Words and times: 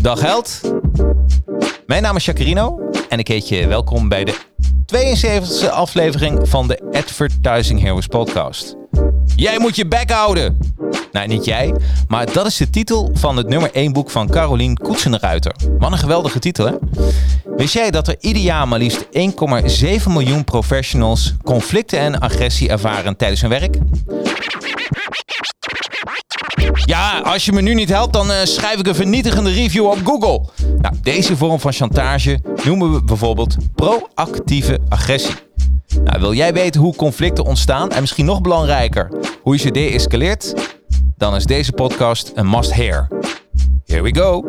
Dag 0.00 0.20
held. 0.20 0.60
Mijn 1.86 2.02
naam 2.02 2.16
is 2.16 2.24
Jacarino 2.24 2.90
en 3.08 3.18
ik 3.18 3.28
heet 3.28 3.48
je 3.48 3.66
welkom 3.66 4.08
bij 4.08 4.24
de 4.24 4.34
72e 4.96 5.70
aflevering 5.70 6.48
van 6.48 6.68
de 6.68 6.90
Advertising 6.90 7.80
Heroes 7.80 8.06
podcast. 8.06 8.76
Jij 9.36 9.58
moet 9.58 9.76
je 9.76 9.86
bek 9.86 10.10
houden! 10.10 10.58
Nou, 11.12 11.26
niet 11.26 11.44
jij, 11.44 11.74
maar 12.08 12.32
dat 12.32 12.46
is 12.46 12.56
de 12.56 12.70
titel 12.70 13.10
van 13.12 13.36
het 13.36 13.48
nummer 13.48 13.70
1 13.72 13.92
boek 13.92 14.10
van 14.10 14.28
Carolien 14.28 14.76
Koetsenruiter. 14.76 15.54
Wat 15.78 15.92
een 15.92 15.98
geweldige 15.98 16.38
titel, 16.38 16.66
hè? 16.66 16.74
Wist 17.56 17.74
jij 17.74 17.90
dat 17.90 18.08
er 18.08 18.16
ieder 18.20 18.42
jaar 18.42 18.68
maar 18.68 18.78
liefst 18.78 19.04
1,7 19.04 19.10
miljoen 20.06 20.44
professionals 20.44 21.34
conflicten 21.42 21.98
en 21.98 22.20
agressie 22.20 22.68
ervaren 22.68 23.16
tijdens 23.16 23.40
hun 23.40 23.50
werk? 23.50 23.76
Ja, 26.84 27.18
als 27.18 27.44
je 27.44 27.52
me 27.52 27.60
nu 27.60 27.74
niet 27.74 27.88
helpt, 27.88 28.12
dan 28.12 28.30
uh, 28.30 28.36
schrijf 28.42 28.78
ik 28.78 28.86
een 28.86 28.94
vernietigende 28.94 29.50
review 29.50 29.86
op 29.86 29.98
Google. 30.04 30.44
Nou, 30.80 30.94
deze 31.02 31.36
vorm 31.36 31.60
van 31.60 31.72
chantage 31.72 32.40
noemen 32.64 32.92
we 32.92 33.04
bijvoorbeeld 33.04 33.56
proactieve 33.74 34.78
agressie. 34.88 35.34
Nou, 36.04 36.20
wil 36.20 36.32
jij 36.32 36.52
weten 36.52 36.80
hoe 36.80 36.94
conflicten 36.94 37.44
ontstaan 37.44 37.90
en 37.90 38.00
misschien 38.00 38.24
nog 38.24 38.40
belangrijker, 38.40 39.10
hoe 39.42 39.54
je 39.54 39.60
ze 39.60 39.70
deescaleert? 39.70 40.54
Dan 41.16 41.34
is 41.34 41.44
deze 41.44 41.72
podcast 41.72 42.32
een 42.34 42.48
must-hear. 42.50 43.08
Here 43.86 44.02
we 44.02 44.14
go. 44.14 44.44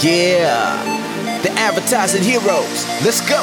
Yeah, 0.00 0.72
the 1.42 1.50
advertising 1.68 2.24
heroes. 2.24 2.84
Let's 3.02 3.20
go. 3.20 3.42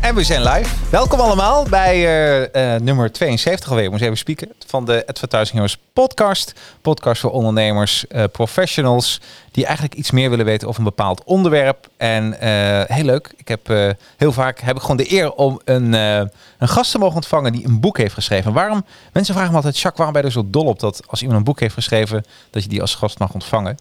En 0.00 0.14
we 0.14 0.24
zijn 0.24 0.42
live. 0.42 0.74
Welkom 0.90 1.20
allemaal 1.20 1.64
bij 1.68 1.96
uh, 1.96 2.74
uh, 2.74 2.80
nummer 2.80 3.12
72 3.12 3.68
alweer. 3.70 3.84
Ik 3.84 3.90
moest 3.90 4.02
even 4.02 4.16
spieken. 4.16 4.52
Van 4.66 4.84
de 4.84 5.06
Advertising 5.06 5.52
Heroes 5.52 5.78
podcast. 5.92 6.54
Podcast 6.80 7.20
voor 7.20 7.30
ondernemers, 7.30 8.04
uh, 8.08 8.24
professionals. 8.32 9.20
Die 9.50 9.64
eigenlijk 9.64 9.94
iets 9.94 10.10
meer 10.10 10.30
willen 10.30 10.44
weten 10.44 10.68
over 10.68 10.80
een 10.80 10.86
bepaald 10.86 11.24
onderwerp. 11.24 11.88
En 11.96 12.36
heel 12.92 13.04
leuk. 13.04 13.32
Ik 13.36 13.48
heb 13.48 13.66
heel 14.16 14.32
vaak 14.32 14.60
heb 14.60 14.76
ik 14.76 14.82
gewoon 14.82 14.96
de 14.96 15.12
eer 15.12 15.32
om 15.32 15.60
een, 15.64 15.92
een 15.92 16.30
gast 16.58 16.90
te 16.90 16.98
mogen 16.98 17.16
ontvangen 17.16 17.52
die 17.52 17.66
een 17.66 17.80
boek 17.80 17.98
heeft 17.98 18.14
geschreven. 18.14 18.52
Waarom? 18.52 18.84
Mensen 19.12 19.34
vragen 19.34 19.50
me 19.50 19.56
altijd, 19.56 19.78
Jacques, 19.78 19.96
waarom 19.96 20.14
ben 20.14 20.22
je 20.22 20.28
er 20.28 20.42
zo 20.42 20.50
dol 20.50 20.66
op 20.66 20.80
dat 20.80 21.02
als 21.06 21.20
iemand 21.20 21.38
een 21.38 21.44
boek 21.44 21.60
heeft 21.60 21.74
geschreven, 21.74 22.24
dat 22.50 22.62
je 22.62 22.68
die 22.68 22.80
als 22.80 22.94
gast 22.94 23.18
mag 23.18 23.32
ontvangen? 23.32 23.76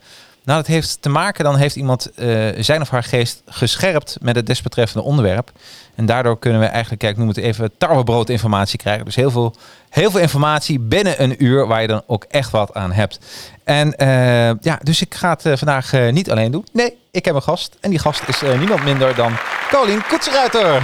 Nou, 0.49 0.61
dat 0.61 0.69
heeft 0.69 1.01
te 1.01 1.09
maken, 1.09 1.43
dan 1.43 1.55
heeft 1.55 1.75
iemand 1.75 2.11
zijn 2.57 2.81
of 2.81 2.89
haar 2.89 3.03
geest 3.03 3.41
gescherpt 3.45 4.17
met 4.21 4.35
het 4.35 4.45
desbetreffende 4.45 5.03
onderwerp. 5.03 5.51
En 5.95 6.05
daardoor 6.05 6.39
kunnen 6.39 6.59
we 6.59 6.65
eigenlijk, 6.65 7.01
kijk, 7.01 7.17
noem 7.17 7.27
het 7.27 7.37
even 7.37 7.71
tarwebrood 7.77 8.29
informatie 8.29 8.79
krijgen. 8.79 9.05
Dus 9.05 9.15
heel 9.15 9.31
veel, 9.31 9.55
heel 9.89 10.11
veel 10.11 10.19
informatie 10.19 10.79
binnen 10.79 11.23
een 11.23 11.43
uur 11.43 11.67
waar 11.67 11.81
je 11.81 11.87
dan 11.87 12.01
ook 12.07 12.23
echt 12.23 12.51
wat 12.51 12.73
aan 12.73 12.91
hebt. 12.91 13.19
En 13.63 13.93
uh, 13.97 14.61
ja, 14.61 14.79
dus 14.83 15.01
ik 15.01 15.15
ga 15.15 15.29
het 15.29 15.45
uh, 15.45 15.53
vandaag 15.55 15.91
niet 16.11 16.31
alleen 16.31 16.51
doen. 16.51 16.65
Nee, 16.73 16.97
ik 17.11 17.25
heb 17.25 17.35
een 17.35 17.41
gast. 17.41 17.77
En 17.79 17.89
die 17.89 17.99
gast 17.99 18.27
is 18.27 18.41
niemand 18.57 18.83
minder 18.83 19.15
dan 19.15 19.37
Colien 19.71 20.03
Koetseruiter. 20.07 20.81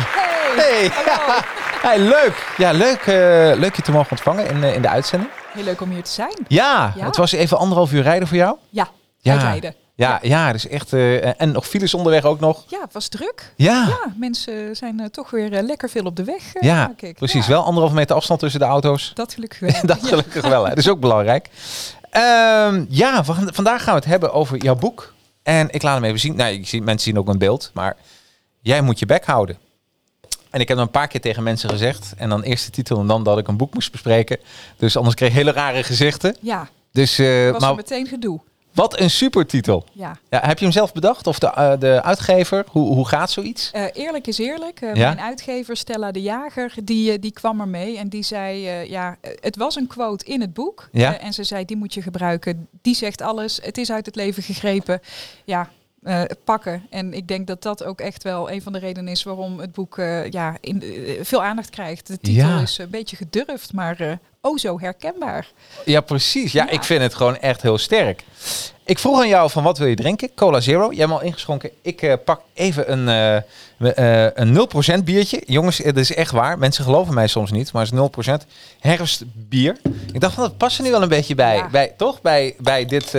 Hey, 0.56 0.90
hey. 0.92 1.42
hey 1.82 2.00
leuk. 2.16 2.54
Ja, 2.58 2.72
leuk, 2.72 3.06
leuk 3.60 3.76
je 3.76 3.82
te 3.82 3.92
mogen 3.92 4.12
ontvangen 4.12 4.50
in, 4.50 4.64
in 4.64 4.82
de 4.82 4.90
uitzending. 4.90 5.32
Heel 5.54 5.64
leuk 5.64 5.82
om 5.82 5.90
hier 5.90 6.04
te 6.04 6.12
zijn. 6.12 6.34
Ja, 6.48 6.94
ja, 6.96 7.06
het 7.06 7.18
was 7.18 7.32
even 7.32 7.58
anderhalf 7.58 7.92
uur 7.92 8.04
rijden 8.04 8.28
voor 8.28 8.38
jou. 8.38 8.58
Ja, 8.70 8.88
ja. 9.34 9.38
rijden. 9.38 9.76
Ja, 9.96 10.20
ja, 10.22 10.52
dus 10.52 10.68
echt. 10.68 10.94
Uh, 10.94 11.42
en 11.42 11.52
nog 11.52 11.68
files 11.68 11.94
onderweg 11.94 12.24
ook 12.24 12.40
nog. 12.40 12.64
Ja, 12.68 12.82
het 12.82 12.94
was 12.94 13.08
druk. 13.08 13.54
Ja. 13.56 13.86
ja 13.88 14.14
mensen 14.18 14.76
zijn 14.76 15.00
uh, 15.00 15.06
toch 15.06 15.30
weer 15.30 15.54
uh, 15.54 15.62
lekker 15.64 15.90
veel 15.90 16.06
op 16.06 16.16
de 16.16 16.24
weg. 16.24 16.44
ja, 16.60 16.94
precies. 17.14 17.46
Ja. 17.46 17.52
Wel 17.52 17.64
anderhalve 17.64 17.96
meter 17.96 18.16
afstand 18.16 18.40
tussen 18.40 18.60
de 18.60 18.66
auto's. 18.66 19.12
Dat 19.14 19.34
gelukkig 19.34 19.60
wel. 19.60 19.74
dat 19.96 20.08
gelukkig 20.08 20.48
wel. 20.48 20.64
Hè. 20.64 20.70
Dat 20.70 20.78
is 20.78 20.90
ook 20.90 21.00
belangrijk. 21.00 21.50
Um, 22.12 22.86
ja, 22.90 23.24
vandaag 23.24 23.84
gaan 23.84 23.94
we 23.94 24.00
het 24.00 24.10
hebben 24.10 24.34
over 24.34 24.58
jouw 24.64 24.76
boek. 24.76 25.14
En 25.44 25.70
ik 25.70 25.82
laat 25.82 25.96
hem 25.96 26.04
even 26.04 26.20
zien. 26.20 26.36
Nou, 26.36 26.54
ik 26.54 26.68
zie, 26.68 26.82
mensen 26.82 27.10
zien 27.10 27.20
ook 27.20 27.28
een 27.28 27.38
beeld. 27.38 27.72
Maar 27.74 27.96
jij 28.62 28.82
moet 28.82 29.00
je 29.00 29.06
bek 29.06 29.26
houden. 29.26 29.58
En 30.50 30.62
ik 30.62 30.68
heb 30.68 30.78
dan 30.78 30.86
een 30.86 30.92
paar 30.92 31.08
keer 31.08 31.22
tegen 31.22 31.44
mensen 31.44 31.70
gezegd. 31.70 32.14
En 32.18 32.30
dan 32.30 32.42
eerst 32.42 32.66
de 32.66 32.72
titel 32.72 33.00
en 33.00 33.08
dan 33.08 33.24
dat 33.24 33.38
ik 33.38 33.48
een 33.48 33.58
boek 33.58 33.74
moest 33.74 33.92
bespreken. 33.92 34.40
Dus 34.78 34.98
anders 34.98 35.16
kreeg 35.16 35.30
ik 35.30 35.36
hele 35.36 35.52
rare 35.52 35.84
gezichten. 35.84 36.36
Ja. 36.42 36.68
Dus, 36.92 37.18
was 37.52 37.62
maar, 37.62 37.76
meteen 37.76 38.08
gedoe. 38.08 38.42
Wat 38.76 39.00
een 39.00 39.10
supertitel. 39.10 39.86
Ja. 39.92 40.18
ja. 40.30 40.40
Heb 40.46 40.58
je 40.58 40.66
hem 40.66 40.74
zelf 40.74 40.94
bedacht? 40.94 41.28
Of 41.28 41.40
de, 41.40 41.52
uh, 41.58 41.74
de 41.80 42.02
uitgever? 42.04 42.66
Hoe, 42.70 42.94
hoe 42.94 43.08
gaat 43.08 43.32
zoiets? 43.32 43.72
Uh, 43.76 43.84
eerlijk 43.94 44.28
is 44.28 44.38
eerlijk. 44.38 44.82
Uh, 44.82 44.94
ja? 44.94 45.08
Mijn 45.14 45.26
uitgever 45.26 45.78
Stella 45.78 46.12
de 46.12 46.22
Jager, 46.22 46.74
die, 46.84 47.20
die 47.20 47.32
kwam 47.32 47.62
er 47.62 47.68
mee. 47.68 47.98
En 47.98 48.10
die 48.10 48.24
zei, 48.24 48.58
ja, 48.90 49.18
het 49.22 49.56
was 49.56 49.76
een 49.76 49.88
quote 49.88 50.26
in 50.26 50.42
het 50.42 50.54
boek. 50.54 50.90
Ja? 50.92 51.20
en 51.20 51.34
ze 51.34 51.44
zei, 51.44 51.66
die 51.66 51.78
moet 51.78 51.94
je 51.94 52.02
gebruiken. 52.02 52.68
Die 52.82 52.96
zegt 52.96 53.22
alles. 53.22 53.60
Het 53.62 53.78
is 53.78 53.92
uit 53.92 54.06
het 54.06 54.16
leven 54.16 54.44
gegrepen. 54.44 55.00
Ja, 55.46 55.70
uh, 56.06 56.22
pakken. 56.44 56.86
En 56.90 57.14
ik 57.14 57.28
denk 57.28 57.48
dat 57.48 57.62
dat 57.62 57.84
ook 57.84 58.02
echt 58.02 58.24
wel 58.24 58.52
een 58.52 58.62
van 58.62 58.74
de 58.74 58.80
redenen 58.80 59.12
is 59.12 59.24
waarom 59.24 59.60
het 59.60 59.72
boek 59.72 59.98
uh, 59.98 60.30
ja, 60.30 60.58
in, 60.62 60.84
uh, 60.84 61.20
veel 61.22 61.44
aandacht 61.44 61.70
krijgt. 61.70 62.08
De 62.08 62.18
titel 62.18 62.48
ja. 62.48 62.62
is 62.62 62.78
een 62.78 62.90
beetje 62.90 63.16
gedurfd, 63.16 63.74
maar 63.74 64.20
oh 64.46 64.58
zo 64.58 64.80
herkenbaar. 64.80 65.48
Ja, 65.86 66.02
precies. 66.02 66.52
Ja, 66.52 66.64
ja, 66.66 66.72
ik 66.72 66.84
vind 66.84 67.02
het 67.02 67.16
gewoon 67.16 67.38
echt 67.38 67.62
heel 67.62 67.78
sterk. 67.78 68.24
Ik 68.86 69.00
vroeg 69.00 69.20
aan 69.20 69.28
jou 69.28 69.50
van 69.50 69.64
wat 69.64 69.78
wil 69.78 69.88
je 69.88 69.96
drinken? 69.96 70.34
Cola 70.36 70.60
Zero. 70.60 70.90
Jij 70.92 71.00
hebt 71.00 71.12
al 71.12 71.22
ingeschonken. 71.22 71.70
Ik 71.82 72.18
pak 72.26 72.42
even 72.54 72.92
een, 72.92 73.08
een 74.36 74.68
0% 75.00 75.04
biertje. 75.04 75.44
Jongens, 75.46 75.78
het 75.78 75.98
is 75.98 76.14
echt 76.14 76.32
waar. 76.32 76.58
Mensen 76.58 76.84
geloven 76.84 77.14
mij 77.14 77.28
soms 77.28 77.52
niet, 77.52 77.72
maar 77.72 77.86
het 77.86 78.18
is 78.18 78.34
0% 78.44 78.48
herfstbier. 78.80 79.78
Ik 80.14 80.20
dacht 80.20 80.34
van 80.34 80.44
dat 80.44 80.58
past 80.58 80.78
er 80.78 80.84
nu 80.84 80.92
wel 80.92 81.02
een 81.02 81.10
beetje 81.10 81.36
bij. 81.36 81.56
Ja. 81.56 81.70
bij 81.70 81.94
toch? 81.98 82.22
Bij, 82.22 82.56
bij 82.60 82.86
dit... 82.86 83.12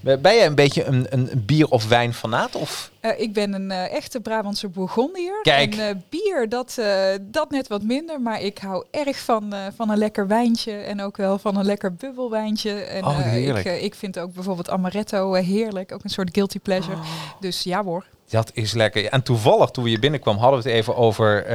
Ben 0.00 0.20
jij 0.22 0.46
een 0.46 0.54
beetje 0.54 0.84
een, 0.84 1.06
een 1.10 1.30
bier- 1.46 1.68
of 1.68 1.88
wijnfanaat? 1.88 2.54
Of? 2.56 2.90
Uh, 3.08 3.20
ik 3.20 3.32
ben 3.32 3.52
een 3.52 3.70
uh, 3.70 3.92
echte 3.92 4.20
Brabantse 4.20 4.68
Bourgondier. 4.68 5.40
Kijk. 5.42 5.76
En 5.76 5.96
uh, 5.96 6.02
bier, 6.08 6.48
dat, 6.48 6.80
dat 7.20 7.50
net 7.50 7.68
wat 7.68 7.82
minder. 7.82 8.20
Maar 8.20 8.42
ik 8.42 8.58
hou 8.58 8.84
erg 8.90 9.18
van, 9.18 9.54
van 9.76 9.90
een 9.90 9.98
lekker 9.98 10.26
wijntje. 10.26 10.72
En 10.72 11.02
ook 11.02 11.16
wel 11.16 11.38
van 11.38 11.56
een 11.56 11.64
lekker 11.64 11.94
bubbelwijntje. 11.94 12.72
En, 12.72 13.04
oh, 13.04 13.18
heerlijk. 13.18 13.66
Ik, 13.66 13.82
ik 13.82 13.94
vind 13.94 14.18
ook 14.18 14.34
bijvoorbeeld 14.34 14.70
amaretto 14.70 15.32
heerlijk. 15.32 15.92
Ook 15.92 16.04
een 16.04 16.10
soort 16.10 16.30
guilty 16.32 16.58
pleasure. 16.58 16.96
Oh. 16.96 17.02
Dus 17.40 17.62
ja 17.62 17.84
hoor. 17.84 18.04
Dat 18.28 18.50
is 18.54 18.72
lekker. 18.72 19.06
En 19.06 19.22
toevallig, 19.22 19.70
toen 19.70 19.84
we 19.84 19.90
hier 19.90 20.00
binnenkwam, 20.00 20.36
hadden 20.36 20.62
we 20.62 20.68
het 20.68 20.78
even 20.78 20.96
over... 20.96 21.46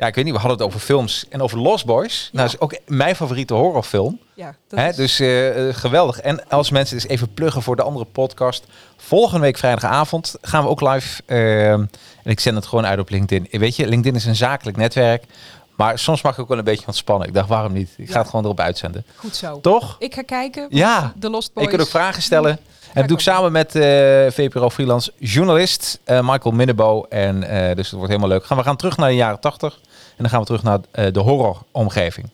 ja, 0.00 0.06
ik 0.06 0.14
weet 0.14 0.24
niet, 0.24 0.34
we 0.34 0.40
hadden 0.40 0.58
het 0.58 0.66
over 0.66 0.80
films 0.80 1.24
en 1.28 1.42
over 1.42 1.58
Lost 1.58 1.86
Boys. 1.86 2.22
Ja. 2.22 2.28
Nou, 2.32 2.44
dat 2.50 2.54
is 2.54 2.60
ook 2.60 2.80
mijn 2.96 3.16
favoriete 3.16 3.54
horrorfilm. 3.54 4.18
Ja, 4.34 4.54
Hè, 4.68 4.88
is... 4.88 4.96
Dus 4.96 5.20
uh, 5.20 5.74
geweldig. 5.74 6.20
En 6.20 6.48
als 6.48 6.70
mensen 6.70 6.96
dus 6.96 7.06
even 7.06 7.34
pluggen 7.34 7.62
voor 7.62 7.76
de 7.76 7.82
andere 7.82 8.04
podcast. 8.04 8.64
Volgende 8.96 9.40
week 9.40 9.58
vrijdagavond 9.58 10.34
gaan 10.42 10.62
we 10.62 10.68
ook 10.68 10.80
live. 10.80 11.22
Uh, 11.26 11.70
en 11.72 11.90
ik 12.24 12.40
zend 12.40 12.56
het 12.56 12.66
gewoon 12.66 12.86
uit 12.86 12.98
op 12.98 13.08
LinkedIn. 13.10 13.60
Weet 13.60 13.76
je, 13.76 13.86
LinkedIn 13.86 14.14
is 14.18 14.24
een 14.26 14.36
zakelijk 14.36 14.76
netwerk. 14.76 15.24
Maar 15.76 15.98
soms 15.98 16.22
mag 16.22 16.32
ik 16.32 16.38
ook 16.40 16.48
wel 16.48 16.58
een 16.58 16.64
beetje 16.64 16.86
ontspannen. 16.86 17.28
Ik 17.28 17.34
dacht, 17.34 17.48
waarom 17.48 17.72
niet? 17.72 17.90
Ik 17.96 18.06
Ja. 18.06 18.12
ga 18.12 18.18
het 18.20 18.28
gewoon 18.28 18.44
erop 18.44 18.60
uitzenden. 18.60 19.04
Goed 19.16 19.36
zo. 19.36 19.60
Toch? 19.60 19.96
Ik 19.98 20.14
ga 20.14 20.22
kijken. 20.22 20.66
Ja. 20.70 21.12
De 21.16 21.30
Lost 21.30 21.52
Boys. 21.52 21.66
Ik 21.66 21.72
kan 21.76 21.80
ook 21.84 21.90
vragen 21.90 22.22
stellen. 22.22 22.50
En 22.50 22.96
Ga 22.96 23.00
dat 23.00 23.08
doe 23.08 23.16
ik 23.16 23.22
samen 23.22 23.52
met 23.52 23.74
uh, 23.74 23.82
VPRO 24.30 24.70
freelance 24.70 25.12
journalist 25.18 25.98
uh, 26.06 26.20
Michael 26.30 26.54
Minnebo. 26.54 27.02
En 27.08 27.36
uh, 27.42 27.48
dus 27.74 27.86
het 27.86 27.90
wordt 27.90 28.08
helemaal 28.08 28.28
leuk. 28.28 28.44
Gaan 28.44 28.56
we 28.56 28.62
gaan 28.62 28.76
terug 28.76 28.96
naar 28.96 29.08
de 29.08 29.14
jaren 29.14 29.40
80. 29.40 29.78
En 30.20 30.26
dan 30.26 30.34
gaan 30.34 30.40
we 30.40 30.46
terug 30.46 30.62
naar 30.62 31.06
uh, 31.06 31.12
de 31.12 31.20
horroromgeving. 31.20 32.30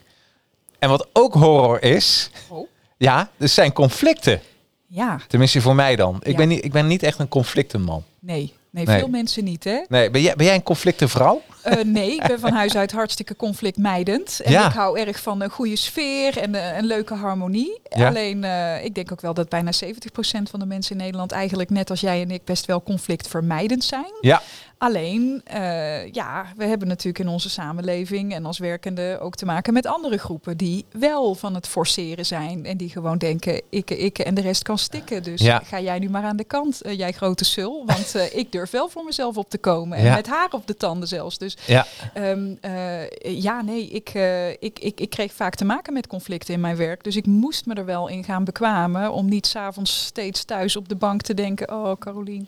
En 0.78 0.88
wat 0.88 1.06
ook 1.12 1.34
horror 1.34 1.82
is, 1.82 2.30
Oh. 2.48 2.68
ja, 2.96 3.30
er 3.38 3.48
zijn 3.48 3.72
conflicten. 3.72 4.40
Ja, 4.86 5.20
Tenminste 5.28 5.60
voor 5.60 5.74
mij 5.74 5.96
dan. 5.96 6.16
Ik, 6.22 6.30
Ja. 6.30 6.36
ben, 6.36 6.48
niet, 6.48 6.64
ik 6.64 6.72
ben 6.72 6.86
niet 6.86 7.02
echt 7.02 7.18
een 7.18 7.28
conflictenman. 7.28 8.04
nee. 8.18 8.54
Nee, 8.70 8.84
Nee. 8.86 8.98
veel 8.98 9.08
mensen 9.08 9.44
niet, 9.44 9.64
hè? 9.64 9.78
Nee, 9.88 10.10
ben 10.10 10.20
jij, 10.22 10.34
ben 10.36 10.46
jij 10.46 10.54
een 10.54 10.62
conflictenvrouw? 10.62 11.42
Eh, 11.62 11.84
nee, 11.84 12.12
ik 12.14 12.26
ben 12.26 12.40
van 12.40 12.52
huis 12.52 12.76
uit 12.76 12.92
hartstikke 12.92 13.36
conflictmijdend. 13.36 14.40
En 14.44 14.52
Ja. 14.52 14.66
ik 14.68 14.72
hou 14.72 14.98
erg 15.00 15.20
van 15.20 15.40
een 15.42 15.50
goede 15.50 15.76
sfeer 15.76 16.38
en 16.38 16.54
eh, 16.54 16.76
een 16.76 16.84
leuke 16.86 17.14
harmonie. 17.14 17.80
Ja. 17.88 18.08
Alleen, 18.08 18.44
ik 18.84 18.94
denk 18.94 19.12
ook 19.12 19.20
wel 19.20 19.34
dat 19.34 19.48
bijna 19.48 19.72
70% 19.72 20.50
van 20.50 20.60
de 20.60 20.66
mensen 20.66 20.96
in 20.96 21.02
Nederland 21.02 21.32
eigenlijk 21.32 21.70
net 21.70 21.90
als 21.90 22.00
jij 22.00 22.20
en 22.22 22.30
ik 22.30 22.44
best 22.44 22.66
wel 22.66 22.82
conflictvermijdend 22.82 23.84
zijn. 23.84 24.12
Ja. 24.20 24.42
Alleen, 24.78 25.40
eh, 25.44 26.12
ja, 26.12 26.46
we 26.56 26.64
hebben 26.64 26.88
natuurlijk 26.88 27.19
in 27.25 27.28
onze 27.28 27.50
samenleving 27.50 28.34
en 28.34 28.44
als 28.46 28.58
werkende 28.58 29.19
ook 29.20 29.34
te 29.34 29.44
maken 29.44 29.73
met 29.73 29.87
andere 29.87 30.19
groepen 30.19 30.56
die 30.56 30.84
wel 30.93 31.34
van 31.34 31.55
het 31.55 31.67
forceren 31.69 32.26
zijn 32.26 32.64
en 32.67 32.76
die 32.76 32.90
gewoon 32.90 33.19
denken, 33.19 33.62
ikke, 33.70 33.96
ikke 33.99 34.25
en 34.25 34.34
de 34.34 34.40
rest 34.40 34.62
kan 34.62 34.78
stikken. 34.78 35.23
Dus 35.23 35.40
Ja. 35.40 35.58
ga 35.64 35.81
jij 35.81 35.99
nu 35.99 36.08
maar 36.11 36.23
aan 36.23 36.37
de 36.37 36.44
kant, 36.44 36.82
eh, 36.82 36.99
jij 36.99 37.12
grote 37.12 37.44
sul, 37.44 37.82
want 37.87 38.14
eh, 38.14 38.34
ik 38.38 38.52
durf 38.52 38.70
wel 38.70 38.88
voor 38.88 39.05
mezelf 39.05 39.37
op 39.37 39.50
te 39.50 39.58
komen. 39.58 39.99
En 39.99 40.05
Ja. 40.05 40.14
met 40.14 40.26
haar 40.26 40.49
op 40.50 40.67
de 40.67 40.75
tanden 40.76 41.08
zelfs. 41.08 41.38
Dus 41.38 41.56
Ja. 41.67 41.87
Ehm, 42.14 42.55
eh, 42.61 43.43
ja, 43.43 43.62
nee, 43.62 43.87
ik, 43.88 44.11
ik, 44.58 44.78
ik, 44.78 45.00
ik 45.00 45.11
kreeg 45.11 45.32
vaak 45.32 45.55
te 45.55 45.64
maken 45.64 45.93
met 45.93 46.06
conflicten 46.06 46.55
in 46.55 46.61
mijn 46.61 46.76
werk. 46.76 47.05
Dus 47.05 47.17
ik 47.17 47.26
moest 47.26 47.67
me 47.67 47.75
er 47.75 47.84
wel 47.84 48.08
in 48.08 48.25
gaan 48.25 48.44
bekwamen 48.44 49.12
om 49.12 49.28
niet 49.28 49.46
s'avonds 49.46 50.05
steeds 50.05 50.44
thuis 50.44 50.76
op 50.76 50.88
de 50.88 50.96
bank 50.96 51.23
te 51.23 51.34
denken, 51.34 51.70
oh 51.73 51.93
Carolien, 51.99 52.46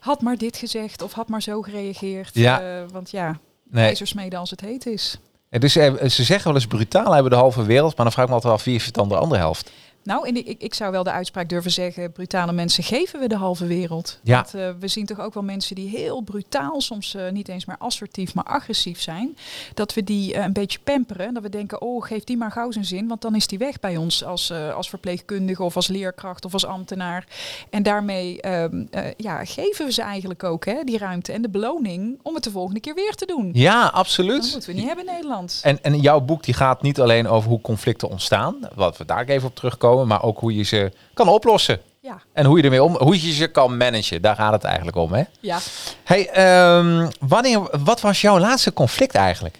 had 0.00 0.20
maar 0.20 0.36
dit 0.36 0.56
gezegd 0.56 1.02
of 1.02 1.12
had 1.12 1.28
maar 1.28 1.42
zo 1.42 1.62
gereageerd. 1.62 2.30
Ja. 2.34 2.60
Eh, 2.60 2.82
want 2.92 3.10
ja, 3.10 3.38
Nee. 3.70 3.96
als 4.34 4.50
het 4.50 4.60
heet 4.60 4.86
is. 4.86 5.18
En 5.48 5.60
Dus 5.60 5.76
eh, 5.76 6.08
ze 6.08 6.24
zeggen 6.24 6.44
wel 6.46 6.54
eens 6.54 6.66
brutaal 6.66 7.12
hebben 7.12 7.30
de 7.32 7.38
halve 7.38 7.64
wereld, 7.64 7.96
maar 7.96 8.04
dan 8.04 8.12
vraag 8.12 8.24
ik 8.24 8.30
me 8.30 8.36
altijd 8.36 8.54
af 8.54 8.64
wie 8.64 8.72
heeft 8.72 8.86
het 8.86 8.94
dan 8.94 9.08
de 9.08 9.16
andere 9.16 9.40
helft? 9.40 9.70
Nou, 10.02 10.28
en 10.28 10.36
ik, 10.36 10.46
ik, 10.46 10.62
ik 10.62 10.74
zou 10.74 10.90
wel 10.92 11.02
de 11.02 11.10
uitspraak 11.10 11.48
durven 11.48 11.70
zeggen, 11.70 12.12
brutale 12.12 12.52
mensen 12.52 12.84
geven 12.84 13.20
we 13.20 13.28
de 13.28 13.36
halve 13.36 13.66
wereld. 13.66 14.18
Ja. 14.22 14.34
Want 14.34 14.54
eh, 14.54 14.70
we 14.80 14.88
zien 14.88 15.06
toch 15.06 15.20
ook 15.20 15.34
wel 15.34 15.42
mensen 15.42 15.74
die 15.74 15.88
heel 15.88 16.20
brutaal, 16.20 16.80
soms 16.80 17.14
eh, 17.14 17.30
niet 17.30 17.48
eens 17.48 17.64
maar 17.64 17.78
assertief, 17.78 18.34
maar 18.34 18.44
agressief 18.44 19.00
zijn. 19.00 19.36
Dat 19.74 19.94
we 19.94 20.04
die 20.04 20.34
eh, 20.34 20.44
een 20.44 20.52
beetje 20.52 20.78
pamperen. 20.78 21.34
Dat 21.34 21.42
we 21.42 21.48
denken, 21.48 21.82
oh, 21.82 22.04
geef 22.04 22.24
die 22.24 22.36
maar 22.36 22.52
gauw 22.52 22.70
zijn 22.70 22.84
zin, 22.84 23.08
want 23.08 23.22
dan 23.22 23.34
is 23.34 23.46
die 23.46 23.58
weg 23.58 23.80
bij 23.80 23.96
ons 23.96 24.24
als, 24.24 24.52
als 24.52 24.88
verpleegkundige 24.88 25.62
of 25.62 25.76
als 25.76 25.88
leerkracht 25.88 26.44
of 26.44 26.52
als 26.52 26.66
ambtenaar. 26.66 27.26
En 27.70 27.82
daarmee 27.82 28.40
ehm, 28.40 28.84
eh, 28.90 29.04
ja, 29.16 29.44
geven 29.44 29.86
we 29.86 29.92
ze 29.92 30.02
eigenlijk 30.02 30.44
ook 30.44 30.64
hè, 30.64 30.84
die 30.84 30.98
ruimte 30.98 31.32
en 31.32 31.42
de 31.42 31.48
beloning 31.48 32.18
om 32.22 32.34
het 32.34 32.44
de 32.44 32.50
volgende 32.50 32.80
keer 32.80 32.94
weer 32.94 33.14
te 33.14 33.26
doen. 33.26 33.50
Ja, 33.52 33.82
Dat 33.82 33.92
absoluut. 33.92 34.50
moeten 34.52 34.70
we 34.70 34.76
niet 34.76 34.86
hebben 34.86 35.06
in 35.06 35.12
Nederland. 35.12 35.60
En, 35.62 35.82
en 35.82 36.00
jouw 36.00 36.20
boek 36.20 36.42
die 36.42 36.54
gaat 36.54 36.82
niet 36.82 37.00
alleen 37.00 37.28
over 37.28 37.50
hoe 37.50 37.60
conflicten 37.60 38.08
ontstaan, 38.08 38.56
wat 38.74 38.96
we 38.96 39.04
daar 39.04 39.24
even 39.24 39.48
op 39.48 39.54
terugkomen, 39.54 39.88
maar 39.96 40.22
ook 40.22 40.38
hoe 40.38 40.56
je 40.56 40.62
ze 40.62 40.92
kan 41.14 41.28
oplossen. 41.28 41.80
Ja, 42.02 42.20
En 42.32 42.44
hoe 42.44 42.56
je 42.56 42.62
ermee 42.62 42.82
om, 42.82 42.96
hoe 42.96 43.26
je 43.26 43.32
ze 43.32 43.46
kan 43.46 43.76
managen. 43.76 44.22
Daar 44.22 44.34
gaat 44.36 44.52
het 44.52 44.64
eigenlijk 44.64 44.96
om, 44.96 45.12
hè? 45.12 45.22
ja. 45.40 45.58
Hey, 46.04 46.28
ehm, 46.28 47.10
wanneer, 47.20 47.60
wat 47.84 48.00
was 48.00 48.20
jouw 48.20 48.38
laatste 48.38 48.72
conflict 48.72 49.14
eigenlijk? 49.14 49.58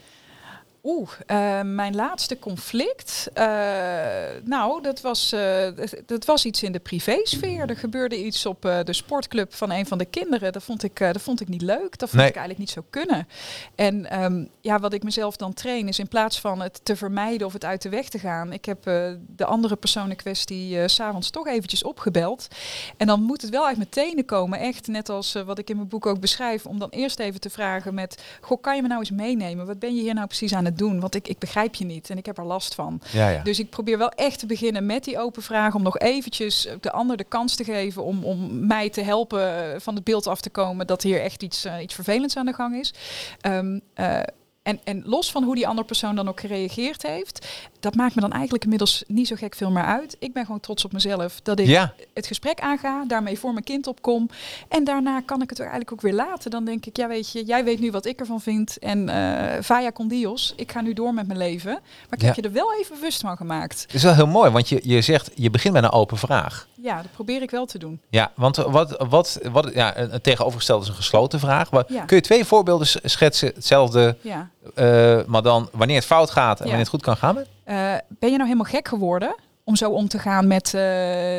Oeh, 0.90 1.08
eh, 1.26 1.60
mijn 1.64 1.94
laatste 1.94 2.38
conflict. 2.38 3.28
eh, 3.34 3.46
nou, 4.44 4.82
dat 4.82 5.00
was, 5.00 5.32
eh, 5.32 5.68
dat- 6.06 6.24
was 6.24 6.44
iets 6.44 6.62
in 6.62 6.72
de 6.72 6.78
privésfeer. 6.78 7.68
Er 7.68 7.76
gebeurde 7.76 8.24
iets 8.24 8.46
op 8.46 8.62
de 8.62 8.92
sportclub 8.92 9.54
van 9.54 9.70
een 9.70 9.86
van 9.86 9.98
de 9.98 10.04
kinderen. 10.04 10.52
Dat 10.52 10.62
vond 10.62 10.82
ik, 10.82 10.98
dat 10.98 11.20
vond 11.22 11.40
ik 11.40 11.48
niet 11.48 11.62
leuk. 11.62 11.98
Dat 11.98 12.08
vond 12.08 12.20
Nee. 12.22 12.28
ik 12.28 12.36
eigenlijk 12.36 12.58
niet 12.58 12.70
zo 12.70 12.84
kunnen. 12.90 13.28
En 13.74 14.10
ehm, 14.10 14.44
ja, 14.60 14.78
wat 14.78 14.92
ik 14.92 15.02
mezelf 15.02 15.36
dan 15.36 15.52
train 15.52 15.88
is 15.88 15.98
in 15.98 16.08
plaats 16.08 16.40
van 16.40 16.60
het 16.60 16.80
te 16.82 16.96
vermijden 16.96 17.46
of 17.46 17.52
het 17.52 17.64
uit 17.64 17.82
de 17.82 17.88
weg 17.88 18.08
te 18.08 18.18
gaan. 18.18 18.52
Ik 18.52 18.64
heb 18.64 18.82
de 19.36 19.44
andere 19.44 19.76
persoon 19.76 20.10
in 20.10 20.16
kwestie 20.16 20.88
s 20.88 20.94
s'avonds 20.94 21.30
toch 21.30 21.46
eventjes 21.46 21.82
opgebeld. 21.84 22.48
En 22.96 23.06
dan 23.06 23.22
moet 23.22 23.42
het 23.42 23.50
wel 23.50 23.66
uit 23.66 23.76
mijn 23.76 23.88
tenen 23.88 24.24
komen. 24.24 24.58
Echt 24.58 24.86
net 24.86 25.08
als 25.08 25.32
wat 25.46 25.58
ik 25.58 25.70
in 25.70 25.76
mijn 25.76 25.88
boek 25.88 26.06
ook 26.06 26.20
beschrijf. 26.20 26.66
Om 26.66 26.78
dan 26.78 26.88
eerst 26.90 27.18
even 27.18 27.40
te 27.40 27.50
vragen 27.50 27.94
met... 27.94 28.22
Goh, 28.40 28.60
kan 28.60 28.76
je 28.76 28.82
me 28.82 28.88
nou 28.88 29.00
eens 29.00 29.10
meenemen? 29.10 29.66
Wat 29.66 29.78
ben 29.78 29.94
je 29.94 30.00
hier 30.02 30.14
nou 30.14 30.26
precies 30.26 30.54
aan 30.54 30.64
het 30.64 30.78
doen? 30.78 30.78
Want 30.88 31.14
ik, 31.14 31.28
ik 31.28 31.38
begrijp 31.38 31.74
je 31.74 31.84
niet 31.84 32.10
en 32.10 32.18
ik 32.18 32.26
heb 32.26 32.38
er 32.38 32.44
last 32.44 32.74
van. 32.74 33.00
Ja, 33.12 33.28
ja. 33.28 33.42
Dus 33.42 33.58
ik 33.58 33.70
probeer 33.70 33.98
wel 33.98 34.10
echt 34.10 34.38
te 34.38 34.46
beginnen 34.46 34.86
met 34.86 35.04
die 35.04 35.18
open 35.18 35.42
vraag. 35.42 35.74
Om 35.74 35.82
nog 35.82 35.98
eventjes 35.98 36.68
de 36.80 36.92
ander 36.92 37.16
de 37.16 37.24
kans 37.24 37.54
te 37.56 37.64
geven 37.64 38.04
om, 38.04 38.24
om 38.24 38.66
mij 38.66 38.90
te 38.90 39.02
helpen 39.02 39.72
eh, 39.72 39.80
van 39.80 39.94
het 39.94 40.04
beeld 40.04 40.26
af 40.26 40.40
te 40.40 40.50
komen 40.50 40.86
dat 40.86 41.02
hier 41.02 41.20
echt 41.20 41.42
iets, 41.42 41.64
eh, 41.64 41.82
iets 41.82 41.94
vervelends 41.94 42.36
aan 42.36 42.46
de 42.46 42.52
gang 42.52 42.76
is. 42.76 42.94
Ehm, 43.40 43.78
eh, 43.94 44.20
en, 44.62 44.80
en 44.84 45.02
los 45.04 45.30
van 45.30 45.44
hoe 45.44 45.54
die 45.54 45.66
andere 45.66 45.86
persoon 45.86 46.14
dan 46.14 46.28
ook 46.28 46.40
gereageerd 46.40 47.02
heeft, 47.02 47.46
dat 47.80 47.94
maakt 47.94 48.14
me 48.14 48.20
dan 48.20 48.32
eigenlijk 48.32 48.62
inmiddels 48.62 49.04
niet 49.06 49.26
zo 49.28 49.36
gek 49.36 49.54
veel 49.54 49.70
meer 49.70 49.84
uit. 49.84 50.16
Ik 50.18 50.32
ben 50.32 50.44
gewoon 50.44 50.60
trots 50.60 50.84
op 50.84 50.92
mezelf 50.92 51.40
dat 51.42 51.58
ik 51.58 51.66
ja, 51.66 51.94
het 52.14 52.26
gesprek 52.26 52.60
aanga, 52.60 53.04
daarmee 53.06 53.38
voor 53.38 53.52
mijn 53.52 53.64
kind 53.64 53.86
opkom. 53.86 54.28
En 54.68 54.84
daarna 54.84 55.20
kan 55.20 55.42
ik 55.42 55.48
het 55.50 55.58
er 55.58 55.64
eigenlijk 55.64 55.92
ook 55.92 56.00
weer 56.00 56.14
laten. 56.14 56.50
Dan 56.50 56.64
denk 56.64 56.86
ik, 56.86 56.96
ja 56.96 57.08
weet 57.08 57.32
je, 57.32 57.44
jij 57.44 57.64
weet 57.64 57.80
nu 57.80 57.90
wat 57.90 58.06
ik 58.06 58.20
ervan 58.20 58.40
vind. 58.40 58.78
En 58.78 59.08
eh 59.08 59.62
vaya 59.62 59.92
con 59.92 60.08
Dios, 60.08 60.52
ik 60.56 60.72
ga 60.72 60.80
nu 60.80 60.92
door 60.92 61.14
met 61.14 61.26
mijn 61.26 61.38
leven. 61.38 61.72
Maar 61.72 61.82
ik 62.10 62.20
Ja. 62.20 62.26
heb 62.26 62.36
je 62.36 62.42
er 62.42 62.52
wel 62.52 62.74
even 62.74 62.94
bewust 62.94 63.20
van 63.20 63.36
gemaakt. 63.36 63.82
het 63.82 63.94
is 63.94 64.02
wel 64.02 64.14
heel 64.14 64.26
mooi, 64.26 64.50
want 64.50 64.68
je, 64.68 64.80
je 64.82 65.00
zegt, 65.00 65.30
je 65.34 65.50
begint 65.50 65.74
met 65.74 65.82
een 65.82 65.92
open 65.92 66.16
vraag. 66.18 66.68
Ja, 66.82 66.96
dat 67.02 67.12
probeer 67.12 67.42
ik 67.42 67.50
wel 67.50 67.66
te 67.66 67.78
doen. 67.78 68.00
Ja, 68.08 68.32
want 68.36 68.56
wat, 68.56 69.04
wat, 69.08 69.38
wat 69.52 69.70
ja, 69.74 69.96
een 69.98 70.20
tegenovergestelde 70.20 70.82
is 70.82 70.88
een 70.88 70.94
gesloten 70.94 71.40
vraag. 71.40 71.68
Ja. 71.88 72.04
Kun 72.04 72.16
je 72.16 72.22
twee 72.22 72.44
voorbeelden 72.44 72.86
schetsen, 73.04 73.52
hetzelfde, 73.54 74.16
Ja. 74.20 74.48
Eh, 74.74 75.18
maar 75.26 75.42
dan 75.42 75.68
wanneer 75.72 75.96
het 75.96 76.04
fout 76.04 76.30
gaat 76.30 76.50
en 76.60 76.64
Ja. 76.66 76.70
wanneer 76.70 76.78
het 76.78 76.88
goed 76.88 77.02
kan 77.02 77.16
gaan? 77.16 77.36
Eh, 77.64 77.74
ben 78.08 78.30
je 78.30 78.36
nou 78.36 78.42
helemaal 78.42 78.64
gek 78.72 78.88
geworden 78.88 79.34
om 79.64 79.76
zo 79.76 79.90
om 79.90 80.08
te 80.08 80.18
gaan 80.18 80.46
met 80.46 80.66
eh, 80.66 80.72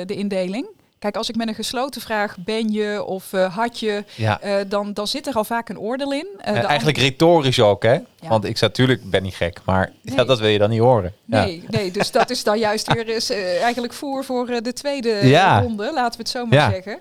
de 0.05 0.15
indeling? 0.15 0.67
Kijk, 1.01 1.15
als 1.15 1.29
ik 1.29 1.35
met 1.35 1.47
een 1.47 1.55
gesloten 1.55 2.01
vraag 2.01 2.35
ben 2.39 2.71
je 2.71 3.03
of 3.03 3.33
eh, 3.33 3.55
had 3.55 3.79
je, 3.79 4.03
Ja, 4.15 4.41
eh, 4.41 4.55
dan, 4.67 4.93
dan 4.93 5.07
zit 5.07 5.27
er 5.27 5.33
al 5.33 5.43
vaak 5.43 5.69
een 5.69 5.79
oordeel 5.79 6.13
in. 6.13 6.27
Eh, 6.37 6.63
eigenlijk 6.63 6.97
retorisch 6.97 7.59
ook, 7.59 7.83
hè? 7.83 7.93
Ja. 7.93 8.27
Want 8.27 8.45
ik 8.45 8.59
natuurlijk, 8.59 9.09
ben 9.09 9.23
niet 9.23 9.35
gek, 9.35 9.59
maar 9.65 9.91
ja, 10.01 10.23
dat 10.23 10.39
wil 10.39 10.49
je 10.49 10.57
dan 10.57 10.69
niet 10.69 10.79
horen. 10.79 11.13
Ja. 11.25 11.43
Nee, 11.43 11.63
nee, 11.67 11.91
dus 11.91 12.11
dat 12.11 12.29
is 12.29 12.43
dan 12.43 12.59
juist 12.59 12.93
weer 12.93 13.09
eens, 13.09 13.29
eigenlijk 13.29 13.93
voer 13.93 14.23
voor 14.23 14.61
de 14.61 14.73
tweede 14.73 15.19
ronde, 15.59 15.91
laten 15.93 16.11
we 16.11 16.23
het 16.23 16.29
zo 16.29 16.45
maar 16.45 16.71
zeggen. 16.71 16.99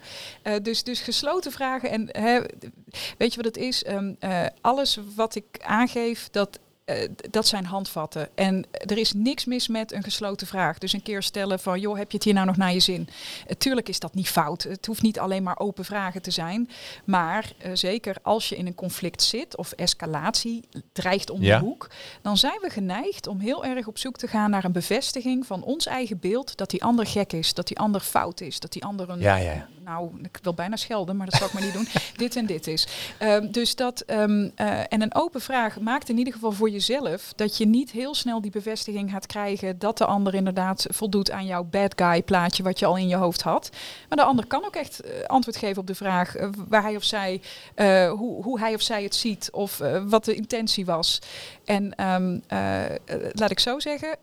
Dus, 0.62 0.82
dus 0.82 1.00
gesloten 1.00 1.52
vragen 1.52 1.90
en 1.90 2.08
hè, 2.12 2.40
weet 3.18 3.34
je 3.34 3.36
wat 3.36 3.54
het 3.54 3.56
is? 3.56 3.84
Ehm, 3.84 4.12
eh, 4.18 4.46
alles 4.60 4.98
wat 5.16 5.34
ik 5.34 5.44
aangeef, 5.60 6.28
dat, 6.30 6.58
dat 7.30 7.46
zijn 7.46 7.64
handvatten. 7.64 8.28
En 8.34 8.66
er 8.70 8.98
is 8.98 9.12
niks 9.12 9.44
mis 9.44 9.68
met 9.68 9.92
een 9.92 10.02
gesloten 10.02 10.46
vraag. 10.46 10.78
Dus 10.78 10.92
een 10.92 11.02
keer 11.02 11.22
stellen 11.22 11.60
van, 11.60 11.80
joh, 11.80 11.96
heb 11.96 12.10
je 12.10 12.16
het 12.16 12.24
hier 12.24 12.34
nou 12.34 12.46
nog 12.46 12.56
naar 12.56 12.72
je 12.72 12.80
zin? 12.80 13.08
Eh, 13.46 13.56
tuurlijk 13.56 13.88
is 13.88 13.98
dat 14.00 14.14
niet 14.14 14.28
fout. 14.28 14.62
Het 14.62 14.86
hoeft 14.86 15.02
niet 15.02 15.18
alleen 15.18 15.42
maar 15.42 15.58
open 15.58 15.84
vragen 15.84 16.22
te 16.22 16.30
zijn. 16.30 16.70
Maar 17.04 17.52
eh, 17.58 17.70
zeker 17.74 18.16
als 18.22 18.48
je 18.48 18.56
in 18.56 18.66
een 18.66 18.74
conflict 18.74 19.22
zit 19.22 19.56
of 19.56 19.72
escalatie 19.72 20.64
dreigt 20.92 21.30
om 21.30 21.42
Ja. 21.42 21.58
de 21.58 21.64
hoek, 21.64 21.90
dan 22.22 22.36
zijn 22.36 22.58
we 22.60 22.70
geneigd 22.70 23.26
om 23.26 23.38
heel 23.38 23.64
erg 23.64 23.86
op 23.86 23.98
zoek 23.98 24.16
te 24.16 24.26
gaan 24.26 24.50
naar 24.50 24.64
een 24.64 24.72
bevestiging 24.72 25.46
van 25.46 25.62
ons 25.62 25.86
eigen 25.86 26.18
beeld 26.18 26.56
dat 26.56 26.70
die 26.70 26.82
ander 26.84 27.06
gek 27.06 27.32
is, 27.32 27.54
dat 27.54 27.66
die 27.66 27.78
ander 27.78 28.00
fout 28.00 28.40
is, 28.40 28.60
dat 28.60 28.72
die 28.72 28.84
ander 28.84 29.10
een 29.10 29.20
ja, 29.20 29.36
ja. 29.36 29.68
Nou, 29.84 30.10
ik 30.22 30.38
wil 30.42 30.54
bijna 30.54 30.76
schelden, 30.76 31.16
maar 31.16 31.26
dat 31.26 31.34
zal 31.34 31.46
ik 31.46 31.52
maar 31.52 31.62
niet 31.62 31.72
doen. 31.72 31.88
dit 32.16 32.36
en 32.36 32.46
dit 32.46 32.66
is. 32.66 32.86
Ehm, 33.18 33.50
dus 33.50 33.74
dat, 33.74 34.00
ehm, 34.00 34.48
eh, 34.54 34.80
en 34.88 35.02
een 35.02 35.14
open 35.14 35.40
vraag 35.40 35.80
maakt 35.80 36.08
in 36.08 36.18
ieder 36.18 36.32
geval 36.32 36.52
voor 36.52 36.70
jezelf 36.70 37.32
dat 37.36 37.56
je 37.56 37.66
niet 37.66 37.90
heel 37.90 38.14
snel 38.14 38.40
die 38.40 38.50
bevestiging 38.50 39.10
gaat 39.10 39.26
krijgen 39.26 39.78
dat 39.78 39.98
de 39.98 40.04
ander 40.04 40.34
inderdaad 40.34 40.86
voldoet 40.88 41.30
aan 41.30 41.46
jouw 41.46 41.64
bad 41.64 41.92
guy 41.96 42.22
plaatje 42.22 42.62
wat 42.62 42.78
je 42.78 42.86
al 42.86 42.96
in 42.96 43.08
je 43.08 43.16
hoofd 43.16 43.42
had. 43.42 43.70
Maar 44.08 44.18
de 44.18 44.24
ander 44.24 44.46
kan 44.46 44.64
ook 44.64 44.76
echt 44.76 45.00
eh, 45.00 45.24
antwoord 45.26 45.56
geven 45.56 45.80
op 45.80 45.86
de 45.86 45.94
vraag 45.94 46.36
eh, 46.36 46.48
waar 46.68 46.82
hij 46.82 46.96
of 46.96 47.04
zij, 47.04 47.40
hoe, 48.08 48.42
hoe 48.42 48.58
hij 48.58 48.74
of 48.74 48.82
zij 48.82 49.02
het 49.02 49.14
ziet 49.14 49.48
of 49.52 49.80
wat 50.08 50.24
de 50.24 50.34
intentie 50.34 50.84
was. 50.84 51.20
En 51.64 51.94
ehm, 51.94 52.38
eh, 52.46 52.84
eh, 52.84 52.98
laat 53.32 53.50
ik 53.50 53.58
zo 53.58 53.78
zeggen. 53.78 54.16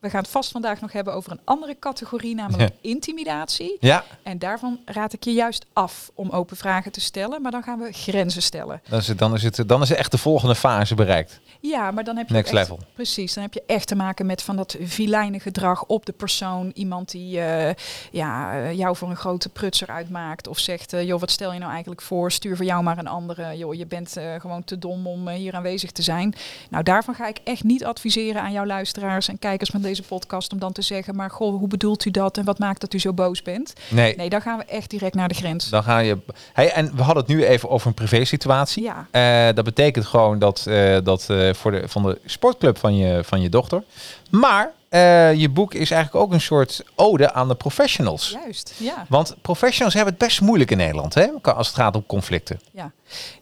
We 0.00 0.10
gaan 0.10 0.20
het 0.22 0.30
vast 0.30 0.50
vandaag 0.50 0.80
nog 0.80 0.92
hebben 0.92 1.14
over 1.14 1.32
een 1.32 1.40
andere 1.44 1.76
categorie, 1.78 2.34
namelijk 2.34 2.72
intimidatie. 2.80 3.76
Ja, 3.80 4.04
En 4.22 4.38
daarvan 4.38 4.78
raad 4.84 5.12
ik 5.12 5.24
je 5.24 5.32
juist 5.32 5.66
af 5.72 6.10
om 6.14 6.30
open 6.30 6.56
vragen 6.56 6.92
te 6.92 7.00
stellen, 7.00 7.42
maar 7.42 7.50
dan 7.50 7.62
gaan 7.62 7.78
we 7.78 7.92
grenzen 7.92 8.42
stellen. 8.42 8.80
dan 8.88 8.98
is, 8.98 9.08
het, 9.08 9.18
dan, 9.18 9.34
is 9.34 9.42
het, 9.42 9.62
dan 9.66 9.82
is 9.82 9.88
het 9.88 9.98
echt 9.98 10.10
de 10.10 10.18
volgende 10.18 10.54
fase 10.54 10.94
bereikt. 10.94 11.40
Ja, 11.60 11.90
maar 11.90 12.04
dan 12.04 12.16
heb 12.16 12.28
je 12.28 12.34
Next 12.34 12.52
echt- 12.52 12.60
level. 12.68 12.78
Precies, 12.94 13.34
dan 13.34 13.42
heb 13.42 13.54
je 13.54 13.62
echt 13.66 13.86
te 13.86 13.94
maken 13.94 14.26
met 14.26 14.42
van 14.42 14.56
dat 14.56 14.76
vilijne 14.80 15.40
gedrag 15.40 15.84
op 15.84 16.06
de 16.06 16.12
persoon. 16.12 16.70
Iemand 16.74 17.10
die 17.10 17.40
eh, 17.40 17.74
ja, 18.10 18.52
eh, 18.52 18.72
jou 18.72 18.96
voor 18.96 19.10
een 19.10 19.16
grote 19.16 19.48
prutser 19.48 19.88
uitmaakt 19.88 20.46
of 20.48 20.58
zegt, 20.58 20.92
eh, 20.92 21.06
joh, 21.06 21.20
wat 21.20 21.30
stel 21.30 21.52
je 21.52 21.58
nou 21.58 21.70
eigenlijk 21.70 22.02
voor? 22.02 22.32
Stuur 22.32 22.56
voor 22.56 22.64
jou 22.66 22.82
maar 22.82 22.98
een 22.98 23.06
andere. 23.08 23.56
Joh, 23.56 23.74
je 23.74 23.86
bent 23.86 24.16
gewoon 24.38 24.64
te 24.64 24.78
dom 24.78 25.06
om 25.06 25.28
hier 25.28 25.54
aanwezig 25.54 25.90
te 25.90 26.02
zijn. 26.02 26.34
Nou, 26.70 26.82
daarvan 26.84 27.14
ga 27.14 27.26
ik 27.28 27.38
echt 27.44 27.64
niet 27.64 27.84
adviseren 27.84 28.42
aan 28.42 28.52
jouw 28.52 28.66
luisteraars 28.66 29.28
en 29.28 29.38
kijkers 29.38 29.70
van 29.70 29.80
deze 29.88 30.02
podcast 30.02 30.52
om 30.52 30.58
dan 30.58 30.72
te 30.72 30.82
zeggen, 30.82 31.16
maar 31.16 31.30
goh, 31.30 31.58
hoe 31.58 31.68
bedoelt 31.68 32.04
u 32.04 32.10
dat 32.10 32.38
en 32.38 32.44
wat 32.44 32.58
maakt 32.58 32.80
dat 32.80 32.94
u 32.94 32.98
zo 32.98 33.12
boos 33.12 33.42
bent? 33.42 33.72
Nee, 33.88 34.16
Nee, 34.16 34.28
dan 34.28 34.40
gaan 34.40 34.58
we 34.58 34.64
echt 34.64 34.90
direct 34.90 35.14
naar 35.14 35.28
de 35.28 35.34
grens. 35.34 35.68
dan 35.68 35.82
ga 35.82 35.98
je... 35.98 36.18
Hey, 36.52 36.72
en 36.72 36.96
we 36.96 37.02
hadden 37.02 37.22
het 37.22 37.32
nu 37.32 37.44
even 37.44 37.68
over 37.68 37.86
een 37.86 37.94
privé 37.94 38.24
situatie. 38.24 38.82
Ja. 38.82 39.06
Eh, 39.10 39.54
dat 39.54 39.64
betekent 39.64 40.06
gewoon 40.06 40.38
dat, 40.38 40.66
eh, 40.66 40.98
dat 41.02 41.30
eh, 41.30 41.54
voor 41.54 41.70
de, 41.70 41.88
van 41.88 42.02
de 42.02 42.18
sportclub 42.24 42.78
van 42.78 42.96
je, 42.96 43.24
van 43.24 43.40
je 43.40 43.48
dochter. 43.48 43.82
Maar 44.30 44.72
eh, 44.88 45.34
je 45.34 45.48
boek 45.48 45.74
is 45.74 45.90
eigenlijk 45.90 46.24
ook 46.24 46.32
een 46.32 46.40
soort 46.40 46.84
ode 46.94 47.32
aan 47.32 47.48
de 47.48 47.54
professionals. 47.54 48.36
Juist, 48.44 48.74
ja. 48.78 49.06
Want 49.08 49.36
professionals 49.42 49.94
hebben 49.94 50.14
het 50.14 50.22
best 50.22 50.40
moeilijk 50.40 50.70
in 50.70 50.76
Nederland, 50.76 51.14
hè? 51.14 51.26
als 51.42 51.66
het 51.66 51.76
gaat 51.76 51.96
om 51.96 52.06
conflicten. 52.06 52.60
Ja. 52.72 52.92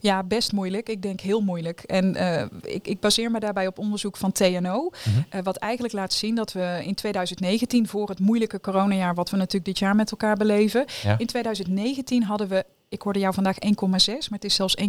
ja, 0.01 0.23
best 0.23 0.53
moeilijk. 0.53 0.89
Ik 0.89 1.03
denk 1.03 1.21
heel 1.21 1.41
moeilijk. 1.41 1.81
En 1.81 2.15
eh, 2.15 2.47
ik, 2.63 2.87
ik 2.87 3.01
baseer 3.01 3.31
me 3.31 3.41
daarbij 3.41 3.67
op 3.67 3.79
onderzoek 3.79 4.17
van 4.17 4.33
TNO. 4.33 4.91
Mhm. 4.91 5.23
eh, 5.29 5.43
wat 5.43 5.57
eigenlijk 5.57 5.95
laat 5.95 6.13
zien 6.13 6.35
dat 6.35 6.53
we 6.53 6.81
in 6.85 6.95
2019, 6.95 7.89
voor 7.89 8.09
het 8.09 8.19
moeilijke 8.19 8.61
coronajaar, 8.61 9.15
wat 9.15 9.31
we 9.31 9.37
natuurlijk 9.37 9.65
dit 9.65 9.79
jaar 9.79 9.97
met 9.97 10.11
elkaar 10.11 10.37
beleven. 10.37 10.85
Ja. 11.03 11.19
In 11.19 11.27
2019 11.27 12.23
hadden 12.23 12.49
we, 12.49 12.65
ik 12.89 13.03
hoorde 13.03 13.19
jou 13.19 13.35
vandaag 13.35 13.57
1,6, 13.65 13.69
maar 14.07 14.27
het 14.31 14.45
is 14.45 14.55
zelfs 14.55 14.77
1,7 14.81 14.87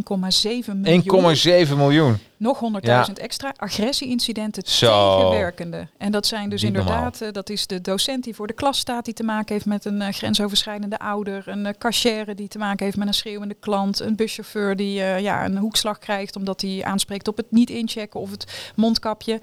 miljoen. 0.76 1.36
1,7 1.68 1.76
miljoen. 1.76 2.18
Nog 2.38 2.60
100.000 3.08 3.14
extra 3.14 3.54
agressieincidenten 3.56 4.64
tegenwerkende. 4.64 5.88
En 5.98 6.12
dat 6.12 6.26
zijn 6.26 6.50
dus 6.50 6.62
Niet 6.62 6.76
inderdaad, 6.76 7.22
eh, 7.22 7.32
dat 7.32 7.50
is 7.50 7.68
de 7.68 7.82
docent 7.82 8.24
die 8.24 8.36
voor 8.36 8.48
de 8.48 8.54
klas 8.54 8.78
staat, 8.78 9.06
die 9.06 9.14
te 9.14 9.24
maken 9.24 9.54
heeft 9.54 9.66
met 9.66 9.86
een 9.86 10.02
eh, 10.02 10.14
grensoverschrijdende 10.14 11.00
ouder, 11.00 11.48
een 11.48 11.66
uh, 11.66 11.72
cashier 11.78 12.36
die 12.36 12.48
te 12.48 12.58
maken 12.58 12.86
heeft 12.86 12.98
met 12.98 13.08
een 13.08 13.14
schreeuwende 13.14 13.54
klant, 13.54 14.00
een 14.00 14.16
buschauffeur 14.16 14.76
die 14.76 14.94
ja, 15.04 15.46
een 15.46 15.58
hoekslag 15.58 15.98
krijgt 16.00 16.36
omdat 16.36 16.62
hij 16.62 16.84
aanspreekt 16.84 17.28
op 17.28 17.38
het 17.38 17.52
niet 17.52 17.70
inchecken 17.70 18.20
of 18.20 18.32
het 18.32 18.72
mondkapje. 18.76 19.42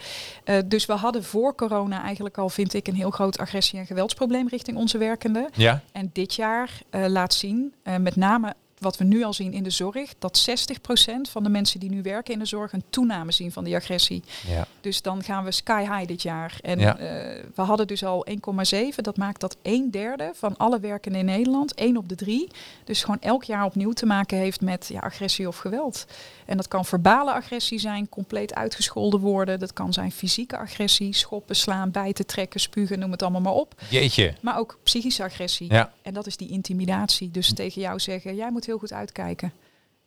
Dus 0.66 0.86
we 0.86 0.92
hadden 0.92 1.24
voor 1.24 1.54
corona 1.54 2.02
eigenlijk 2.02 2.38
al, 2.38 2.48
vind 2.48 2.74
ik, 2.74 2.88
een 2.88 2.94
heel 2.94 3.10
groot 3.10 3.38
agressie- 3.38 3.78
en 3.78 3.86
geweldsprobleem 3.86 4.48
richting 4.48 4.76
onze 4.76 4.98
werkenden. 4.98 5.48
Ja. 5.54 5.80
En 5.92 6.10
dit 6.12 6.34
jaar 6.34 6.70
laat 6.90 7.34
zien, 7.34 7.74
met 8.00 8.16
name 8.16 8.54
wat 8.78 8.96
we 8.96 9.04
nu 9.04 9.22
al 9.24 9.32
zien 9.32 9.52
in 9.52 9.62
de 9.62 9.70
zorg, 9.70 10.14
dat 10.18 10.46
60% 10.50 11.20
van 11.30 11.42
de 11.42 11.48
mensen 11.48 11.80
die 11.80 11.90
nu 11.90 12.02
werken 12.02 12.32
in 12.32 12.38
de 12.38 12.44
zorg 12.44 12.72
een 12.72 12.82
toename 12.90 13.32
zien 13.32 13.52
van 13.52 13.64
die 13.64 13.74
agressie. 13.76 14.22
ja. 14.48 14.66
Dus 14.80 15.02
dan 15.02 15.22
gaan 15.22 15.44
we 15.44 15.50
sky 15.52 15.80
high 15.80 16.06
dit 16.06 16.22
jaar. 16.22 16.58
En 16.62 16.78
Ja. 16.78 16.98
eh, 16.98 17.44
we 17.54 17.62
hadden 17.62 17.86
dus 17.86 18.04
al 18.04 18.26
1,7. 18.30 19.02
Dat 19.02 19.16
maakt 19.16 19.40
dat 19.40 19.56
een 19.62 19.90
derde 19.90 20.30
van 20.34 20.56
alle 20.56 20.80
werkenden 20.80 21.20
in 21.20 21.26
Nederland, 21.26 21.74
één 21.74 21.96
op 21.96 22.08
de 22.08 22.14
drie, 22.14 22.48
dus 22.84 23.00
gewoon 23.00 23.20
elk 23.20 23.44
jaar 23.44 23.64
opnieuw 23.64 23.92
te 23.92 24.06
maken 24.06 24.38
heeft 24.38 24.60
met 24.60 24.88
ja, 24.92 24.98
agressie 25.00 25.48
of 25.48 25.56
geweld. 25.56 26.06
En 26.46 26.56
dat 26.56 26.68
kan 26.68 26.84
verbale 26.84 27.32
agressie 27.32 27.78
zijn, 27.78 28.08
compleet 28.08 28.54
uitgescholden 28.54 29.20
worden. 29.20 29.58
Dat 29.58 29.72
kan 29.72 29.92
zijn 29.92 30.12
fysieke 30.12 30.56
agressie, 30.58 31.14
schoppen, 31.14 31.56
slaan, 31.56 31.90
bijten, 31.90 32.26
trekken, 32.26 32.60
spugen, 32.60 32.98
noem 32.98 33.10
het 33.10 33.22
allemaal 33.22 33.40
maar 33.40 33.52
op. 33.52 33.74
Jeetje. 33.90 34.34
Maar 34.40 34.58
ook 34.58 34.78
psychische 34.82 35.22
agressie. 35.22 35.72
Ja. 35.72 35.92
En 36.02 36.14
dat 36.14 36.26
is 36.26 36.36
die 36.36 36.48
intimidatie. 36.48 37.30
Dus 37.30 37.52
tegen 37.54 37.80
jou 37.80 38.00
zeggen, 38.00 38.34
jij 38.34 38.50
moet 38.50 38.63
heel 38.66 38.78
goed 38.78 38.92
uitkijken. 38.92 39.52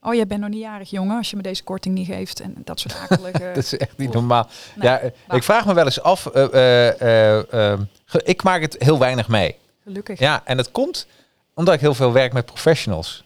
Oh, 0.01 0.13
jij 0.13 0.27
bent 0.27 0.41
nog 0.41 0.49
niet 0.49 0.59
jarig, 0.59 0.89
jongen, 0.89 1.17
als 1.17 1.29
je 1.29 1.35
me 1.35 1.41
deze 1.41 1.63
korting 1.63 1.95
niet 1.95 2.07
geeft. 2.07 2.39
En 2.39 2.55
dat 2.63 2.79
soort 2.79 2.95
akelige... 3.09 3.51
Dat 3.55 3.63
is 3.63 3.77
echt 3.77 3.97
niet 3.97 4.13
normaal. 4.13 4.47
Nee, 4.75 4.87
ja, 4.87 4.99
eh, 4.99 5.11
ik 5.35 5.43
vraag 5.43 5.65
me 5.65 5.73
wel 5.73 5.85
eens 5.85 6.01
af. 6.01 6.25
eh, 6.25 6.43
eh, 6.53 7.01
eh, 7.01 7.71
eh, 7.73 7.79
ge- 8.05 8.21
ik 8.23 8.43
maak 8.43 8.61
het 8.61 8.75
heel 8.79 8.99
weinig 8.99 9.27
mee. 9.27 9.55
Gelukkig. 9.83 10.19
Ja, 10.19 10.41
en 10.45 10.57
dat 10.57 10.71
komt 10.71 11.07
omdat 11.53 11.73
ik 11.73 11.79
heel 11.79 11.93
veel 11.93 12.11
werk 12.11 12.33
met 12.33 12.45
professionals. 12.45 13.23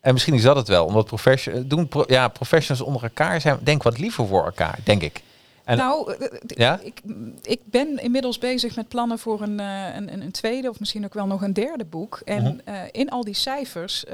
En 0.00 0.12
misschien 0.12 0.34
is 0.34 0.42
dat 0.42 0.56
het 0.56 0.68
wel, 0.68 0.84
omdat 0.84 1.06
profession, 1.06 1.68
doen 1.68 1.88
pro- 1.88 2.04
ja, 2.06 2.28
professionals 2.28 2.86
onder 2.86 3.02
elkaar 3.02 3.40
zijn, 3.40 3.58
denk 3.62 3.82
wat 3.82 3.98
liever 3.98 4.26
voor 4.26 4.44
elkaar, 4.44 4.78
denk 4.84 5.02
ik. 5.02 5.22
En, 5.68 5.76
nou, 5.76 6.12
eh, 6.14 6.26
eh, 6.26 6.38
Ja? 6.46 6.80
ik, 6.82 7.00
ik 7.42 7.60
ben 7.64 7.96
inmiddels 8.02 8.38
bezig 8.38 8.76
met 8.76 8.88
plannen 8.88 9.18
voor 9.18 9.42
een, 9.42 9.60
eh, 9.60 9.94
een, 9.94 10.12
een, 10.12 10.22
een 10.22 10.30
tweede 10.30 10.68
of 10.68 10.80
misschien 10.80 11.04
ook 11.04 11.14
wel 11.14 11.26
nog 11.26 11.42
een 11.42 11.52
derde 11.52 11.84
boek. 11.84 12.20
En 12.24 12.42
Mhm. 12.64 12.86
in 12.90 13.08
al 13.10 13.24
die 13.24 13.34
cijfers 13.34 14.04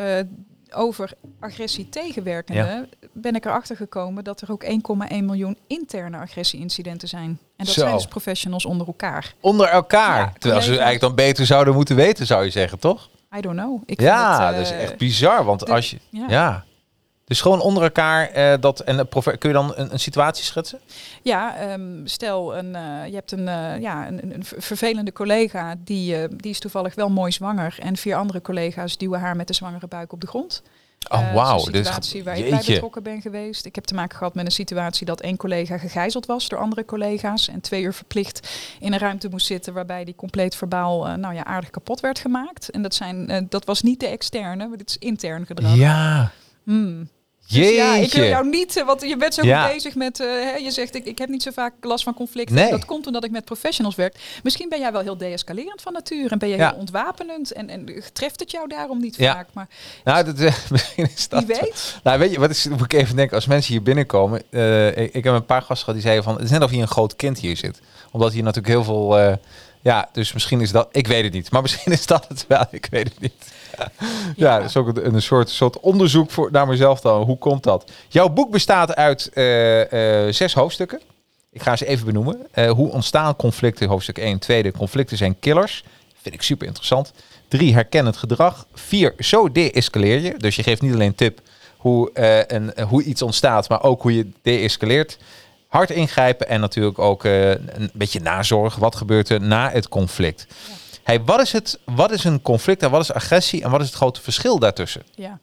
over 0.77 1.13
agressie 1.41 1.89
tegenwerkende 1.89 2.89
ben 3.13 3.35
ik 3.35 3.45
erachter 3.45 3.77
gekomen 3.77 4.25
dat 4.25 4.41
er 4.41 4.51
ook 4.53 4.63
1,1 4.65 5.25
miljoen 5.25 5.59
interne 5.67 6.17
agressie-incidenten 6.19 7.09
zijn. 7.09 7.29
En 7.57 7.65
dat 7.65 7.75
Zo. 7.75 7.81
zijn 7.81 7.95
dus 7.95 8.07
professionals 8.07 8.65
onder 8.65 8.87
elkaar. 8.87 9.35
onder 9.41 9.69
elkaar. 9.69 10.19
Ja, 10.19 10.33
terwijl 10.39 10.63
ze 10.63 10.69
eigenlijk 10.71 11.01
dan 11.01 11.15
beter 11.15 11.47
zouden 11.47 11.75
moeten 11.75 11.97
weten, 11.97 12.27
zou 12.27 12.45
je 12.45 12.51
zeggen, 12.51 12.79
toch? 12.79 13.09
I 13.37 13.41
don't 13.41 13.57
know. 13.59 13.83
Ik 13.87 14.01
ja, 14.01 14.47
het, 14.47 14.57
dat 14.57 14.65
is 14.67 14.71
echt 14.73 14.97
bizar. 14.97 15.45
Want 15.45 15.61
de- 15.67 15.73
als 15.73 15.91
je. 15.91 15.99
ja. 16.11 16.25
Ja. 16.29 16.65
Dus 17.25 17.41
gewoon 17.41 17.61
onder 17.61 17.83
elkaar 17.83 18.29
eh, 18.31 18.55
dat. 18.61 18.81
En 18.81 19.09
profe- 19.09 19.37
kun 19.37 19.49
je 19.49 19.55
dan 19.55 19.73
een, 19.77 19.93
een 19.93 20.01
situatie 20.01 20.45
schetsen? 20.45 20.79
Ja, 21.23 21.57
ehm, 21.57 22.07
stel 22.07 22.57
een, 22.57 22.75
eh, 22.75 23.07
je 23.07 23.15
hebt 23.15 23.33
een, 23.33 23.49
eh, 23.49 23.81
ja, 23.81 24.07
een, 24.09 24.23
een- 24.23 24.35
een 24.35 24.45
ver- 24.45 24.63
vervelende 24.63 25.13
collega 25.13 25.75
die, 25.79 26.17
eh, 26.17 26.29
die 26.37 26.51
is 26.51 26.59
toevallig 26.59 26.95
wel 26.95 27.09
mooi 27.11 27.33
zwanger. 27.33 27.77
En 27.81 27.97
vier 27.97 28.17
andere 28.17 28.41
collega's 28.43 28.97
duwen 28.99 29.21
haar 29.21 29.37
met 29.37 29.47
de 29.47 29.55
zwangere 29.55 29.87
buik 29.87 30.13
op 30.13 30.21
de 30.21 30.27
grond. 30.27 30.63
Oh, 31.11 31.21
Eh, 31.21 31.35
wauw. 31.35 31.57
een 31.59 31.63
situatie 31.75 32.25
waar 32.25 32.39
ik 32.39 32.51
bij 32.51 32.63
betrokken 32.67 33.03
ben 33.03 33.21
geweest. 33.21 33.65
Ik 33.67 33.75
heb 33.75 33.85
te 33.85 33.95
maken 33.95 34.17
gehad 34.19 34.35
met 34.35 34.45
een 34.47 34.53
situatie 34.53 35.07
dat 35.07 35.21
één 35.21 35.37
collega 35.37 35.79
gegijzeld 35.79 36.27
was 36.27 36.49
door 36.49 36.59
andere 36.59 36.85
collega's. 36.85 37.49
En 37.49 37.61
twee 37.61 37.83
uur 37.83 37.93
verplicht 37.95 38.49
in 38.81 38.93
een 38.93 38.99
ruimte 38.99 39.29
moest 39.29 39.47
zitten 39.47 39.73
waarbij 39.73 40.05
die 40.05 40.15
compleet 40.15 40.57
verbaal 40.57 41.07
eh, 41.09 41.15
nou 41.15 41.35
ja, 41.35 41.45
aardig 41.45 41.71
kapot 41.71 42.01
werd 42.01 42.19
gemaakt. 42.19 42.71
En 42.71 42.83
dat, 42.83 42.95
zijn, 42.95 43.31
eh, 43.31 43.43
dat 43.49 43.65
was 43.65 43.83
niet 43.83 44.01
de 44.01 44.07
externe, 44.07 44.69
maar 44.69 44.79
dit 44.79 44.89
is 44.89 44.99
intern 44.99 45.47
gedrag. 45.47 45.75
Ja. 45.75 46.31
Hmm. 46.65 47.09
Jeetje. 47.47 47.69
Dus 47.71 47.77
ja, 47.77 47.95
ik 47.95 48.13
wil 48.13 48.25
jou 48.25 48.49
niet, 48.49 48.77
eh, 48.77 48.87
want 48.87 49.01
je 49.03 49.17
bent 49.17 49.35
zo 49.35 49.43
Ja. 49.47 49.69
bezig 49.73 49.95
met, 49.95 50.21
eh, 50.21 50.27
hè, 50.27 50.55
je 50.55 50.71
zegt 50.71 50.95
ik, 50.95 51.05
ik 51.05 51.19
heb 51.19 51.29
niet 51.29 51.43
zo 51.43 51.51
vaak 51.51 51.73
last 51.81 52.05
van 52.05 52.15
conflicten. 52.15 52.55
Nee. 52.57 52.71
Dat 52.71 52.85
komt 52.85 53.07
omdat 53.07 53.25
ik 53.25 53.31
met 53.31 53.45
professionals 53.45 53.95
werk. 53.95 54.17
Misschien 54.43 54.69
ben 54.69 54.79
jij 54.81 54.93
wel 54.93 55.01
heel 55.01 55.17
deescalerend 55.17 55.83
van 55.83 55.93
nature 55.93 56.29
en 56.29 56.39
ben 56.39 56.49
je 56.49 56.57
Ja. 56.57 56.69
heel 56.71 56.79
ontwapenend 56.79 57.53
en, 57.53 57.69
en 57.69 58.03
treft 58.13 58.41
het 58.41 58.51
jou 58.51 58.69
daarom 58.69 59.01
niet 59.01 59.17
Ja. 59.17 59.33
vaak. 59.35 59.49
Maar 59.53 59.69
Nou, 60.05 60.25
dat, 60.25 60.39
eh, 60.39 60.55
misschien 60.71 61.09
is 61.15 61.29
dat. 61.29 61.45
wie 61.45 61.57
weet. 61.61 62.01
Nou, 62.03 62.19
weet 62.19 62.31
je, 62.33 62.39
wat 62.41 62.51
is, 62.51 62.69
moet 62.69 62.81
ik 62.81 62.93
even 62.93 63.17
denken, 63.17 63.35
als 63.37 63.47
mensen 63.47 63.73
hier 63.73 63.83
binnenkomen. 63.83 64.39
ik, 64.97 65.15
ik 65.15 65.25
heb 65.25 65.35
een 65.35 65.45
paar 65.47 65.61
gasten 65.63 65.77
gehad 65.79 65.95
die 65.95 66.03
zeiden 66.03 66.25
van, 66.25 66.35
het 66.35 66.45
is 66.45 66.51
net 66.51 66.63
of 66.63 66.71
hier 66.71 66.83
een 66.83 66.89
groot 66.89 67.17
kind 67.17 67.39
hier 67.39 67.57
zit. 67.57 67.81
Omdat 68.11 68.33
hier 68.33 68.43
natuurlijk 68.43 68.75
heel 68.75 68.85
veel, 68.85 69.39
ja, 69.85 70.09
dus 70.13 70.33
misschien 70.33 70.61
is 70.61 70.73
dat, 70.73 70.89
ik 70.93 71.07
weet 71.07 71.25
het 71.25 71.33
niet. 71.33 71.51
Maar 71.51 71.63
misschien 71.63 71.93
is 71.93 72.07
dat 72.07 72.29
het 72.29 72.45
wel, 72.49 72.67
ik 72.71 72.87
weet 72.91 73.09
het 73.09 73.21
niet. 73.21 73.53
ja, 74.37 74.59
dat 74.59 74.69
is 74.69 74.77
ook 74.77 74.87
een, 74.87 75.15
een 75.15 75.23
soort, 75.23 75.49
soort 75.49 75.81
onderzoek 75.81 76.31
voor, 76.31 76.49
naar 76.53 76.67
mezelf 76.67 77.01
dan. 77.01 77.23
Hoe 77.23 77.39
komt 77.39 77.63
dat? 77.63 77.91
Jouw 78.09 78.29
boek 78.29 78.51
bestaat 78.51 78.95
uit 78.95 79.31
eh, 79.33 80.27
eh, 80.27 80.33
zes 80.33 80.55
hoofdstukken. 80.55 81.01
Ik 81.51 81.63
ga 81.63 81.77
ze 81.77 81.87
even 81.87 82.07
benoemen. 82.07 82.47
Eh, 82.51 82.71
hoe 82.71 82.91
ontstaan 82.91 83.37
conflicten? 83.37 83.89
Hoofdstuk 83.89 84.19
1. 84.19 84.39
Tweede, 84.39 84.73
conflicten 84.73 85.17
zijn 85.17 85.39
killers. 85.39 85.85
Vind 86.23 86.35
ik 86.35 86.43
super 86.43 86.67
interessant. 86.67 87.13
Drie, 87.49 87.75
herkennend 87.75 88.17
gedrag. 88.17 88.67
Vier, 88.75 89.15
zo 89.19 89.53
de-escaleer 89.53 90.21
je. 90.21 90.35
Dus 90.39 90.57
je 90.57 90.63
geeft 90.63 90.83
niet 90.83 90.95
alleen 90.95 91.15
tip 91.15 91.41
hoe, 91.77 92.11
een, 92.47 92.73
hoe 92.89 93.03
iets 93.03 93.23
ontstaat, 93.23 93.69
maar 93.69 93.83
ook 93.83 94.03
hoe 94.03 94.17
je 94.17 94.31
de-escaleert. 94.43 95.19
Hard 95.75 95.91
ingrijpen 95.91 96.49
en 96.49 96.61
natuurlijk 96.61 96.99
ook 96.99 97.25
eh, 97.25 97.51
een 97.51 97.91
beetje 97.93 98.21
nazorg. 98.21 98.77
Wat 98.77 98.97
gebeurt 98.97 99.29
er 99.29 99.41
na 99.41 99.71
het 99.71 99.89
conflict? 99.89 100.47
Hey, 101.03 101.21
wat, 101.25 101.41
is 101.41 101.53
het, 101.53 101.79
wat 101.85 102.11
is 102.11 102.25
een 102.25 102.43
conflict 102.43 102.83
en 102.83 102.91
wat 102.91 103.01
is 103.01 103.13
agressie 103.13 103.63
en 103.63 103.71
wat 103.71 103.81
is 103.81 103.87
het 103.87 103.97
grote 103.97 104.21
verschil 104.21 104.59
daartussen? 104.59 105.03
Ja. 105.15 105.39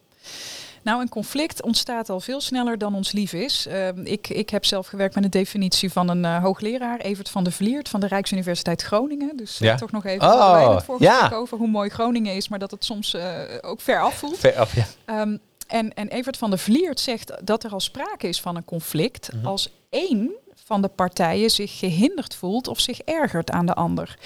Nou, 0.82 1.00
een 1.00 1.08
conflict 1.08 1.62
ontstaat 1.62 2.10
al 2.10 2.20
veel 2.20 2.40
sneller 2.40 2.78
dan 2.78 2.94
ons 2.94 3.12
lief 3.12 3.32
is. 3.32 3.66
Ehm, 3.66 4.00
ik, 4.04 4.28
ik 4.28 4.50
heb 4.50 4.64
zelf 4.64 4.86
gewerkt 4.86 5.14
met 5.14 5.24
een 5.24 5.30
definitie 5.30 5.92
van 5.92 6.08
een 6.08 6.24
eh, 6.24 6.42
hoogleraar, 6.42 6.98
Evert 7.00 7.28
van 7.28 7.44
der 7.44 7.52
Vliert 7.52 7.88
van 7.88 8.00
de 8.00 8.06
Rijksuniversiteit 8.06 8.82
Groningen. 8.82 9.36
Dus 9.36 9.58
Ja. 9.58 9.74
toch 9.76 9.90
nog 9.90 10.04
even 10.04 10.26
Oh, 10.26 10.76
het 10.76 10.84
ja. 10.98 11.30
over 11.34 11.58
hoe 11.58 11.68
mooi 11.68 11.88
Groningen 11.90 12.34
is, 12.34 12.48
maar 12.48 12.58
dat 12.58 12.70
het 12.70 12.84
soms 12.84 13.14
eh, 13.14 13.24
ook 13.60 13.80
ver 13.80 14.00
afvoelt. 14.00 14.38
Ver 14.38 14.56
af, 14.56 14.74
ja. 14.74 14.86
Ehm, 15.04 15.36
en, 15.66 15.94
en 15.94 16.08
Evert 16.08 16.36
van 16.36 16.50
der 16.50 16.58
Vliert 16.58 17.00
zegt 17.00 17.32
dat 17.44 17.64
er 17.64 17.70
al 17.72 17.80
sprake 17.80 18.28
is 18.28 18.40
van 18.40 18.56
een 18.56 18.64
conflict 18.64 19.32
Mhm. 19.32 19.46
als 19.46 19.68
één 19.90 20.30
van 20.54 20.82
de 20.82 20.88
partijen 20.88 21.50
zich 21.50 21.78
gehinderd 21.78 22.34
voelt 22.34 22.68
of 22.68 22.80
zich 22.80 23.00
ergert 23.00 23.50
aan 23.50 23.66
de 23.66 23.74
ander. 23.74 24.18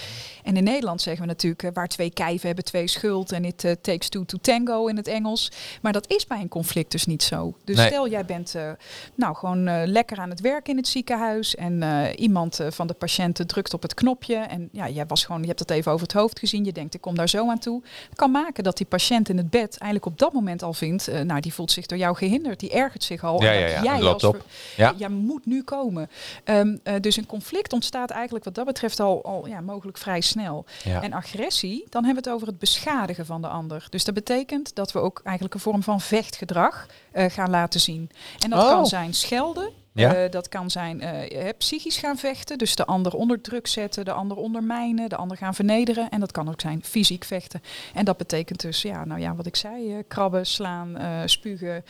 En 0.47 0.57
in 0.57 0.63
Nederland 0.63 1.01
zeggen 1.01 1.21
we 1.21 1.27
natuurlijk, 1.27 1.63
eh, 1.63 1.69
waar 1.73 1.87
twee 1.87 2.09
kijven 2.09 2.47
hebben 2.47 2.65
twee 2.65 2.87
schuld 2.87 3.31
en 3.31 3.45
it 3.45 3.63
eh, 3.63 3.71
takes 3.81 4.09
two 4.09 4.25
to 4.25 4.37
tango 4.41 4.87
in 4.87 4.95
het 4.97 5.07
Engels. 5.07 5.51
Maar 5.81 5.93
dat 5.93 6.09
is 6.11 6.27
bij 6.27 6.39
een 6.39 6.47
conflict 6.47 6.91
dus 6.91 7.05
niet 7.05 7.23
zo. 7.23 7.55
Dus 7.63 7.75
Nee. 7.75 7.87
stel 7.87 8.09
jij 8.09 8.25
bent 8.25 8.55
eh, 8.55 8.69
nou 9.15 9.35
gewoon 9.35 9.85
lekker 9.87 10.17
aan 10.17 10.29
het 10.29 10.41
werk 10.41 10.67
in 10.67 10.77
het 10.77 10.87
ziekenhuis 10.87 11.55
en 11.55 11.83
iemand 12.15 12.59
van 12.69 12.87
de 12.87 12.93
patiënten 12.93 13.47
drukt 13.47 13.73
op 13.73 13.81
het 13.81 13.93
knopje 13.93 14.35
en 14.35 14.69
ja, 14.71 14.89
jij 14.89 15.05
was 15.05 15.25
gewoon, 15.25 15.41
je 15.41 15.47
hebt 15.47 15.59
het 15.59 15.69
even 15.71 15.91
over 15.91 16.07
het 16.07 16.15
hoofd 16.15 16.39
gezien, 16.39 16.65
je 16.65 16.71
denkt 16.71 16.93
ik 16.93 17.01
kom 17.01 17.15
daar 17.15 17.29
zo 17.29 17.49
aan 17.49 17.59
toe. 17.59 17.81
Kan 18.15 18.31
maken 18.31 18.63
dat 18.63 18.77
die 18.77 18.85
patiënt 18.85 19.29
in 19.29 19.37
het 19.37 19.49
bed 19.49 19.77
eigenlijk 19.77 20.05
op 20.05 20.19
dat 20.19 20.33
moment 20.33 20.63
al 20.63 20.73
vindt, 20.73 21.09
nou 21.23 21.39
die 21.39 21.53
voelt 21.53 21.71
zich 21.71 21.85
door 21.85 21.97
jou 21.97 22.15
gehinderd, 22.15 22.59
die 22.59 22.69
ergert 22.71 23.03
zich 23.03 23.23
al. 23.23 23.41
Ja, 23.43 23.51
en 23.51 23.59
ja, 23.59 23.75
dat 23.75 23.83
ja, 23.83 23.97
jij 23.97 24.07
als 24.11 24.23
ver- 24.23 24.41
Ja. 24.77 24.93
jij 24.97 25.09
moet 25.09 25.45
nu 25.45 25.63
komen. 25.63 26.09
Ehm, 26.43 26.77
eh, 26.83 26.93
dus 27.01 27.17
een 27.17 27.25
conflict 27.25 27.73
ontstaat 27.73 28.09
eigenlijk 28.09 28.45
wat 28.45 28.55
dat 28.55 28.65
betreft 28.65 28.99
al, 28.99 29.23
al 29.23 29.47
ja, 29.47 29.61
mogelijk 29.61 29.97
vrij 29.97 30.21
snel. 30.21 30.35
Ja. 30.83 31.01
En 31.01 31.13
agressie, 31.13 31.85
dan 31.89 32.03
hebben 32.05 32.23
we 32.23 32.29
het 32.29 32.37
over 32.39 32.47
het 32.51 32.59
beschadigen 32.59 33.25
van 33.25 33.41
de 33.41 33.47
ander. 33.47 33.87
Dus 33.89 34.03
dat 34.03 34.13
betekent 34.13 34.75
dat 34.75 34.91
we 34.91 34.99
ook 34.99 35.21
eigenlijk 35.23 35.55
een 35.55 35.61
vorm 35.61 35.83
van 35.83 36.01
vechtgedrag 36.01 36.85
eh, 37.11 37.29
gaan 37.29 37.49
laten 37.49 37.79
zien. 37.79 38.09
En 38.39 38.49
dat 38.49 38.63
Oh. 38.63 38.69
kan 38.69 38.85
zijn 38.85 39.13
schelden. 39.13 39.69
Ja. 39.93 40.13
eh, 40.15 40.31
dat 40.31 40.49
kan 40.49 40.69
zijn 40.71 41.01
eh, 41.01 41.49
psychisch 41.57 41.97
gaan 41.97 42.17
vechten, 42.17 42.57
dus 42.57 42.75
de 42.75 42.85
ander 42.85 43.13
onder 43.15 43.41
druk 43.41 43.67
zetten, 43.67 44.05
de 44.05 44.11
ander 44.11 44.37
ondermijnen, 44.37 45.09
de 45.09 45.15
ander 45.15 45.37
gaan 45.37 45.53
vernederen. 45.55 46.09
En 46.09 46.19
dat 46.19 46.31
kan 46.31 46.49
ook 46.49 46.61
zijn 46.61 46.83
fysiek 46.83 47.23
vechten. 47.23 47.61
En 47.93 48.05
dat 48.05 48.17
betekent 48.17 48.61
dus, 48.61 48.81
ja, 48.81 49.05
nou 49.05 49.19
ja, 49.21 49.35
wat 49.35 49.45
ik 49.45 49.55
zei, 49.55 50.03
krabben, 50.07 50.45
slaan, 50.45 50.97
spugen, 51.25 51.83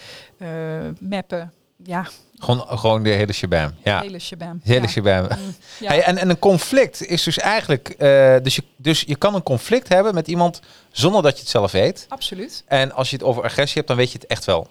meppen, 0.99 1.53
ja, 1.83 2.07
Gewoon, 2.39 2.65
gewoon 2.79 3.03
de 3.03 3.09
hele 3.09 3.33
shabam. 3.33 3.71
Ja, 3.83 3.99
hele 3.99 4.19
shabam. 4.19 4.59
de 4.63 4.71
hele 4.71 4.81
ja. 4.81 4.87
shabam. 4.87 5.21
Mm, 5.23 5.55
ja. 5.79 5.87
Hey, 5.87 6.03
en, 6.03 6.17
en 6.17 6.29
een 6.29 6.39
conflict 6.39 7.05
is 7.05 7.23
dus 7.23 7.37
eigenlijk... 7.39 7.89
eh, 7.89 8.35
dus, 8.43 8.55
je, 8.55 8.63
dus 8.75 9.01
je 9.07 9.15
kan 9.15 9.35
een 9.35 9.43
conflict 9.43 9.87
hebben 9.87 10.13
met 10.13 10.27
iemand 10.27 10.59
zonder 10.91 11.21
dat 11.21 11.33
je 11.35 11.39
het 11.39 11.49
zelf 11.49 11.71
weet. 11.71 12.05
Absoluut. 12.09 12.63
En 12.67 12.91
als 12.91 13.09
je 13.09 13.15
het 13.15 13.25
over 13.25 13.43
agressie 13.43 13.75
hebt, 13.75 13.87
dan 13.87 13.97
weet 13.97 14.11
je 14.11 14.17
het 14.17 14.27
echt 14.27 14.45
wel. 14.45 14.67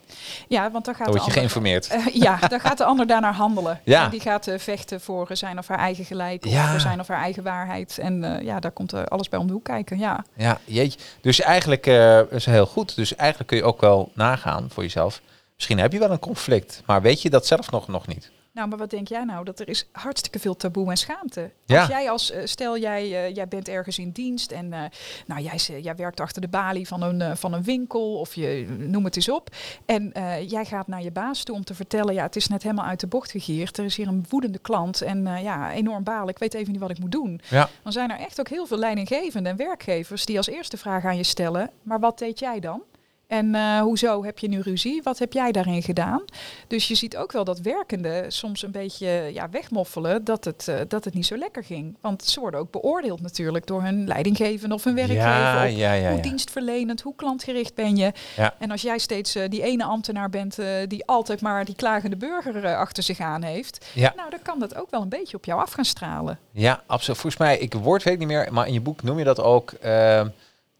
Ja, 0.49 0.71
want 0.71 0.85
dan 0.85 0.95
gaat 0.95 1.05
Dan 1.07 1.15
word 1.15 1.19
je 1.19 1.21
ander- 1.21 1.33
geïnformeerd. 1.33 1.87
Eh, 2.07 2.07
ja, 2.15 2.39
dan 2.49 2.61
gaat 2.61 2.79
de 2.79 2.85
ander 2.85 3.07
daarnaar 3.07 3.35
handelen. 3.35 3.81
Ja. 3.85 4.05
En 4.05 4.11
die 4.11 4.21
gaat 4.21 4.47
eh, 4.47 4.59
vechten 4.59 5.01
voor 5.01 5.29
zijn 5.33 5.59
of 5.59 5.69
haar 5.69 5.79
eigen 5.79 6.05
gelijk. 6.05 6.45
Of 6.45 6.51
Ja. 6.53 6.71
voor 6.71 6.81
zijn 6.81 7.01
of 7.01 7.09
haar 7.09 7.21
eigen 7.23 7.43
waarheid. 7.43 7.99
En 7.99 8.41
ja, 8.43 8.61
daar 8.61 8.71
komt 8.73 9.09
alles 9.11 9.29
bij 9.29 9.39
om 9.39 9.47
de 9.47 9.53
hoek 9.53 9.65
kijken. 9.65 9.99
Ja. 9.99 10.25
Ja, 10.37 10.59
jeetje. 10.65 10.99
Dus 11.21 11.41
eigenlijk 11.41 11.87
is 12.31 12.47
heel 12.47 12.67
goed. 12.67 12.97
Dus 12.97 13.15
eigenlijk 13.15 13.49
kun 13.49 13.59
je 13.59 13.65
ook 13.65 13.81
wel 13.81 14.11
nagaan 14.15 14.67
voor 14.73 14.83
jezelf. 14.83 15.21
Misschien 15.57 15.79
heb 15.79 15.93
je 15.93 15.99
wel 15.99 16.11
een 16.11 16.19
conflict, 16.19 16.83
maar 16.87 17.03
weet 17.03 17.23
je 17.23 17.31
dat 17.31 17.47
zelf 17.47 17.71
nog, 17.71 17.89
nog 17.89 18.07
niet. 18.07 18.31
Nou, 18.57 18.69
maar 18.69 18.79
wat 18.79 18.91
denk 18.91 19.09
jij 19.09 19.25
nou? 19.25 19.45
Dat 19.45 19.61
er 19.61 19.69
is 19.69 19.89
hartstikke 19.93 20.39
veel 20.39 20.57
taboe 20.57 20.91
en 20.91 20.97
schaamte. 20.97 21.51
Ja. 21.65 21.81
Als 21.81 21.89
jij 21.89 22.11
als, 22.11 22.31
eh, 22.31 22.41
stel 22.45 22.79
jij, 22.79 23.03
eh, 23.03 23.35
jij 23.35 23.49
bent 23.49 23.69
ergens 23.69 23.99
in 23.99 24.11
dienst 24.11 24.51
en 24.51 24.73
eh, 24.73 24.81
nou, 25.27 25.43
jij, 25.43 25.81
jij 25.81 25.97
werkt 25.97 26.21
achter 26.21 26.41
de 26.41 26.49
balie 26.49 26.87
van 26.87 27.03
een, 27.03 27.37
van 27.37 27.53
een 27.53 27.63
winkel 27.63 28.19
of 28.19 28.35
je 28.35 28.67
noem 28.79 29.05
het 29.05 29.17
eens 29.17 29.29
op. 29.29 29.51
En 29.87 30.13
jij 30.47 30.65
gaat 30.65 30.87
naar 30.87 31.03
je 31.03 31.11
baas 31.11 31.43
toe 31.43 31.55
om 31.55 31.65
te 31.65 31.75
vertellen, 31.75 32.15
ja, 32.15 32.23
het 32.23 32.37
is 32.37 32.49
net 32.49 32.63
helemaal 32.63 32.85
uit 32.85 33.01
de 33.01 33.07
bocht 33.07 33.31
gegierd. 33.31 33.79
Er 33.79 33.85
is 33.85 33.97
hier 33.97 34.09
een 34.09 34.27
woedende 34.29 34.59
klant 34.59 35.03
en 35.03 35.43
ja, 35.43 35.73
enorm 35.73 36.05
balen. 36.05 36.29
Ik 36.29 36.39
weet 36.39 36.55
even 36.55 36.73
niet 36.73 36.81
wat 36.81 36.91
ik 36.91 36.99
moet 36.99 37.13
doen. 37.13 37.41
Ja. 37.51 37.69
Dan 37.83 37.93
zijn 37.93 38.11
er 38.11 38.19
echt 38.19 38.41
ook 38.41 38.49
heel 38.49 38.67
veel 38.67 38.79
leidinggevenden 38.79 39.53
en 39.53 39.59
werkgevers 39.59 40.25
die 40.25 40.37
als 40.37 40.49
eerste 40.49 40.77
vraag 40.77 41.05
aan 41.05 41.17
je 41.17 41.23
stellen, 41.23 41.71
maar 41.83 42.01
wat 42.01 42.19
deed 42.19 42.39
jij 42.39 42.61
dan? 42.61 42.83
En 43.27 43.55
eh, 43.55 43.81
hoezo 43.81 44.25
heb 44.25 44.39
je 44.39 44.49
nu 44.49 44.61
ruzie? 44.61 45.01
Wat 45.03 45.19
heb 45.19 45.33
jij 45.33 45.53
daarin 45.53 45.83
gedaan? 45.83 46.25
Dus 46.67 46.89
je 46.89 46.95
ziet 46.95 47.17
ook 47.17 47.33
wel 47.33 47.45
dat 47.45 47.61
werkenden 47.61 48.33
soms 48.33 48.63
een 48.63 48.71
beetje 48.71 49.31
ja, 49.33 49.49
wegmoffelen 49.51 50.25
dat 50.25 50.45
het, 50.45 50.69
eh, 50.69 50.77
dat 50.89 51.05
het 51.05 51.15
niet 51.15 51.27
zo 51.27 51.37
lekker 51.37 51.65
ging. 51.65 51.97
Want 52.01 52.25
ze 52.25 52.41
worden 52.41 52.61
ook 52.61 52.71
beoordeeld 52.71 53.21
natuurlijk 53.21 53.67
door 53.67 53.83
hun 53.83 54.07
leidinggevende 54.07 54.75
of 54.75 54.85
hun 54.85 54.95
werkgever. 54.95 55.23
Ja, 55.23 55.65
op 55.65 55.71
ja, 55.71 55.93
ja, 55.93 56.11
Hoe 56.11 56.21
dienstverlenend, 56.21 57.01
hoe 57.01 57.15
klantgericht 57.17 57.75
ben 57.75 57.97
je? 57.97 58.13
En 58.59 58.71
als 58.71 58.83
jij 58.83 58.99
steeds 58.99 59.35
eh, 59.35 59.49
die 59.49 59.63
ene 59.63 59.85
ambtenaar 59.85 60.31
bent 60.31 60.59
die 60.87 61.07
altijd 61.07 61.41
maar 61.41 61.65
die 61.65 61.75
klagende 61.75 62.17
burger 62.17 62.77
achter 62.77 63.03
zich 63.03 63.21
aan 63.21 63.43
heeft, 63.43 63.87
nou 63.95 64.31
dan 64.31 64.43
kan 64.43 64.59
dat 64.59 64.75
ook 64.75 64.91
wel 64.91 65.03
een 65.03 65.09
beetje 65.09 65.37
op 65.37 65.45
jou 65.45 65.61
af 65.61 65.73
gaan 65.73 65.85
stralen. 65.85 66.39
Ja, 66.51 66.83
absoluut. 66.87 67.21
Volgens 67.21 67.43
mij, 67.43 67.59
ik 67.59 67.75
woord 67.75 68.03
weet 68.03 68.19
niet 68.19 68.29
meer, 68.29 68.53
maar 68.53 68.67
in 68.67 68.73
je 68.73 68.81
boek 68.81 69.03
noem 69.03 69.19
je 69.19 69.25
dat 69.25 69.41
ook, 69.41 69.71
ehm, 69.71 70.29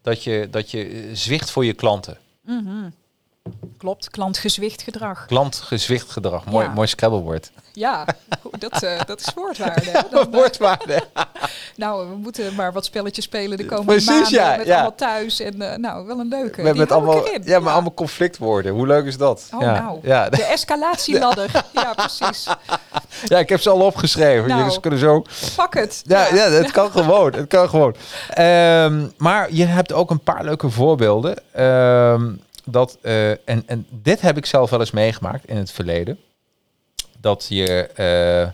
dat, 0.01 0.23
je, 0.23 0.47
dat 0.51 0.71
je 0.71 1.09
zwicht 1.13 1.51
voor 1.51 1.65
je 1.65 1.73
klanten. 1.73 2.17
Mm-hmm. 2.47 2.89
Klopt, 3.77 4.09
klantgezwicht 4.09 4.81
gedrag. 4.81 5.25
Klantgezwicht 5.25 6.11
gedrag. 6.11 6.45
Mooi, 6.45 6.65
Ja. 6.65 6.73
mooi 6.73 6.87
Scrabblewoord. 6.87 7.51
Ja, 7.73 8.05
dat, 8.59 8.83
eh, 8.83 9.01
dat 9.05 9.19
is 9.19 9.33
woordwaarde. 9.35 10.03
Dan, 10.11 10.21
eh, 10.27 10.31
Woordwaarde. 10.31 11.03
Nou, 11.75 12.09
we 12.09 12.15
moeten 12.15 12.55
maar 12.55 12.73
wat 12.73 12.85
spelletjes 12.85 13.25
spelen 13.25 13.57
de 13.57 13.65
komende 13.65 13.91
Precies, 13.91 14.09
maanden 14.09 14.31
ja, 14.31 14.55
met 14.57 14.65
ja. 14.65 14.73
allemaal 14.73 14.95
thuis. 14.95 15.39
En 15.39 15.61
eh, 15.61 15.77
nou, 15.77 16.05
wel 16.05 16.19
een 16.19 16.27
leuke. 16.27 16.61
Met, 16.61 16.75
met 16.75 16.91
allemaal, 16.91 17.23
ja, 17.43 17.59
maar 17.59 17.73
allemaal 17.73 17.93
conflictwoorden. 17.93 18.71
Hoe 18.73 18.87
leuk 18.87 19.05
is 19.05 19.17
dat? 19.17 19.49
Oh, 19.53 19.61
ja. 19.61 19.79
nou. 19.79 19.99
Ja. 20.03 20.29
De 20.29 20.43
escalatieladder. 20.43 21.51
ja, 21.73 21.93
precies. 21.93 22.47
ja, 23.25 23.37
ik 23.37 23.49
heb 23.49 23.61
ze 23.61 23.69
al 23.69 23.79
opgeschreven. 23.79 24.47
Nou. 24.47 24.63
Jullie 24.63 24.79
kunnen 24.79 24.99
zo 24.99 25.23
Pak 25.55 25.73
het. 25.73 26.01
Ja, 26.05 26.27
ja. 26.33 26.49
het 26.49 26.71
kan 26.71 26.91
gewoon. 26.91 27.33
Het 27.33 27.47
kan 27.47 27.69
gewoon. 27.69 27.95
Ehm, 28.29 29.05
maar 29.17 29.47
je 29.53 29.65
hebt 29.65 29.93
ook 29.93 30.09
een 30.09 30.23
paar 30.23 30.43
leuke 30.43 30.69
voorbeelden. 30.69 31.35
Ehm, 31.53 32.31
dat, 32.67 32.97
eh, 33.01 33.29
en, 33.31 33.63
en 33.65 33.87
dit 33.89 34.21
heb 34.21 34.37
ik 34.37 34.45
zelf 34.45 34.69
wel 34.69 34.79
eens 34.79 34.91
meegemaakt 34.91 35.45
in 35.47 35.57
het 35.57 35.71
verleden. 35.71 36.19
Dat 37.19 37.45
je, 37.49 37.87
eh, 37.87 38.49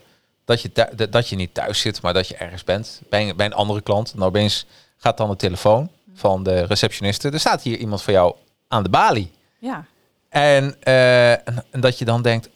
dat 0.46 0.62
je, 0.62 0.72
dat- 0.96 1.12
dat 1.12 1.30
je 1.30 1.36
niet 1.36 1.54
thuis 1.54 1.80
zit, 1.80 2.02
maar 2.02 2.14
dat 2.14 2.28
je 2.28 2.36
ergens 2.36 2.64
bent. 2.64 3.02
Bij 3.10 3.30
een, 3.30 3.36
bij 3.36 3.46
een 3.46 3.54
andere 3.54 3.82
klant. 3.82 4.14
Nou, 4.16 4.26
opeens 4.28 4.66
gaat 4.98 5.18
dan 5.18 5.30
de 5.30 5.36
telefoon 5.36 5.90
van 6.14 6.44
de 6.44 6.64
receptioniste. 6.64 7.30
Er 7.30 7.40
staat 7.40 7.62
hier 7.62 7.78
iemand 7.78 8.02
voor 8.02 8.14
jou 8.14 8.36
aan 8.68 8.84
de 8.84 8.90
balie. 8.90 9.32
Ja, 9.60 9.86
En, 10.30 10.76
eh, 10.80 11.32
en, 11.32 11.66
en 11.72 11.80
dat 11.80 11.98
je 11.98 12.06
dan 12.06 12.22
denkt, 12.22 12.50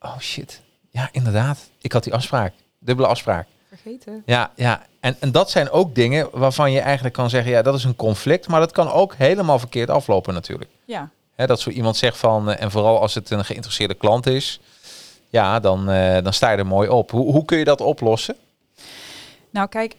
oh 0.00 0.18
shit. 0.18 0.60
Ja, 0.90 1.08
inderdaad. 1.12 1.58
Ik 1.80 1.92
had 1.92 2.04
die 2.04 2.14
afspraak. 2.14 2.52
Dubbele 2.78 3.08
afspraak. 3.08 3.46
Vergeten. 3.74 4.22
Ja, 4.26 4.52
ja. 4.56 4.86
En, 5.00 5.16
en 5.20 5.32
dat 5.32 5.50
zijn 5.50 5.70
ook 5.70 5.94
dingen 5.94 6.28
waarvan 6.32 6.72
je 6.72 6.80
eigenlijk 6.80 7.14
kan 7.14 7.30
zeggen, 7.30 7.52
ja, 7.52 7.62
dat 7.62 7.74
is 7.74 7.84
een 7.84 7.96
conflict, 7.96 8.48
maar 8.48 8.60
dat 8.60 8.72
kan 8.72 8.90
ook 8.90 9.14
helemaal 9.14 9.58
verkeerd 9.58 9.90
aflopen 9.90 10.34
natuurlijk. 10.34 10.70
Ja, 10.84 11.10
Hè, 11.40 11.46
dat 11.46 11.60
zo 11.60 11.70
iemand 11.70 11.96
zegt 11.96 12.16
van, 12.16 12.50
eh, 12.50 12.62
en 12.62 12.70
vooral 12.70 13.00
als 13.00 13.14
het 13.14 13.30
een 13.30 13.44
geïnteresseerde 13.44 13.94
klant 13.94 14.26
is, 14.26 14.60
ja, 15.28 15.60
dan, 15.60 15.90
eh, 15.90 16.22
dan 16.22 16.32
sta 16.32 16.50
je 16.50 16.56
er 16.56 16.66
mooi 16.66 16.88
op. 16.88 17.10
Hoe, 17.10 17.32
hoe 17.32 17.44
kun 17.44 17.58
je 17.58 17.64
dat 17.64 17.80
oplossen? 17.80 18.36
nou 19.50 19.68
kijk. 19.68 19.96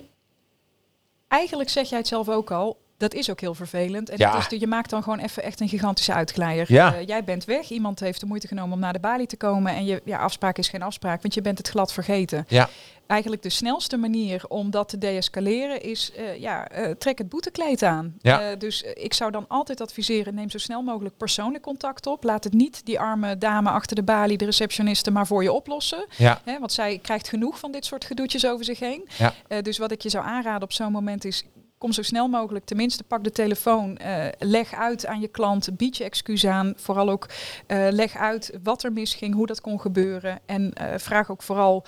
Eigenlijk 1.27 1.69
zeg 1.69 1.89
jij 1.89 1.97
het 1.97 2.07
zelf 2.07 2.29
ook 2.29 2.51
al. 2.51 2.77
Dat 3.01 3.13
is 3.13 3.29
ook 3.29 3.39
heel 3.39 3.53
vervelend. 3.55 4.09
En 4.09 4.17
Ja. 4.17 4.37
het 4.37 4.51
is, 4.51 4.59
je 4.59 4.67
maakt 4.67 4.89
dan 4.89 5.03
gewoon 5.03 5.19
even 5.19 5.43
echt 5.43 5.59
een 5.59 5.69
gigantische 5.69 6.13
uitglijder. 6.13 6.65
Ja. 6.73 6.95
Eh, 6.95 7.07
jij 7.07 7.23
bent 7.23 7.45
weg. 7.45 7.69
Iemand 7.69 7.99
heeft 7.99 8.19
de 8.19 8.25
moeite 8.25 8.47
genomen 8.47 8.73
om 8.73 8.79
naar 8.79 8.93
de 8.93 8.99
balie 8.99 9.27
te 9.27 9.37
komen. 9.37 9.75
En 9.75 9.85
je 9.85 10.01
ja, 10.05 10.17
afspraak 10.17 10.57
is 10.57 10.69
geen 10.69 10.81
afspraak, 10.81 11.21
want 11.21 11.33
je 11.33 11.41
bent 11.41 11.57
het 11.57 11.67
glad 11.67 11.93
vergeten. 11.93 12.45
Ja. 12.47 12.69
eigenlijk 13.07 13.41
de 13.41 13.49
snelste 13.49 13.97
manier 13.97 14.43
om 14.47 14.69
dat 14.71 14.89
te 14.89 14.97
deescaleren 14.97 15.81
is, 15.81 16.11
eh, 16.15 16.39
ja, 16.39 16.67
eh, 16.67 16.91
trek 16.91 17.17
het 17.17 17.29
boetekleed 17.29 17.83
aan. 17.83 18.15
Ja. 18.21 18.55
Dus 18.55 18.81
ik 18.81 19.13
zou 19.13 19.31
dan 19.31 19.45
altijd 19.47 19.81
adviseren, 19.81 20.35
neem 20.35 20.49
zo 20.49 20.57
snel 20.57 20.81
mogelijk 20.81 21.17
persoonlijk 21.17 21.63
contact 21.63 22.05
op. 22.07 22.23
Laat 22.23 22.43
het 22.43 22.53
niet 22.53 22.85
die 22.85 22.99
arme 22.99 23.37
dame 23.37 23.69
achter 23.69 23.95
de 23.95 24.03
balie, 24.03 24.37
de 24.37 24.45
receptioniste, 24.45 25.11
maar 25.11 25.27
voor 25.27 25.43
je 25.43 25.51
oplossen. 25.51 26.05
Ja. 26.17 26.41
Hè, 26.45 26.59
want 26.59 26.71
zij 26.71 26.99
krijgt 27.01 27.27
genoeg 27.29 27.59
van 27.59 27.71
dit 27.71 27.85
soort 27.85 28.05
gedoetjes 28.05 28.45
over 28.45 28.65
zich 28.65 28.79
heen. 28.79 29.07
Ja. 29.17 29.61
Dus 29.61 29.77
wat 29.77 29.91
ik 29.91 30.01
je 30.01 30.09
zou 30.09 30.25
aanraden 30.25 30.63
op 30.63 30.73
zo'n 30.73 30.91
moment 30.91 31.25
is, 31.25 31.43
kom 31.81 31.91
zo 31.91 32.01
snel 32.01 32.27
mogelijk, 32.27 32.65
tenminste 32.65 33.03
pak 33.03 33.23
de 33.23 33.31
telefoon, 33.31 33.97
eh, 33.97 34.25
leg 34.39 34.73
uit 34.73 35.05
aan 35.05 35.21
je 35.21 35.27
klant, 35.27 35.77
bied 35.77 35.97
je 35.97 36.03
excuus 36.03 36.45
aan. 36.45 36.73
Vooral 36.77 37.09
ook 37.09 37.27
eh, 37.67 37.87
leg 37.89 38.15
uit 38.15 38.51
wat 38.63 38.83
er 38.83 38.91
misging, 38.93 39.33
hoe 39.33 39.45
dat 39.47 39.61
kon 39.61 39.79
gebeuren. 39.81 40.39
En 40.45 40.73
eh, 40.73 40.97
vraag 40.97 41.31
ook 41.31 41.43
vooral 41.43 41.85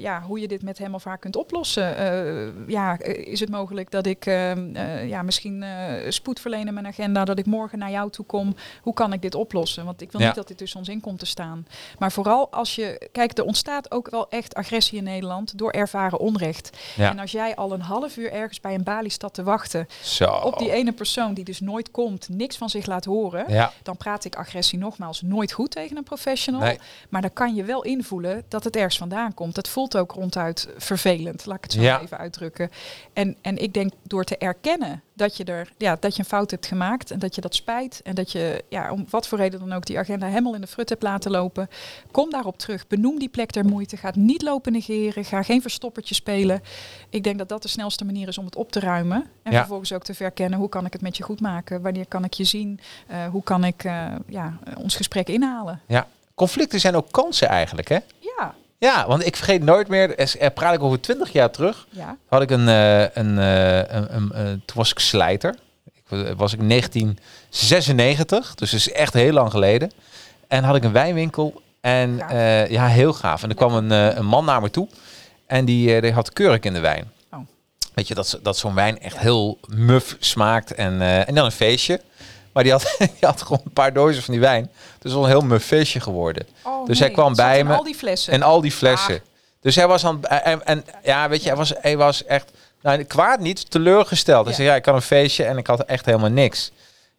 ja, 0.00 0.22
hoe 0.22 0.40
je 0.40 0.48
dit 0.48 0.62
met 0.62 0.78
hem 0.78 0.94
of 0.94 1.04
haar 1.04 1.18
kunt 1.18 1.36
oplossen. 1.36 1.94
Ja, 2.66 2.98
is 3.04 3.40
het 3.40 3.50
mogelijk 3.50 3.90
dat 3.90 4.06
ik 4.06 4.26
eh, 4.26 4.50
eh, 4.50 5.08
ja, 5.08 5.22
misschien 5.22 5.64
spoed 6.08 6.40
verleen 6.40 6.66
in 6.66 6.74
mijn 6.74 6.86
agenda, 6.86 7.24
dat 7.24 7.38
ik 7.38 7.46
morgen 7.46 7.78
naar 7.78 7.90
jou 7.90 8.10
toe 8.10 8.24
kom? 8.24 8.54
Hoe 8.82 8.94
kan 8.94 9.12
ik 9.12 9.22
dit 9.22 9.34
oplossen? 9.34 9.84
Want 9.84 10.00
ik 10.00 10.12
wil 10.12 10.20
Ja. 10.20 10.26
niet 10.26 10.36
dat 10.36 10.48
dit 10.48 10.58
tussen 10.58 10.78
ons 10.78 10.88
in 10.88 11.00
komt 11.00 11.18
te 11.18 11.26
staan. 11.26 11.66
Maar 11.98 12.12
vooral 12.12 12.50
als 12.50 12.74
je, 12.74 13.08
kijk, 13.12 13.38
er 13.38 13.44
ontstaat 13.44 13.90
ook 13.90 14.10
wel 14.10 14.28
echt 14.28 14.54
agressie 14.54 14.98
in 14.98 15.04
Nederland 15.04 15.58
door 15.58 15.70
ervaren 15.70 16.18
onrecht. 16.18 16.70
Ja. 16.96 17.10
En 17.10 17.18
als 17.18 17.32
jij 17.32 17.56
al 17.56 17.72
een 17.72 17.80
half 17.80 18.16
uur 18.16 18.32
ergens 18.32 18.60
bij 18.60 18.74
een 18.74 18.84
balie 18.84 19.09
staat 19.10 19.34
te 19.34 19.42
wachten 19.42 19.86
Zo. 20.02 20.24
op 20.32 20.58
die 20.58 20.70
ene 20.72 20.92
persoon 20.92 21.34
die 21.34 21.44
dus 21.44 21.60
nooit 21.60 21.90
komt, 21.90 22.28
niks 22.28 22.56
van 22.56 22.70
zich 22.70 22.86
laat 22.86 23.04
horen, 23.04 23.44
Ja. 23.48 23.72
dan 23.82 23.96
praat 23.96 24.24
ik 24.24 24.36
agressie 24.36 24.78
nogmaals 24.78 25.22
nooit 25.22 25.52
goed 25.52 25.70
tegen 25.70 25.96
een 25.96 26.02
professional. 26.02 26.60
Nee. 26.60 26.78
Maar 27.08 27.20
dan 27.20 27.32
kan 27.32 27.54
je 27.54 27.64
wel 27.64 27.84
invoelen 27.84 28.44
dat 28.48 28.64
het 28.64 28.76
ergens 28.76 28.98
vandaan 28.98 29.34
komt. 29.34 29.54
Dat 29.54 29.68
voelt 29.68 29.96
ook 29.96 30.12
ronduit 30.12 30.68
vervelend, 30.76 31.46
laat 31.46 31.56
ik 31.56 31.62
het 31.62 31.72
zo 31.72 31.80
Ja. 31.80 32.00
even 32.00 32.18
uitdrukken. 32.18 32.70
En, 33.12 33.36
en 33.42 33.56
ik 33.56 33.72
denk 33.74 33.92
door 34.02 34.24
te 34.24 34.36
erkennen 34.38 35.02
dat 35.20 35.36
je, 35.36 35.44
er, 35.44 35.72
ja, 35.78 35.96
dat 36.00 36.14
je 36.14 36.18
een 36.22 36.28
fout 36.28 36.50
hebt 36.50 36.66
gemaakt 36.66 37.10
en 37.10 37.18
dat 37.18 37.34
je 37.34 37.40
dat 37.40 37.54
spijt. 37.54 38.00
En 38.04 38.14
dat 38.14 38.32
je, 38.32 38.64
ja, 38.68 38.92
om 38.92 39.06
wat 39.10 39.28
voor 39.28 39.38
reden 39.38 39.60
dan 39.60 39.72
ook, 39.72 39.86
die 39.86 39.98
agenda 39.98 40.26
helemaal 40.26 40.54
in 40.54 40.60
de 40.60 40.66
frut 40.66 40.88
hebt 40.88 41.02
laten 41.02 41.30
lopen. 41.30 41.68
Kom 42.10 42.30
daarop 42.30 42.58
terug. 42.58 42.86
Benoem 42.86 43.18
die 43.18 43.28
plek 43.28 43.52
der 43.52 43.64
moeite. 43.64 43.96
Ga 43.96 44.06
het 44.06 44.16
niet 44.16 44.42
lopen 44.42 44.72
negeren. 44.72 45.24
Ga 45.24 45.42
geen 45.42 45.62
verstoppertje 45.62 46.14
spelen. 46.14 46.62
Ik 47.10 47.24
denk 47.24 47.38
dat 47.38 47.48
dat 47.48 47.62
de 47.62 47.68
snelste 47.68 48.04
manier 48.04 48.28
is 48.28 48.38
om 48.38 48.44
het 48.44 48.56
op 48.56 48.72
te 48.72 48.80
ruimen. 48.80 49.24
En 49.42 49.52
Ja. 49.52 49.58
vervolgens 49.58 49.92
ook 49.92 50.02
te 50.04 50.14
verkennen 50.14 50.58
hoe 50.58 50.68
kan 50.68 50.86
ik 50.86 50.92
het 50.92 51.02
met 51.02 51.16
je 51.16 51.22
goed 51.22 51.40
maken. 51.40 51.82
Wanneer 51.82 52.06
kan 52.08 52.24
ik 52.24 52.32
je 52.32 52.44
zien. 52.44 52.80
Eh, 53.06 53.26
hoe 53.26 53.42
kan 53.42 53.64
ik 53.64 53.84
eh, 53.84 54.06
ja, 54.26 54.58
ons 54.76 54.96
gesprek 54.96 55.28
inhalen. 55.28 55.80
ja. 55.86 56.06
Conflicten 56.34 56.80
zijn 56.80 56.94
ook 56.94 57.10
kansen 57.10 57.48
eigenlijk, 57.48 57.88
hè? 57.88 57.98
Ja, 58.18 58.54
Ja, 58.80 59.06
want 59.06 59.26
ik 59.26 59.36
vergeet 59.36 59.62
nooit 59.62 59.88
meer, 59.88 60.18
er 60.40 60.50
praat 60.50 60.74
ik 60.74 60.82
over 60.82 61.00
twintig 61.00 61.32
jaar 61.32 61.50
terug, 61.50 61.86
ja. 61.90 62.16
had 62.28 62.42
ik 62.42 62.50
een, 62.50 62.68
eh, 62.68 63.00
een, 63.00 63.38
eh, 63.38 63.76
een, 63.78 64.14
een, 64.16 64.32
eh, 64.32 64.42
toen 64.44 64.76
was 64.76 64.90
ik 64.90 64.98
slijter. 64.98 65.54
Ik 65.92 66.02
wa- 66.08 66.34
was 66.34 66.52
ik 66.52 66.58
in 66.58 66.66
1996, 66.66 68.54
dus 68.54 68.70
dat 68.70 68.80
is 68.80 68.92
echt 68.92 69.12
heel 69.14 69.32
lang 69.32 69.50
geleden. 69.50 69.90
En 70.48 70.64
had 70.64 70.76
ik 70.76 70.84
een 70.84 70.92
wijnwinkel 70.92 71.62
en 71.80 72.20
eh, 72.28 72.68
ja, 72.70 72.86
heel 72.86 73.12
gaaf. 73.12 73.42
En 73.42 73.48
er 73.48 73.54
kwam 73.54 73.74
een, 73.74 73.90
een 73.90 74.26
man 74.26 74.44
naar 74.44 74.60
me 74.60 74.70
toe 74.70 74.88
en 75.46 75.64
die, 75.64 76.00
die 76.00 76.12
had 76.12 76.32
kurk 76.32 76.64
in 76.64 76.72
de 76.72 76.80
wijn. 76.80 77.10
Oh. 77.32 77.38
Weet 77.94 78.08
je, 78.08 78.14
dat, 78.14 78.38
dat 78.42 78.56
zo'n 78.58 78.74
wijn 78.74 79.00
echt 79.00 79.18
heel 79.18 79.58
muf 79.68 80.16
smaakt 80.18 80.74
en, 80.74 81.00
en 81.26 81.34
dan 81.34 81.44
een 81.44 81.52
feestje. 81.52 82.00
Maar 82.52 82.62
die 82.62 82.72
had, 82.72 82.94
die 82.98 83.08
had 83.28 83.42
gewoon 83.42 83.60
een 83.64 83.72
paar 83.72 83.92
dozen 83.92 84.22
van 84.22 84.32
die 84.34 84.42
wijn. 84.42 84.70
Dus 84.98 85.12
wel 85.12 85.22
een 85.22 85.28
heel 85.28 85.40
muf 85.40 85.64
feestje 85.64 86.00
geworden. 86.00 86.46
Oh, 86.62 86.86
Dus 86.86 86.98
nee, 86.98 87.08
hij 87.08 87.16
kwam 87.16 87.34
bij 87.34 87.64
me 87.64 87.74
al 87.74 87.82
die 87.84 87.94
flessen. 87.94 88.32
En 88.32 88.42
al 88.42 88.60
die 88.60 88.72
flessen. 88.72 89.14
Ah. 89.14 89.20
Dus 89.60 89.74
hij 89.76 89.86
was 89.86 90.04
aan 90.04 90.24
en, 90.24 90.66
en 90.66 90.84
ja, 91.02 91.28
weet 91.28 91.42
je, 91.42 91.48
hij 91.48 91.56
was, 91.58 91.72
hij 91.80 91.96
was 91.96 92.24
echt 92.24 92.50
nou, 92.82 93.02
kwaad 93.02 93.40
niet, 93.40 93.70
teleurgesteld. 93.70 94.40
Hij 94.44 94.50
Ja. 94.50 94.56
zei 94.56 94.68
ja, 94.68 94.74
ik 94.74 94.84
had 94.84 94.94
een 94.94 95.02
feestje 95.02 95.44
en 95.44 95.58
ik 95.58 95.66
had 95.66 95.80
echt 95.80 96.04
helemaal 96.04 96.30
niks. 96.30 96.70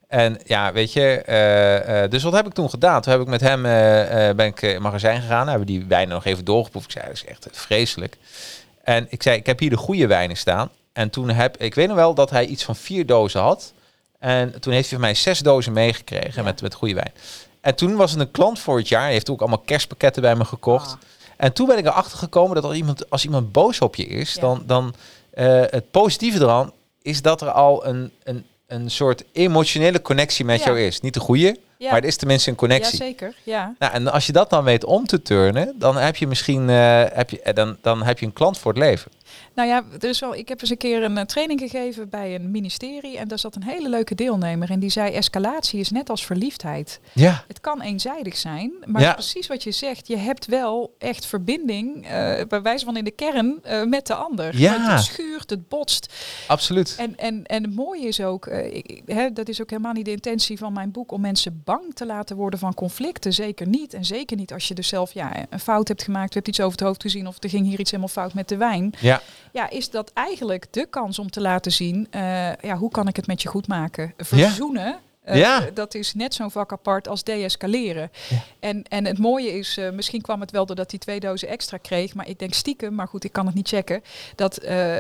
En 0.08 0.40
ja, 0.46 0.72
weet 0.72 0.94
je, 0.94 1.22
eh, 1.26 2.04
eh, 2.04 2.12
dus 2.12 2.24
wat 2.24 2.34
heb 2.34 2.46
ik 2.48 2.54
toen 2.54 2.70
gedaan? 2.70 3.02
Toen 3.02 3.12
heb 3.12 3.22
ik 3.22 3.28
met 3.28 3.42
hem, 3.42 3.66
eh, 3.66 4.36
ben 4.36 4.46
ik 4.46 4.62
in 4.62 4.70
het 4.70 4.80
magazijn 4.80 5.22
gegaan, 5.22 5.48
hebben 5.48 5.68
die 5.68 5.86
wijnen 5.86 6.14
nog 6.14 6.26
even 6.26 6.46
doorgeproefd. 6.46 6.86
Ik 6.86 6.92
zei, 6.92 7.06
dat 7.06 7.16
is 7.16 7.26
echt 7.26 7.48
vreselijk. 7.52 8.18
En 8.84 9.08
ik 9.10 9.24
zei, 9.24 9.38
ik 9.38 9.46
heb 9.46 9.60
hier 9.60 9.70
de 9.70 9.78
goede 9.78 10.08
wijnen 10.08 10.38
staan. 10.38 10.70
En 10.94 11.10
toen 11.10 11.30
heb, 11.30 11.58
ik 11.58 11.76
weet 11.76 11.88
nog 11.88 11.96
wel 11.96 12.14
dat 12.14 12.30
hij 12.30 12.46
iets 12.46 12.64
van 12.64 12.76
vier 12.76 13.06
dozen 13.06 13.42
had. 13.42 13.74
En 14.22 14.60
toen 14.60 14.74
heeft 14.74 14.90
hij 14.90 14.98
van 15.00 15.08
mij 15.08 15.16
zes 15.16 15.40
dozen 15.40 15.74
meegekregen 15.74 16.32
Ja. 16.36 16.44
met, 16.44 16.62
met 16.62 16.74
goede 16.74 16.94
wijn. 16.94 17.12
En 17.62 17.76
toen 17.76 17.96
was 17.96 18.12
het 18.12 18.20
een 18.20 18.32
klant 18.32 18.60
voor 18.60 18.78
het 18.78 18.88
jaar. 18.88 19.02
Hij 19.04 19.12
heeft 19.12 19.30
ook 19.30 19.40
allemaal 19.40 19.58
kerstpakketten 19.66 20.22
bij 20.22 20.36
me 20.36 20.46
gekocht. 20.46 20.92
Ah. 20.92 20.98
En 21.38 21.54
toen 21.54 21.68
ben 21.68 21.78
ik 21.78 21.86
erachter 21.86 22.18
gekomen 22.18 22.56
dat 22.56 22.64
als 22.64 22.76
iemand, 22.76 23.10
als 23.10 23.24
iemand 23.26 23.52
boos 23.52 23.80
op 23.80 23.96
je 23.96 24.06
is, 24.06 24.34
Ja. 24.34 24.42
dan, 24.42 24.64
dan 24.66 24.94
eh, 25.34 25.46
het 25.70 25.92
positieve 25.92 26.40
eraan 26.40 26.72
is 27.02 27.22
dat 27.22 27.42
er 27.42 27.52
al 27.52 27.86
een, 27.88 28.12
een, 28.24 28.46
een 28.68 28.92
soort 28.92 29.24
emotionele 29.32 30.02
connectie 30.02 30.46
met 30.46 30.60
Ja. 30.60 30.66
jou 30.66 30.80
is. 30.80 31.02
Niet 31.02 31.14
de 31.14 31.20
goede, 31.20 31.58
Ja. 31.78 31.88
maar 31.90 32.00
het 32.00 32.06
is 32.10 32.16
tenminste 32.16 32.50
een 32.50 32.56
Ja, 32.60 32.62
connectie. 32.62 32.98
zeker. 32.98 33.34
Ja. 33.44 33.74
nou, 33.80 33.94
en 33.94 34.08
als 34.12 34.26
je 34.26 34.32
dat 34.32 34.50
dan 34.50 34.64
weet 34.64 34.84
om 34.84 35.06
te 35.08 35.22
turnen, 35.22 35.74
dan 35.80 35.98
heb 35.98 36.16
je 36.16 36.28
misschien 36.28 36.70
eh, 36.70 37.04
heb 37.14 37.30
je, 37.30 37.42
eh, 37.42 37.54
dan, 37.54 37.78
dan 37.82 38.04
heb 38.04 38.20
je 38.20 38.26
een 38.26 38.34
klant 38.34 38.58
voor 38.58 38.72
het 38.74 38.82
leven. 38.82 39.12
Nou 39.56 39.68
ja, 39.70 39.84
is 40.00 40.20
wel, 40.20 40.36
ik 40.36 40.48
heb 40.48 40.62
eens 40.62 40.70
een 40.70 40.78
keer 40.78 41.04
een 41.04 41.18
eh, 41.18 41.26
training 41.26 41.60
gegeven 41.60 42.10
bij 42.10 42.36
een 42.36 42.52
ministerie. 42.52 43.18
En 43.18 43.28
daar 43.28 43.40
zat 43.40 43.56
een 43.56 43.64
hele 43.64 43.90
leuke 43.90 44.16
deelnemer. 44.16 44.70
En 44.70 44.80
die 44.80 44.90
zei, 44.90 45.12
escalatie 45.14 45.80
is 45.80 45.90
net 45.92 46.10
als 46.10 46.26
verliefdheid. 46.26 47.00
Ja, 47.14 47.44
Het 47.48 47.62
kan 47.62 47.82
eenzijdig 47.82 48.38
zijn, 48.38 48.72
maar 48.86 49.02
Ja. 49.02 49.14
precies 49.14 49.48
wat 49.48 49.64
je 49.64 49.72
zegt, 49.72 50.08
je 50.08 50.18
hebt 50.18 50.46
wel 50.46 50.96
echt 50.98 51.26
verbinding, 51.26 52.06
eh, 52.08 52.46
bij 52.48 52.62
wijze 52.62 52.86
van 52.86 52.98
in 52.98 53.04
de 53.04 53.12
kern, 53.12 53.60
eh, 53.64 53.84
met 53.84 54.08
de 54.08 54.14
ander. 54.16 54.58
Ja. 54.58 54.72
Het, 54.80 54.92
het 54.92 55.04
schuurt, 55.04 55.50
het 55.50 55.68
botst. 55.70 56.14
absoluut. 56.48 56.96
En, 56.98 57.18
en, 57.18 57.46
en 57.46 57.64
het 57.64 57.76
mooie 57.76 58.08
is 58.08 58.22
ook, 58.22 58.46
ik- 58.48 59.02
hè, 59.06 59.34
dat 59.34 59.50
is 59.50 59.62
ook 59.62 59.70
helemaal 59.70 59.94
niet 59.94 60.06
de 60.06 60.12
intentie 60.12 60.58
van 60.58 60.74
mijn 60.74 60.92
boek, 60.92 61.12
om 61.12 61.22
mensen 61.22 61.62
bang 61.66 61.94
te 61.94 62.06
laten 62.06 62.36
worden 62.36 62.60
van 62.60 62.74
conflicten. 62.74 63.34
Zeker 63.34 63.68
niet. 63.68 63.94
En 63.94 64.06
zeker 64.06 64.38
niet 64.38 64.54
als 64.54 64.68
je 64.68 64.74
dus 64.74 64.88
zelf 64.88 65.14
ja, 65.14 65.32
een 65.50 65.60
fout 65.60 65.88
hebt 65.88 66.04
gemaakt, 66.04 66.30
je 66.34 66.36
hebt 66.36 66.48
iets 66.48 66.60
over 66.60 66.72
het 66.78 66.88
hoofd 66.88 67.02
gezien 67.02 67.28
of 67.28 67.36
er 67.44 67.50
ging 67.50 67.66
hier 67.66 67.80
iets 67.80 67.92
helemaal 67.92 68.14
fout 68.14 68.34
met 68.34 68.48
de 68.50 68.58
wijn. 68.58 68.94
Ja, 69.00 69.22
Ja, 69.52 69.70
is 69.70 69.90
dat 69.90 70.12
eigenlijk 70.14 70.68
de 70.74 70.86
kans 70.90 71.20
om 71.20 71.30
te 71.30 71.42
laten 71.42 71.72
zien, 71.72 72.08
eh, 72.10 72.56
ja, 72.56 72.78
hoe 72.78 72.92
kan 72.92 73.08
ik 73.08 73.16
het 73.16 73.28
met 73.28 73.42
je 73.42 73.48
goed 73.48 73.68
maken? 73.68 74.14
Verzoenen. 74.18 75.00
Eh, 75.32 75.40
Ja. 75.40 75.70
Dat 75.74 75.96
is 75.96 76.14
net 76.14 76.34
zo'n 76.34 76.52
vak 76.52 76.72
apart 76.72 77.08
als 77.08 77.24
deescaleren. 77.24 78.12
Ja. 78.30 78.38
En, 78.60 78.84
en 78.84 79.06
het 79.06 79.18
mooie 79.18 79.58
is, 79.58 79.78
eh, 79.78 79.90
misschien 79.92 80.22
kwam 80.22 80.42
het 80.42 80.52
wel 80.52 80.66
doordat 80.66 80.92
hij 80.92 81.00
twee 81.00 81.20
dozen 81.20 81.48
extra 81.48 81.78
kreeg, 81.78 82.14
maar 82.14 82.28
ik 82.30 82.40
denk 82.40 82.54
stiekem, 82.54 82.96
maar 82.96 83.08
goed, 83.08 83.24
ik 83.24 83.32
kan 83.32 83.46
het 83.46 83.56
niet 83.56 83.68
checken, 83.68 84.04
dat 84.36 84.58
eh, 84.58 84.96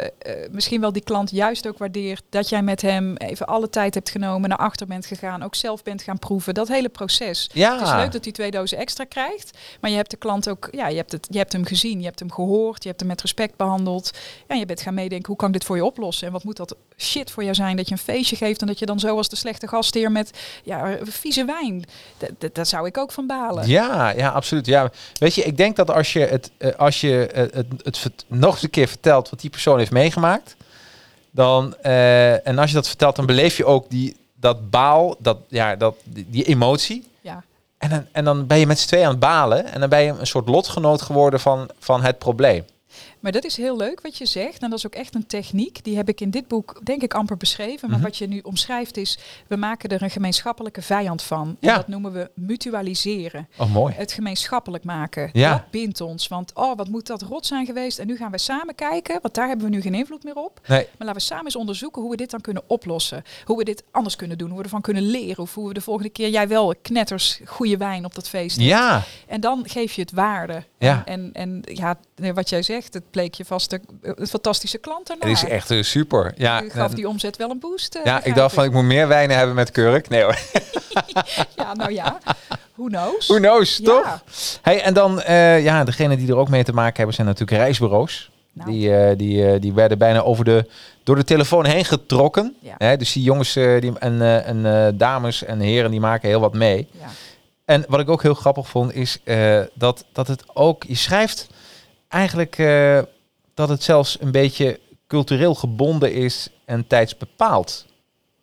misschien 0.51 0.81
wel 0.81 0.91
die 0.91 1.03
klant 1.03 1.31
juist 1.31 1.67
ook 1.67 1.77
waardeert 1.77 2.23
dat 2.29 2.49
jij 2.49 2.61
met 2.61 2.81
hem 2.81 3.15
even 3.15 3.45
alle 3.45 3.69
tijd 3.69 3.93
hebt 3.93 4.09
genomen, 4.09 4.49
naar 4.49 4.57
achter 4.57 4.87
bent 4.87 5.05
gegaan, 5.05 5.43
ook 5.43 5.55
zelf 5.55 5.83
bent 5.83 6.01
gaan 6.01 6.19
proeven. 6.19 6.53
Dat 6.53 6.67
hele 6.67 6.89
proces. 6.89 7.49
ja. 7.53 7.73
Het 7.73 7.87
is 7.87 7.93
leuk 7.93 8.11
dat 8.11 8.23
hij 8.23 8.33
twee 8.33 8.51
dozen 8.51 8.77
extra 8.77 9.03
krijgt. 9.03 9.57
Maar 9.81 9.89
je 9.89 9.95
hebt 9.95 10.11
de 10.11 10.17
klant 10.17 10.49
ook, 10.49 10.67
ja, 10.71 10.87
je 10.87 10.95
hebt, 10.97 11.11
het, 11.11 11.27
je 11.29 11.37
hebt 11.37 11.51
hem 11.51 11.65
gezien, 11.65 11.99
je 11.99 12.05
hebt 12.05 12.19
hem 12.19 12.31
gehoord, 12.31 12.83
je 12.83 12.87
hebt 12.89 12.99
hem 12.99 13.09
met 13.09 13.21
respect 13.21 13.55
behandeld. 13.55 14.11
Ja, 14.47 14.55
je 14.55 14.65
bent 14.65 14.81
gaan 14.81 14.93
meedenken, 14.93 15.27
hoe 15.27 15.35
kan 15.35 15.47
ik 15.47 15.53
dit 15.53 15.63
voor 15.63 15.75
je 15.75 15.85
oplossen? 15.85 16.27
En 16.27 16.33
wat 16.33 16.43
moet 16.43 16.57
dat 16.57 16.75
shit 17.01 17.31
voor 17.31 17.43
jou 17.43 17.55
zijn 17.55 17.75
dat 17.75 17.87
je 17.87 17.91
een 17.91 18.01
feestje 18.01 18.35
geeft 18.35 18.61
en 18.61 18.67
dat 18.67 18.79
je 18.79 18.85
dan 18.85 18.99
zo 18.99 19.17
als 19.17 19.29
de 19.29 19.35
slechte 19.35 19.67
gastheer 19.67 20.11
met 20.11 20.31
ja, 20.63 20.97
vieze 21.03 21.45
wijn. 21.45 21.83
Daar 22.53 22.65
zou 22.65 22.87
ik 22.87 22.97
ook 22.97 23.11
van 23.11 23.27
balen. 23.27 23.67
Ja, 23.67 24.09
ja, 24.09 24.29
absoluut. 24.29 24.65
Ja, 24.65 24.91
weet 25.19 25.35
je, 25.35 25.43
ik 25.43 25.57
denk 25.57 25.75
dat 25.75 25.91
als 25.91 26.13
je 26.13 26.19
het, 26.19 26.51
eh, 26.57 26.75
als 26.75 27.01
je 27.01 27.27
eh, 27.27 27.41
het, 27.53 28.03
het, 28.03 28.25
nog 28.27 28.53
eens 28.53 28.63
een 28.63 28.69
keer 28.69 28.87
vertelt 28.87 29.29
wat 29.29 29.41
die 29.41 29.49
persoon 29.49 29.77
heeft 29.77 29.91
meegemaakt, 29.91 30.55
dan 31.31 31.75
eh, 31.81 32.47
en 32.47 32.57
als 32.57 32.69
je 32.69 32.75
dat 32.75 32.87
vertelt, 32.87 33.15
dan 33.15 33.25
beleef 33.25 33.57
je 33.57 33.65
ook 33.65 33.89
die 33.89 34.15
dat 34.33 34.69
baal, 34.69 35.15
dat 35.19 35.37
ja, 35.47 35.75
dat 35.75 35.95
die, 36.03 36.25
die 36.29 36.43
emotie. 36.43 37.07
Ja. 37.21 37.43
En 37.77 37.89
dan, 37.89 38.05
en 38.11 38.23
dan 38.23 38.47
ben 38.47 38.59
je 38.59 38.67
met 38.67 38.79
z'n 38.79 38.87
tweeën 38.87 39.05
aan 39.05 39.11
het 39.11 39.19
balen 39.19 39.65
en 39.65 39.79
dan 39.79 39.89
ben 39.89 40.01
je 40.01 40.09
een 40.11 40.27
soort 40.27 40.47
lotgenoot 40.47 41.01
geworden 41.01 41.39
van, 41.39 41.69
van 41.79 42.01
het 42.03 42.17
probleem. 42.17 42.65
Maar 43.21 43.31
dat 43.31 43.43
is 43.43 43.57
heel 43.57 43.77
leuk 43.77 44.01
wat 44.01 44.17
je 44.17 44.25
zegt. 44.25 44.61
En 44.61 44.69
dat 44.69 44.79
is 44.79 44.85
ook 44.85 44.95
echt 44.95 45.15
een 45.15 45.25
techniek. 45.27 45.83
Die 45.83 45.95
heb 45.95 46.09
ik 46.09 46.21
in 46.21 46.29
dit 46.29 46.47
boek, 46.47 46.79
denk 46.83 47.01
ik, 47.01 47.13
amper 47.13 47.37
beschreven. 47.37 47.89
Maar 47.89 47.97
Mhm. 47.99 48.07
wat 48.07 48.17
je 48.17 48.27
nu 48.27 48.39
omschrijft 48.39 48.97
is, 48.97 49.17
we 49.47 49.55
maken 49.55 49.89
er 49.89 50.01
een 50.01 50.09
gemeenschappelijke 50.09 50.81
vijand 50.81 51.21
van. 51.21 51.57
Ja. 51.59 51.69
En 51.69 51.75
dat 51.75 51.87
noemen 51.87 52.11
we 52.13 52.29
mutualiseren. 52.35 53.47
Oh, 53.57 53.73
mooi. 53.73 53.93
Het 53.93 54.11
gemeenschappelijk 54.11 54.83
maken. 54.83 55.29
Ja. 55.33 55.51
Dat 55.51 55.69
bindt 55.71 56.01
ons. 56.01 56.27
Want 56.27 56.51
oh, 56.53 56.77
wat 56.77 56.87
moet 56.89 57.07
dat 57.07 57.21
rot 57.21 57.45
zijn 57.45 57.65
geweest. 57.65 57.99
En 57.99 58.07
nu 58.07 58.17
gaan 58.17 58.31
we 58.31 58.37
samen 58.37 58.75
kijken. 58.75 59.19
Want 59.21 59.33
daar 59.33 59.47
hebben 59.47 59.65
we 59.69 59.71
nu 59.75 59.81
geen 59.81 59.93
invloed 59.95 60.23
meer 60.23 60.35
op. 60.35 60.59
Nee, 60.67 60.79
Maar 60.83 61.07
laten 61.07 61.13
we 61.15 61.19
samen 61.21 61.45
eens 61.45 61.55
onderzoeken 61.55 62.01
hoe 62.01 62.11
we 62.11 62.17
dit 62.17 62.31
dan 62.31 62.41
kunnen 62.41 62.63
oplossen. 62.67 63.23
Hoe 63.45 63.57
we 63.57 63.63
dit 63.63 63.83
anders 63.91 64.15
kunnen 64.15 64.37
doen. 64.37 64.49
Hoe 64.49 64.57
we 64.57 64.63
ervan 64.63 64.81
kunnen 64.81 65.03
leren. 65.03 65.43
Of 65.43 65.53
hoe 65.53 65.67
we 65.67 65.73
de 65.73 65.81
volgende 65.81 66.09
keer 66.09 66.29
jij 66.29 66.47
wel 66.47 66.73
knetters 66.81 67.39
goede 67.45 67.77
wijn 67.77 68.05
op 68.05 68.15
dat 68.15 68.29
feest. 68.29 68.59
ja, 68.59 69.03
En 69.27 69.41
dan 69.41 69.63
geef 69.69 69.93
je 69.93 70.01
het 70.01 70.11
waarde. 70.11 70.63
Ja. 70.77 71.05
En, 71.05 71.29
en, 71.33 71.61
en 71.63 71.75
ja, 71.75 71.95
wat 72.33 72.49
jij 72.49 72.61
zegt, 72.63 72.93
het 72.93 73.03
bleek 73.11 73.33
je 73.33 73.45
vast 73.45 73.71
een, 73.73 73.81
een 74.01 74.27
fantastische 74.27 74.77
klant 74.77 75.07
daarna. 75.07 75.27
het 75.27 75.37
is 75.43 75.49
echt 75.49 75.71
eh, 75.71 75.81
super. 75.83 76.33
Ja, 76.37 76.63
U 76.63 76.69
gaf 76.69 76.91
die 76.93 77.07
omzet 77.07 77.37
wel 77.37 77.49
een 77.49 77.59
boost. 77.59 77.95
eh, 77.95 78.05
ja, 78.05 78.23
ik 78.23 78.35
dacht 78.35 78.53
van 78.53 78.63
ik 78.63 78.71
moet 78.71 78.83
meer 78.83 79.07
wijnen 79.07 79.37
hebben 79.37 79.55
met 79.55 79.71
kurk. 79.71 80.09
Nee 80.09 80.23
hoor. 80.23 80.37
Ja, 81.55 81.73
nou 81.73 81.91
ja. 81.93 82.17
Who 82.75 82.85
knows? 82.85 83.27
Who 83.27 83.37
knows, 83.37 83.77
Ja. 83.77 83.83
toch? 83.85 84.23
Hey, 84.61 84.81
en 84.81 84.93
dan, 84.93 85.21
eh 85.21 85.63
ja, 85.63 85.83
degene 85.83 86.17
die 86.17 86.27
er 86.29 86.35
ook 86.35 86.49
mee 86.49 86.63
te 86.63 86.73
maken 86.73 86.95
hebben 86.97 87.15
zijn 87.15 87.27
natuurlijk 87.27 87.57
reisbureaus. 87.57 88.29
Nou. 88.53 88.71
Die, 88.71 89.15
die, 89.15 89.59
die 89.59 89.73
werden 89.73 89.97
bijna 89.97 90.21
over 90.21 90.45
de, 90.45 90.69
door 91.03 91.15
de 91.15 91.23
telefoon 91.23 91.65
heen 91.65 91.85
getrokken. 91.85 92.55
Ja. 92.59 92.73
Hè, 92.77 92.97
dus 92.97 93.11
die 93.13 93.23
jongens 93.23 93.53
die, 93.53 93.99
en, 93.99 94.45
en 94.45 94.97
dames 94.97 95.43
en 95.43 95.59
heren 95.59 95.91
die 95.91 95.99
maken 95.99 96.29
heel 96.29 96.39
wat 96.39 96.53
mee. 96.53 96.87
Ja. 96.99 97.07
En 97.65 97.85
wat 97.87 97.99
ik 97.99 98.09
ook 98.09 98.21
heel 98.21 98.33
grappig 98.33 98.67
vond 98.67 98.93
is 98.95 99.17
dat, 99.73 100.05
dat 100.11 100.27
het 100.27 100.43
ook, 100.53 100.83
je 100.83 100.95
schrijft 100.95 101.47
eigenlijk 102.11 102.57
eh, 102.57 102.99
dat 103.53 103.69
het 103.69 103.83
zelfs 103.83 104.17
een 104.21 104.31
beetje 104.31 104.79
cultureel 105.07 105.55
gebonden 105.55 106.13
is 106.13 106.49
en 106.65 106.87
tijdsbepaald. 106.87 107.85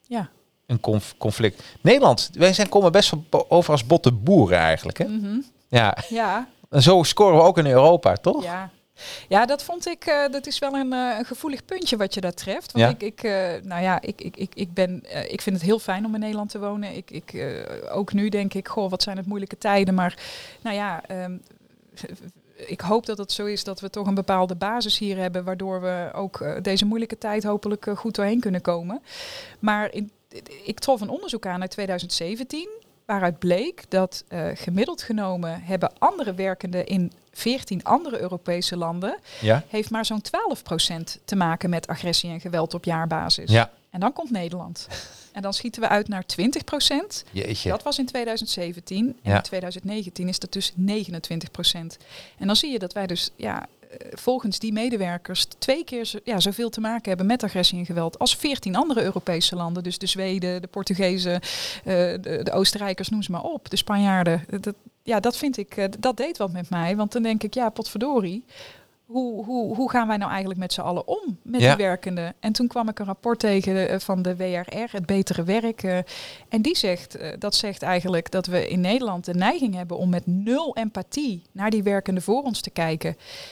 Ja. 0.06 0.28
Een 0.66 0.80
conf- 0.80 1.14
conflict. 1.18 1.62
Nederland, 1.80 2.30
wij 2.32 2.52
zijn, 2.52 2.68
komen 2.68 2.92
best 2.92 3.12
over 3.48 3.72
als 3.72 3.86
botte 3.86 4.12
boeren 4.12 4.58
eigenlijk. 4.58 4.98
Hè? 4.98 5.04
Mhm. 5.04 5.38
Ja, 5.68 5.96
ja, 6.08 6.48
en 6.70 6.82
zo 6.82 7.02
scoren 7.02 7.36
we 7.36 7.42
ook 7.42 7.58
in 7.58 7.66
Europa, 7.66 8.14
toch? 8.14 8.44
ja. 8.44 8.70
Ja, 9.28 9.46
dat 9.46 9.62
vond 9.62 9.86
ik, 9.86 10.04
eh, 10.04 10.28
dat 10.30 10.46
is 10.46 10.58
wel 10.58 10.74
een, 10.74 10.92
eh, 10.92 11.18
een 11.18 11.24
gevoelig 11.24 11.64
puntje 11.64 11.96
wat 11.96 12.14
je 12.14 12.20
daar 12.20 12.34
treft. 12.34 12.72
Want 12.72 12.84
Ja. 12.84 12.90
ik, 12.90 13.02
ik, 13.02 13.22
nou 13.64 13.82
ja, 13.82 14.00
ik, 14.00 14.20
ik, 14.20 14.36
ik, 14.36 14.54
ik, 14.54 14.74
ben, 14.74 15.04
ik 15.32 15.40
vind 15.42 15.56
het 15.56 15.64
heel 15.64 15.78
fijn 15.78 16.04
om 16.06 16.14
in 16.14 16.20
Nederland 16.20 16.50
te 16.50 16.58
wonen. 16.58 16.96
Ik, 16.96 17.10
ik, 17.10 17.56
ook 17.90 18.12
nu 18.12 18.28
denk 18.28 18.54
ik, 18.54 18.68
goh, 18.68 18.90
wat 18.90 19.02
zijn 19.02 19.16
het 19.16 19.26
moeilijke 19.26 19.58
tijden. 19.58 19.94
Maar 19.94 20.14
nou 20.62 20.76
ja, 20.76 21.02
ehm, 21.06 21.36
ik 22.66 22.80
hoop 22.80 23.06
dat 23.06 23.18
het 23.18 23.32
zo 23.32 23.44
is 23.46 23.64
dat 23.64 23.80
we 23.80 23.90
toch 23.90 24.06
een 24.06 24.14
bepaalde 24.14 24.54
basis 24.54 24.98
hier 24.98 25.16
hebben, 25.16 25.44
waardoor 25.44 25.80
we 25.80 26.10
ook 26.12 26.40
eh, 26.40 26.62
deze 26.62 26.84
moeilijke 26.84 27.18
tijd 27.18 27.44
hopelijk 27.44 27.86
eh, 27.86 27.96
goed 27.96 28.14
doorheen 28.14 28.40
kunnen 28.40 28.60
komen. 28.60 29.02
Maar 29.58 29.92
in, 29.92 30.10
ik 30.64 30.78
trof 30.78 31.00
een 31.00 31.08
onderzoek 31.08 31.46
aan 31.46 31.60
uit 31.60 31.70
2017, 31.70 32.68
waaruit 33.04 33.38
bleek 33.38 33.84
dat 33.88 34.24
eh, 34.28 34.46
gemiddeld 34.54 35.02
genomen 35.02 35.62
hebben 35.62 35.92
andere 35.98 36.34
werkenden 36.34 36.86
in 36.86 37.12
14 37.32 37.84
andere 37.84 38.20
Europese 38.20 38.76
landen, 38.76 39.18
Ja. 39.40 39.62
heeft 39.68 39.90
maar 39.90 40.04
zo'n 40.04 40.22
12% 40.22 41.20
te 41.24 41.36
maken 41.36 41.70
met 41.70 41.86
agressie 41.86 42.30
en 42.30 42.40
geweld 42.40 42.74
op 42.74 42.84
jaarbasis. 42.84 43.50
Ja. 43.50 43.70
En 43.90 44.00
dan 44.00 44.12
komt 44.12 44.30
Nederland. 44.30 44.88
En 45.32 45.42
dan 45.42 45.52
schieten 45.54 45.82
we 45.82 45.88
uit 45.88 46.08
naar 46.08 46.24
20%. 46.26 47.24
Jeetje. 47.32 47.68
Dat 47.70 47.82
was 47.82 47.98
in 47.98 48.06
2017. 48.06 49.06
En 49.22 49.30
Ja. 49.30 49.36
in 49.36 49.42
2019 49.42 50.28
is 50.28 50.38
dat 50.38 50.52
dus 50.52 50.72
29%. 50.74 51.96
En 52.38 52.46
dan 52.46 52.56
zie 52.56 52.70
je 52.72 52.78
dat 52.78 52.92
wij 52.92 53.06
dus 53.06 53.30
ja, 53.36 53.66
eh, 53.90 53.96
volgens 54.10 54.58
die 54.58 54.72
medewerkers 54.72 55.44
twee 55.58 55.84
keer 55.84 56.04
zo, 56.04 56.18
ja, 56.24 56.40
zoveel 56.40 56.70
te 56.70 56.80
maken 56.80 57.08
hebben 57.08 57.26
met 57.26 57.42
agressie 57.42 57.78
en 57.78 57.86
geweld 57.86 58.18
als 58.18 58.36
14 58.36 58.76
andere 58.76 59.02
Europese 59.02 59.56
landen. 59.56 59.82
Dus 59.82 59.98
de 59.98 60.06
Zweden, 60.06 60.62
de 60.62 60.68
Portugezen, 60.68 61.32
eh, 61.32 61.42
de, 61.84 62.40
de 62.42 62.52
Oostenrijkers, 62.52 63.08
noem 63.08 63.22
ze 63.22 63.30
maar 63.30 63.42
op. 63.42 63.70
De 63.70 63.76
Spanjaarden. 63.76 64.44
Dat, 64.60 64.74
ja, 65.02 65.20
dat 65.20 65.36
vind 65.36 65.56
ik, 65.56 65.76
eh, 65.76 65.84
dat 65.98 66.16
deed 66.16 66.38
wat 66.38 66.52
met 66.52 66.70
mij. 66.70 66.96
Want 66.96 67.12
dan 67.12 67.22
denk 67.22 67.42
ik, 67.42 67.54
ja, 67.54 67.68
potverdorie. 67.70 68.44
Hoe, 69.08 69.44
hoe, 69.44 69.74
hoe 69.76 69.90
gaan 69.90 70.08
wij 70.08 70.16
nou 70.16 70.30
eigenlijk 70.30 70.60
met 70.60 70.72
z'n 70.72 70.80
allen 70.80 71.06
om 71.08 71.38
met 71.42 71.60
Ja. 71.60 71.68
die 71.76 71.84
werkenden? 71.86 72.34
En 72.40 72.52
toen 72.52 72.66
kwam 72.66 72.88
ik 72.88 72.98
een 72.98 73.06
rapport 73.06 73.38
tegen 73.38 73.88
eh, 73.88 73.98
van 73.98 74.22
de 74.22 74.36
WRR, 74.36 74.88
het 74.90 75.06
Betere 75.06 75.42
Werk. 75.44 75.82
eh, 75.82 75.98
en 76.48 76.62
die 76.62 76.76
zegt, 76.76 77.14
eh, 77.14 77.32
dat 77.38 77.54
zegt 77.54 77.82
eigenlijk 77.82 78.30
dat 78.30 78.46
we 78.46 78.68
in 78.68 78.80
Nederland 78.80 79.24
de 79.24 79.34
neiging 79.34 79.74
hebben 79.74 79.96
om 79.98 80.08
met 80.08 80.26
nul 80.26 80.76
empathie 80.76 81.42
naar 81.52 81.70
die 81.70 81.82
werkenden 81.82 82.22
voor 82.22 82.42
ons 82.42 82.60
te 82.60 82.70
kijken. 82.70 83.10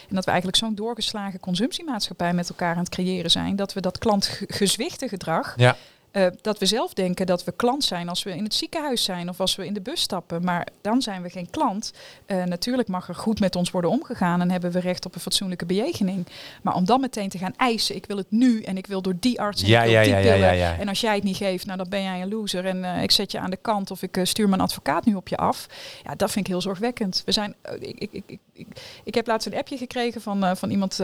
En 0.08 0.14
dat 0.14 0.24
we 0.24 0.30
eigenlijk 0.30 0.58
zo'n 0.60 0.74
doorgeslagen 0.74 1.40
consumptiemaatschappij 1.40 2.32
met 2.32 2.48
elkaar 2.48 2.72
aan 2.72 2.78
het 2.78 2.88
creëren 2.88 3.30
zijn. 3.30 3.56
Dat 3.56 3.72
we 3.72 3.80
dat 3.80 3.98
klantgezwichte 3.98 5.08
gedrag 5.08 5.54
Ja. 5.56 5.76
Eh, 6.16 6.26
dat 6.40 6.58
we 6.58 6.66
zelf 6.66 6.94
denken 6.94 7.26
dat 7.26 7.44
we 7.44 7.52
klant 7.52 7.84
zijn 7.84 8.08
als 8.08 8.22
we 8.22 8.30
in 8.30 8.44
het 8.44 8.54
ziekenhuis 8.54 9.04
zijn 9.04 9.28
of 9.28 9.40
als 9.40 9.56
we 9.56 9.66
in 9.66 9.72
de 9.72 9.80
bus 9.80 10.00
stappen. 10.00 10.44
Maar 10.44 10.66
dan 10.80 11.02
zijn 11.02 11.22
we 11.22 11.30
geen 11.30 11.50
klant. 11.50 11.92
Eh, 12.26 12.44
natuurlijk 12.44 12.88
mag 12.88 13.08
er 13.08 13.14
goed 13.14 13.40
met 13.40 13.56
ons 13.56 13.70
worden 13.70 13.90
omgegaan 13.90 14.40
en 14.40 14.50
hebben 14.50 14.70
we 14.70 14.78
recht 14.78 15.06
op 15.06 15.14
een 15.14 15.20
fatsoenlijke 15.20 15.66
bejegening. 15.66 16.26
Maar 16.62 16.74
om 16.74 16.84
dan 16.84 17.00
meteen 17.00 17.28
te 17.28 17.38
gaan 17.38 17.54
eisen, 17.56 17.96
ik 17.96 18.06
wil 18.06 18.16
het 18.16 18.30
nu 18.30 18.62
en 18.62 18.76
ik 18.76 18.86
wil 18.86 19.02
door 19.02 19.16
die 19.20 19.40
arts 19.40 19.62
en 19.62 19.68
Ja, 19.68 19.82
ik 19.82 19.84
wil 19.84 19.94
ja, 19.94 20.02
die 20.02 20.10
ja, 20.10 20.18
ja, 20.18 20.22
pillen. 20.22 20.46
ja, 20.46 20.52
ja. 20.52 20.78
En 20.78 20.88
als 20.88 21.00
jij 21.00 21.14
het 21.14 21.24
niet 21.24 21.36
geeft, 21.36 21.66
nou 21.66 21.78
dan 21.78 21.88
ben 21.88 22.02
jij 22.02 22.22
een 22.22 22.28
loser 22.28 22.66
en 22.66 22.84
eh, 22.84 23.02
ik 23.02 23.10
zet 23.10 23.32
je 23.32 23.38
aan 23.38 23.50
de 23.50 23.58
kant 23.62 23.90
of 23.90 24.02
ik 24.02 24.18
stuur 24.22 24.48
mijn 24.48 24.60
advocaat 24.60 25.04
nu 25.04 25.14
op 25.14 25.28
je 25.28 25.36
af. 25.36 25.66
Ja, 26.04 26.14
dat 26.14 26.30
vind 26.30 26.46
ik 26.46 26.52
heel 26.52 26.62
zorgwekkend. 26.62 27.22
We 27.24 27.32
zijn, 27.32 27.54
ik, 27.80 27.98
ik, 27.98 28.08
ik, 28.12 28.38
ik, 28.52 28.66
ik, 29.04 29.14
heb 29.14 29.26
laatst 29.26 29.46
een 29.46 29.56
appje 29.56 29.76
gekregen 29.76 30.20
van, 30.20 30.56
van 30.56 30.70
iemand, 30.70 30.98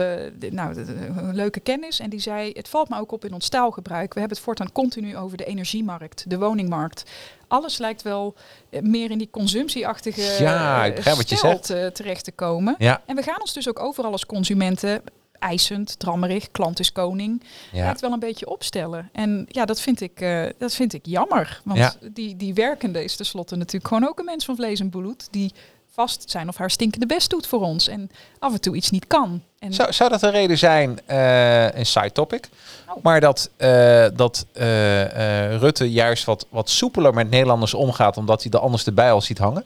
nou, 0.49 0.77
een 1.17 1.35
leuke 1.35 1.59
kennis. 1.59 1.99
En 1.99 2.09
die 2.09 2.19
zei, 2.19 2.51
het 2.53 2.69
valt 2.69 2.89
me 2.89 2.99
ook 2.99 3.11
op 3.11 3.25
in 3.25 3.33
ons 3.33 3.49
taalgebruik. 3.49 4.13
We 4.13 4.19
hebben 4.19 4.37
het 4.37 4.45
voortaan 4.45 4.71
continu 4.71 5.02
over 5.15 5.37
de 5.37 5.45
energiemarkt, 5.45 6.29
de 6.29 6.37
woningmarkt. 6.37 7.03
Alles 7.47 7.77
lijkt 7.77 8.01
wel 8.01 8.35
eh, 8.69 8.81
meer 8.81 9.11
in 9.11 9.17
die 9.17 9.29
consumptieachtige 9.31 10.43
Ja, 10.43 10.85
ik 10.85 10.97
eh, 10.99 11.15
wat 11.15 11.29
je 11.29 11.35
zegt. 11.35 11.95
terecht 11.95 12.23
te 12.23 12.31
komen. 12.31 12.75
Ja, 12.77 13.01
En 13.05 13.15
we 13.15 13.21
gaan 13.21 13.39
ons 13.41 13.53
dus 13.53 13.69
ook 13.69 13.79
overal 13.79 14.11
als 14.11 14.25
consumenten 14.25 15.01
eisend, 15.39 15.99
drammerig, 15.99 16.51
klant 16.51 16.79
is 16.79 16.91
koning, 16.91 17.43
ja. 17.71 17.83
lijkt 17.83 18.01
wel 18.01 18.11
een 18.11 18.19
beetje 18.19 18.49
opstellen. 18.49 19.09
En 19.11 19.45
ja, 19.49 19.65
dat 19.65 19.79
vind 19.81 20.01
ik, 20.01 20.21
eh, 20.21 20.45
dat 20.57 20.73
vind 20.73 20.93
ik 20.93 21.05
jammer. 21.05 21.61
Want 21.63 21.79
Ja. 21.79 21.93
die, 22.11 22.35
die 22.35 22.53
werkende 22.53 23.03
is 23.03 23.15
tenslotte 23.15 23.55
natuurlijk 23.55 23.87
gewoon 23.87 24.07
ook 24.07 24.19
een 24.19 24.25
mens 24.25 24.45
van 24.45 24.55
vlees 24.55 24.79
en 24.79 24.89
bloed. 24.89 25.27
Die 25.31 25.53
vast 25.93 26.29
zijn 26.29 26.47
of 26.47 26.57
haar 26.57 26.71
stinkende 26.71 27.05
best 27.05 27.29
doet 27.29 27.47
voor 27.47 27.61
ons. 27.61 27.87
En 27.87 28.09
af 28.39 28.53
en 28.53 28.61
toe 28.61 28.75
iets 28.75 28.89
niet 28.89 29.07
kan. 29.07 29.41
En 29.59 29.73
Zou, 29.73 29.91
zou 29.93 30.09
dat 30.09 30.21
een 30.21 30.31
reden 30.31 30.57
zijn, 30.57 30.99
eh, 31.05 31.71
een 31.75 31.85
side 31.85 32.11
topic, 32.11 32.49
Oh. 32.89 33.03
maar 33.03 33.19
dat, 33.19 33.49
eh, 33.57 34.05
dat 34.15 34.45
eh, 34.53 35.55
Rutte 35.57 35.91
juist 35.91 36.23
wat, 36.25 36.45
wat 36.49 36.69
soepeler 36.69 37.13
met 37.13 37.29
Nederlanders 37.29 37.73
omgaat, 37.73 38.17
omdat 38.17 38.43
hij 38.43 38.51
er 38.51 38.59
anders 38.59 38.85
erbij 38.85 39.11
al 39.11 39.21
ziet 39.21 39.37
hangen? 39.37 39.65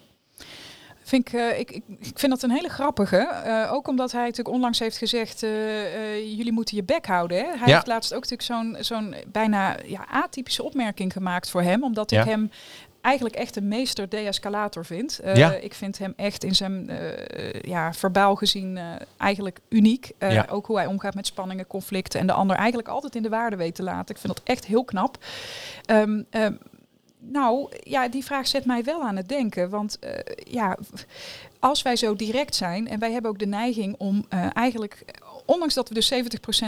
Vind 1.03 1.33
ik, 1.33 1.41
ik, 1.57 1.71
ik, 1.71 1.83
ik 1.99 2.19
vind 2.19 2.31
dat 2.31 2.43
een 2.43 2.51
hele 2.51 2.69
grappige. 2.69 3.29
Ook 3.71 3.87
omdat 3.87 4.11
hij 4.11 4.21
natuurlijk 4.21 4.55
onlangs 4.55 4.79
heeft 4.79 4.97
gezegd, 4.97 5.39
jullie 6.35 6.51
moeten 6.51 6.75
je 6.75 6.83
bek 6.83 7.05
houden. 7.05 7.37
Hè? 7.37 7.43
Hij 7.43 7.67
Ja. 7.67 7.73
heeft 7.73 7.87
laatst 7.87 8.13
ook 8.13 8.29
natuurlijk 8.29 8.41
zo'n 8.41 8.75
zo'n 8.83 9.15
bijna 9.27 9.75
ja, 9.85 10.05
atypische 10.11 10.63
opmerking 10.63 11.13
gemaakt 11.13 11.49
voor 11.49 11.61
hem. 11.61 11.83
Omdat 11.83 12.11
Ja. 12.11 12.21
ik 12.21 12.27
hem 12.27 12.51
eigenlijk 13.07 13.35
echt 13.35 13.55
een 13.55 13.67
meester 13.67 14.09
de-escalator 14.09 14.85
vind. 14.85 15.19
Eh, 15.19 15.35
Ja. 15.35 15.53
Ik 15.53 15.73
vind 15.73 15.97
hem 15.97 16.13
echt 16.15 16.43
in 16.43 16.55
zijn 16.55 16.89
eh, 16.89 17.61
ja, 17.61 17.93
verbaal 17.93 18.35
gezien 18.35 18.77
eh, 18.77 18.83
eigenlijk 19.17 19.59
uniek. 19.69 20.11
Eh, 20.17 20.31
Ja. 20.33 20.45
Ook 20.49 20.65
hoe 20.65 20.77
hij 20.77 20.85
omgaat 20.85 21.15
met 21.15 21.27
spanningen, 21.27 21.67
conflicten 21.67 22.19
en 22.19 22.27
de 22.27 22.33
ander 22.33 22.55
eigenlijk 22.55 22.87
altijd 22.87 23.15
in 23.15 23.21
de 23.21 23.29
waarde 23.29 23.55
weet 23.55 23.75
te 23.75 23.83
laten. 23.83 24.15
Ik 24.15 24.21
vind 24.21 24.35
dat 24.35 24.45
echt 24.45 24.65
heel 24.65 24.83
knap. 24.83 25.17
Ehm, 25.85 26.21
ehm, 26.29 26.53
nou, 27.19 27.69
ja, 27.83 28.07
die 28.09 28.23
vraag 28.25 28.47
zet 28.47 28.65
mij 28.65 28.83
wel 28.83 29.01
aan 29.03 29.15
het 29.15 29.29
denken. 29.29 29.69
Want 29.69 29.99
eh, 29.99 30.11
ja, 30.53 30.77
als 31.59 31.81
wij 31.81 31.95
zo 31.95 32.15
direct 32.15 32.55
zijn 32.55 32.87
en 32.87 32.99
wij 32.99 33.11
hebben 33.11 33.31
ook 33.31 33.39
de 33.39 33.45
neiging 33.47 33.95
om 33.97 34.25
eh, 34.29 34.45
eigenlijk, 34.53 35.03
ondanks 35.47 35.73
dat 35.73 35.89
we 35.89 35.93
dus 35.93 36.13
70% 36.13 36.17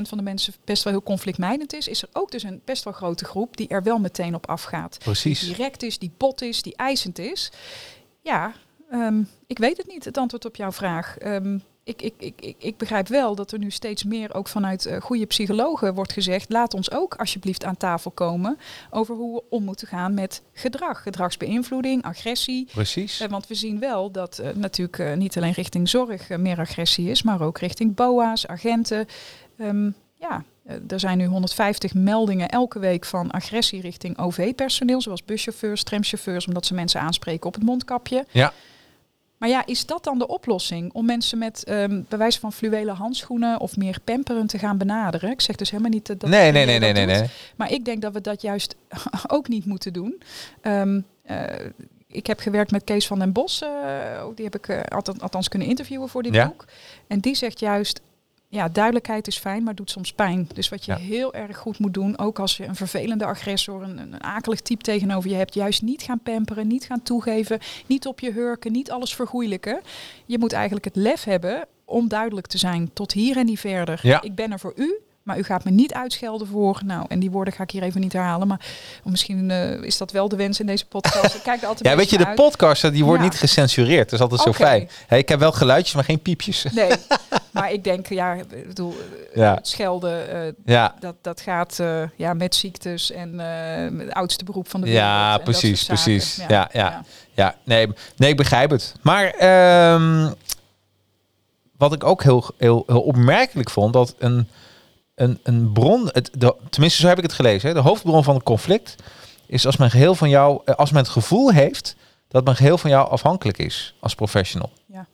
van 0.08 0.18
de 0.18 0.24
mensen 0.24 0.54
best 0.65 0.84
wel 0.84 0.94
heel 0.94 1.04
conflictmijdend 1.04 1.74
is, 1.74 1.88
is 1.88 2.02
er 2.02 2.10
ook 2.13 2.32
dus 2.32 2.44
een 2.44 2.62
best 2.65 2.84
wel 2.84 2.94
grote 2.94 3.26
groep 3.26 3.58
die 3.58 3.68
er 3.68 3.84
wel 3.84 4.00
meteen 4.00 4.36
op 4.36 4.48
afgaat. 4.48 4.92
Die 4.92 5.02
Precies. 5.04 5.39
direct 5.39 5.84
is, 5.84 5.98
die 5.98 6.12
bot 6.18 6.42
is, 6.42 6.62
die 6.62 6.76
eisend 6.76 7.20
is. 7.20 7.52
Ja, 8.22 8.54
ehm, 8.89 9.23
ik 9.47 9.58
weet 9.58 9.78
het 9.78 9.88
niet, 9.88 10.06
het 10.06 10.17
antwoord 10.17 10.45
op 10.45 10.56
jouw 10.56 10.71
vraag. 10.71 11.17
Ehm, 11.17 11.58
ik, 11.89 12.02
ik, 12.02 12.36
ik, 12.39 12.56
ik, 12.58 12.78
begrijp 12.78 13.08
wel 13.08 13.36
dat 13.36 13.52
er 13.52 13.60
nu 13.60 13.71
steeds 13.71 14.04
meer 14.04 14.34
ook 14.34 14.47
vanuit 14.47 14.86
eh, 14.86 15.02
goede 15.02 15.25
psychologen 15.25 15.93
wordt 15.93 16.13
gezegd, 16.13 16.49
laat 16.49 16.73
ons 16.73 16.91
ook 16.91 17.15
alsjeblieft 17.15 17.63
aan 17.63 17.78
tafel 17.78 18.12
komen 18.12 18.58
over 18.89 19.15
hoe 19.15 19.36
we 19.36 19.43
om 19.49 19.63
moeten 19.63 19.88
gaan 19.88 20.13
met 20.13 20.41
gedrag. 20.54 21.02
Gedragsbeïnvloeding, 21.02 22.04
agressie. 22.04 22.67
Precies. 22.71 23.19
Eh, 23.19 23.30
want 23.30 23.47
we 23.47 23.56
zien 23.56 23.80
wel 23.80 24.12
dat 24.12 24.39
eh, 24.39 24.49
natuurlijk 24.56 25.15
niet 25.15 25.38
alleen 25.38 25.52
richting 25.52 25.89
zorg 25.89 26.30
meer 26.30 26.60
agressie 26.60 27.10
is, 27.10 27.23
maar 27.23 27.41
ook 27.41 27.58
richting 27.58 27.95
BOA's, 27.95 28.45
agenten. 28.45 29.08
Ehm, 29.58 29.91
ja, 30.15 30.43
er 30.88 30.99
zijn 30.99 31.17
nu 31.17 31.25
150 31.25 31.93
meldingen 31.93 32.49
elke 32.49 32.80
week 32.80 33.06
van 33.06 33.32
agressie 33.32 33.82
richting 33.82 34.17
OV-personeel, 34.17 35.02
zoals 35.02 35.25
buschauffeurs, 35.25 35.84
tramchauffeurs, 35.84 36.47
omdat 36.47 36.65
ze 36.65 36.73
mensen 36.73 37.02
aanspreken 37.02 37.47
op 37.47 37.54
het 37.54 37.63
mondkapje. 37.63 38.25
Ja. 38.32 38.54
Maar 39.39 39.49
ja, 39.49 39.65
is 39.65 39.86
dat 39.86 40.04
dan 40.04 40.19
de 40.19 40.28
oplossing 40.28 40.93
om 40.93 41.06
mensen 41.06 41.38
met 41.38 41.63
ehm 41.63 42.02
bij 42.10 42.17
wijze 42.17 42.39
van 42.39 42.54
fluwelen 42.54 42.95
handschoenen 42.95 43.60
of 43.60 43.78
meer 43.78 43.97
pamperen 44.04 44.47
te 44.47 44.58
gaan 44.60 44.78
benaderen? 44.78 45.32
Ik 45.32 45.41
zeg 45.41 45.56
dus 45.56 45.69
helemaal 45.71 45.91
niet 45.91 46.08
dat. 46.08 46.19
dat 46.19 46.30
Nee, 46.30 46.52
nee, 46.52 46.65
nee, 46.65 46.80
nee, 46.80 46.93
nee, 46.93 47.06
nee. 47.06 47.30
Maar 47.56 47.71
ik 47.71 47.86
denk 47.86 48.02
dat 48.02 48.13
we 48.13 48.21
dat 48.21 48.41
juist 48.41 48.75
ook 49.28 49.47
niet 49.47 49.65
moeten 49.65 49.93
doen. 49.93 50.21
Ehm, 50.62 51.02
eh, 51.23 51.43
ik 52.08 52.28
heb 52.28 52.39
gewerkt 52.39 52.71
met 52.71 52.84
Kees 52.84 53.08
van 53.08 53.19
den 53.19 53.32
Bos. 53.32 53.62
eh, 53.62 54.23
ook 54.23 54.36
die 54.36 54.45
heb 54.45 54.56
ik 54.56 54.67
eh, 54.67 54.80
althans, 54.95 55.19
althans 55.19 55.47
kunnen 55.49 55.67
interviewen 55.67 56.10
voor 56.10 56.23
dit 56.23 56.34
Ja. 56.34 56.47
boek. 56.47 56.65
En 57.08 57.19
die 57.19 57.36
zegt 57.36 57.60
juist, 57.60 58.02
ja, 58.52 58.70
duidelijkheid 58.70 59.28
is 59.28 59.38
fijn, 59.38 59.64
maar 59.64 59.76
doet 59.76 59.90
soms 59.92 60.14
pijn. 60.14 60.48
Dus 60.54 60.70
wat 60.70 60.86
je 60.86 60.92
Ja. 60.92 60.98
heel 60.98 61.34
erg 61.34 61.58
goed 61.58 61.80
moet 61.80 61.94
doen, 61.94 62.18
ook 62.18 62.40
als 62.40 62.58
je 62.58 62.66
een 62.66 62.76
vervelende 62.76 63.26
agressor, 63.26 63.84
een, 63.84 63.98
een 63.98 64.24
akelig 64.24 64.62
type 64.62 64.84
tegenover 64.84 65.30
je 65.30 65.36
hebt, 65.36 65.54
juist 65.54 65.82
niet 65.82 66.02
gaan 66.02 66.20
pamperen, 66.20 66.68
niet 66.68 66.86
gaan 66.86 67.02
toegeven, 67.04 67.60
niet 67.88 68.08
op 68.08 68.20
je 68.20 68.32
hurken, 68.32 68.72
niet 68.72 68.92
alles 68.92 69.16
vergoeilijken. 69.16 69.82
Je 70.26 70.40
moet 70.40 70.54
eigenlijk 70.54 70.86
het 70.86 70.96
lef 70.96 71.24
hebben 71.24 71.66
om 71.86 72.08
duidelijk 72.08 72.48
te 72.48 72.58
zijn, 72.58 72.90
tot 72.94 73.12
hier 73.12 73.38
en 73.38 73.46
niet 73.46 73.60
verder. 73.60 74.00
Ja. 74.04 74.22
Ik 74.22 74.36
ben 74.36 74.52
er 74.52 74.60
voor 74.60 74.74
u, 74.76 75.00
maar 75.30 75.38
u 75.38 75.44
gaat 75.44 75.63
me 75.63 75.72
niet 75.72 75.94
uitschelden 75.94 76.48
voor. 76.48 76.82
Nou, 76.86 77.06
en 77.08 77.20
die 77.20 77.32
woorden 77.32 77.54
ga 77.54 77.63
ik 77.63 77.72
hier 77.72 77.84
even 77.84 78.02
niet 78.02 78.13
herhalen. 78.13 78.48
Maar 78.48 78.60
misschien 79.04 79.52
eh, 79.52 79.82
is 79.84 79.98
dat 79.98 80.12
wel 80.12 80.30
de 80.30 80.36
wens 80.36 80.60
in 80.60 80.65
deze 80.65 80.86
podcast. 80.86 81.36
Ik 81.36 81.42
kijk 81.44 81.62
er 81.62 81.68
altijd 81.68 81.88
Ja, 81.89 81.96
weet 81.96 82.10
je, 82.10 82.18
de 82.18 82.24
naar 82.24 82.34
podcast 82.36 82.92
die 82.92 83.06
wordt 83.06 83.22
Ja. 83.24 83.28
niet 83.30 83.38
gecensureerd. 83.39 84.04
Dat 84.10 84.13
is 84.13 84.20
altijd 84.20 84.42
zo 84.42 84.54
fijn. 84.54 84.89
Hè, 85.08 85.18
ik 85.18 85.30
heb 85.30 85.39
wel 85.39 85.52
geluidjes, 85.52 85.96
maar 85.96 86.04
geen 86.04 86.22
piepjes. 86.22 86.63
Nee, 86.72 86.92
maar 87.52 87.72
ik 87.72 87.84
denk, 87.84 88.08
ja, 88.08 88.34
ik 88.34 88.68
bedoel, 88.68 88.96
eh, 89.34 89.42
Ja. 89.42 89.60
schelden, 89.62 90.30
eh, 90.32 90.54
Ja, 90.65 90.96
dat, 91.00 91.15
dat 91.22 91.42
gaat 91.42 91.80
ja, 92.15 92.34
met 92.34 92.56
ziektes 92.56 93.12
en 93.12 93.39
het 94.00 94.13
oudste 94.13 94.44
beroep 94.44 94.70
van 94.70 94.82
de 94.82 94.86
wereld. 94.88 95.06
ja 95.06 95.38
precies, 95.38 95.86
precies. 95.86 96.39
Ja, 96.48 96.70
ja, 96.74 97.04
ja. 97.34 97.56
nee, 97.63 97.88
nee, 98.18 98.30
ik 98.30 98.38
begrijp 98.38 98.70
het. 98.70 98.94
Maar 99.02 99.26
ehm, 99.30 100.32
wat 101.78 101.94
ik 101.94 102.04
ook 102.04 102.24
heel, 102.24 102.46
heel, 102.58 102.84
heel 102.88 103.02
opmerkelijk 103.02 103.70
vond, 103.70 103.94
dat 103.94 104.15
een, 104.20 104.48
een, 105.19 105.39
een 105.43 105.71
bron, 105.71 106.10
het, 106.12 106.29
de, 106.34 106.55
tenminste 106.69 107.01
zo 107.01 107.08
heb 107.08 107.17
ik 107.17 107.23
het 107.23 107.34
gelezen, 107.34 107.67
hè, 107.67 107.73
de 107.73 107.82
hoofdbron 107.82 108.23
van 108.23 108.36
het 108.36 108.43
conflict 108.43 108.95
is 109.45 109.65
als 109.65 109.77
men 109.77 109.91
geheel 109.91 110.15
van 110.15 110.29
jou, 110.29 110.62
eh, 110.65 110.75
als 110.75 110.91
men 110.91 111.01
het 111.01 111.12
gevoel 111.12 111.51
heeft 111.51 111.95
dat 112.27 112.45
men 112.45 112.55
geheel 112.55 112.77
van 112.77 112.89
jou 112.89 113.10
afhankelijk 113.10 113.58
is 113.58 113.95
als 113.99 114.15
professional. 114.15 114.71
Ja. 114.86 115.05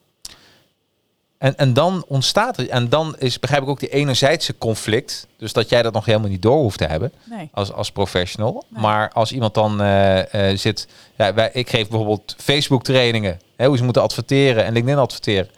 En, 1.38 1.58
en 1.58 1.74
dan 1.74 2.06
ontstaat 2.08 2.58
er, 2.58 2.70
en 2.70 2.90
dan 2.90 3.16
is, 3.20 3.40
begrijp 3.40 3.62
ik 3.62 3.68
ook 3.68 3.80
die 3.80 3.90
enerzijdse 3.90 4.58
conflict, 4.58 5.28
dus 5.38 5.54
dat 5.54 5.70
jij 5.70 5.82
dat 5.82 5.94
nog 5.94 6.06
helemaal 6.06 6.30
niet 6.30 6.42
door 6.42 6.62
hoeft 6.62 6.78
te 6.78 6.86
hebben 6.86 7.12
Nee. 7.24 7.50
als, 7.54 7.72
als 7.72 7.92
professional. 7.92 8.64
Nee. 8.70 8.82
Maar 8.82 9.12
als 9.12 9.32
iemand 9.32 9.54
dan 9.54 9.82
eh, 9.82 10.50
eh, 10.50 10.58
zit, 10.58 10.88
ja, 11.18 11.34
wij, 11.34 11.50
ik 11.54 11.70
geef 11.70 11.88
bijvoorbeeld 11.88 12.36
Facebook 12.38 12.84
trainingen, 12.84 13.40
hè, 13.56 13.68
hoe 13.68 13.78
ze 13.78 13.84
moeten 13.84 14.02
adverteren 14.02 14.66
en 14.66 14.74
LinkedIn 14.74 15.00
adverteren. 15.00 15.50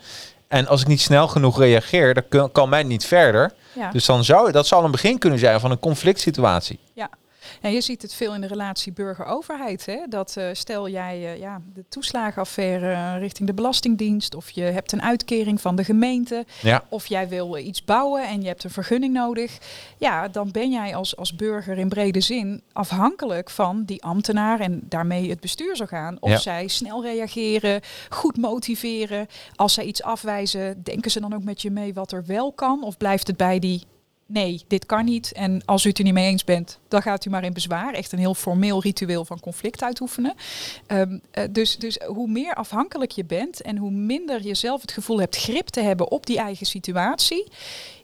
En 0.47 0.67
als 0.67 0.81
ik 0.81 0.87
niet 0.87 1.01
snel 1.01 1.27
genoeg 1.27 1.59
reageer, 1.59 2.13
dan 2.13 2.23
kan, 2.29 2.51
kan 2.51 2.69
mij 2.69 2.83
niet 2.83 3.05
verder. 3.05 3.51
Ja. 3.73 3.91
Dus 3.91 4.05
dan 4.05 4.23
zou 4.23 4.51
dat 4.51 4.67
zou 4.67 4.85
een 4.85 4.91
begin 4.91 5.17
kunnen 5.17 5.39
zijn 5.39 5.59
van 5.59 5.71
een 5.71 5.79
conflict 5.79 6.19
situatie. 6.19 6.79
En 7.61 7.71
je 7.71 7.81
ziet 7.81 8.01
het 8.01 8.13
veel 8.13 8.33
in 8.33 8.41
de 8.41 8.47
relatie 8.47 8.91
burger-overheid. 8.93 9.97
Dat 10.09 10.37
eh, 10.37 10.45
stel 10.51 10.89
jij 10.89 11.15
eh, 11.33 11.39
ja, 11.39 11.61
de 11.73 11.85
toeslagenaffaire 11.89 12.91
eh, 12.91 13.19
richting 13.19 13.47
de 13.47 13.53
Belastingdienst, 13.53 14.35
of 14.35 14.49
je 14.49 14.61
hebt 14.61 14.91
een 14.91 15.01
uitkering 15.01 15.61
van 15.61 15.75
de 15.75 15.83
gemeente, 15.83 16.45
Ja, 16.61 16.83
of 16.89 17.05
jij 17.05 17.27
wil 17.27 17.57
iets 17.57 17.83
bouwen 17.85 18.27
en 18.27 18.41
je 18.41 18.47
hebt 18.47 18.63
een 18.63 18.69
vergunning 18.69 19.13
nodig. 19.13 19.57
Ja, 19.97 20.27
dan 20.27 20.51
ben 20.51 20.71
jij 20.71 20.95
als, 20.95 21.15
als 21.17 21.35
burger 21.35 21.77
in 21.77 21.89
brede 21.89 22.21
zin 22.21 22.61
afhankelijk 22.73 23.49
van 23.49 23.83
die 23.85 24.03
ambtenaar 24.03 24.59
en 24.59 24.81
daarmee 24.83 25.29
het 25.29 25.39
bestuursorgaan. 25.39 26.17
Of 26.19 26.29
Ja. 26.29 26.37
zij 26.37 26.67
snel 26.67 27.03
reageren, 27.03 27.81
goed 28.09 28.37
motiveren. 28.37 29.27
Als 29.55 29.73
zij 29.73 29.83
iets 29.83 30.03
afwijzen, 30.03 30.83
denken 30.83 31.11
ze 31.11 31.19
dan 31.19 31.33
ook 31.33 31.43
met 31.43 31.61
je 31.61 31.71
mee 31.71 31.93
wat 31.93 32.11
er 32.11 32.23
wel 32.25 32.51
kan? 32.51 32.83
Of 32.83 32.97
blijft 32.97 33.27
het 33.27 33.37
bij 33.37 33.59
die 33.59 33.83
nee, 34.27 34.63
dit 34.67 34.85
kan 34.85 35.05
niet. 35.05 35.31
En 35.31 35.61
als 35.65 35.85
u 35.85 35.89
het 35.89 35.97
er 35.97 36.03
niet 36.03 36.13
mee 36.13 36.29
eens 36.29 36.43
bent, 36.43 36.79
dan 36.87 37.01
gaat 37.01 37.25
u 37.25 37.29
maar 37.29 37.43
in 37.43 37.53
bezwaar. 37.53 37.93
Echt 37.93 38.11
een 38.11 38.19
heel 38.19 38.33
formeel 38.33 38.81
ritueel 38.81 39.25
van 39.25 39.39
conflict 39.39 39.83
uitoefenen. 39.83 40.35
Ehm, 40.87 41.17
eh, 41.31 41.43
dus, 41.51 41.77
dus 41.77 41.99
hoe 42.05 42.27
meer 42.27 42.53
afhankelijk 42.53 43.11
je 43.11 43.25
bent 43.25 43.61
en 43.61 43.77
hoe 43.77 43.91
minder 43.91 44.45
je 44.45 44.55
zelf 44.55 44.81
het 44.81 44.91
gevoel 44.91 45.19
hebt 45.19 45.37
grip 45.37 45.67
te 45.67 45.81
hebben 45.81 46.11
op 46.11 46.25
die 46.25 46.37
eigen 46.37 46.65
situatie. 46.65 47.45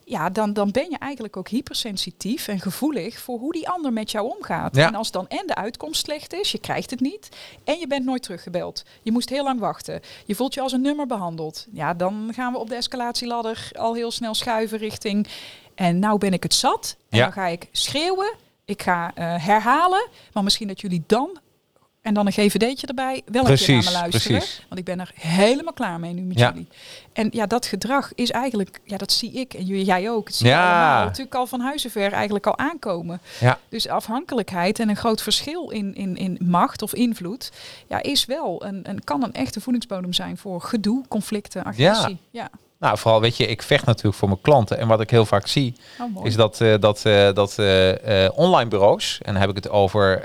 Ja, 0.05 0.29
dan, 0.29 0.53
dan 0.53 0.71
ben 0.71 0.89
je 0.89 0.97
eigenlijk 0.97 1.37
ook 1.37 1.47
hypersensitief 1.47 2.47
en 2.47 2.59
gevoelig 2.59 3.19
voor 3.19 3.39
hoe 3.39 3.51
die 3.51 3.69
ander 3.69 3.93
met 3.93 4.11
jou 4.11 4.35
omgaat. 4.35 4.75
Ja. 4.75 4.87
En 4.87 4.95
als 4.95 5.11
dan 5.11 5.27
en 5.27 5.47
de 5.47 5.55
uitkomst 5.55 6.05
slecht 6.05 6.33
is, 6.33 6.51
je 6.51 6.59
krijgt 6.59 6.89
het 6.89 6.99
niet 6.99 7.29
en 7.63 7.79
je 7.79 7.87
bent 7.87 8.05
nooit 8.05 8.23
teruggebeld. 8.23 8.83
Je 9.01 9.11
moest 9.11 9.29
heel 9.29 9.43
lang 9.43 9.59
wachten. 9.59 10.01
Je 10.25 10.35
voelt 10.35 10.53
je 10.53 10.61
als 10.61 10.71
een 10.71 10.81
nummer 10.81 11.07
behandeld. 11.07 11.67
Ja, 11.71 11.93
dan 11.93 12.31
gaan 12.33 12.51
we 12.53 12.59
op 12.59 12.69
de 12.69 12.75
escalatieladder 12.75 13.69
al 13.73 13.93
heel 13.93 14.11
snel 14.11 14.33
schuiven 14.33 14.77
richting. 14.77 15.27
En 15.75 15.99
nou 15.99 16.17
ben 16.17 16.33
ik 16.33 16.43
het 16.43 16.53
zat. 16.53 16.95
En 17.09 17.17
Ja. 17.17 17.23
dan 17.23 17.33
ga 17.33 17.47
ik 17.47 17.67
schreeuwen, 17.71 18.33
ik 18.65 18.81
ga 18.81 19.11
eh, 19.15 19.45
herhalen, 19.45 20.07
maar 20.33 20.43
misschien 20.43 20.67
dat 20.67 20.81
jullie 20.81 21.03
dan 21.07 21.37
en 22.01 22.13
dan 22.13 22.25
een 22.25 22.31
GVD'tje 22.31 22.87
erbij 22.87 23.21
wel 23.25 23.41
een 23.41 23.47
keer 23.47 23.65
Precies, 23.65 23.83
naar 23.85 23.93
me 23.93 23.99
luisteren. 23.99 24.37
precies. 24.37 24.65
Want 24.67 24.79
ik 24.79 24.85
ben 24.85 24.99
er 24.99 25.11
helemaal 25.15 25.73
klaar 25.73 25.99
mee 25.99 26.13
nu 26.13 26.21
met 26.21 26.39
Ja. 26.39 26.49
jullie. 26.49 26.67
En 27.13 27.27
ja, 27.31 27.45
dat 27.45 27.65
gedrag 27.65 28.11
is 28.15 28.31
eigenlijk, 28.31 28.79
ja, 28.83 28.97
dat 28.97 29.11
zie 29.11 29.31
ik 29.31 29.53
en 29.53 29.65
jullie- 29.65 29.85
jij 29.85 30.09
ook. 30.09 30.27
Het 30.27 30.35
zie 30.35 30.47
Ja. 30.47 30.83
allemaal 30.85 31.05
natuurlijk 31.05 31.35
al 31.35 31.47
van 31.47 31.59
huizenver 31.59 32.11
eigenlijk 32.13 32.47
al 32.47 32.57
aankomen. 32.57 33.21
Ja. 33.39 33.59
Dus 33.69 33.87
afhankelijkheid 33.87 34.79
en 34.79 34.89
een 34.89 34.95
groot 34.95 35.21
verschil 35.21 35.69
in, 35.69 35.95
in, 35.95 36.15
in 36.17 36.37
macht 36.41 36.81
of 36.81 36.93
invloed, 36.93 37.51
ja, 37.87 38.01
is 38.01 38.25
wel 38.25 38.65
een, 38.65 38.89
een 38.89 39.03
kan 39.03 39.23
een 39.23 39.33
echte 39.33 39.61
voedingsbodem 39.61 40.13
zijn 40.13 40.37
voor 40.37 40.61
gedoe, 40.61 41.03
conflicten, 41.07 41.63
agressie. 41.63 42.17
Ja. 42.31 42.49
Nou, 42.83 42.97
vooral 42.97 43.21
weet 43.21 43.37
je, 43.37 43.45
ik 43.47 43.61
vecht 43.61 43.85
natuurlijk 43.85 44.15
voor 44.15 44.27
mijn 44.27 44.41
klanten. 44.41 44.77
En 44.77 44.87
wat 44.87 45.01
ik 45.01 45.09
heel 45.09 45.25
vaak 45.25 45.47
zie, 45.47 45.75
Oh, 46.15 46.25
is 46.25 46.35
dat, 46.35 46.61
eh, 46.61 46.73
dat, 46.79 47.05
eh, 47.05 47.33
dat 47.33 47.59
eh, 47.59 48.29
online 48.35 48.69
bureaus, 48.69 49.19
en 49.21 49.31
dan 49.31 49.41
heb 49.41 49.49
ik 49.49 49.55
het 49.55 49.69
over 49.69 50.21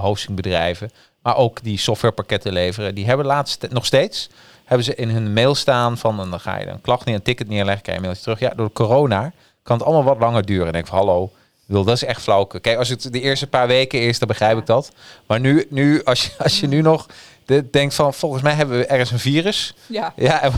hostingbedrijven, 0.00 0.90
maar 1.22 1.36
ook 1.36 1.62
die 1.62 1.78
softwarepakketten 1.78 2.52
leveren, 2.52 2.94
die 2.94 3.06
hebben 3.06 3.26
laatst 3.26 3.66
nog 3.70 3.86
steeds, 3.86 4.28
hebben 4.64 4.84
ze 4.84 4.94
in 4.94 5.08
hun 5.08 5.32
mail 5.32 5.54
staan 5.54 5.98
van, 5.98 6.20
en 6.20 6.30
dan 6.30 6.40
ga 6.40 6.58
je 6.58 6.66
een 6.66 6.80
klacht 6.80 7.04
neer, 7.04 7.14
een 7.14 7.22
ticket 7.22 7.48
neerleggen, 7.48 7.82
krijg 7.82 7.98
je 7.98 8.04
een 8.04 8.10
mailtje 8.10 8.34
terug. 8.34 8.50
Ja, 8.50 8.56
door 8.56 8.72
corona 8.72 9.32
kan 9.62 9.76
het 9.76 9.86
allemaal 9.86 10.04
wat 10.04 10.18
langer 10.18 10.46
duren. 10.46 10.62
En 10.62 10.68
ik 10.68 10.72
denk 10.72 10.86
van, 10.86 10.98
hallo, 10.98 11.30
bedoel, 11.66 11.84
dat 11.84 11.94
is 11.94 12.04
echt 12.04 12.22
flauw. 12.22 12.44
Kijk, 12.44 12.78
als 12.78 12.88
het 12.88 13.12
de 13.12 13.20
eerste 13.20 13.46
paar 13.46 13.66
weken 13.66 14.00
is, 14.00 14.18
dan 14.18 14.28
begrijp 14.28 14.58
ik 14.58 14.66
dat. 14.66 14.92
Maar 15.26 15.40
nu, 15.40 15.66
nu 15.70 16.04
als, 16.04 16.22
je, 16.22 16.30
als 16.44 16.60
je 16.60 16.66
nu 16.66 16.80
nog 16.80 17.06
de, 17.44 17.70
denkt 17.70 17.94
van, 17.94 18.14
volgens 18.14 18.42
mij 18.42 18.54
hebben 18.54 18.78
we 18.78 18.86
ergens 18.86 19.10
een 19.10 19.18
virus. 19.18 19.74
ja. 19.86 20.12
Ja, 20.16 20.42
en 20.42 20.52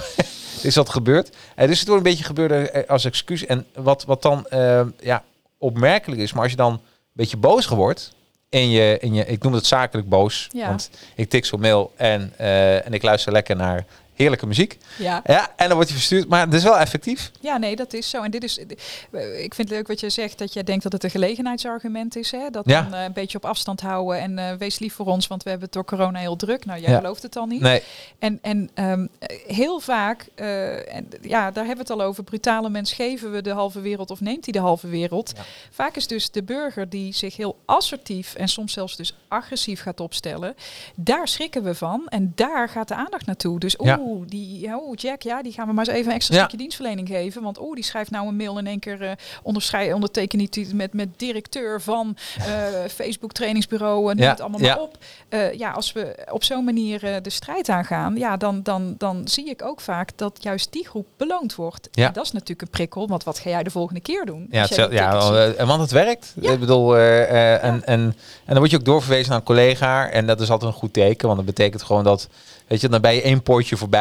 is 0.65 0.75
dat 0.75 0.89
gebeurd? 0.89 1.37
Eh, 1.55 1.69
dus 1.69 1.79
het 1.79 1.89
wordt 1.89 2.05
een 2.05 2.11
beetje 2.11 2.25
gebeurde 2.25 2.71
eh, 2.71 2.89
als 2.91 3.05
excuus. 3.05 3.47
En 3.47 3.67
wat, 3.75 4.05
wat 4.05 4.23
dan 4.23 4.47
eh, 4.47 4.81
ja, 5.01 5.25
opmerkelijk 5.59 6.21
is, 6.21 6.33
maar 6.33 6.43
als 6.43 6.51
je 6.51 6.57
dan 6.57 6.73
een 6.73 6.81
beetje 7.13 7.37
boos 7.37 7.67
wordt, 7.67 8.13
in 8.49 8.71
je, 8.71 8.97
in 9.01 9.15
je, 9.15 9.27
ik 9.27 9.43
noem 9.43 9.53
het 9.53 9.67
zakelijk 9.67 10.09
boos, 10.09 10.49
Ja. 10.53 10.69
want 10.69 10.91
ik 11.15 11.29
tik 11.29 11.45
zo'n 11.45 11.61
mail 11.61 11.93
en, 11.97 12.33
eh, 12.37 12.87
en 12.87 12.93
ik 12.93 13.03
luister 13.03 13.33
lekker 13.33 13.57
naar 13.57 13.85
heerlijke 14.19 14.47
muziek. 14.47 14.79
Ja. 14.99 15.23
Ja, 15.25 15.49
en 15.57 15.67
dan 15.67 15.75
wordt 15.75 15.89
je 15.89 15.95
verstuurd, 15.95 16.29
maar 16.29 16.45
het 16.45 16.55
is 16.55 16.63
wel 16.63 16.79
effectief. 16.79 17.31
Ja, 17.41 17.57
nee, 17.57 17.77
dat 17.77 17.93
is 17.93 18.11
zo. 18.11 18.23
En 18.23 18.31
dit 18.31 18.45
is, 18.45 18.59
ik 18.59 19.55
vind 19.55 19.57
het 19.57 19.71
leuk 19.71 19.87
wat 19.87 20.01
je 20.01 20.11
zegt, 20.11 20.39
dat 20.39 20.53
jij 20.53 20.63
denkt 20.65 20.83
dat 20.83 20.93
het 20.93 21.05
een 21.05 21.11
gelegenheidsargument 21.11 22.17
is. 22.17 22.31
Hè? 22.31 22.51
Dat 22.51 22.65
Ja. 22.69 22.83
dan 22.83 22.95
eh, 22.95 23.05
een 23.05 23.13
beetje 23.13 23.39
op 23.39 23.45
afstand 23.45 23.81
houden 23.81 24.21
en 24.21 24.39
eh, 24.39 24.53
wees 24.59 24.79
lief 24.79 24.95
voor 24.95 25.07
ons, 25.07 25.27
want 25.27 25.43
we 25.43 25.49
hebben 25.51 25.67
het 25.67 25.77
door 25.77 25.85
corona 25.85 26.19
heel 26.19 26.37
druk. 26.37 26.65
Nou, 26.65 26.81
jij 26.81 26.91
Ja. 26.91 26.97
gelooft 26.99 27.23
het 27.23 27.37
al 27.37 27.47
niet. 27.47 27.61
Nee, 27.61 27.83
En, 28.19 28.39
en 28.43 28.71
ehm, 28.75 29.07
heel 29.47 29.81
vaak, 29.81 30.27
eh, 30.35 30.95
en 30.95 31.09
ja, 31.23 31.51
daar 31.51 31.67
hebben 31.67 31.87
we 31.87 31.93
het 31.93 32.01
al 32.01 32.07
over, 32.07 32.25
brutale 32.25 32.71
mens 32.71 32.93
geven 32.93 33.33
we 33.33 33.43
de 33.43 33.51
halve 33.51 33.81
wereld 33.81 34.11
of 34.11 34.21
neemt 34.21 34.45
hij 34.45 34.53
de 34.53 34.59
halve 34.61 34.89
wereld. 34.89 35.33
Vaak 35.71 35.97
is 35.97 36.07
dus 36.07 36.31
de 36.31 36.43
burger 36.43 36.89
die 36.89 37.15
zich 37.15 37.37
heel 37.37 37.57
assertief 37.65 38.35
en 38.35 38.49
soms 38.49 38.73
zelfs 38.73 38.97
dus 38.97 39.17
agressief 39.29 39.81
gaat 39.83 40.01
opstellen, 40.01 40.55
daar 40.95 41.29
schrikken 41.29 41.63
we 41.63 41.75
van 41.75 42.03
en 42.09 42.33
daar 42.35 42.69
gaat 42.69 42.89
de 42.89 42.95
aandacht 42.95 43.27
naartoe. 43.27 43.59
Dus 43.59 43.77
Ja. 43.79 43.97
Oeh, 44.09 44.27
die, 44.29 44.77
oh, 44.77 44.95
Jack, 44.95 45.23
ja, 45.23 45.43
die 45.43 45.53
gaan 45.53 45.67
we 45.67 45.73
maar 45.73 45.87
eens 45.87 45.97
even 45.97 46.11
een 46.11 46.17
extra 46.17 46.35
Ja. 46.35 46.41
stukje 46.41 46.57
dienstverlening 46.57 47.09
geven, 47.09 47.43
want 47.43 47.61
oeh, 47.61 47.75
die 47.75 47.85
schrijft 47.85 48.11
nou 48.11 48.29
een 48.29 48.37
mail 48.37 48.59
in 48.59 48.67
één 48.67 48.79
keer 48.79 49.03
uh, 49.03 49.11
onderschrijven, 49.43 49.95
onderteken 49.95 50.39
niet 50.39 50.75
met, 50.75 50.93
met 50.93 51.09
directeur 51.17 51.81
van 51.81 52.17
eh, 52.39 52.45
Facebook 52.99 53.33
trainingsbureau, 53.33 54.11
en 54.11 54.17
noem 54.17 54.25
Ja, 54.25 54.31
het 54.31 54.41
allemaal 54.41 54.61
maar 54.61 54.81
op. 54.81 54.97
Eh, 55.29 55.53
ja, 55.53 55.71
als 55.71 55.93
we 55.93 56.27
op 56.31 56.45
zo'n 56.45 56.65
manier 56.65 57.05
eh, 57.05 57.23
de 57.23 57.31
strijd 57.31 57.69
aangaan, 57.69 58.17
ja, 58.17 58.37
dan, 58.37 58.63
dan, 58.63 58.95
dan 58.99 59.29
zie 59.29 59.49
ik 59.49 59.63
ook 59.63 59.81
vaak 59.81 60.11
dat 60.17 60.39
juist 60.41 60.73
die 60.73 60.87
groep 60.89 61.07
beloond 61.17 61.55
wordt. 61.55 61.89
Ja. 61.93 62.07
En 62.07 62.13
dat 62.13 62.25
is 62.25 62.33
natuurlijk 62.33 62.63
een 62.63 62.71
prikkel, 62.71 63.09
want 63.09 63.25
wat 63.25 63.39
ga 63.39 63.51
jij 63.51 63.63
de 63.63 63.71
volgende 63.71 64.01
keer 64.01 64.25
doen? 64.25 64.47
ja, 64.51 64.63
het, 64.63 64.93
ja 64.93 65.13
eh, 65.57 65.67
want 65.67 65.81
het 65.81 65.91
werkt. 65.91 66.35
Ja. 66.41 66.53
Ik 66.53 66.61
bedoel, 66.61 66.97
eh, 66.97 67.23
eh, 67.23 67.65
en, 67.65 67.85
en, 67.85 68.01
en 68.01 68.15
dan 68.47 68.59
word 68.59 68.71
je 68.71 68.77
ook 68.77 68.85
doorverwezen 68.85 69.29
naar 69.29 69.39
een 69.39 69.45
collega. 69.45 70.11
En 70.11 70.27
dat 70.27 70.41
is 70.41 70.51
altijd 70.51 70.73
een 70.73 70.79
goed 70.79 70.93
teken, 70.93 71.27
want 71.27 71.37
dat 71.37 71.47
betekent 71.47 71.83
gewoon 71.83 72.05
dat, 72.05 72.29
weet 72.67 72.81
je, 72.81 72.89
dan 72.89 73.01
ben 73.01 73.15
je 73.15 73.23
één 73.23 73.43
poortje 73.43 73.77
voorbij. 73.77 73.98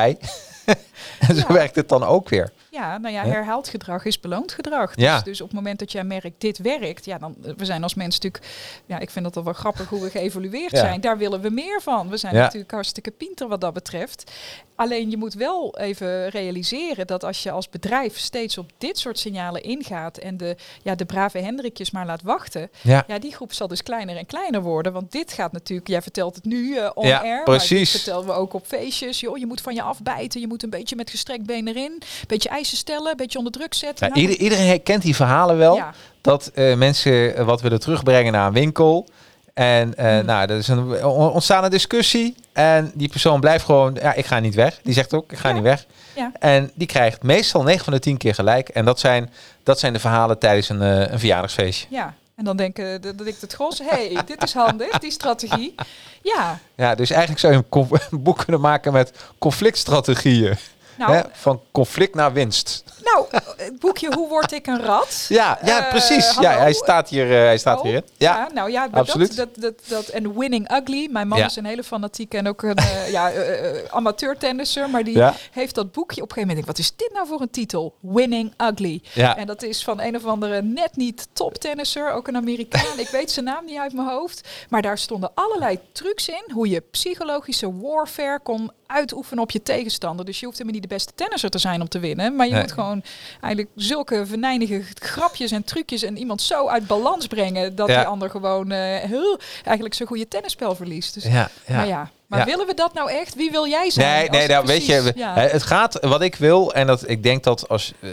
en 1.27 1.35
zo 1.35 1.53
werkt 1.53 1.75
het 1.75 1.89
dan 1.89 2.03
ook 2.03 2.29
weer. 2.29 2.51
Ja, 2.77 2.97
nou 2.97 3.13
ja, 3.13 3.23
herhaald 3.25 3.67
gedrag 3.67 4.05
is 4.05 4.19
beloond 4.19 4.51
gedrag. 4.51 4.91
Ja. 4.95 5.15
Dus, 5.15 5.23
dus 5.23 5.41
op 5.41 5.47
het 5.47 5.55
moment 5.55 5.79
dat 5.79 5.91
jij 5.91 6.03
merkt, 6.03 6.41
dit 6.41 6.57
werkt, 6.57 7.05
ja, 7.05 7.17
dan 7.17 7.35
we 7.57 7.65
zijn 7.65 7.83
als 7.83 7.93
mens 7.93 8.19
natuurlijk, 8.19 8.43
ja, 8.85 8.99
ik 8.99 9.09
vind 9.09 9.33
dat 9.33 9.43
wel 9.43 9.53
grappig 9.53 9.89
hoe 9.89 10.01
we 10.01 10.09
geëvolueerd 10.09 10.71
Ja. 10.71 10.77
zijn. 10.79 11.01
Daar 11.01 11.17
willen 11.17 11.41
we 11.41 11.49
meer 11.49 11.81
van. 11.81 12.09
We 12.09 12.17
zijn 12.17 12.35
Ja. 12.35 12.41
natuurlijk 12.41 12.71
hartstikke 12.71 13.11
pinter 13.11 13.47
wat 13.47 13.61
dat 13.61 13.73
betreft. 13.73 14.31
Alleen 14.75 15.09
je 15.09 15.17
moet 15.17 15.33
wel 15.33 15.77
even 15.77 16.29
realiseren 16.29 17.07
dat 17.07 17.23
als 17.23 17.43
je 17.43 17.51
als 17.51 17.69
bedrijf 17.69 18.17
steeds 18.17 18.57
op 18.57 18.71
dit 18.77 18.97
soort 18.97 19.19
signalen 19.19 19.63
ingaat 19.63 20.17
en 20.17 20.37
de, 20.37 20.55
ja, 20.83 20.95
de 20.95 21.05
brave 21.05 21.37
Hendrikjes 21.39 21.91
maar 21.91 22.05
laat 22.05 22.21
wachten, 22.21 22.69
Ja, 22.81 23.03
ja, 23.07 23.19
die 23.19 23.33
groep 23.35 23.53
zal 23.53 23.67
dus 23.67 23.83
kleiner 23.83 24.17
en 24.17 24.25
kleiner 24.25 24.61
worden. 24.61 24.93
Want 24.93 25.11
dit 25.11 25.31
gaat 25.33 25.51
natuurlijk, 25.51 25.87
jij 25.87 26.01
vertelt 26.01 26.35
het 26.35 26.45
nu 26.45 26.77
eh 26.77 26.89
on 26.93 27.07
Ja, 27.07 27.17
air. 27.21 27.35
Maar 27.35 27.43
precies. 27.43 27.91
dit 27.91 28.01
vertellen 28.01 28.25
we 28.25 28.31
ook 28.31 28.53
op 28.53 28.65
feestjes. 28.65 29.19
Joh, 29.19 29.37
je 29.37 29.45
moet 29.45 29.61
van 29.61 29.75
je 29.75 29.81
afbijten. 29.81 30.41
Je 30.41 30.47
moet 30.47 30.63
een 30.63 30.69
beetje 30.69 30.95
met 30.95 31.09
gestrekt 31.09 31.45
been 31.45 31.67
erin. 31.67 31.91
Een 31.91 32.01
beetje 32.27 32.49
eisen 32.67 32.77
stellen. 32.77 33.11
Een 33.11 33.17
beetje 33.17 33.37
onder 33.37 33.53
druk 33.53 33.73
zetten. 33.73 34.09
Nou, 34.09 34.21
ieder- 34.21 34.37
iedereen 34.37 34.83
kent 34.83 35.01
die 35.01 35.15
verhalen 35.15 35.57
wel. 35.57 35.75
ja, 35.75 35.93
Dat 36.21 36.51
eh, 36.53 36.75
mensen 36.75 37.35
eh, 37.35 37.45
wat 37.45 37.61
willen 37.61 37.79
terugbrengen 37.79 38.31
naar 38.33 38.47
een 38.47 38.53
winkel. 38.53 39.07
En 39.53 39.95
eh, 39.95 40.05
Hmm. 40.17 40.25
nou, 40.25 40.49
er 40.49 40.57
is 40.57 40.67
een 40.67 41.05
on- 41.05 41.31
ontstaan 41.31 41.63
een 41.63 41.69
discussie. 41.69 42.35
En 42.53 42.91
die 42.95 43.09
persoon 43.09 43.39
blijft 43.39 43.65
gewoon, 43.65 43.97
ja, 44.01 44.13
ik 44.13 44.25
ga 44.25 44.39
niet 44.39 44.55
weg. 44.55 44.79
Die 44.83 44.93
zegt 44.93 45.13
ook, 45.13 45.31
ik 45.31 45.37
ga 45.37 45.47
Ja. 45.47 45.53
niet 45.53 45.63
weg. 45.63 45.85
Ja. 46.15 46.31
En 46.39 46.71
die 46.75 46.87
krijgt 46.87 47.23
meestal 47.23 47.63
9 47.63 47.83
van 47.83 47.93
de 47.93 47.99
10 47.99 48.17
keer 48.17 48.33
gelijk. 48.33 48.69
En 48.69 48.85
dat 48.85 48.99
zijn, 48.99 49.31
dat 49.63 49.79
zijn 49.79 49.93
de 49.93 49.99
verhalen 49.99 50.39
tijdens 50.39 50.69
een, 50.69 50.81
een 50.81 51.19
verjaardagsfeestje. 51.19 51.87
ja. 51.89 52.13
En 52.35 52.43
dan 52.43 52.57
denken 52.57 53.01
dat 53.01 53.27
ik 53.27 53.35
het 53.39 53.53
gros. 53.53 53.79
hey, 53.83 54.17
dit 54.25 54.43
is 54.43 54.53
handig, 54.53 54.99
die 54.99 55.11
strategie. 55.11 55.75
Ja, 56.21 56.59
Ja, 56.75 56.95
dus 56.95 57.09
eigenlijk 57.09 57.39
zou 57.39 57.53
je 57.53 57.63
een 58.09 58.21
boek 58.23 58.37
kunnen 58.43 58.61
maken 58.61 58.93
met 58.93 59.11
conflictstrategieën. 59.37 60.55
Nou? 60.97 61.23
Van 61.31 61.61
conflict 61.71 62.15
naar 62.15 62.33
winst. 62.33 62.83
Nou, 63.13 63.25
het 63.57 63.79
boekje 63.79 64.13
Hoe 64.15 64.27
word 64.29 64.51
ik 64.51 64.67
een 64.67 64.83
rat? 64.83 65.25
Ja, 65.29 65.59
ja 65.63 65.83
Eh, 65.83 65.89
precies. 65.89 66.37
Ja, 66.39 66.57
hij 66.57 66.73
staat 66.73 67.09
hier, 67.09 67.31
eh, 67.31 67.37
hij 67.37 67.57
staat 67.57 67.77
Oh, 67.77 67.83
hierin. 67.83 68.03
Ja, 68.17 68.49
nou 68.53 68.71
ja, 68.71 68.87
absoluut. 68.91 69.35
Dat, 69.35 69.49
dat, 69.55 69.73
dat, 69.87 70.07
en 70.07 70.37
Winning 70.39 70.71
Ugly. 70.71 71.07
Mijn 71.11 71.27
man 71.27 71.37
Ja. 71.37 71.45
is 71.45 71.55
een 71.55 71.65
hele 71.65 71.83
fanatieke 71.83 72.37
en 72.37 72.47
ook 72.47 72.61
een 72.63 72.75
eh, 72.75 73.11
ja, 73.11 73.31
eh, 73.31 73.83
amateur-tennisser. 73.89 74.89
Maar 74.89 75.03
die 75.03 75.23
heeft 75.51 75.75
dat 75.75 75.91
boekje 75.91 76.21
op 76.21 76.27
een 76.29 76.33
gegeven 76.33 76.47
moment. 76.47 76.55
denk 76.55 76.65
Wat 76.67 76.77
is 76.77 76.95
dit 76.95 77.13
nou 77.13 77.27
voor 77.27 77.41
een 77.41 77.49
titel? 77.49 77.95
Winning 77.99 78.53
Ugly. 78.71 79.01
Ja. 79.13 79.37
En 79.37 79.47
dat 79.47 79.63
is 79.63 79.83
van 79.83 80.01
een 80.01 80.15
of 80.15 80.25
andere 80.25 80.61
net 80.61 80.95
niet 80.95 81.27
top-tennisser. 81.33 82.11
Ook 82.11 82.27
een 82.27 82.35
Amerikaan. 82.35 82.99
ik 82.99 83.07
weet 83.09 83.31
zijn 83.31 83.45
naam 83.45 83.65
niet 83.65 83.77
uit 83.79 83.93
mijn 83.93 84.07
hoofd. 84.07 84.47
Maar 84.69 84.81
daar 84.81 84.97
stonden 84.97 85.31
allerlei 85.33 85.79
trucs 85.91 86.27
in. 86.29 86.43
Hoe 86.53 86.69
je 86.69 86.83
psychologische 86.91 87.77
warfare 87.81 88.39
kon 88.43 88.71
uitoefenen 88.87 89.43
op 89.43 89.51
je 89.51 89.61
tegenstander. 89.63 90.25
Dus 90.25 90.39
je 90.39 90.45
hoeft 90.45 90.57
helemaal 90.57 90.79
niet 90.79 90.89
de 90.89 90.95
beste 90.95 91.11
tennisser 91.15 91.49
te 91.49 91.57
zijn 91.57 91.81
om 91.81 91.87
te 91.87 91.99
winnen. 91.99 92.35
Maar 92.35 92.45
je 92.45 92.51
Nee. 92.51 92.61
moet 92.61 92.71
gewoon 92.71 92.96
eigenlijk 93.41 93.67
zulke 93.75 94.25
venijnige 94.25 94.83
grapjes 94.93 95.51
en 95.51 95.63
trucjes 95.63 96.03
en 96.03 96.17
iemand 96.17 96.41
zo 96.41 96.67
uit 96.67 96.87
balans 96.87 97.27
brengen 97.27 97.75
dat 97.75 97.87
Ja. 97.87 97.97
die 97.97 98.05
ander 98.07 98.29
gewoon 98.29 98.71
eh, 98.71 98.79
heel, 99.09 99.39
eigenlijk 99.63 99.95
zijn 99.95 100.07
goede 100.07 100.27
tennisspel 100.27 100.75
verliest. 100.75 101.13
Dus, 101.13 101.23
ja, 101.23 101.49
ja. 101.65 101.75
Maar 101.75 101.87
ja, 101.87 102.09
maar 102.27 102.39
Ja. 102.39 102.45
willen 102.45 102.67
we 102.67 102.73
dat 102.73 102.93
nou 102.93 103.11
echt? 103.11 103.35
Wie 103.35 103.51
wil 103.51 103.67
jij 103.67 103.89
zijn? 103.89 104.19
Nee, 104.19 104.29
nee, 104.29 104.41
het 104.41 104.51
nou, 104.51 104.65
weet 104.65 104.85
je, 104.85 105.11
ja. 105.15 105.33
hè, 105.33 105.47
het 105.47 105.63
gaat 105.63 105.97
wat 106.05 106.21
ik 106.21 106.35
wil 106.35 106.73
en 106.73 106.87
dat 106.87 107.09
ik 107.09 107.23
denk 107.23 107.43
dat 107.43 107.69
als 107.69 107.93
eh, 107.99 108.09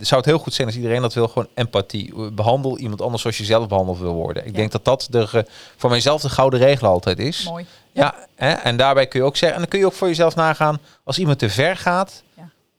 zou 0.00 0.20
het 0.20 0.24
heel 0.30 0.38
goed 0.38 0.54
zijn 0.54 0.66
als 0.66 0.76
iedereen 0.76 1.00
dat 1.00 1.14
wil, 1.14 1.28
gewoon 1.28 1.48
empathie. 1.54 2.30
Behandel 2.32 2.78
iemand 2.78 3.00
anders 3.02 3.22
zoals 3.22 3.38
je 3.38 3.44
zelf 3.44 3.68
behandeld 3.68 3.98
wil 3.98 4.14
worden. 4.14 4.42
Ik 4.46 4.50
Ja. 4.50 4.56
denk 4.56 4.72
dat 4.72 4.84
dat 4.84 5.06
de, 5.10 5.46
voor 5.76 5.90
mijzelf 5.90 6.22
de 6.22 6.28
gouden 6.28 6.60
regel 6.60 6.88
altijd 6.88 7.18
is. 7.18 7.44
Mooi. 7.44 7.66
Ja, 7.92 8.14
hè, 8.34 8.50
en 8.52 8.76
daarbij 8.76 9.06
kun 9.06 9.20
je 9.20 9.26
ook 9.26 9.36
zeggen, 9.36 9.52
en 9.54 9.60
dan 9.60 9.70
kun 9.70 9.78
je 9.78 9.86
ook 9.86 9.92
voor 9.92 10.08
jezelf 10.08 10.34
nagaan, 10.34 10.78
als 11.04 11.18
iemand 11.18 11.38
te 11.38 11.50
ver 11.50 11.76
gaat. 11.76 12.22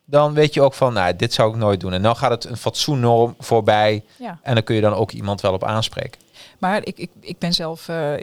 Dan 0.10 0.34
weet 0.34 0.54
je 0.54 0.62
ook 0.62 0.74
van, 0.74 0.94
nou, 0.94 1.16
dit 1.16 1.34
zou 1.34 1.50
ik 1.50 1.56
nooit 1.56 1.80
doen. 1.80 1.94
En 1.94 2.02
dan 2.02 2.16
gaat 2.16 2.32
het 2.32 2.44
een 2.44 2.58
fatsoennorm 2.58 3.36
voorbij 3.40 4.04
Ja. 4.18 4.40
en 4.42 4.54
dan 4.54 4.64
kun 4.64 4.76
je 4.76 4.82
dan 4.82 4.94
ook 4.94 5.12
iemand 5.12 5.42
wel 5.42 5.54
op 5.54 5.64
aanspreken. 5.64 6.22
Maar 6.58 6.86
ik, 6.86 6.98
ik, 6.98 7.10
ik 7.20 7.38
ben 7.38 7.54
zelf, 7.54 7.88
eh, 7.88 8.14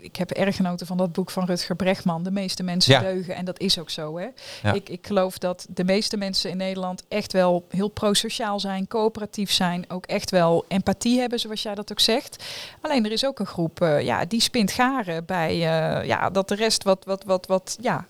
ik 0.00 0.16
heb 0.16 0.30
erg 0.30 0.56
genoten 0.56 0.86
van 0.86 0.96
dat 0.96 1.12
boek 1.12 1.30
van 1.30 1.44
Rutger 1.44 1.76
Bregman. 1.76 2.22
De 2.22 2.30
meeste 2.30 2.62
mensen 2.62 2.92
Ja. 2.92 3.00
deugen. 3.00 3.34
En 3.34 3.44
dat 3.44 3.60
is 3.60 3.78
ook 3.78 3.90
zo. 3.90 4.18
Hè? 4.18 4.26
Ja. 4.62 4.72
Ik, 4.72 4.88
ik 4.88 5.06
geloof 5.06 5.38
dat 5.38 5.66
de 5.68 5.84
meeste 5.84 6.16
mensen 6.16 6.50
in 6.50 6.56
Nederland 6.56 7.02
echt 7.08 7.32
wel 7.32 7.66
heel 7.68 7.88
prosociaal 7.88 8.60
zijn, 8.60 8.88
coöperatief 8.88 9.52
zijn. 9.52 9.84
Ook 9.88 10.06
echt 10.06 10.30
wel 10.30 10.64
empathie 10.68 11.20
hebben, 11.20 11.38
zoals 11.40 11.62
jij 11.62 11.74
dat 11.74 11.90
ook 11.90 12.00
zegt. 12.00 12.44
Alleen 12.80 13.04
er 13.04 13.12
is 13.12 13.26
ook 13.26 13.38
een 13.38 13.46
groep, 13.46 13.80
eh, 13.80 14.00
ja, 14.00 14.24
die 14.24 14.40
spint 14.40 14.72
garen 14.72 15.24
bij 15.24 15.50
eh, 15.52 16.06
ja, 16.06 16.30
dat 16.30 16.48
de 16.48 16.54
rest 16.54 16.82
wat, 16.84 17.04
wat, 17.04 17.24
wat, 17.24 17.46
wat, 17.46 17.76
ja, 17.80 18.06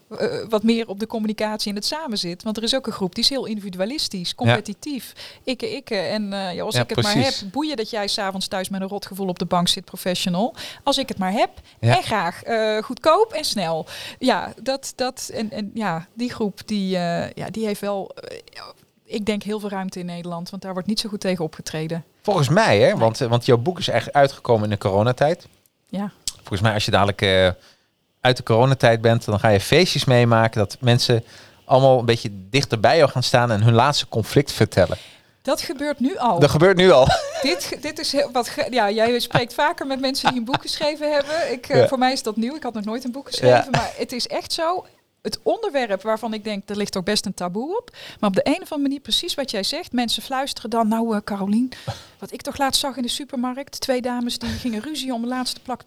wat 0.48 0.62
meer 0.62 0.88
op 0.88 1.00
de 1.00 1.06
communicatie 1.06 1.70
en 1.70 1.76
het 1.76 1.86
samen 1.86 2.18
zit. 2.18 2.42
Want 2.42 2.56
er 2.56 2.62
is 2.62 2.74
ook 2.74 2.86
een 2.86 2.92
groep 2.92 3.14
die 3.14 3.24
is 3.24 3.30
heel 3.30 3.44
individualistisch, 3.46 4.34
competitief. 4.34 5.12
Ikke, 5.44 5.70
ikke. 5.76 5.96
En 5.96 6.30
ja, 6.30 6.62
als 6.62 6.74
ik 6.74 6.88
het 6.88 7.02
maar 7.02 7.14
heb, 7.16 7.34
boeien 7.52 7.76
dat 7.76 7.90
jij 7.90 8.06
s'avonds 8.06 8.48
thuis 8.48 8.68
met 8.68 8.80
een 8.80 8.88
rotgevoel 8.88 9.28
op 9.28 9.38
de 9.38 9.44
bank 9.44 9.55
zit, 9.64 9.84
professional. 9.84 10.54
Als 10.82 10.98
ik 10.98 11.08
het 11.08 11.18
maar 11.18 11.32
heb 11.32 11.50
Ja. 11.80 11.96
en 11.96 12.02
graag 12.02 12.42
eh, 12.42 12.82
goedkoop 12.82 13.32
en 13.32 13.44
snel. 13.44 13.86
Ja, 14.18 14.52
dat, 14.62 14.92
dat 14.96 15.30
en, 15.34 15.50
en 15.50 15.70
ja, 15.74 16.06
die 16.14 16.32
groep 16.32 16.60
die, 16.66 16.96
eh, 16.96 17.30
ja, 17.32 17.50
die 17.50 17.66
heeft 17.66 17.80
wel, 17.80 18.10
eh, 18.14 18.38
ik 19.04 19.26
denk 19.26 19.42
heel 19.42 19.60
veel 19.60 19.68
ruimte 19.68 19.98
in 19.98 20.06
Nederland, 20.06 20.50
want 20.50 20.62
daar 20.62 20.72
wordt 20.72 20.88
niet 20.88 21.00
zo 21.00 21.08
goed 21.08 21.20
tegen 21.20 21.44
opgetreden. 21.44 22.04
volgens 22.22 22.48
mij, 22.48 22.78
hè, 22.80 22.96
want, 22.96 23.18
want 23.18 23.46
jouw 23.46 23.56
boek 23.58 23.78
is 23.78 23.88
echt 23.88 24.12
uitgekomen 24.12 24.64
in 24.64 24.70
de 24.70 24.78
coronatijd. 24.78 25.46
Ja. 25.88 26.10
Volgens 26.36 26.60
mij, 26.60 26.72
als 26.72 26.84
je 26.84 26.90
dadelijk 26.90 27.54
uit 28.20 28.36
de 28.36 28.42
coronatijd 28.42 29.00
bent, 29.00 29.24
dan 29.24 29.40
ga 29.40 29.48
je 29.48 29.60
feestjes 29.60 30.04
meemaken 30.04 30.58
dat 30.58 30.76
mensen 30.80 31.24
allemaal 31.64 31.98
een 31.98 32.04
beetje 32.04 32.30
dichter 32.32 32.80
bij 32.80 32.96
jou 32.96 33.10
gaan 33.10 33.22
staan 33.22 33.50
en 33.50 33.62
hun 33.62 33.74
laatste 33.74 34.08
conflict 34.08 34.52
vertellen. 34.52 34.96
Dat 35.46 35.60
gebeurt 35.60 36.00
nu 36.00 36.16
al. 36.16 36.38
Dat 36.40 36.50
gebeurt 36.50 36.76
nu 36.76 36.90
al. 36.90 37.06
dit, 37.42 37.82
dit 37.82 37.98
is 37.98 38.12
heel, 38.12 38.30
wat. 38.32 38.50
Ja, 38.70 38.90
jij 38.90 39.18
spreekt 39.20 39.54
vaker 39.54 39.86
met 39.86 40.00
mensen 40.00 40.28
die 40.28 40.38
een 40.38 40.44
boek 40.44 40.60
geschreven 40.60 41.12
hebben. 41.12 41.52
Ik, 41.52 41.68
eh, 41.68 41.80
Ja. 41.80 41.88
Voor 41.88 41.98
mij 41.98 42.12
is 42.12 42.22
dat 42.22 42.36
nieuw. 42.36 42.54
Ik 42.54 42.62
had 42.62 42.74
nog 42.74 42.84
nooit 42.84 43.04
een 43.04 43.12
boek 43.12 43.26
geschreven. 43.26 43.56
Ja. 43.56 43.68
Maar 43.70 43.92
het 43.96 44.12
is 44.12 44.26
echt 44.26 44.52
zo. 44.52 44.86
Het 45.22 45.38
onderwerp 45.42 46.02
waarvan 46.02 46.34
ik 46.34 46.44
denk, 46.44 46.68
er 46.68 46.76
ligt 46.76 46.96
ook 46.96 47.04
best 47.04 47.26
een 47.26 47.34
taboe 47.34 47.76
op. 47.76 47.96
Maar 48.20 48.30
op 48.30 48.36
de 48.36 48.46
een 48.46 48.52
of 48.52 48.60
andere 48.60 48.78
manier, 48.78 49.00
precies 49.00 49.34
wat 49.34 49.50
jij 49.50 49.62
zegt. 49.62 49.92
Mensen 49.92 50.22
fluisteren 50.22 50.70
dan, 50.70 50.88
nou 50.88 51.14
eh 51.14 51.20
Carolien, 51.24 51.72
wat 52.18 52.32
ik 52.32 52.42
toch 52.42 52.58
laatst 52.58 52.80
zag 52.80 52.96
in 52.96 53.02
de 53.02 53.08
supermarkt. 53.08 53.80
Twee 53.80 54.00
dames 54.02 54.38
die 54.38 54.48
gingen 54.48 54.82
ruzie 54.82 55.12
om 55.12 55.22
de 55.22 55.28
laatste 55.28 55.60
plak, 55.60 55.80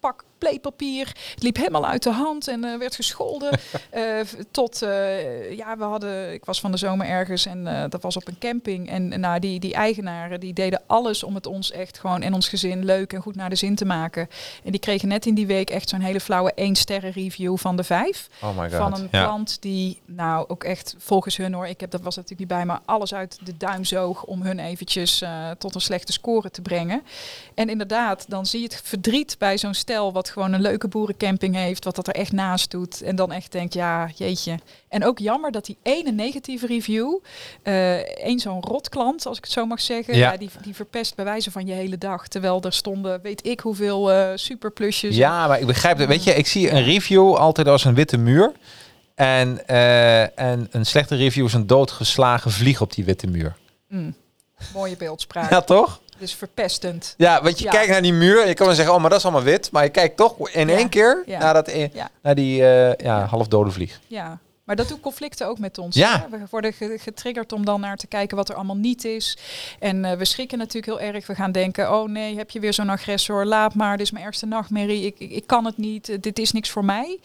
pak 0.00 0.24
playpapier. 0.38 1.06
Het 1.34 1.42
liep 1.42 1.56
helemaal 1.56 1.86
uit 1.86 2.02
de 2.02 2.10
hand 2.10 2.48
en 2.48 2.64
eh, 2.64 2.78
werd 2.78 2.94
gescholden. 2.94 3.50
Eh, 3.90 4.20
tot, 4.50 4.82
eh, 4.82 5.56
ja, 5.56 5.76
we 5.76 5.84
hadden, 5.84 6.32
ik 6.32 6.44
was 6.44 6.60
van 6.60 6.70
de 6.70 6.76
zomer 6.76 7.06
ergens 7.06 7.46
en 7.46 7.88
dat 7.88 8.02
was 8.02 8.16
op 8.16 8.28
een 8.28 8.38
camping. 8.38 8.90
En 8.90 9.20
nou, 9.20 9.38
die, 9.38 9.60
die 9.60 9.74
eigenaren 9.74 10.40
die 10.40 10.52
deden 10.52 10.82
alles 10.86 11.22
om 11.22 11.34
het 11.34 11.46
ons 11.46 11.70
echt 11.70 11.98
gewoon 11.98 12.22
en 12.22 12.34
ons 12.34 12.48
gezin 12.48 12.84
leuk 12.84 13.12
en 13.12 13.20
goed 13.20 13.36
naar 13.36 13.50
de 13.50 13.56
zin 13.56 13.74
te 13.74 13.84
maken. 13.84 14.28
En 14.64 14.70
die 14.70 14.80
kregen 14.80 15.08
net 15.08 15.26
in 15.26 15.34
die 15.34 15.46
week 15.46 15.70
echt 15.70 15.88
zo'n 15.88 16.00
hele 16.00 16.20
flauwe 16.20 16.52
één 16.54 16.74
sterren 16.74 17.10
review 17.10 17.56
van 17.56 17.76
de 17.76 17.84
vijf. 17.84 18.28
Oh 18.42 18.58
my 18.58 18.70
god. 18.70 18.78
Van 18.78 18.94
een 18.94 19.08
ja. 19.10 19.24
klant 19.24 19.62
die, 19.62 20.00
nou 20.06 20.48
ook 20.48 20.64
echt 20.64 20.94
volgens 20.98 21.36
hun 21.36 21.52
hoor, 21.52 21.66
ik 21.66 21.80
heb 21.80 21.90
dat 21.90 22.02
was 22.02 22.16
natuurlijk 22.16 22.50
niet 22.50 22.58
bij, 22.58 22.66
maar 22.66 22.80
alles 22.84 23.14
uit 23.14 23.38
de 23.44 23.56
duim 23.56 23.84
zoog 23.84 24.24
om 24.24 24.42
hun 24.42 24.58
eventjes 24.58 25.24
tot 25.58 25.74
een 25.74 25.80
slechte 25.80 26.12
score 26.12 26.50
te 26.50 26.62
brengen. 26.62 27.02
En 27.54 27.68
inderdaad, 27.68 28.24
dan 28.28 28.46
zie 28.46 28.60
je 28.60 28.66
het 28.66 28.80
verdriet 28.84 29.36
bij 29.38 29.58
zo'n 29.58 29.74
stel 29.74 30.12
wat 30.12 30.23
gewoon 30.30 30.52
een 30.52 30.60
leuke 30.60 30.88
boerencamping 30.88 31.54
heeft, 31.54 31.84
wat 31.84 31.96
dat 31.96 32.06
er 32.08 32.14
echt 32.14 32.32
naast 32.32 32.70
doet. 32.70 33.02
En 33.02 33.16
dan 33.16 33.32
echt 33.32 33.52
denkt, 33.52 33.74
ja, 33.74 34.08
jeetje. 34.14 34.58
En 34.88 35.04
ook 35.04 35.18
jammer 35.18 35.50
dat 35.52 35.64
die 35.64 35.76
ene 35.82 36.10
negatieve 36.10 36.66
review, 36.66 37.18
eh 37.62 38.24
één 38.24 38.38
zo'n 38.38 38.60
rotklant, 38.62 39.26
als 39.26 39.36
ik 39.36 39.44
het 39.44 39.52
zo 39.52 39.66
mag 39.66 39.80
zeggen, 39.80 40.16
Ja. 40.16 40.32
ja. 40.32 40.36
die, 40.38 40.50
die 40.62 40.74
verpest 40.74 41.14
bij 41.14 41.24
wijze 41.24 41.50
van 41.50 41.66
je 41.66 41.72
hele 41.72 41.98
dag. 41.98 42.28
Terwijl 42.28 42.62
er 42.62 42.72
stonden, 42.72 43.20
weet 43.22 43.46
ik 43.46 43.60
hoeveel 43.60 44.12
eh 44.12 44.30
superplusjes. 44.34 45.16
Ja, 45.16 45.46
maar 45.46 45.60
ik 45.60 45.66
begrijp 45.66 45.98
het. 45.98 46.08
Weet 46.08 46.24
je, 46.24 46.34
ik 46.34 46.46
zie 46.46 46.70
een 46.70 46.82
review 46.84 47.34
altijd 47.34 47.68
als 47.68 47.84
een 47.84 47.94
witte 47.94 48.16
muur. 48.16 48.52
En, 49.14 49.66
eh, 49.66 50.38
en 50.38 50.68
een 50.70 50.86
slechte 50.86 51.16
review 51.16 51.44
is 51.44 51.52
een 51.52 51.66
doodgeslagen 51.66 52.50
vlieg 52.50 52.80
op 52.80 52.92
die 52.94 53.04
witte 53.04 53.26
muur. 53.26 53.56
Mm, 53.88 54.14
mooie 54.74 54.96
beeldspraak. 54.96 55.50
Ja, 55.50 55.60
toch? 55.60 56.00
Dus 56.18 56.34
verpestend. 56.34 57.14
Ja, 57.16 57.42
want 57.42 57.58
je 57.58 57.64
Ja. 57.64 57.70
kijkt 57.70 57.90
naar 57.90 58.02
die 58.02 58.12
muur 58.12 58.42
en 58.42 58.48
je 58.48 58.54
kan 58.54 58.66
wel 58.66 58.74
zeggen, 58.74 58.94
oh, 58.94 59.00
maar 59.00 59.10
dat 59.10 59.18
is 59.18 59.24
allemaal 59.24 59.42
wit. 59.42 59.68
Maar 59.72 59.82
je 59.84 59.88
kijkt 59.88 60.16
toch 60.16 60.50
in 60.50 60.68
Ja. 60.68 60.76
één 60.76 60.88
keer 60.88 61.22
naar, 61.26 61.54
dat, 61.54 61.68
e- 61.68 61.88
naar 62.22 62.34
die 62.34 62.66
eh, 62.66 63.06
ja, 63.06 63.24
halfdode 63.24 63.70
vlieg. 63.70 64.00
Ja, 64.06 64.38
maar 64.64 64.76
dat 64.76 64.88
doen 64.88 65.00
conflicten 65.00 65.46
ook 65.48 65.58
met 65.58 65.78
ons. 65.78 65.96
Ja. 65.96 66.20
hè? 66.30 66.38
We 66.38 66.44
worden 66.50 66.72
ge- 66.72 66.98
getriggerd 67.00 67.52
om 67.52 67.64
dan 67.64 67.80
naar 67.80 67.96
te 67.96 68.06
kijken 68.06 68.36
wat 68.36 68.48
er 68.48 68.54
allemaal 68.54 68.76
niet 68.76 69.04
is. 69.04 69.36
En 69.78 70.04
eh, 70.04 70.16
we 70.16 70.24
schrikken 70.24 70.58
natuurlijk 70.58 70.98
heel 70.98 71.12
erg. 71.14 71.26
We 71.26 71.34
gaan 71.34 71.52
denken, 71.52 71.92
oh 71.92 72.08
nee, 72.08 72.36
heb 72.36 72.50
je 72.50 72.60
weer 72.60 72.72
zo'n 72.74 72.88
agressor? 72.88 73.44
Laat 73.44 73.74
maar, 73.74 73.96
dit 73.96 74.06
is 74.06 74.12
mijn 74.12 74.24
ergste 74.24 74.46
nachtmerrie. 74.46 75.06
Ik, 75.06 75.14
ik, 75.18 75.30
ik 75.30 75.46
kan 75.46 75.64
het 75.64 75.76
niet, 75.76 76.08
eh, 76.08 76.16
dit 76.20 76.38
is 76.38 76.52
niks 76.52 76.70
voor 76.70 76.84
mij. 76.84 77.18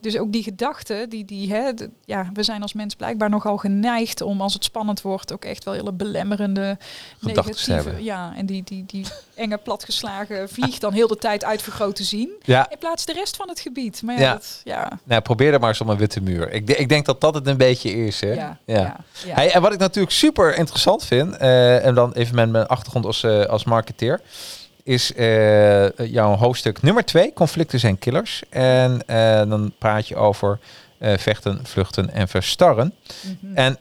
Dus 0.00 0.18
ook 0.18 0.32
die 0.32 0.42
gedachten, 0.42 1.08
die, 1.08 1.24
die, 1.24 1.52
hè, 1.52 1.74
de- 1.74 1.90
ja, 2.04 2.30
we 2.32 2.42
zijn 2.42 2.62
als 2.62 2.72
mens 2.72 2.94
blijkbaar 2.94 3.30
nogal 3.30 3.56
geneigd 3.56 4.20
om 4.20 4.40
als 4.40 4.54
het 4.54 4.64
spannend 4.64 5.00
wordt 5.02 5.32
ook 5.32 5.44
echt 5.44 5.64
wel 5.64 5.74
hele 5.74 5.92
belemmerende, 5.92 6.78
Gedachten 7.18 7.32
te 7.34 7.50
negatieve, 7.50 7.72
hebben. 7.72 8.04
ja, 8.04 8.32
en 8.36 8.46
die, 8.46 8.62
die, 8.64 8.84
die 8.86 9.04
enge 9.34 9.56
platgeslagen 9.58 10.48
vlieg 10.48 10.78
dan 10.78 10.92
heel 10.92 11.06
de 11.08 11.16
tijd 11.16 11.44
uitvergroot 11.44 11.96
te 11.96 12.04
zien. 12.04 12.30
Ja, 12.42 12.70
In 12.70 12.78
plaats 12.78 13.04
de 13.04 13.12
rest 13.12 13.36
van 13.36 13.48
het 13.48 13.60
gebied. 13.60 14.02
Maar 14.02 14.14
ja, 14.14 14.20
Ja. 14.20 14.32
Dat, 14.32 14.60
ja, 14.64 14.98
nou, 15.04 15.20
probeer 15.22 15.52
er 15.52 15.60
maar 15.60 15.68
eens 15.68 15.80
een 15.80 15.96
witte 15.96 16.20
muur. 16.20 16.52
Ik, 16.52 16.66
de- 16.66 16.76
ik 16.86 16.92
denk 16.92 17.06
dat 17.06 17.20
dat 17.20 17.34
het 17.34 17.46
een 17.46 17.56
beetje 17.56 17.90
is. 18.06 18.20
Hè? 18.20 18.32
ja, 18.32 18.58
ja. 18.64 18.96
ja. 19.24 19.34
Hey, 19.34 19.52
en 19.52 19.60
wat 19.60 19.72
ik 19.72 19.78
natuurlijk 19.78 20.14
super 20.14 20.56
interessant 20.56 21.04
vind, 21.04 21.36
eh, 21.36 21.84
en 21.84 21.94
dan 21.94 22.12
even 22.12 22.34
met 22.34 22.50
mijn 22.50 22.66
achtergrond 22.66 23.04
als, 23.04 23.22
eh, 23.22 23.44
als 23.44 23.64
marketeer, 23.64 24.20
is 24.82 25.12
eh, 25.14 25.88
jouw 25.96 26.36
hoofdstuk 26.36 26.82
nummer 26.82 27.04
twee, 27.04 27.32
conflicten 27.32 27.80
zijn 27.80 27.98
killers. 27.98 28.42
En 28.50 29.02
dan 29.48 29.72
praat 29.78 30.08
je 30.08 30.16
over 30.16 30.58
vechten, 31.00 31.60
vluchten 31.62 32.10
en 32.10 32.28
verstarren. 32.28 32.94
Mhm. 33.22 33.56
En 33.56 33.78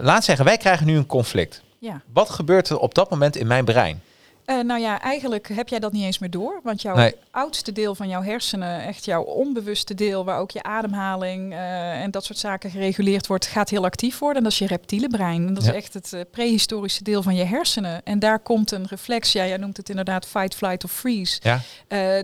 laat 0.00 0.24
zeggen, 0.24 0.44
wij 0.44 0.56
krijgen 0.56 0.86
nu 0.86 0.96
een 0.96 1.06
conflict. 1.06 1.62
Ja. 1.78 2.00
Wat 2.12 2.30
gebeurt 2.30 2.68
er 2.68 2.78
op 2.78 2.94
dat 2.94 3.10
moment 3.10 3.36
in 3.36 3.46
mijn 3.46 3.64
brein? 3.64 4.02
Eh, 4.50 4.60
nou 4.60 4.80
ja, 4.80 5.00
eigenlijk 5.00 5.48
heb 5.48 5.68
jij 5.68 5.78
dat 5.78 5.92
niet 5.92 6.04
eens 6.04 6.18
meer 6.18 6.30
door. 6.30 6.60
Want 6.62 6.82
jouw 6.82 6.96
Nee. 6.96 7.14
oudste 7.30 7.72
deel 7.72 7.94
van 7.94 8.08
jouw 8.08 8.22
hersenen, 8.22 8.80
echt 8.82 9.04
jouw 9.04 9.22
onbewuste 9.22 9.94
deel, 9.94 10.24
waar 10.24 10.38
ook 10.38 10.50
je 10.50 10.62
ademhaling 10.62 11.52
eh, 11.52 12.02
en 12.02 12.10
dat 12.10 12.24
soort 12.24 12.38
zaken 12.38 12.70
gereguleerd 12.70 13.26
wordt, 13.26 13.46
gaat 13.46 13.68
heel 13.70 13.84
actief 13.84 14.18
worden. 14.18 14.36
En 14.36 14.42
dat 14.42 14.52
is 14.52 14.58
je 14.58 14.66
reptiele 14.66 15.08
brein. 15.08 15.46
En 15.46 15.54
dat 15.54 15.64
Ja. 15.64 15.70
is 15.70 15.76
echt 15.76 15.94
het 15.94 16.12
eh, 16.12 16.20
prehistorische 16.30 17.02
deel 17.04 17.22
van 17.22 17.34
je 17.34 17.44
hersenen. 17.44 18.00
En 18.04 18.18
daar 18.18 18.38
komt 18.38 18.70
een 18.70 18.86
reflex, 18.86 19.32
ja, 19.32 19.46
jij 19.46 19.56
noemt 19.56 19.76
het 19.76 19.88
inderdaad 19.88 20.26
fight, 20.26 20.54
flight 20.54 20.84
of 20.84 20.92
freeze. 20.92 21.40
Ja, 21.42 21.60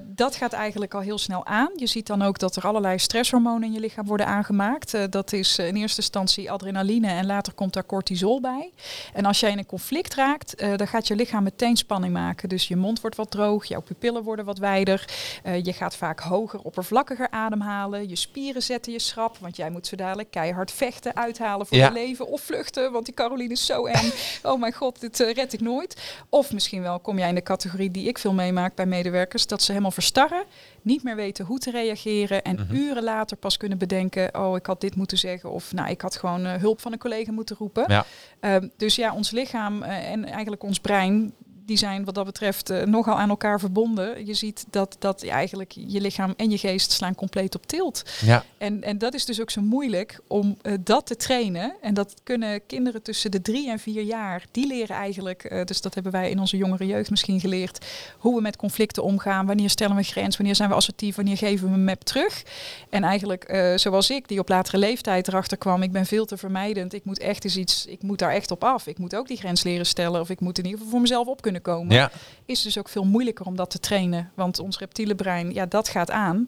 dat 0.03 0.37
gaat 0.37 0.53
eigenlijk 0.53 0.95
al 0.95 1.01
heel 1.01 1.18
snel 1.18 1.47
aan. 1.47 1.70
Je 1.77 1.87
ziet 1.87 2.07
dan 2.07 2.22
ook 2.22 2.39
dat 2.39 2.57
er 2.57 2.66
allerlei 2.66 2.99
stresshormonen 2.99 3.68
in 3.68 3.72
je 3.72 3.81
lichaam 3.81 4.07
worden 4.07 4.27
aangemaakt. 4.27 5.12
Dat 5.12 5.33
is 5.33 5.59
in 5.59 5.77
eerste 5.77 6.01
instantie 6.01 6.51
adrenaline 6.51 7.09
en 7.09 7.27
later 7.27 7.53
komt 7.53 7.72
daar 7.72 7.87
cortisol 7.87 8.41
bij. 8.41 8.70
En 9.12 9.24
als 9.24 9.41
jij 9.41 9.51
in 9.51 9.59
een 9.59 9.66
conflict 9.66 10.14
raakt, 10.14 10.55
dan 10.77 10.89
gaat 10.89 11.07
je 11.07 11.16
lichaam 11.16 11.43
meteen 11.43 11.77
spanning 11.77 12.14
maken. 12.17 12.49
Dus 12.49 12.69
je 12.69 12.77
mond 12.77 13.01
wordt 13.01 13.17
wat 13.17 13.31
droog, 13.31 13.64
jouw 13.64 13.81
pupillen 13.81 14.23
worden 14.23 14.45
wat 14.45 14.59
wijder. 14.59 15.05
Eh, 15.43 15.64
je 15.64 15.73
gaat 15.73 15.97
vaak 15.97 16.21
hoger, 16.21 16.61
oppervlakkiger 16.61 17.31
ademhalen. 17.31 18.09
Je 18.09 18.17
spieren 18.17 18.62
zetten 18.62 18.93
je 18.93 18.99
schrap, 18.99 19.37
want 19.39 19.57
jij 19.57 19.71
moet 19.71 19.87
zo 19.87 19.97
dadelijk 19.97 20.31
keihard 20.31 20.71
vechten, 20.73 21.17
uithalen 21.17 21.67
voor 21.67 21.77
Ja. 21.77 21.87
je 21.87 21.93
leven. 21.93 22.27
Of 22.29 22.41
vluchten, 22.41 22.93
want 22.93 23.05
die 23.05 23.14
Caroline 23.14 23.53
is 23.53 23.67
zo 23.67 23.87
eng. 23.87 24.11
oh 24.43 24.61
mijn 24.61 24.73
god, 24.73 25.01
dit 25.01 25.21
eh, 25.21 25.33
red 25.35 25.53
ik 25.53 25.61
nooit. 25.61 26.14
Of 26.29 26.53
misschien 26.53 26.83
wel 26.83 26.99
kom 27.01 27.19
jij 27.19 27.29
in 27.29 27.35
de 27.35 27.43
categorie 27.43 27.91
die 27.91 28.09
ik 28.09 28.19
veel 28.19 28.33
meemaak 28.33 28.75
bij 28.75 28.87
medewerkers, 28.87 29.47
dat 29.47 29.62
ze 29.62 29.71
helemaal 29.71 29.91
verstarren, 29.91 30.45
niet 30.83 31.03
meer 31.03 31.17
weten 31.17 31.45
hoe 31.45 31.59
te 31.59 31.71
reageren 31.71 32.43
en 32.43 32.55
Mhm. 32.57 32.75
uren 32.75 33.03
later 33.03 33.37
pas 33.37 33.57
kunnen 33.57 33.79
bedenken, 33.79 34.35
oh 34.41 34.57
ik 34.57 34.67
had 34.67 34.81
dit 34.81 34.97
moeten 34.97 35.19
zeggen 35.19 35.51
of 35.51 35.73
nou 35.73 35.91
ik 35.91 36.01
had 36.01 36.17
gewoon 36.17 36.47
eh, 36.47 36.55
hulp 36.61 36.81
van 36.81 36.93
een 36.93 36.99
collega 36.99 37.33
moeten 37.33 37.57
roepen. 37.57 37.85
Ja. 37.89 38.05
Ehm, 38.41 38.69
dus 38.77 38.95
ja, 38.97 39.14
ons 39.14 39.31
lichaam 39.31 39.83
en 39.83 40.25
eigenlijk 40.25 40.62
ons 40.62 40.81
brein, 40.81 41.33
die 41.67 41.77
zijn 41.77 42.05
wat 42.05 42.14
dat 42.14 42.25
betreft 42.25 42.71
eh, 42.71 42.83
nogal 42.83 43.19
aan 43.19 43.29
elkaar 43.29 43.61
verbonden. 43.61 44.27
Je 44.27 44.35
ziet 44.35 44.64
dat, 44.71 44.97
dat 44.99 45.25
eigenlijk 45.25 45.73
je 45.87 46.01
lichaam 46.01 46.35
en 46.37 46.51
je 46.51 46.59
geest 46.59 46.93
slaan 46.93 47.14
compleet 47.14 47.55
op 47.55 47.67
tilt. 47.67 48.03
ja. 48.21 48.45
En, 48.59 48.83
en 48.83 48.99
dat 48.99 49.14
is 49.14 49.25
dus 49.25 49.41
ook 49.41 49.51
zo 49.51 49.61
moeilijk 49.61 50.21
om 50.27 50.57
eh, 50.62 50.73
dat 50.81 51.07
te 51.07 51.17
trainen. 51.17 51.75
En 51.81 51.95
dat 51.95 52.14
kunnen 52.23 52.67
kinderen 52.67 53.03
tussen 53.03 53.31
de 53.31 53.43
drie 53.43 53.71
en 53.71 53.79
vier 53.79 54.03
jaar, 54.03 54.45
die 54.51 54.67
leren 54.67 54.97
eigenlijk, 54.97 55.45
eh, 55.45 55.64
dus 55.64 55.81
dat 55.81 55.95
hebben 55.95 56.12
wij 56.12 56.31
in 56.31 56.39
onze 56.39 56.57
jongere 56.57 56.87
jeugd 56.87 57.11
misschien 57.11 57.41
geleerd, 57.41 57.87
hoe 58.19 58.35
we 58.35 58.41
met 58.41 58.57
conflicten 58.57 59.03
omgaan, 59.03 59.47
wanneer 59.47 59.71
stellen 59.71 59.97
we 59.97 60.03
grens, 60.03 60.37
wanneer 60.37 60.57
zijn 60.57 60.69
we 60.69 60.75
assertief, 60.75 61.17
wanneer 61.17 61.37
geven 61.37 61.69
we 61.69 61.75
een 61.75 61.85
map 61.85 62.05
terug. 62.05 62.43
En 62.91 63.05
eigenlijk, 63.05 63.73
zoals 63.77 64.11
ik, 64.11 64.29
die 64.29 64.39
op 64.39 64.49
latere 64.49 64.79
leeftijd 64.79 65.29
erachter 65.29 65.57
kwam, 65.57 65.83
ik 65.83 65.93
ben 65.93 66.07
veel 66.07 66.25
te 66.25 66.37
vermijdend, 66.37 66.93
ik 66.93 67.05
moet 67.05 67.19
echt 67.19 67.45
eens 67.45 67.57
iets, 67.57 67.87
ik 67.87 68.03
moet 68.03 68.19
daar 68.19 68.33
echt 68.33 68.51
op 68.51 68.64
af. 68.64 68.87
Ik 68.87 68.99
moet 68.99 69.17
ook 69.17 69.29
die 69.29 69.37
grens 69.37 69.62
leren 69.62 69.87
stellen, 69.87 70.21
of 70.21 70.31
ik 70.31 70.41
moet 70.41 70.59
in 70.59 70.64
ieder 70.64 70.79
geval 70.79 70.93
voor 70.93 71.01
mezelf 71.01 71.27
op 71.27 71.43
kunnen 71.43 71.55
komen 71.61 71.94
ja. 71.94 72.11
is 72.44 72.62
dus 72.62 72.78
ook 72.78 72.88
veel 72.88 73.04
moeilijker 73.04 73.46
om 73.46 73.57
dat 73.57 73.70
te 73.70 73.80
trainen. 73.80 74.30
Want 74.34 74.59
ons 74.59 74.78
reptiele 74.78 75.14
brein, 75.14 75.54
ja, 75.54 75.66
dat 75.66 75.88
gaat 75.88 76.11
aan. 76.11 76.46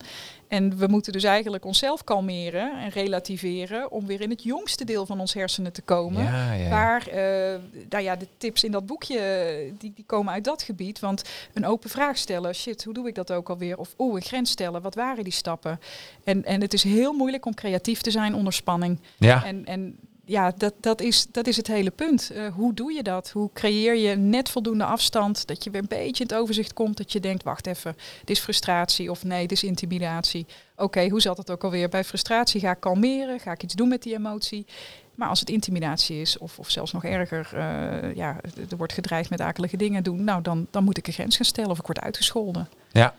En 0.48 0.76
we 0.76 0.86
moeten 0.86 1.12
dus 1.12 1.24
eigenlijk 1.24 1.64
onszelf 1.64 2.04
kalmeren 2.04 2.80
en 2.80 2.90
relativeren 2.90 3.90
om 3.90 4.06
weer 4.06 4.20
in 4.20 4.30
het 4.30 4.42
jongste 4.42 4.84
deel 4.84 5.06
van 5.06 5.20
ons 5.20 5.34
hersenen 5.34 5.72
te 5.72 5.82
komen. 5.82 6.22
Ja, 6.22 6.52
ja, 6.52 6.62
ja. 6.62 6.68
Waar, 6.68 7.06
eh, 7.06 7.60
nou 7.88 8.04
ja, 8.04 8.16
de 8.16 8.26
tips 8.36 8.64
in 8.64 8.70
dat 8.70 8.86
boekje, 8.86 9.72
die, 9.78 9.92
die 9.94 10.04
komen 10.06 10.32
uit 10.32 10.44
dat 10.44 10.62
gebied. 10.62 11.00
Want 11.00 11.22
een 11.52 11.66
open 11.66 11.90
vraag 11.90 12.16
stellen, 12.16 12.54
shit, 12.54 12.84
hoe 12.84 12.94
doe 12.94 13.08
ik 13.08 13.14
dat 13.14 13.32
ook 13.32 13.48
alweer? 13.48 13.78
Of 13.78 13.94
oeh, 13.98 14.14
een 14.14 14.22
grens 14.22 14.50
stellen, 14.50 14.82
wat 14.82 14.94
waren 14.94 15.24
die 15.24 15.32
stappen? 15.32 15.80
En, 16.24 16.44
en 16.44 16.60
het 16.60 16.72
is 16.72 16.82
heel 16.82 17.12
moeilijk 17.12 17.46
om 17.46 17.54
creatief 17.54 18.00
te 18.00 18.10
zijn 18.10 18.34
onder 18.34 18.52
spanning. 18.52 19.00
Ja. 19.16 19.44
En, 19.44 19.66
en 19.66 19.98
ja, 20.28 20.52
dat, 20.56 20.74
dat, 20.80 21.00
is, 21.00 21.26
dat 21.30 21.46
is 21.46 21.56
het 21.56 21.66
hele 21.66 21.90
punt. 21.90 22.30
Eh, 22.30 22.46
hoe 22.54 22.74
doe 22.74 22.92
je 22.92 23.02
dat? 23.02 23.30
Hoe 23.30 23.50
creëer 23.52 23.96
je 23.96 24.16
net 24.16 24.48
voldoende 24.48 24.84
afstand 24.84 25.46
dat 25.46 25.64
je 25.64 25.70
weer 25.70 25.80
een 25.80 25.88
beetje 25.88 26.24
in 26.24 26.30
het 26.30 26.38
overzicht 26.38 26.72
komt? 26.72 26.96
Dat 26.96 27.12
je 27.12 27.20
denkt, 27.20 27.42
wacht 27.42 27.66
even, 27.66 27.96
dit 28.24 28.36
is 28.36 28.42
frustratie 28.42 29.10
of 29.10 29.24
nee, 29.24 29.40
dit 29.40 29.52
is 29.52 29.64
intimidatie. 29.64 30.46
Oké, 30.76 31.08
hoe 31.08 31.20
zat 31.20 31.36
het 31.36 31.50
ook 31.50 31.64
alweer? 31.64 31.88
Bij 31.88 32.04
frustratie 32.04 32.60
ga 32.60 32.70
ik 32.70 32.80
kalmeren, 32.80 33.40
ga 33.40 33.52
ik 33.52 33.62
iets 33.62 33.74
doen 33.74 33.88
met 33.88 34.02
die 34.02 34.14
emotie. 34.14 34.66
Maar 35.14 35.28
als 35.28 35.40
het 35.40 35.50
intimidatie 35.50 36.20
is, 36.20 36.38
of, 36.38 36.58
of 36.58 36.70
zelfs 36.70 36.92
nog 36.92 37.04
erger, 37.04 37.48
eh, 37.52 38.14
ja, 38.14 38.36
er 38.70 38.76
wordt 38.76 38.92
gedreigd 38.92 39.30
met 39.30 39.40
akelige 39.40 39.76
dingen 39.76 40.02
doen, 40.02 40.24
nou 40.24 40.42
dan, 40.42 40.66
dan 40.70 40.84
moet 40.84 40.98
ik 40.98 41.06
een 41.06 41.12
grens 41.12 41.36
gaan 41.36 41.44
stellen 41.44 41.70
of 41.70 41.78
ik 41.78 41.86
word 41.86 42.00
uitgescholden. 42.00 42.68
Ja, 42.92 43.14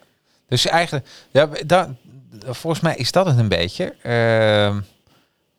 dus 0.47 0.65
eigenlijk, 0.65 1.07
ja, 1.31 1.49
da, 1.65 1.95
volgens 2.45 2.83
mij 2.83 2.95
is 2.95 3.11
dat 3.11 3.25
het 3.25 3.37
een 3.37 3.49
beetje. 3.49 3.95
Ehm 4.01 4.79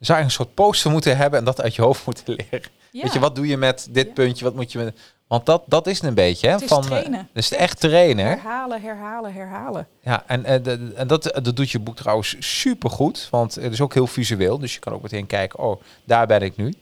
zou 0.07 0.19
je 0.19 0.25
een 0.25 0.31
soort 0.31 0.55
poster 0.55 0.91
moeten 0.91 1.17
hebben 1.17 1.39
en 1.39 1.45
dat 1.45 1.61
uit 1.61 1.75
je 1.75 1.83
hoofd 1.83 2.07
moeten 2.07 2.25
leren. 2.35 2.69
Ja. 2.91 3.03
Weet 3.03 3.13
je, 3.13 3.19
wat 3.19 3.35
doe 3.35 3.47
je 3.47 3.57
met 3.57 3.89
dit 3.91 4.07
Ja. 4.07 4.13
puntje? 4.13 4.45
Wat 4.45 4.55
moet 4.55 4.73
je 4.73 4.79
met, 4.79 4.99
Want 5.27 5.47
dat, 5.47 5.63
dat 5.67 5.87
is 5.87 5.97
het 5.99 6.07
een 6.07 6.15
beetje. 6.15 6.47
Hè? 6.47 6.53
Het 6.53 6.63
is 6.63 6.69
van, 6.69 6.83
eh, 6.83 6.87
trainen. 6.89 7.29
Dus 7.33 7.53
echt 7.53 7.81
trainen. 7.81 8.27
Herhalen, 8.27 8.83
herhalen, 8.83 9.33
herhalen. 9.33 9.87
Ja, 10.03 10.23
en, 10.27 10.45
eh, 10.45 10.99
en 11.01 11.07
dat, 11.07 11.23
dat 11.43 11.57
doet 11.57 11.71
je 11.71 11.79
boek 11.79 11.97
trouwens 11.97 12.37
super 12.39 12.91
goed. 12.91 13.29
Want 13.31 13.55
het 13.55 13.73
is 13.73 13.81
ook 13.81 13.95
heel 13.95 14.07
visueel. 14.07 14.59
Dus 14.59 14.75
je 14.75 14.81
kan 14.81 14.93
ook 14.93 15.03
meteen 15.03 15.27
kijken, 15.27 15.59
oh, 15.59 15.81
daar 16.05 16.27
ben 16.27 16.43
ik 16.43 16.57
nu. 16.57 16.75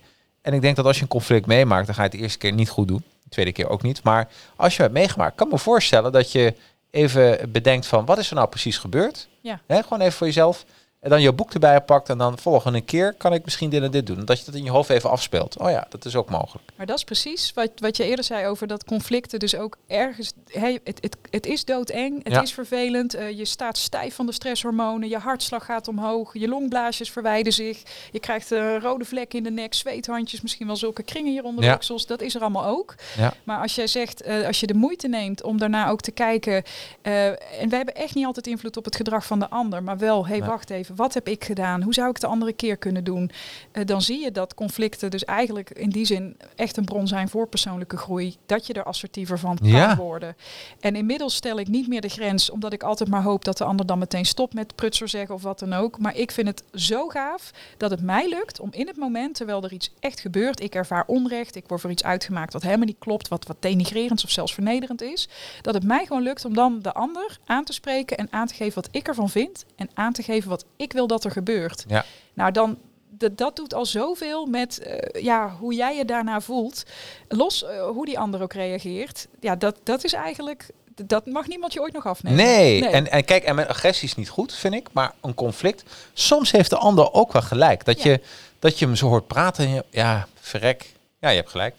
En 0.42 0.52
ik 0.54 0.60
denk 0.60 0.76
dat 0.76 0.84
als 0.84 0.96
je 0.96 1.02
een 1.02 1.08
conflict 1.08 1.46
meemaakt, 1.46 1.86
dan 1.86 1.94
ga 1.94 2.02
je 2.02 2.08
het 2.08 2.16
de 2.16 2.22
eerste 2.22 2.38
keer 2.38 2.52
niet 2.52 2.68
goed 2.68 2.88
doen. 2.88 3.04
De 3.22 3.28
tweede 3.28 3.52
keer 3.52 3.68
ook 3.68 3.82
niet. 3.82 4.02
Maar 4.02 4.28
als 4.56 4.76
je 4.76 4.82
het 4.82 4.92
meegemaakt, 4.92 5.34
kan 5.36 5.46
ik 5.46 5.52
me 5.52 5.58
voorstellen 5.58 6.12
dat 6.12 6.32
je 6.32 6.54
even 6.90 7.52
bedenkt 7.52 7.86
van, 7.86 8.04
wat 8.04 8.18
is 8.18 8.28
er 8.28 8.34
nou 8.36 8.48
precies 8.48 8.78
gebeurd? 8.78 9.28
Ja. 9.40 9.60
Hè, 9.66 9.82
gewoon 9.82 10.00
even 10.00 10.12
voor 10.12 10.26
jezelf. 10.26 10.64
En 11.00 11.10
dan 11.10 11.20
je 11.22 11.32
boek 11.32 11.52
erbij 11.52 11.80
pakt 11.80 12.08
en 12.08 12.18
dan 12.18 12.38
volgende 12.38 12.80
keer 12.80 13.12
kan 13.12 13.32
ik 13.32 13.44
misschien 13.44 13.70
dit 13.70 13.82
en 13.82 13.90
dit 13.90 14.06
doen. 14.06 14.24
Dat 14.24 14.38
je 14.38 14.44
dat 14.44 14.54
in 14.54 14.64
je 14.64 14.70
hoofd 14.70 14.90
even 14.90 15.10
afspeelt. 15.10 15.58
Oh 15.58 15.70
ja, 15.70 15.86
dat 15.88 16.04
is 16.04 16.16
ook 16.16 16.30
mogelijk. 16.30 16.68
Maar 16.76 16.86
dat 16.86 16.96
is 16.96 17.04
precies 17.04 17.52
wat, 17.54 17.70
wat 17.76 17.96
je 17.96 18.04
eerder 18.04 18.24
zei 18.24 18.46
over 18.46 18.66
dat 18.66 18.84
conflicten 18.84 19.38
dus 19.38 19.54
ook 19.56 19.76
ergens... 19.86 20.32
Hey, 20.48 20.80
het, 20.84 20.98
het, 21.00 21.16
het 21.30 21.46
is 21.46 21.64
doodeng, 21.64 22.24
het 22.24 22.32
Ja. 22.32 22.42
is 22.42 22.52
vervelend, 22.52 23.14
eh, 23.14 23.38
je 23.38 23.44
staat 23.44 23.78
stijf 23.78 24.14
van 24.14 24.26
de 24.26 24.32
stresshormonen, 24.32 25.08
je 25.08 25.18
hartslag 25.18 25.64
gaat 25.64 25.88
omhoog, 25.88 26.32
je 26.38 26.48
longblaasjes 26.48 27.10
verwijden 27.10 27.52
zich, 27.52 27.82
je 28.12 28.20
krijgt 28.20 28.50
een 28.50 28.80
rode 28.80 29.04
vlek 29.04 29.34
in 29.34 29.42
de 29.42 29.50
nek, 29.50 29.74
zweethandjes, 29.74 30.40
misschien 30.40 30.66
wel 30.66 30.76
zulke 30.76 31.02
kringen 31.02 31.32
hier 31.32 31.44
onder 31.44 31.60
de 31.60 31.66
Ja. 31.68 31.74
oksels. 31.74 32.06
Dat 32.06 32.20
is 32.22 32.34
er 32.34 32.40
allemaal 32.40 32.64
ook. 32.66 32.94
Ja. 33.16 33.32
Maar 33.44 33.60
als 33.62 33.74
jij 33.74 33.86
zegt, 33.86 34.22
eh, 34.22 34.46
als 34.46 34.60
je 34.60 34.66
de 34.66 34.74
moeite 34.74 35.08
neemt 35.08 35.42
om 35.42 35.58
daarna 35.58 35.88
ook 35.88 36.00
te 36.00 36.10
kijken, 36.10 36.62
eh, 37.02 37.26
en 37.26 37.68
wij 37.68 37.76
hebben 37.76 37.94
echt 37.94 38.14
niet 38.14 38.26
altijd 38.26 38.46
invloed 38.46 38.76
op 38.76 38.84
het 38.84 38.96
gedrag 38.96 39.26
van 39.26 39.38
de 39.38 39.48
ander, 39.50 39.82
maar 39.82 39.98
wel, 39.98 40.22
hé, 40.22 40.28
hey, 40.30 40.38
Nee. 40.38 40.48
wacht 40.48 40.70
even, 40.70 40.87
wat 40.96 41.14
heb 41.14 41.28
ik 41.28 41.44
gedaan? 41.44 41.82
Hoe 41.82 41.94
zou 41.94 42.06
ik 42.08 42.12
het 42.12 42.22
de 42.22 42.28
andere 42.28 42.52
keer 42.52 42.76
kunnen 42.76 43.04
doen? 43.04 43.30
Eh, 43.72 43.84
dan 43.86 44.02
zie 44.02 44.20
je 44.20 44.32
dat 44.32 44.54
conflicten 44.54 45.10
dus 45.10 45.24
eigenlijk 45.24 45.70
in 45.70 45.90
die 45.90 46.04
zin 46.04 46.36
echt 46.56 46.76
een 46.76 46.84
bron 46.84 47.06
zijn 47.06 47.28
voor 47.28 47.48
persoonlijke 47.48 47.96
groei. 47.96 48.36
Dat 48.46 48.66
je 48.66 48.72
er 48.72 48.84
assertiever 48.84 49.38
van 49.38 49.56
kan 49.58 49.68
Ja. 49.68 49.96
worden. 49.96 50.36
En 50.80 50.96
inmiddels 50.96 51.34
stel 51.34 51.58
ik 51.58 51.68
niet 51.68 51.88
meer 51.88 52.00
de 52.00 52.08
grens, 52.08 52.50
omdat 52.50 52.72
ik 52.72 52.82
altijd 52.82 53.08
maar 53.08 53.22
hoop 53.22 53.44
dat 53.44 53.58
de 53.58 53.64
ander 53.64 53.86
dan 53.86 53.98
meteen 53.98 54.26
stopt 54.26 54.54
met 54.54 54.74
prutser 54.74 55.08
zeggen 55.08 55.34
of 55.34 55.42
wat 55.42 55.58
dan 55.58 55.72
ook. 55.72 55.98
Maar 55.98 56.16
ik 56.16 56.30
vind 56.30 56.46
het 56.48 56.62
zo 56.74 57.08
gaaf 57.08 57.50
dat 57.76 57.90
het 57.90 58.02
mij 58.02 58.28
lukt 58.28 58.60
om 58.60 58.68
in 58.72 58.86
het 58.86 58.96
moment, 58.96 59.34
terwijl 59.34 59.64
er 59.64 59.72
iets 59.72 59.90
echt 60.00 60.20
gebeurt, 60.20 60.60
ik 60.60 60.74
ervaar 60.74 61.04
onrecht, 61.06 61.56
ik 61.56 61.64
word 61.68 61.80
voor 61.80 61.90
iets 61.90 62.04
uitgemaakt 62.04 62.52
wat 62.52 62.62
helemaal 62.62 62.86
niet 62.86 62.98
klopt, 62.98 63.28
wat, 63.28 63.46
wat 63.46 63.56
denigrerend 63.60 64.24
of 64.24 64.30
zelfs 64.30 64.54
vernederend 64.54 65.02
is, 65.02 65.28
dat 65.62 65.74
het 65.74 65.84
mij 65.84 66.06
gewoon 66.06 66.22
lukt 66.22 66.44
om 66.44 66.54
dan 66.54 66.78
de 66.82 66.92
ander 66.92 67.38
aan 67.44 67.64
te 67.64 67.72
spreken 67.72 68.16
en 68.16 68.28
aan 68.30 68.46
te 68.46 68.54
geven 68.54 68.74
wat 68.74 68.88
ik 68.90 69.08
ervan 69.08 69.30
vind 69.30 69.64
en 69.76 69.90
aan 69.94 70.12
te 70.12 70.22
geven 70.22 70.48
wat 70.48 70.64
ik 70.78 70.92
wil 70.92 71.06
dat 71.06 71.24
er 71.24 71.30
gebeurt. 71.30 71.84
Ja. 71.88 72.04
Nou, 72.34 72.52
dan, 72.52 72.78
d- 73.18 73.28
dat 73.38 73.56
doet 73.56 73.74
al 73.74 73.86
zoveel 73.86 74.46
met 74.46 74.78
eh, 74.78 75.22
ja, 75.22 75.56
hoe 75.60 75.74
jij 75.74 75.96
je 75.96 76.04
daarna 76.04 76.40
voelt. 76.40 76.82
Los 77.28 77.64
eh, 77.64 77.86
hoe 77.86 78.04
die 78.06 78.18
ander 78.18 78.42
ook 78.42 78.52
reageert. 78.52 79.26
Ja, 79.40 79.56
dat, 79.56 79.76
dat 79.82 80.04
is 80.04 80.12
eigenlijk... 80.12 80.70
Dat 81.06 81.26
mag 81.26 81.46
niemand 81.46 81.72
je 81.72 81.80
ooit 81.80 81.92
nog 81.92 82.06
afnemen. 82.06 82.38
Nee, 82.38 82.88
En, 82.88 83.10
en 83.10 83.24
kijk, 83.24 83.44
en 83.44 83.54
met 83.54 83.68
agressie 83.68 84.08
is 84.08 84.14
niet 84.14 84.28
goed, 84.28 84.54
vind 84.54 84.74
ik. 84.74 84.88
Maar 84.92 85.12
een 85.20 85.34
conflict, 85.34 85.82
soms 86.12 86.50
heeft 86.50 86.70
de 86.70 86.76
ander 86.76 87.12
ook 87.12 87.32
wel 87.32 87.42
gelijk. 87.42 87.84
Dat, 87.84 88.02
Ja. 88.02 88.10
je, 88.10 88.20
dat 88.58 88.78
je 88.78 88.84
hem 88.84 88.96
zo 88.96 89.06
hoort 89.08 89.26
praten 89.26 89.64
en 89.64 89.70
je, 89.74 89.84
ja, 89.90 90.26
verrek. 90.40 90.92
Ja, 91.20 91.28
je 91.28 91.36
hebt 91.36 91.50
gelijk. 91.50 91.74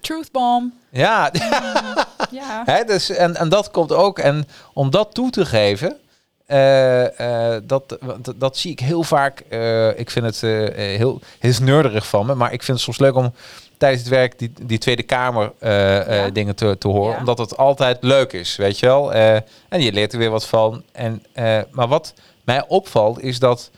Truth 0.00 0.32
bomb. 0.32 0.72
Ja, 0.90 1.30
Ja. 2.30 2.62
hè, 2.72 2.84
dus, 2.84 3.10
en, 3.10 3.36
en 3.36 3.48
dat 3.48 3.70
komt 3.70 3.92
ook. 3.92 4.18
En 4.18 4.48
om 4.72 4.90
dat 4.90 5.14
toe 5.14 5.30
te 5.30 5.46
geven, 5.46 5.98
eh, 6.54 7.54
eh, 7.54 7.62
dat, 7.64 7.98
dat, 8.20 8.34
dat 8.36 8.56
zie 8.56 8.70
ik 8.70 8.80
heel 8.80 9.02
vaak. 9.02 9.40
eh, 9.48 9.98
ik 9.98 10.10
vind 10.10 10.24
het 10.24 10.40
heel, 10.40 11.20
heel 11.38 11.52
nerderig 11.60 12.06
van 12.06 12.26
me. 12.26 12.34
Maar 12.34 12.52
ik 12.52 12.62
vind 12.62 12.76
het 12.76 12.86
soms 12.86 12.98
leuk 12.98 13.14
om 13.14 13.34
tijdens 13.78 14.02
het 14.02 14.10
werk 14.10 14.38
die, 14.38 14.52
die 14.62 14.78
Tweede 14.78 15.02
Kamer 15.02 15.52
Ja. 15.60 16.30
dingen 16.30 16.54
te, 16.56 16.76
te 16.78 16.88
horen. 16.88 17.12
Ja. 17.12 17.18
Omdat 17.18 17.38
het 17.38 17.56
altijd 17.56 17.98
leuk 18.00 18.32
is, 18.32 18.56
weet 18.56 18.78
je 18.78 18.86
wel. 18.86 19.12
En 19.12 19.80
je 19.80 19.92
leert 19.92 20.12
er 20.12 20.18
weer 20.18 20.30
wat 20.30 20.46
van. 20.46 20.82
En, 20.92 21.22
maar 21.70 21.88
wat 21.88 22.14
mij 22.44 22.64
opvalt 22.68 23.22
is 23.22 23.38
dat 23.38 23.70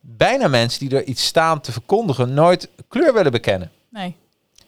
bijna 0.00 0.48
mensen 0.48 0.88
die 0.88 0.98
er 0.98 1.04
iets 1.04 1.24
staan 1.24 1.60
te 1.60 1.72
verkondigen... 1.72 2.34
nooit 2.34 2.68
kleur 2.88 3.12
willen 3.14 3.32
bekennen. 3.32 3.70
Nee. 3.88 4.16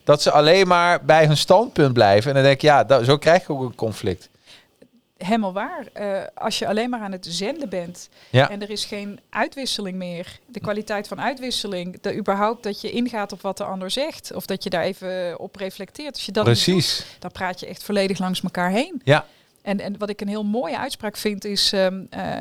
Dat 0.05 0.23
ze 0.23 0.31
alleen 0.31 0.67
maar 0.69 1.05
bij 1.05 1.27
hun 1.27 1.37
standpunt 1.37 1.93
blijven. 1.93 2.29
En 2.29 2.35
dan 2.35 2.45
denk 2.45 2.55
ik, 2.57 2.63
ja, 2.63 3.05
zo 3.05 3.17
krijg 3.17 3.47
je 3.47 3.53
ook 3.53 3.61
een 3.61 3.75
conflict. 3.75 4.29
Helemaal 5.19 5.53
waar. 5.53 5.87
Eh, 5.93 6.23
als 6.35 6.59
je 6.59 6.67
alleen 6.69 6.91
maar 6.91 7.01
aan 7.01 7.13
het 7.13 7.27
zenden 7.31 7.69
bent 7.69 8.09
Ja. 8.31 8.51
en 8.51 8.63
er 8.63 8.71
is 8.71 8.85
geen 8.85 9.21
uitwisseling 9.31 9.97
meer. 9.97 10.39
De 10.47 10.61
kwaliteit 10.61 11.09
van 11.09 11.21
uitwisseling. 11.21 12.01
De, 12.01 12.17
überhaupt 12.17 12.63
dat 12.63 12.81
je 12.81 12.91
ingaat 12.91 13.33
op 13.33 13.41
wat 13.41 13.57
de 13.57 13.65
ander 13.65 13.91
zegt. 13.91 14.33
Of 14.35 14.47
dat 14.47 14.63
je 14.63 14.71
daar 14.71 14.83
even 14.83 15.39
op 15.39 15.57
reflecteert. 15.57 16.15
Als 16.15 16.27
je 16.27 16.33
dat 16.33 16.47
niet 16.47 16.55
doet, 16.55 16.65
Precies. 16.65 17.07
dan 17.19 17.33
praat 17.33 17.61
je 17.61 17.67
echt 17.67 17.83
volledig 17.83 18.19
langs 18.19 18.43
elkaar 18.43 18.71
heen. 18.71 19.01
Ja. 19.05 19.27
En, 19.63 19.81
en 19.81 19.99
wat 19.99 20.09
ik 20.09 20.21
een 20.21 20.29
heel 20.29 20.45
mooie 20.45 20.79
uitspraak 20.79 21.17
vind 21.17 21.45
is, 21.45 21.73
ehm, 21.73 22.01
eh, 22.11 22.41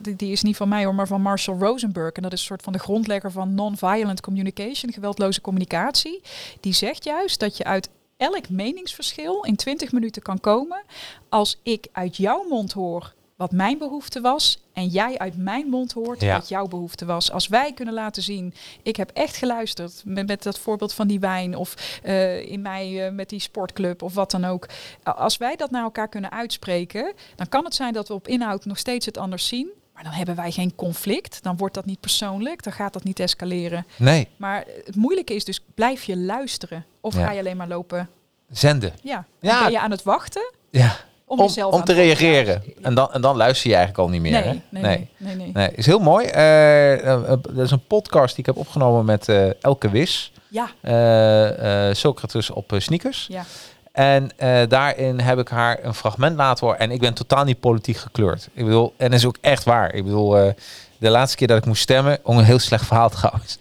die, 0.00 0.16
die 0.16 0.32
is 0.32 0.42
niet 0.42 0.56
van 0.56 0.68
mij 0.68 0.84
hoor, 0.84 0.94
maar 0.94 1.06
van 1.06 1.22
Marshall 1.22 1.58
Rosenberg. 1.58 2.12
En 2.12 2.22
dat 2.22 2.32
is 2.32 2.40
een 2.40 2.46
soort 2.46 2.62
van 2.62 2.72
de 2.72 2.78
grondlegger 2.78 3.30
van 3.32 3.54
non-violent 3.54 4.20
communication, 4.20 4.92
geweldloze 4.92 5.40
communicatie. 5.40 6.20
Die 6.60 6.72
zegt 6.72 7.04
juist 7.04 7.40
dat 7.40 7.56
je 7.56 7.64
uit 7.64 7.88
elk 8.20 8.48
meningsverschil 8.48 9.44
in 9.44 9.56
20 9.56 9.92
minuten 9.92 10.22
kan 10.22 10.40
komen 10.40 10.82
als 11.28 11.58
ik 11.62 11.86
uit 11.92 12.16
jouw 12.16 12.44
mond 12.48 12.72
hoor 12.72 13.12
wat 13.36 13.52
mijn 13.52 13.78
behoefte 13.78 14.20
was 14.20 14.62
en 14.72 14.86
jij 14.86 15.18
uit 15.18 15.36
mijn 15.36 15.68
mond 15.68 15.92
hoort 15.92 16.20
Ja. 16.20 16.36
wat 16.36 16.48
jouw 16.48 16.66
behoefte 16.66 17.04
was. 17.04 17.30
Als 17.30 17.48
wij 17.48 17.72
kunnen 17.72 17.94
laten 17.94 18.22
zien, 18.22 18.54
ik 18.82 18.96
heb 18.96 19.10
echt 19.10 19.36
geluisterd 19.36 20.02
met, 20.04 20.26
met 20.26 20.42
dat 20.42 20.58
voorbeeld 20.58 20.92
van 20.92 21.06
die 21.06 21.20
wijn 21.20 21.56
of 21.56 21.98
eh, 22.02 22.50
in 22.50 22.62
mij 22.62 23.06
eh, 23.06 23.12
met 23.12 23.28
die 23.28 23.40
sportclub 23.40 24.02
of 24.02 24.14
wat 24.14 24.30
dan 24.30 24.44
ook. 24.44 24.68
Als 25.02 25.36
wij 25.36 25.56
dat 25.56 25.70
naar 25.70 25.82
elkaar 25.82 26.08
kunnen 26.08 26.30
uitspreken, 26.30 27.12
dan 27.36 27.48
kan 27.48 27.64
het 27.64 27.74
zijn 27.74 27.92
dat 27.92 28.08
we 28.08 28.14
op 28.14 28.28
inhoud 28.28 28.64
nog 28.64 28.78
steeds 28.78 29.06
het 29.06 29.18
anders 29.18 29.46
zien. 29.46 29.70
Maar 30.00 30.08
dan 30.08 30.18
hebben 30.18 30.36
wij 30.36 30.50
geen 30.50 30.74
conflict. 30.74 31.42
Dan 31.42 31.56
wordt 31.56 31.74
dat 31.74 31.84
niet 31.84 32.00
persoonlijk. 32.00 32.62
Dan 32.62 32.72
gaat 32.72 32.92
dat 32.92 33.04
niet 33.04 33.20
escaleren. 33.20 33.86
Nee, 33.96 34.28
Maar 34.36 34.64
het 34.84 34.96
moeilijke 34.96 35.34
is 35.34 35.44
dus, 35.44 35.60
blijf 35.74 36.04
je 36.04 36.16
luisteren? 36.16 36.84
Of 37.00 37.14
Ja. 37.14 37.24
ga 37.26 37.32
je 37.32 37.38
alleen 37.38 37.56
maar 37.56 37.68
lopen? 37.68 38.08
zenden. 38.50 38.92
Ja. 39.02 39.24
Ja. 39.40 39.56
En 39.58 39.62
Ben 39.62 39.72
je 39.72 39.80
aan 39.80 39.90
het 39.90 40.02
wachten 40.02 40.52
Ja. 40.70 40.96
om, 41.24 41.38
Om, 41.38 41.46
jezelf 41.46 41.74
om 41.74 41.84
te 41.84 41.92
reageren. 41.92 42.62
En 42.82 42.94
dan, 42.94 43.12
en 43.12 43.20
dan 43.20 43.36
luister 43.36 43.70
je 43.70 43.76
eigenlijk 43.76 44.04
al 44.06 44.12
niet 44.12 44.20
meer. 44.22 44.32
Nee, 44.32 44.42
hè? 44.42 44.50
nee, 44.70 44.82
nee, 44.82 45.08
nee, 45.16 45.34
nee. 45.36 45.50
Nee, 45.52 45.70
is 45.74 45.86
heel 45.86 45.98
mooi. 45.98 46.26
Eh, 46.26 47.26
dat 47.42 47.58
is 47.58 47.70
een 47.70 47.86
podcast 47.86 48.28
die 48.36 48.38
ik 48.38 48.46
heb 48.46 48.56
opgenomen 48.56 49.04
met 49.04 49.28
Elke 49.60 49.90
Wis. 49.90 50.32
Ja, 50.48 50.70
eh, 50.80 51.94
Socrates 51.94 52.50
op 52.50 52.72
sneakers. 52.78 53.26
ja. 53.30 53.44
En 53.92 54.30
eh, 54.36 54.68
daarin 54.68 55.20
heb 55.20 55.38
ik 55.38 55.48
haar 55.48 55.78
een 55.82 55.94
fragment 55.94 56.36
laten 56.36 56.66
horen. 56.66 56.80
En 56.80 56.90
ik 56.90 57.00
ben 57.00 57.14
totaal 57.14 57.44
niet 57.44 57.60
politiek 57.60 57.96
gekleurd. 57.96 58.48
Ik 58.52 58.64
bedoel, 58.64 58.94
en 58.96 59.10
dat 59.10 59.18
is 59.18 59.26
ook 59.26 59.36
echt 59.40 59.64
waar. 59.64 59.94
Ik 59.94 60.04
bedoel, 60.04 60.38
eh, 60.38 60.52
de 60.98 61.10
laatste 61.10 61.36
keer 61.36 61.46
dat 61.46 61.58
ik 61.58 61.64
moest 61.64 61.82
stemmen, 61.82 62.18
om 62.22 62.38
een 62.38 62.44
heel 62.44 62.58
slecht 62.58 62.86
verhaal 62.86 63.08
trouwens. 63.18 63.58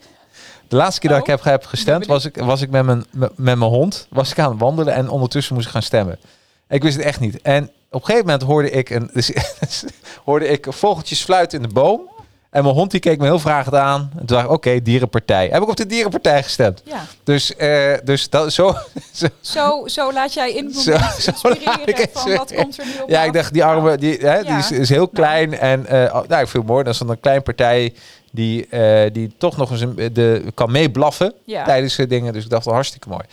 De 0.68 0.76
laatste 0.76 1.00
keer 1.00 1.10
dat 1.10 1.20
ik 1.20 1.26
Oh, 1.26 1.30
heb, 1.30 1.44
heb 1.44 1.66
gestemd, 1.66 2.06
was 2.06 2.26
ik, 2.26 2.36
was 2.36 2.62
ik 2.62 2.70
met, 2.70 2.86
mijn, 2.86 3.06
met, 3.12 3.38
met 3.38 3.58
mijn 3.58 3.72
hond 3.72 4.08
was 4.10 4.32
ik 4.32 4.40
aan 4.40 4.52
het 4.52 4.60
wandelen 4.60 4.94
en 4.94 5.10
ondertussen 5.10 5.56
moest 5.56 5.66
ik 5.66 5.72
gaan 5.72 5.82
stemmen. 5.82 6.20
Ik 6.68 6.84
wist 6.84 6.98
het 6.98 7.06
echt 7.06 7.20
niet. 7.20 7.42
En 7.42 7.64
op 7.64 8.00
een 8.02 8.06
gegeven 8.06 8.26
moment 8.26 8.44
hoorde 8.44 8.72
ik, 8.72 8.90
een, 8.90 9.10
dus, 9.14 9.32
hoorde 10.26 10.48
ik 10.48 10.68
vogeltjes 10.70 11.24
fluiten 11.24 11.62
in 11.62 11.68
de 11.68 11.74
boom. 11.74 12.10
En 12.50 12.64
mijn 12.64 12.76
hond 12.76 12.92
die 12.92 13.00
keek 13.00 13.18
me 13.20 13.26
heel 13.26 13.40
vragend 13.40 13.76
aan. 13.76 14.02
En 14.12 14.18
toen 14.18 14.26
dacht 14.26 14.44
ik, 14.46 14.52
oké, 14.52 14.82
dierenpartij. 14.82 15.48
Heb 15.52 15.62
ik 15.62 15.70
op 15.70 15.76
de 15.76 15.86
dierenpartij 15.86 16.44
gestemd. 16.44 16.82
ja. 16.86 17.02
Dus, 17.24 17.56
eh, 17.56 17.94
dus 18.04 18.30
dat, 18.30 18.54
zo, 18.54 18.76
zo, 19.14 19.28
Zo, 19.42 19.88
zo 19.88 20.14
laat 20.14 20.34
jij 20.34 20.54
in 20.54 20.74
Zo- 20.74 20.92
inspireren 20.92 22.10
van 22.14 22.36
wat 22.36 22.54
komt 22.56 22.80
er 22.80 22.86
nu 22.86 22.92
op 23.04 23.10
Ja, 23.10 23.20
af. 23.22 23.26
ik 23.28 23.34
dacht, 23.34 23.54
die 23.54 23.64
arme, 23.64 23.98
die, 23.98 24.18
hè, 24.18 24.44
die 24.44 24.54
is, 24.58 24.72
is 24.72 24.90
heel 24.90 25.08
klein. 25.08 25.58
En 25.58 25.80
oh, 25.88 26.14
nou, 26.14 26.24
ik 26.42 26.48
vind 26.48 26.54
het 26.54 26.66
mooi. 26.66 26.84
Dat 26.84 26.94
is 26.94 27.00
dan 27.00 27.10
een 27.10 27.20
klein 27.20 27.44
partij 27.44 27.94
die, 28.32 28.68
eh, 28.68 29.14
die 29.14 29.34
toch 29.38 29.58
nog 29.58 29.72
eens 29.72 29.82
een, 29.82 30.10
de, 30.14 30.44
kan 30.54 30.72
meeblaffen 30.72 31.34
Ja. 31.46 31.64
tijdens 31.64 31.96
de 31.96 32.08
dingen. 32.08 32.34
Dus 32.34 32.44
ik 32.44 32.50
dacht, 32.50 32.66
wel 32.66 32.74
hartstikke 32.74 33.10
mooi. 33.10 33.24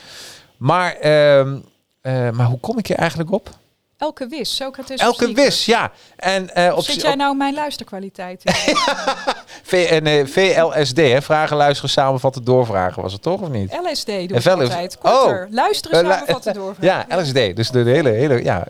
Maar, 0.56 0.92
ehm, 0.94 1.56
eh, 2.00 2.30
maar 2.30 2.46
hoe 2.46 2.60
kom 2.60 2.78
ik 2.78 2.86
hier 2.86 2.96
eigenlijk 2.96 3.32
op? 3.32 3.50
Elke 3.98 4.26
wis, 4.26 4.56
Socrates. 4.56 5.00
Elke 5.00 5.32
wis, 5.32 5.64
ja. 5.64 5.92
En, 6.16 6.54
eh, 6.54 6.76
op, 6.76 6.82
Zit 6.82 7.02
jij 7.02 7.14
nou 7.14 7.36
mijn 7.36 7.54
luisterkwaliteit? 7.54 8.42
V, 9.62 9.72
en, 9.90 10.06
eh, 10.06 10.26
VLSD, 10.26 10.96
hè, 10.96 11.22
vragen, 11.22 11.56
luisteren, 11.56 11.90
samenvatten, 11.90 12.44
doorvragen 12.44 13.02
was 13.02 13.12
het 13.12 13.22
toch 13.22 13.40
of 13.40 13.48
niet? 13.48 13.78
LSD 13.82 14.06
doe 14.06 14.22
ik 14.22 14.46
altijd. 14.46 14.98
Korter. 14.98 15.48
Luisteren, 15.50 16.04
Eh, 16.04 16.10
samenvatten, 16.10 16.54
doorvragen. 16.62 17.06
Ja, 17.08 17.20
LSD. 17.20 17.56
Dus 17.56 17.70
de 17.70 17.78
hele, 17.78 18.10
hele, 18.10 18.44
ja. 18.44 18.66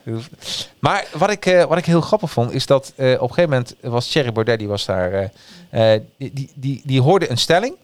Maar 0.79 1.07
wat 1.13 1.31
ik, 1.31 1.65
wat 1.69 1.79
ik 1.79 1.87
heel 1.87 2.01
grappig 2.01 2.31
vond, 2.31 2.53
is 2.53 2.67
dat 2.67 2.93
op 2.97 2.99
een 2.99 3.19
gegeven 3.19 3.51
moment 3.51 3.75
was 3.81 4.09
Thierry 4.09 4.33
Baudet, 4.33 4.59
die 4.59 4.69
was 4.69 4.85
daar, 4.85 5.31
die, 5.71 6.31
die, 6.33 6.51
die, 6.55 6.83
die 6.85 7.01
hoorde 7.01 7.31
een 7.31 7.39
stelling. 7.39 7.77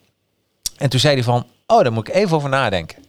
En 0.77 0.89
toen 0.91 1.01
zei 1.01 1.15
hij 1.15 1.23
van, 1.25 1.47
oh, 1.67 1.83
daar 1.83 1.93
moet 1.93 2.09
ik 2.09 2.15
even 2.15 2.37
over 2.37 2.49
nadenken. 2.49 3.05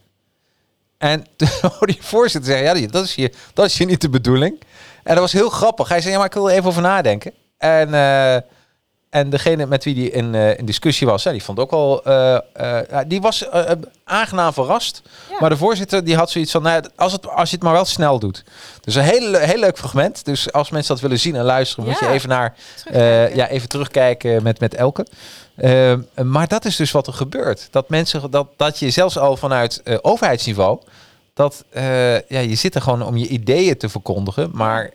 En 1.04 1.26
toen 1.38 1.48
hoorde 1.62 1.94
je 1.94 2.04
voorzitter 2.04 2.52
zeggen, 2.52 2.82
ja, 2.82 2.88
dat 2.88 3.04
is, 3.04 3.16
hier, 3.16 3.34
dat 3.54 3.66
is 3.66 3.78
hier 3.78 3.88
niet 3.88 4.02
de 4.02 4.10
bedoeling. 4.10 4.60
En 5.04 5.14
dat 5.14 5.20
was 5.20 5.32
heel 5.32 5.50
grappig. 5.50 5.90
Hij 5.90 6.02
zei, 6.02 6.12
ja, 6.12 6.18
maar 6.18 6.28
ik 6.28 6.34
wil 6.34 6.50
er 6.50 6.56
even 6.56 6.70
over 6.70 6.82
nadenken. 6.82 7.34
En, 7.58 7.94
eh, 7.94 8.38
En 9.14 9.30
degene 9.30 9.66
met 9.66 9.84
wie 9.84 9.94
die 9.94 10.12
in, 10.12 10.36
eh, 10.36 10.58
in 10.58 10.66
discussie 10.66 11.08
was, 11.08 11.24
ja, 11.24 11.32
die 11.32 11.44
vond 11.44 11.60
ook 11.60 11.72
wel, 11.72 12.04
eh, 12.04 12.36
eh, 12.54 13.00
die 13.08 13.22
was 13.22 13.46
aangenaam 14.04 14.54
verrast. 14.54 15.02
Ja. 15.30 15.36
Maar 15.40 15.50
de 15.50 15.58
voorzitter 15.58 16.04
die 16.04 16.16
had 16.16 16.32
zoiets 16.32 16.52
van, 16.52 16.62
nou, 16.62 16.84
als, 16.96 17.12
het, 17.12 17.28
als 17.28 17.50
je 17.50 17.56
het 17.56 17.66
maar 17.66 17.74
wel 17.74 17.86
snel 17.86 18.20
doet. 18.20 18.44
Dus 18.82 18.96
een 18.96 19.04
heel, 19.04 19.34
heel 19.34 19.60
leuk 19.60 19.78
fragment. 19.78 20.26
Dus 20.26 20.52
als 20.52 20.70
mensen 20.70 20.94
dat 20.94 21.04
willen 21.04 21.20
zien 21.20 21.36
en 21.36 21.44
luisteren, 21.44 21.86
moet 21.86 22.00
je 22.00 22.08
even 22.08 22.30
naar, 22.30 22.56
Terugkijken. 22.76 23.36
ja, 23.36 23.48
even 23.48 23.70
terugkijken 23.70 24.44
met, 24.44 24.60
met 24.60 24.76
Elke. 24.76 25.06
Maar 26.24 26.48
dat 26.48 26.66
is 26.66 26.76
dus 26.76 26.92
wat 26.92 27.08
er 27.08 27.14
gebeurt. 27.14 27.68
Dat 27.72 27.90
mensen, 27.90 28.32
dat, 28.32 28.48
dat 28.58 28.80
je 28.80 28.90
zelfs 28.90 29.18
al 29.18 29.38
vanuit 29.38 29.82
overheidsniveau, 30.02 30.80
dat 31.34 31.64
ja, 32.28 32.40
je 32.40 32.56
zit 32.56 32.76
er 32.76 32.82
gewoon 32.82 33.02
om 33.02 33.18
je 33.18 33.28
ideeën 33.28 33.78
te 33.78 33.90
verkondigen, 33.90 34.50
maar 34.54 34.92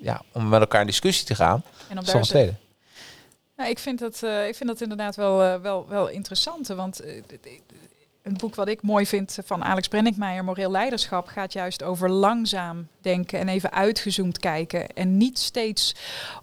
ja, 0.00 0.22
om 0.32 0.48
met 0.48 0.60
elkaar 0.60 0.80
in 0.80 0.86
discussie 0.86 1.26
te 1.26 1.34
gaan, 1.34 1.62
en 1.88 1.98
om 1.98 2.04
daar. 2.04 2.60
Nou, 3.62 3.74
ik, 3.74 3.80
vind 3.80 3.98
dat, 3.98 4.22
eh, 4.22 4.48
ik 4.48 4.54
vind 4.56 4.68
dat 4.68 4.80
inderdaad 4.80 5.16
wel, 5.16 5.42
eh, 5.42 5.60
wel, 5.60 5.88
wel 5.88 6.08
interessant. 6.08 6.66
Want 6.68 7.00
eh, 7.00 7.22
d- 7.22 7.48
een 8.22 8.36
boek 8.36 8.54
wat 8.54 8.68
ik 8.68 8.82
mooi 8.82 9.06
vind 9.06 9.38
van 9.44 9.64
Alex 9.64 9.88
Brenninkmeijer, 9.88 10.44
Moreel 10.44 10.70
Leiderschap, 10.70 11.26
gaat 11.26 11.52
juist 11.52 11.82
over 11.82 12.10
langzaam 12.10 12.88
denken 13.00 13.38
en 13.38 13.48
even 13.48 13.72
uitgezoomd 13.72 14.38
kijken. 14.38 14.88
En 14.88 15.16
niet 15.16 15.38
steeds 15.38 15.94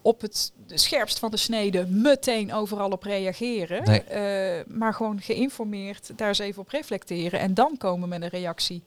op 0.01 0.22
het 0.22 0.51
scherpst 0.74 1.20
van 1.20 1.32
de 1.32 1.38
snede 1.38 1.86
meteen 1.88 2.53
overal 2.53 2.89
op 2.89 3.03
reageren. 3.03 3.84
Nee. 3.84 4.03
Eh, 4.03 4.65
maar 4.67 4.93
gewoon 4.93 5.22
geïnformeerd 5.22 6.11
daar 6.15 6.28
eens 6.28 6.39
even 6.39 6.61
op 6.61 6.70
reflecteren 6.70 7.39
en 7.39 7.53
dan 7.53 7.78
komen 7.78 8.09
met 8.09 8.22
een 8.22 8.30
reactie. 8.30 8.84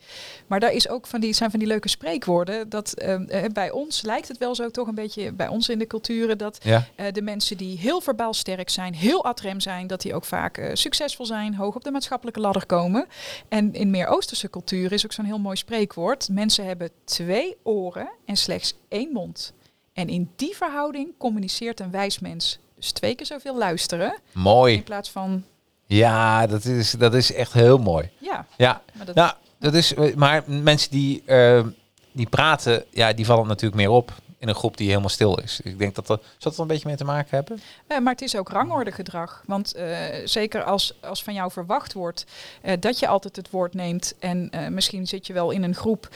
Maar 0.47 0.61
daar 0.61 0.73
is 0.73 0.89
ook 0.89 1.07
van 1.07 1.21
die, 1.21 1.33
zijn 1.33 1.51
van 1.51 1.59
die 1.59 1.69
leuke 1.69 1.89
spreekwoorden. 1.89 2.69
Dat 2.69 2.93
eh, 2.93 3.45
eh, 3.45 3.53
bij 3.53 3.71
ons 3.71 4.03
lijkt 4.03 4.29
het 4.29 4.39
wel 4.39 4.55
zo 4.55 4.71
toch 4.71 4.87
een 4.87 4.95
beetje 4.95 5.33
bij 5.33 5.49
ons 5.49 5.69
in 5.69 5.79
de 5.79 5.87
culturen 5.87 6.39
dat 6.39 6.59
Ja. 6.63 6.87
de 7.13 7.23
mensen 7.23 7.57
die 7.57 7.79
heel 7.79 8.01
verbaal 8.01 8.35
sterk 8.35 8.71
zijn, 8.71 8.95
heel 8.95 9.25
adrem 9.25 9.61
zijn, 9.61 9.87
dat 9.87 10.01
die 10.01 10.15
ook 10.15 10.25
vaak 10.25 10.71
succesvol 10.73 11.27
zijn, 11.27 11.55
hoog 11.55 11.75
op 11.75 11.85
de 11.85 11.91
maatschappelijke 11.91 12.41
ladder 12.41 12.67
komen. 12.67 13.07
En 13.49 13.73
in 13.75 13.91
meer 13.91 14.07
Oosterse 14.07 14.51
culturen 14.51 14.91
is 14.91 15.05
ook 15.05 15.13
zo'n 15.13 15.25
heel 15.25 15.39
mooi 15.39 15.57
spreekwoord. 15.57 16.29
Mensen 16.29 16.65
hebben 16.67 16.91
twee 17.05 17.57
oren 17.63 18.11
en 18.25 18.37
slechts 18.37 18.75
één 18.89 19.13
mond. 19.13 19.53
En 19.93 20.09
in 20.09 20.31
die 20.37 20.57
verhouding 20.57 21.09
communiceert 21.19 21.81
een 21.81 21.91
wijs 21.91 22.19
mens. 22.19 22.59
Dus 22.77 22.93
twee 22.93 23.15
keer 23.15 23.27
zoveel 23.27 23.57
luisteren 23.59 24.19
in 24.35 24.41
Mooi. 24.41 24.83
plaats 24.83 25.11
van, 25.11 25.45
Ja, 25.87 26.47
dat 26.47 26.65
is, 26.65 26.91
dat 26.91 27.15
is 27.15 27.33
echt 27.33 27.53
heel 27.53 27.79
mooi. 27.79 28.11
ja, 28.19 28.47
Ja, 28.57 28.83
maar 28.95 29.07
dat, 29.07 29.15
nou, 29.15 29.33
dat 29.59 29.75
is, 29.75 29.95
maar 30.15 30.43
mensen 30.47 30.91
die, 30.91 31.23
eh, 31.27 31.67
die 32.13 32.27
praten, 32.29 32.85
ja, 32.91 33.13
die 33.13 33.27
vallen 33.27 33.47
natuurlijk 33.47 33.81
meer 33.81 33.91
op 33.91 34.13
in 34.43 34.49
een 34.49 34.55
groep 34.55 34.77
die 34.77 34.89
helemaal 34.89 35.09
stil 35.09 35.39
is. 35.39 35.61
Ik 35.65 35.79
denk 35.79 35.95
dat 35.95 36.07
dat, 36.07 36.23
zal 36.23 36.37
dat 36.39 36.55
er 36.55 36.61
een 36.61 36.67
beetje 36.67 36.89
mee 36.89 36.97
te 36.97 37.05
maken 37.05 37.29
hebben? 37.31 37.61
Eh, 37.87 37.99
maar 37.99 38.13
het 38.13 38.23
is 38.23 38.37
ook 38.37 38.49
rangordegedrag. 38.49 39.43
Want 39.47 39.75
eh, 39.75 39.87
zeker 40.25 40.63
als, 40.63 40.95
als 41.01 41.23
van 41.23 41.35
jou 41.35 41.51
verwacht 41.51 41.93
wordt 41.93 42.27
eh, 42.63 42.77
dat 42.81 42.99
je 42.99 43.07
altijd 43.07 43.37
het 43.37 43.51
woord 43.51 43.75
neemt. 43.75 44.15
En 44.19 44.51
misschien 44.71 45.07
zit 45.07 45.27
je 45.27 45.33
wel 45.33 45.51
in 45.51 45.63
een 45.63 45.75
groep 45.75 46.09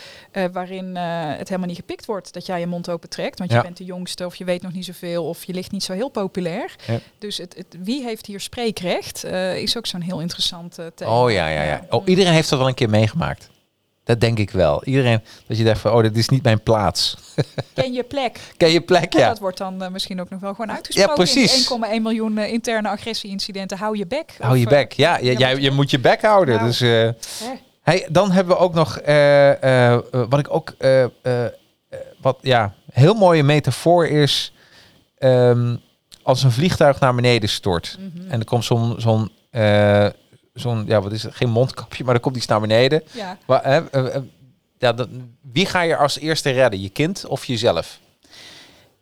waarin 0.52 0.96
het 0.96 1.48
helemaal 1.48 1.68
niet 1.68 1.76
gepikt 1.76 2.06
wordt. 2.06 2.32
Dat 2.32 2.46
jij 2.46 2.60
je 2.60 2.66
mond 2.66 2.90
open 2.90 3.08
trekt. 3.08 3.38
Want 3.38 3.52
je 3.52 3.62
bent 3.62 3.76
de 3.76 3.84
jongste 3.84 4.26
of 4.26 4.36
je 4.36 4.44
weet 4.44 4.62
nog 4.62 4.72
niet 4.72 4.84
zoveel. 4.84 5.28
Of 5.28 5.44
je 5.44 5.52
ligt 5.52 5.70
niet 5.70 5.84
zo 5.84 5.92
heel 5.92 6.08
populair. 6.08 6.76
Ja. 6.86 6.98
Dus 7.18 7.38
het, 7.38 7.54
het, 7.56 7.76
wie 7.82 8.02
heeft 8.02 8.26
hier 8.26 8.40
spreekrecht 8.40 9.24
is 9.56 9.76
ook 9.76 9.86
zo'n 9.86 10.00
heel 10.00 10.20
interessant 10.20 10.78
eh, 10.78 10.86
thema. 10.94 11.22
Oh 11.22 11.30
ja, 11.30 11.48
ja, 11.48 11.62
ja. 11.62 11.86
Oh, 11.90 12.06
iedereen 12.06 12.32
heeft 12.32 12.50
dat 12.50 12.58
wel 12.58 12.68
een 12.68 12.74
keer 12.74 12.90
meegemaakt. 12.90 13.48
Dat 14.06 14.20
denk 14.20 14.38
ik 14.38 14.50
wel. 14.50 14.84
Iedereen, 14.84 15.20
dat 15.46 15.56
je 15.56 15.64
denkt 15.64 15.78
van, 15.78 15.92
oh, 15.92 16.02
dit 16.02 16.16
is 16.16 16.28
niet 16.28 16.42
mijn 16.42 16.62
plaats. 16.62 17.16
Ken 17.74 17.92
je 17.92 18.02
plek. 18.02 18.40
Ken 18.56 18.70
je 18.70 18.80
plek, 18.80 19.12
Ja. 19.12 19.20
ja. 19.20 19.28
Dat 19.28 19.38
wordt 19.38 19.58
dan 19.58 19.82
eh, 19.82 19.90
misschien 19.90 20.20
ook 20.20 20.30
nog 20.30 20.40
wel 20.40 20.54
gewoon 20.54 20.72
uitgesproken. 20.72 21.24
die 21.24 21.48
1,1 21.96 22.02
miljoen 22.02 22.38
eh, 22.38 22.52
interne 22.52 22.88
agressieincidenten. 22.88 23.78
Hou 23.78 23.96
je 23.96 24.06
bek. 24.06 24.34
Hou 24.38 24.56
je 24.58 24.66
Of, 24.66 24.72
eh, 24.72 24.78
bek. 24.78 24.92
Ja, 24.92 25.18
je, 25.18 25.24
ja, 25.24 25.38
jij, 25.38 25.60
je 25.60 25.70
moet 25.70 25.90
je 25.90 25.98
bek 25.98 26.22
houden. 26.22 26.54
Nou. 26.54 26.66
Dus, 26.66 26.78
hè. 26.80 27.10
hey, 27.82 28.06
dan 28.10 28.30
hebben 28.30 28.56
we 28.56 28.60
ook 28.60 28.74
nog, 28.74 28.94
wat 30.28 30.38
ik 30.38 30.54
ook, 30.54 30.74
wat 32.20 32.38
ja, 32.40 32.74
heel 32.92 33.14
mooie 33.14 33.42
metafoor 33.42 34.06
is, 34.06 34.52
ehm, 35.18 35.76
als 36.22 36.42
een 36.42 36.52
vliegtuig 36.52 37.00
naar 37.00 37.14
beneden 37.14 37.48
stort. 37.48 37.98
Mhm. 38.00 38.30
En 38.30 38.38
er 38.38 38.46
komt 38.46 38.64
zo'n, 38.64 38.94
zo'n, 38.98 39.30
zo'n, 40.56 40.84
ja, 40.86 41.00
wat 41.00 41.12
is 41.12 41.22
het? 41.22 41.34
Geen 41.34 41.50
mondkapje, 41.50 42.04
maar 42.04 42.14
er 42.14 42.20
komt 42.20 42.36
iets 42.36 42.46
naar 42.46 42.60
beneden. 42.60 43.02
Ja. 43.12 43.38
Waar, 43.46 43.64
hè, 43.64 43.90
eh, 43.90 44.14
eh, 44.14 44.22
ja, 44.78 44.92
dat, 44.92 45.08
wie 45.52 45.66
ga 45.66 45.80
je 45.80 45.96
als 45.96 46.18
eerste 46.18 46.50
redden? 46.50 46.80
Je 46.80 46.88
kind 46.88 47.26
of 47.26 47.44
jezelf? 47.44 47.98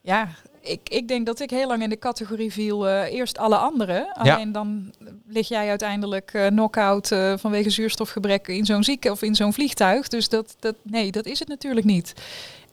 Ja, 0.00 0.28
ik, 0.61 0.80
ik 0.88 1.09
denk 1.09 1.26
dat 1.26 1.40
ik 1.40 1.50
heel 1.50 1.66
lang 1.66 1.82
in 1.82 1.88
de 1.88 1.98
categorie 1.98 2.52
viel. 2.52 2.88
eh, 2.88 3.12
eerst 3.12 3.38
alle 3.38 3.57
anderen. 3.57 3.96
Ja. 3.96 4.34
Alleen 4.34 4.52
dan 4.52 4.92
lig 5.26 5.48
jij 5.48 5.68
uiteindelijk 5.68 6.30
eh 6.32 6.46
knock-out 6.46 7.09
vanwege 7.36 7.70
zuurstofgebrek 7.70 8.48
in 8.48 8.64
zo'n 8.64 8.84
zieke 8.84 9.11
of 9.11 9.22
in 9.22 9.34
zo'n 9.34 9.52
vliegtuig. 9.52 10.09
Dus 10.09 10.28
dat, 10.28 10.57
dat, 10.61 10.74
nee, 10.82 11.11
dat 11.12 11.26
is 11.26 11.38
het 11.38 11.48
natuurlijk 11.48 11.86
niet. 11.86 12.14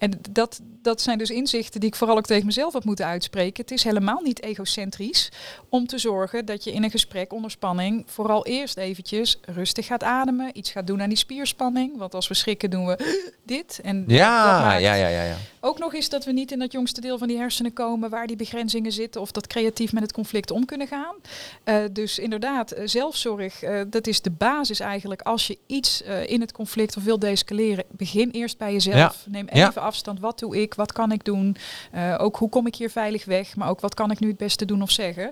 En 0.01 0.19
dat, 0.31 0.59
dat 0.81 1.01
zijn 1.01 1.17
dus 1.17 1.29
inzichten 1.29 1.79
die 1.79 1.89
ik 1.89 1.95
vooral 1.95 2.17
ook 2.17 2.25
tegen 2.25 2.45
mezelf 2.45 2.73
heb 2.73 2.83
moeten 2.83 3.05
uitspreken. 3.05 3.61
Het 3.61 3.71
is 3.71 3.83
helemaal 3.83 4.21
niet 4.21 4.41
egocentrisch 4.43 5.31
om 5.69 5.87
te 5.87 5.97
zorgen 5.97 6.45
dat 6.45 6.63
je 6.63 6.71
in 6.71 6.83
een 6.83 6.91
gesprek 6.91 7.33
onder 7.33 7.51
spanning 7.51 8.03
vooral 8.05 8.45
eerst 8.45 8.77
eventjes 8.77 9.39
rustig 9.41 9.85
gaat 9.85 10.03
ademen. 10.03 10.57
Iets 10.57 10.71
gaat 10.71 10.87
doen 10.87 11.01
aan 11.01 11.09
die 11.09 11.17
spierspanning. 11.17 11.97
Want 11.97 12.13
als 12.15 12.27
we 12.27 12.33
schrikken 12.33 12.69
doen 12.69 12.85
we 12.85 13.21
dit. 13.43 13.79
En 13.83 14.03
Ja, 14.07 14.77
ja, 14.77 14.93
ja, 14.93 15.07
ja, 15.07 15.23
ja. 15.23 15.35
ook 15.59 15.79
nog 15.79 15.93
eens 15.93 16.09
dat 16.09 16.25
we 16.25 16.31
niet 16.31 16.51
in 16.51 16.59
dat 16.59 16.71
jongste 16.71 17.01
deel 17.01 17.17
van 17.17 17.27
die 17.27 17.37
hersenen 17.37 17.73
komen 17.73 18.09
waar 18.09 18.27
die 18.27 18.35
begrenzingen 18.35 18.91
zitten 18.91 19.21
of 19.21 19.31
dat 19.31 19.47
creatief 19.47 19.93
met 19.93 20.03
het 20.03 20.13
conflict 20.13 20.51
om 20.51 20.65
kunnen 20.65 20.87
gaan. 20.87 21.15
Eh, 21.63 21.75
dus 21.91 22.19
inderdaad, 22.19 22.71
eh, 22.71 22.87
zelfzorg, 22.87 23.63
eh, 23.63 23.81
dat 23.87 24.07
is 24.07 24.21
de 24.21 24.31
basis 24.31 24.79
eigenlijk. 24.79 25.21
Als 25.21 25.47
je 25.47 25.57
iets 25.67 26.01
in 26.25 26.41
het 26.41 26.51
conflict 26.51 26.97
of 26.97 27.03
wil 27.03 27.19
descaleren, 27.19 27.83
begin 27.91 28.29
eerst 28.29 28.57
bij 28.57 28.71
jezelf. 28.71 28.95
Ja. 28.95 29.31
Neem 29.31 29.47
Ja. 29.53 29.69
even 29.69 29.81
afstand. 29.91 30.19
Wat 30.19 30.39
doe 30.39 30.61
ik? 30.61 30.73
Wat 30.73 30.91
kan 30.91 31.11
ik 31.11 31.25
doen? 31.25 31.55
Eh, 31.91 32.15
ook 32.17 32.35
hoe 32.35 32.49
kom 32.49 32.67
ik 32.67 32.75
hier 32.75 32.89
veilig 32.89 33.25
weg? 33.25 33.55
Maar 33.55 33.69
ook 33.69 33.79
wat 33.79 33.93
kan 33.93 34.11
ik 34.11 34.19
nu 34.19 34.27
het 34.27 34.37
beste 34.37 34.65
doen 34.65 34.81
of 34.81 34.91
zeggen? 34.91 35.31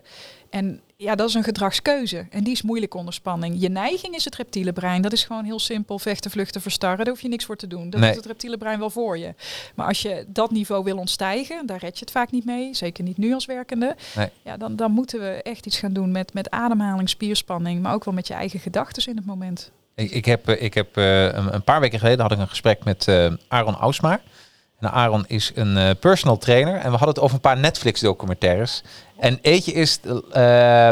En 0.50 0.82
ja, 0.96 1.16
dat 1.16 1.30
is 1.30 1.34
een 1.34 1.44
gedragskeuze. 1.44 2.28
En 2.30 2.44
die 2.44 2.54
is 2.54 2.62
moeilijk 2.62 2.94
onder 2.94 3.14
spanning. 3.14 3.56
Je 3.60 3.70
neiging 3.70 4.16
is 4.16 4.26
het 4.26 4.36
reptiele 4.36 4.74
brein. 4.74 5.02
Dat 5.02 5.14
is 5.14 5.24
gewoon 5.24 5.44
heel 5.44 5.60
simpel. 5.60 6.00
Vechten, 6.00 6.32
vluchten, 6.32 6.62
verstarren. 6.62 6.98
Daar 7.06 7.14
hoef 7.14 7.22
je 7.22 7.28
niks 7.28 7.46
voor 7.46 7.56
te 7.56 7.68
doen. 7.68 7.90
Dat 7.90 8.00
Nee. 8.00 8.10
doet 8.10 8.18
het 8.20 8.28
reptiele 8.32 8.58
brein 8.58 8.80
wel 8.80 8.90
voor 8.90 9.18
je. 9.18 9.34
Maar 9.76 9.88
als 9.88 10.02
je 10.02 10.26
dat 10.28 10.52
niveau 10.52 10.84
wil 10.84 10.98
ontstijgen, 10.98 11.66
daar 11.66 11.80
red 11.80 11.94
je 12.00 12.06
het 12.06 12.12
vaak 12.12 12.32
niet 12.32 12.46
mee. 12.46 12.74
Zeker 12.76 13.04
niet 13.04 13.18
nu 13.18 13.34
als 13.34 13.46
werkende. 13.46 13.96
Nee. 14.16 14.30
Ja, 14.44 14.58
dan, 14.58 14.76
dan 14.76 14.92
moeten 14.92 15.20
we 15.20 15.42
echt 15.44 15.66
iets 15.66 15.80
gaan 15.80 15.94
doen 15.94 16.12
met, 16.12 16.34
met 16.34 16.50
ademhaling, 16.50 17.10
spierspanning. 17.10 17.82
Maar 17.82 17.94
ook 17.94 18.06
wel 18.06 18.14
met 18.14 18.28
je 18.28 18.34
eigen 18.34 18.60
gedachten 18.60 19.06
in 19.06 19.16
het 19.18 19.26
moment. 19.26 19.72
Ik, 19.96 20.12
ik 20.12 20.26
heb, 20.26 20.48
eh, 20.48 20.62
ik 20.62 20.74
heb 20.74 20.98
eh, 20.98 21.24
een, 21.26 21.54
een 21.54 21.64
paar 21.64 21.80
weken 21.80 22.00
geleden 22.00 22.22
had 22.22 22.32
ik 22.32 22.38
een 22.40 22.48
gesprek 22.48 22.84
met 22.84 23.08
eh, 23.08 23.34
Aaron 23.48 23.76
Ausmaar. 23.76 24.22
En 24.80 24.92
Aaron 24.92 25.26
is 25.28 25.52
een 25.56 25.78
eh, 25.78 25.90
personal 26.00 26.38
trainer. 26.38 26.76
En 26.76 26.92
we 26.92 26.98
hadden 26.98 27.08
het 27.08 27.20
over 27.20 27.36
een 27.36 27.42
paar 27.42 27.58
Netflix 27.58 28.00
documentaires. 28.00 28.84
En 29.18 29.40
eentje 29.42 29.72
is 29.72 30.00
eh, 30.32 30.90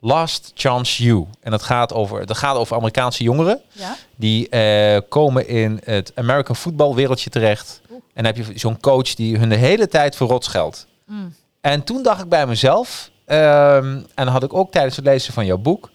Last 0.00 0.52
Chance 0.54 1.04
You. 1.04 1.26
En 1.40 1.50
dat 1.50 1.62
gaat 1.62 1.92
over, 1.92 2.26
dat 2.26 2.36
gaat 2.36 2.56
over 2.56 2.76
Amerikaanse 2.76 3.22
jongeren. 3.22 3.60
Ja? 3.72 3.96
Die 4.16 4.48
eh, 4.48 5.00
komen 5.08 5.48
in 5.48 5.80
het 5.84 6.12
American 6.14 6.56
voetbalwereldje 6.56 7.30
terecht. 7.30 7.80
Oeh. 7.90 8.02
En 8.14 8.24
dan 8.24 8.34
heb 8.34 8.46
je 8.46 8.58
zo'n 8.58 8.80
coach 8.80 9.14
die 9.14 9.38
hun 9.38 9.48
de 9.48 9.56
hele 9.56 9.88
tijd 9.88 10.16
verrot 10.16 10.44
scheldt. 10.44 10.86
Mm. 11.06 11.34
En 11.60 11.84
toen 11.84 12.02
dacht 12.02 12.22
ik 12.22 12.28
bij 12.28 12.46
mezelf, 12.46 13.10
ehm, 13.24 14.00
en 14.14 14.26
had 14.26 14.42
ik 14.42 14.54
ook 14.54 14.72
tijdens 14.72 14.96
het 14.96 15.04
lezen 15.04 15.32
van 15.32 15.46
jouw 15.46 15.58
boek, 15.58 15.90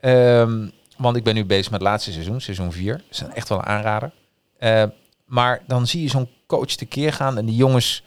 ehm, 0.00 0.68
want 0.96 1.16
ik 1.16 1.24
ben 1.24 1.34
nu 1.34 1.44
bezig 1.44 1.70
met 1.70 1.80
het 1.80 1.88
laatste 1.88 2.12
seizoen, 2.12 2.40
seizoen 2.40 2.72
4. 2.72 2.92
Dat 2.96 3.28
is 3.28 3.34
echt 3.34 3.48
wel 3.48 3.58
een 3.58 3.64
aanrader. 3.64 4.10
Maar 5.24 5.62
dan 5.66 5.86
zie 5.86 6.02
je 6.02 6.08
zo'n 6.08 6.28
coach 6.46 6.66
tekeer 6.74 7.12
gaan 7.12 7.38
en 7.38 7.44
die 7.46 7.56
jongens, 7.56 8.02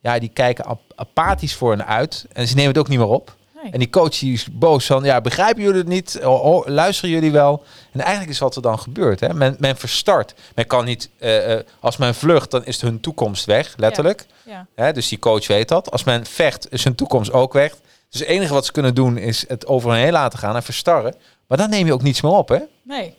ja, 0.00 0.18
die 0.18 0.28
kijken 0.32 0.64
ap- 0.64 0.92
apathisch 0.94 1.54
voor 1.54 1.70
hen 1.70 1.86
uit. 1.86 2.26
En 2.32 2.46
ze 2.48 2.54
nemen 2.54 2.70
het 2.70 2.78
ook 2.78 2.88
niet 2.88 2.98
meer 2.98 3.08
op. 3.08 3.34
Nee. 3.62 3.72
En 3.72 3.78
die 3.78 3.90
coach 3.90 4.18
die 4.18 4.32
is 4.32 4.46
boos 4.52 4.86
van, 4.86 5.04
ja, 5.04 5.20
begrijpen 5.20 5.62
jullie 5.62 5.78
het 5.78 5.88
niet? 5.88 6.18
Luisteren 6.64 7.10
jullie 7.10 7.30
wel? 7.32 7.64
En 7.92 8.00
eigenlijk 8.00 8.30
is 8.30 8.38
wat 8.38 8.56
er 8.56 8.62
dan 8.62 8.78
gebeurt. 8.78 9.20
Hè? 9.20 9.34
Men, 9.34 9.56
men 9.58 9.76
verstart. 9.76 10.34
Men 10.54 10.66
kan 10.66 10.84
niet, 10.84 11.10
eh, 11.18 11.52
eh, 11.52 11.64
als 11.80 11.96
men 11.96 12.14
vlucht, 12.14 12.50
dan 12.50 12.64
is 12.64 12.80
hun 12.80 13.00
toekomst 13.00 13.44
weg, 13.44 13.74
letterlijk. 13.76 14.26
ja. 14.44 14.66
Hè, 14.74 14.92
dus 14.92 15.08
die 15.08 15.18
coach 15.18 15.46
weet 15.46 15.68
dat. 15.68 15.90
Als 15.90 16.04
men 16.04 16.26
vecht, 16.26 16.72
is 16.72 16.84
hun 16.84 16.94
toekomst 16.94 17.32
ook 17.32 17.52
weg. 17.52 17.74
Dus 18.10 18.20
het 18.20 18.28
enige 18.28 18.52
wat 18.52 18.66
ze 18.66 18.72
kunnen 18.72 18.94
doen 18.94 19.16
is 19.18 19.48
het 19.48 19.66
over 19.66 19.90
hen 19.90 20.00
heen 20.00 20.12
laten 20.12 20.38
gaan 20.38 20.54
en 20.56 20.62
verstarren. 20.62 21.14
Maar 21.46 21.58
dan 21.58 21.70
neem 21.70 21.86
je 21.86 21.92
ook 21.92 22.02
niets 22.02 22.20
meer 22.20 22.32
op, 22.32 22.48
hè? 22.48 22.58
Nee. 22.82 23.14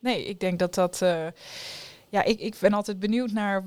Nee, 0.00 0.24
ik 0.24 0.40
denk 0.40 0.58
dat 0.58 0.74
dat. 0.74 1.02
eh, 1.02 1.16
ja, 2.10 2.24
ik, 2.24 2.40
ik 2.40 2.54
ben 2.60 2.72
altijd 2.72 2.98
benieuwd 2.98 3.32
naar 3.32 3.64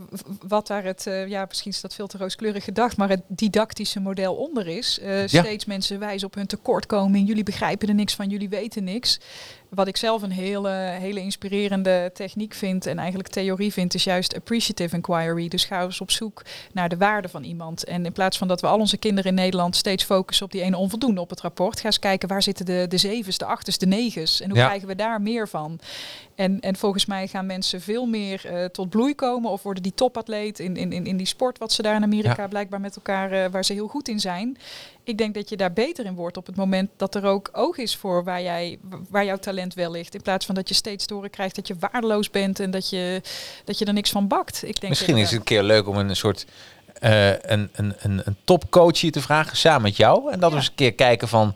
wat 0.47 0.67
daar 0.67 0.83
het. 0.83 1.07
eh, 1.07 1.27
ja, 1.27 1.45
misschien 1.47 1.71
is 1.71 1.81
dat 1.81 1.95
veel 1.95 2.07
te 2.07 2.17
rooskleurig 2.17 2.63
gedacht, 2.63 2.97
maar 2.97 3.09
het 3.09 3.21
didactische 3.27 3.99
model 3.99 4.35
onder 4.35 4.67
is. 4.67 4.99
Eh, 4.99 5.27
Ja. 5.27 5.41
Steeds 5.43 5.65
mensen 5.65 5.99
wijzen 5.99 6.27
op 6.27 6.33
hun 6.35 6.47
tekortkoming. 6.47 7.27
Jullie 7.27 7.43
begrijpen 7.43 7.87
er 7.87 7.95
niks 7.95 8.15
van, 8.15 8.29
jullie 8.29 8.49
weten 8.49 8.83
niks. 8.83 9.19
Wat 9.75 9.87
ik 9.87 9.97
zelf 9.97 10.21
een 10.21 10.31
hele, 10.31 10.69
hele 10.99 11.19
inspirerende 11.19 12.11
techniek 12.13 12.53
vind 12.53 12.85
en 12.85 12.97
eigenlijk 12.99 13.29
theorie 13.29 13.73
vind, 13.73 13.93
is 13.93 14.03
juist 14.03 14.35
appreciative 14.35 14.95
inquiry. 14.95 15.47
Dus 15.47 15.65
ga 15.65 15.83
eens 15.83 16.01
op 16.01 16.11
zoek 16.11 16.41
naar 16.73 16.89
de 16.89 16.97
waarde 16.97 17.29
van 17.29 17.43
iemand. 17.43 17.83
En 17.83 18.05
in 18.05 18.11
plaats 18.11 18.37
van 18.37 18.47
dat 18.47 18.61
we 18.61 18.67
al 18.67 18.79
onze 18.79 18.97
kinderen 18.97 19.29
in 19.29 19.35
Nederland 19.37 19.75
steeds 19.75 20.03
focussen 20.03 20.45
op 20.45 20.51
die 20.51 20.61
ene 20.61 20.77
onvoldoende 20.77 21.21
op 21.21 21.29
het 21.29 21.41
rapport, 21.41 21.79
ga 21.79 21.85
eens 21.85 21.99
kijken 21.99 22.27
waar 22.27 22.43
zitten 22.43 22.65
de, 22.65 22.85
de 22.89 22.97
zevens, 22.97 23.37
de 23.37 23.45
achters, 23.45 23.77
de 23.77 23.85
negens 23.85 24.41
en 24.41 24.49
hoe 24.49 24.57
Ja. 24.59 24.65
krijgen 24.65 24.87
we 24.87 24.95
daar 24.95 25.21
meer 25.21 25.47
van. 25.47 25.79
En, 26.35 26.59
en 26.59 26.75
volgens 26.75 27.05
mij 27.05 27.27
gaan 27.27 27.45
mensen 27.45 27.81
veel 27.81 28.05
meer 28.05 28.45
eh, 28.45 28.65
tot 28.65 28.89
bloei 28.89 29.15
komen 29.15 29.49
of 29.51 29.63
worden 29.63 29.83
die 29.83 29.93
topatleet 29.93 30.59
in, 30.59 30.77
in, 30.77 30.91
in, 30.91 31.05
in 31.05 31.17
die 31.17 31.25
sport 31.27 31.57
wat 31.57 31.71
ze 31.71 31.81
daar 31.81 31.95
in 31.95 32.03
Amerika 32.03 32.41
Ja. 32.41 32.47
blijkbaar 32.47 32.81
met 32.81 32.95
elkaar, 32.95 33.31
eh, 33.31 33.51
waar 33.51 33.65
ze 33.65 33.73
heel 33.73 33.87
goed 33.87 34.07
in 34.07 34.19
zijn. 34.19 34.57
Ik 35.03 35.17
denk 35.17 35.33
dat 35.33 35.49
je 35.49 35.57
daar 35.57 35.73
beter 35.73 36.05
in 36.05 36.15
wordt 36.15 36.37
op 36.37 36.45
het 36.45 36.55
moment 36.55 36.89
dat 36.97 37.15
er 37.15 37.25
ook 37.25 37.49
oog 37.51 37.77
is 37.77 37.95
voor 37.95 38.23
waar, 38.23 38.41
jij, 38.41 38.79
waar 39.09 39.25
jouw 39.25 39.37
talent 39.37 39.73
wel 39.73 39.91
ligt. 39.91 40.15
In 40.15 40.21
plaats 40.21 40.45
van 40.45 40.55
dat 40.55 40.67
je 40.69 40.73
steeds 40.75 41.05
te 41.05 41.13
horen 41.13 41.29
krijgt 41.29 41.55
dat 41.55 41.67
je 41.67 41.75
waardeloos 41.79 42.29
bent 42.29 42.59
en 42.59 42.71
dat 42.71 42.89
je, 42.89 43.21
dat 43.65 43.77
je 43.79 43.85
er 43.85 43.93
niks 43.93 44.09
van 44.09 44.27
bakt. 44.27 44.63
Ik 44.63 44.79
denk 44.79 44.89
Misschien 44.93 45.17
is 45.17 45.29
het 45.29 45.39
een 45.39 45.45
keer 45.45 45.63
leuk 45.63 45.87
om 45.87 45.97
een 45.97 46.15
soort 46.15 46.45
eh, 46.99 47.29
een, 47.29 47.69
een, 47.73 47.93
een, 47.99 48.21
een 48.25 48.35
topcoach 48.43 48.99
hier 49.01 49.11
te 49.11 49.21
vragen 49.21 49.57
samen 49.57 49.81
met 49.81 49.95
jou. 49.97 50.31
En 50.31 50.39
dat 50.39 50.49
we 50.49 50.55
Ja. 50.55 50.61
eens 50.61 50.69
een 50.69 50.75
keer 50.75 50.93
kijken 50.93 51.27
van, 51.27 51.55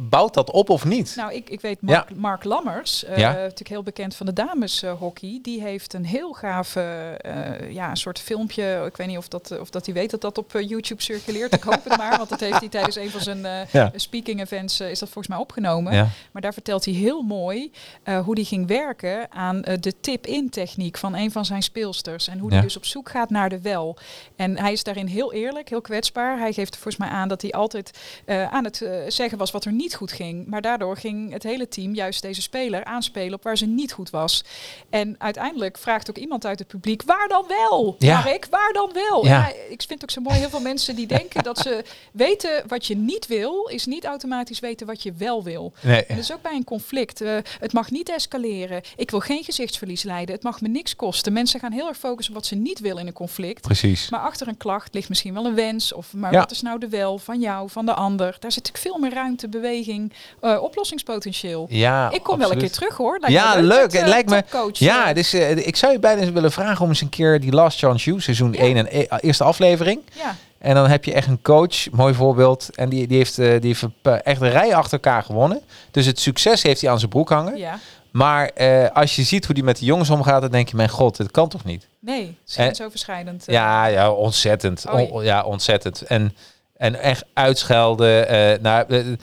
bouwt 0.00 0.34
dat 0.34 0.50
op 0.50 0.70
of 0.70 0.84
niet? 0.84 1.12
Nou, 1.16 1.32
ik, 1.34 1.50
ik 1.50 1.60
weet 1.60 1.80
Mark, 1.82 2.14
Mark 2.16 2.44
Lammers, 2.44 3.04
eh, 3.04 3.16
Ja. 3.18 3.32
natuurlijk 3.32 3.68
heel 3.68 3.82
bekend 3.82 4.16
van 4.16 4.26
de 4.26 4.32
dameshockey. 4.32 5.38
die 5.42 5.60
heeft 5.62 5.94
een 5.94 6.04
heel 6.04 6.32
gaaf, 6.32 6.76
eh, 6.76 7.10
eh, 7.54 7.70
ja, 7.72 7.90
een 7.90 7.96
soort 7.96 8.18
filmpje. 8.18 8.84
Ik 8.86 8.96
weet 8.96 9.06
niet 9.06 9.16
of 9.16 9.28
dat, 9.28 9.50
eh, 9.50 9.60
of 9.60 9.70
dat 9.70 9.84
hij 9.86 9.94
weet 9.94 10.10
dat 10.10 10.20
dat 10.20 10.38
op 10.38 10.54
eh, 10.54 10.68
YouTube 10.68 11.02
circuleert. 11.02 11.54
Ik 11.54 11.62
hoop 11.62 11.84
het 11.84 11.96
maar, 11.96 12.16
want 12.16 12.28
dat 12.28 12.40
heeft 12.40 12.58
hij 12.60 12.68
tijdens 12.68 12.96
een 12.96 13.10
van 13.10 13.20
zijn 13.20 13.44
eh, 13.46 13.66
Ja. 13.72 13.92
speaking 13.96 14.40
events 14.40 14.80
eh, 14.80 14.90
is 14.90 14.98
dat 14.98 15.08
volgens 15.08 15.28
mij 15.34 15.38
opgenomen. 15.42 16.10
Maar 16.32 16.42
daar 16.42 16.52
vertelt 16.52 16.84
hij 16.84 16.94
heel 16.94 17.22
mooi 17.22 17.70
eh, 18.02 18.18
hoe 18.24 18.34
hij 18.34 18.44
ging 18.44 18.66
werken 18.66 19.32
aan 19.32 19.62
eh, 19.64 19.76
de 19.80 20.00
tip-in 20.00 20.50
techniek 20.50 20.96
van 20.98 21.14
een 21.14 21.30
van 21.30 21.44
zijn 21.44 21.62
speelsters. 21.62 22.28
En 22.28 22.38
hoe 22.38 22.52
hij 22.52 22.60
dus 22.60 22.76
op 22.76 22.84
zoek 22.84 23.10
gaat 23.10 23.30
naar 23.30 23.48
de 23.48 23.60
wel. 23.60 23.96
En 24.36 24.58
hij 24.58 24.72
is 24.72 24.82
daarin 24.82 25.06
heel 25.06 25.32
eerlijk, 25.32 25.68
heel 25.68 25.80
kwetsbaar. 25.80 26.38
Hij 26.38 26.52
geeft 26.52 26.72
volgens 26.74 26.96
mij 26.96 27.08
aan 27.08 27.28
dat 27.28 27.42
hij 27.42 27.52
altijd 27.52 27.98
eh, 28.24 28.52
aan 28.52 28.64
het 28.64 28.82
eh, 28.82 28.90
zeggen 29.08 29.38
was 29.42 29.50
wat 29.50 29.64
er 29.64 29.72
niet 29.72 29.94
goed 29.94 30.12
ging. 30.12 30.46
Maar 30.46 30.60
daardoor 30.60 30.96
ging 30.96 31.32
het 31.32 31.42
hele 31.42 31.68
team 31.68 31.94
juist 31.94 32.22
deze 32.22 32.42
speler 32.42 32.84
aanspelen 32.84 33.34
op 33.34 33.42
waar 33.42 33.56
ze 33.58 33.66
niet 33.66 33.92
goed 33.92 34.10
was. 34.10 34.44
En 34.90 35.14
uiteindelijk 35.18 35.78
vraagt 35.78 36.10
ook 36.10 36.16
iemand 36.18 36.46
uit 36.46 36.58
het 36.58 36.68
publiek, 36.68 37.02
waar 37.02 37.28
dan 37.28 37.44
wel? 37.48 37.96
Ja. 37.98 38.22
Mark, 38.22 38.46
waar 38.50 38.72
dan 38.72 38.90
wel? 38.92 39.24
Ja. 39.26 39.52
Ik 39.68 39.82
vind 39.86 40.02
ook 40.02 40.10
zo 40.10 40.20
mooi, 40.20 40.36
heel 40.38 40.50
veel 40.50 40.60
mensen 40.60 40.94
die 40.96 41.06
denken 41.06 41.42
dat 41.42 41.58
ze 41.58 41.84
weten 42.12 42.62
wat 42.66 42.86
je 42.86 42.96
niet 42.96 43.26
wil, 43.26 43.66
is 43.66 43.86
niet 43.86 44.04
automatisch 44.04 44.60
weten 44.60 44.86
wat 44.86 45.02
je 45.02 45.12
wel 45.12 45.42
wil. 45.42 45.72
Nee. 45.82 46.04
En 46.04 46.14
dat 46.14 46.24
is 46.24 46.32
ook 46.32 46.42
bij 46.42 46.54
een 46.54 46.64
conflict. 46.64 47.20
eh, 47.20 47.36
het 47.60 47.72
mag 47.72 47.90
niet 47.90 48.08
escaleren. 48.08 48.82
Ik 48.96 49.10
wil 49.10 49.20
geen 49.20 49.44
gezichtsverlies 49.44 50.02
leiden. 50.02 50.34
Het 50.34 50.44
mag 50.44 50.60
me 50.60 50.68
niks 50.68 50.96
kosten. 50.96 51.32
Mensen 51.32 51.60
gaan 51.60 51.72
heel 51.72 51.88
erg 51.88 51.98
focussen 51.98 52.34
op 52.34 52.40
wat 52.40 52.48
ze 52.48 52.54
niet 52.54 52.80
willen 52.80 53.00
in 53.00 53.06
een 53.06 53.12
conflict. 53.12 53.60
Precies. 53.62 54.10
Maar 54.10 54.20
achter 54.20 54.48
een 54.48 54.56
klacht 54.56 54.94
ligt 54.94 55.08
misschien 55.08 55.34
wel 55.34 55.46
een 55.46 55.54
wens. 55.54 55.92
Of 55.92 56.12
maar 56.12 56.32
Ja. 56.32 56.38
wat 56.38 56.50
is 56.50 56.62
nou 56.62 56.78
de 56.78 56.88
wel 56.88 57.18
van 57.18 57.40
jou, 57.40 57.70
van 57.70 57.86
de 57.86 57.94
ander? 57.94 58.36
Daar 58.40 58.52
zit 58.52 58.64
natuurlijk 58.64 58.78
veel 58.94 58.98
meer 58.98 59.12
ruimte, 59.14 59.31
beweging, 59.48 60.12
eh, 60.40 60.62
oplossingspotentieel. 60.62 61.66
Ja, 61.70 62.10
ik 62.10 62.22
kom 62.22 62.38
wel 62.38 62.52
een 62.52 62.58
keer 62.58 62.70
terug 62.70 62.96
hoor. 62.96 63.18
Lijkt 63.20 63.34
Ja, 63.36 63.54
leuk. 63.60 63.82
met, 63.82 63.92
Het 63.92 64.08
lijkt 64.08 64.30
me- 64.30 64.42
Ja, 64.72 65.12
dus, 65.12 65.34
ik 65.34 65.76
zou 65.76 65.92
je 65.92 65.98
bijna 65.98 66.32
willen 66.32 66.52
vragen 66.52 66.82
om 66.82 66.88
eens 66.88 67.00
een 67.00 67.08
keer 67.08 67.40
die 67.40 67.52
Last 67.52 67.78
Chance 67.78 68.04
You, 68.10 68.20
seizoen 68.20 68.54
1 68.54 68.76
en 68.76 68.86
e- 68.90 69.06
eerste 69.20 69.44
aflevering. 69.44 70.00
ja. 70.12 70.34
En 70.58 70.74
dan 70.74 70.88
heb 70.88 71.04
je 71.04 71.12
echt 71.12 71.26
een 71.28 71.42
coach, 71.42 71.90
mooi 71.90 72.14
voorbeeld. 72.14 72.68
En 72.74 72.88
die, 72.88 73.06
die 73.06 73.16
heeft, 73.16 73.36
die 73.36 73.44
heeft 73.60 73.84
echt 74.22 74.40
een 74.40 74.50
rij 74.50 74.74
achter 74.74 74.92
elkaar 74.92 75.22
gewonnen. 75.22 75.60
Dus 75.90 76.06
het 76.06 76.20
succes 76.20 76.62
heeft 76.62 76.80
hij 76.80 76.90
aan 76.90 76.98
zijn 76.98 77.10
broek 77.10 77.28
hangen. 77.28 77.56
ja. 77.56 77.78
Maar 78.10 78.50
als 78.92 79.16
je 79.16 79.22
ziet 79.22 79.44
hoe 79.46 79.54
die 79.54 79.64
met 79.64 79.78
de 79.78 79.84
jongens 79.84 80.10
omgaat, 80.10 80.40
dan 80.42 80.50
denk 80.50 80.68
je, 80.68 80.76
mijn 80.76 80.88
god, 80.88 81.16
dit 81.16 81.30
kan 81.30 81.48
toch 81.48 81.64
niet? 81.64 81.86
Nee, 82.00 82.20
het 82.26 82.34
is 82.48 82.56
En- 82.56 82.62
grensoverschrijdend. 82.62 83.46
eh. 83.48 83.54
Ja, 83.54 83.86
ja, 83.86 84.10
ontzettend. 84.12 84.84
Ja, 85.22 85.42
ontzettend. 85.42 86.02
En, 86.02 86.36
en 86.82 86.94
echt 87.00 87.24
uitschelden. 87.32 88.28
eh 88.28 88.60
nou, 88.60 88.84
eh, 88.88 89.12
eh. 89.12 89.16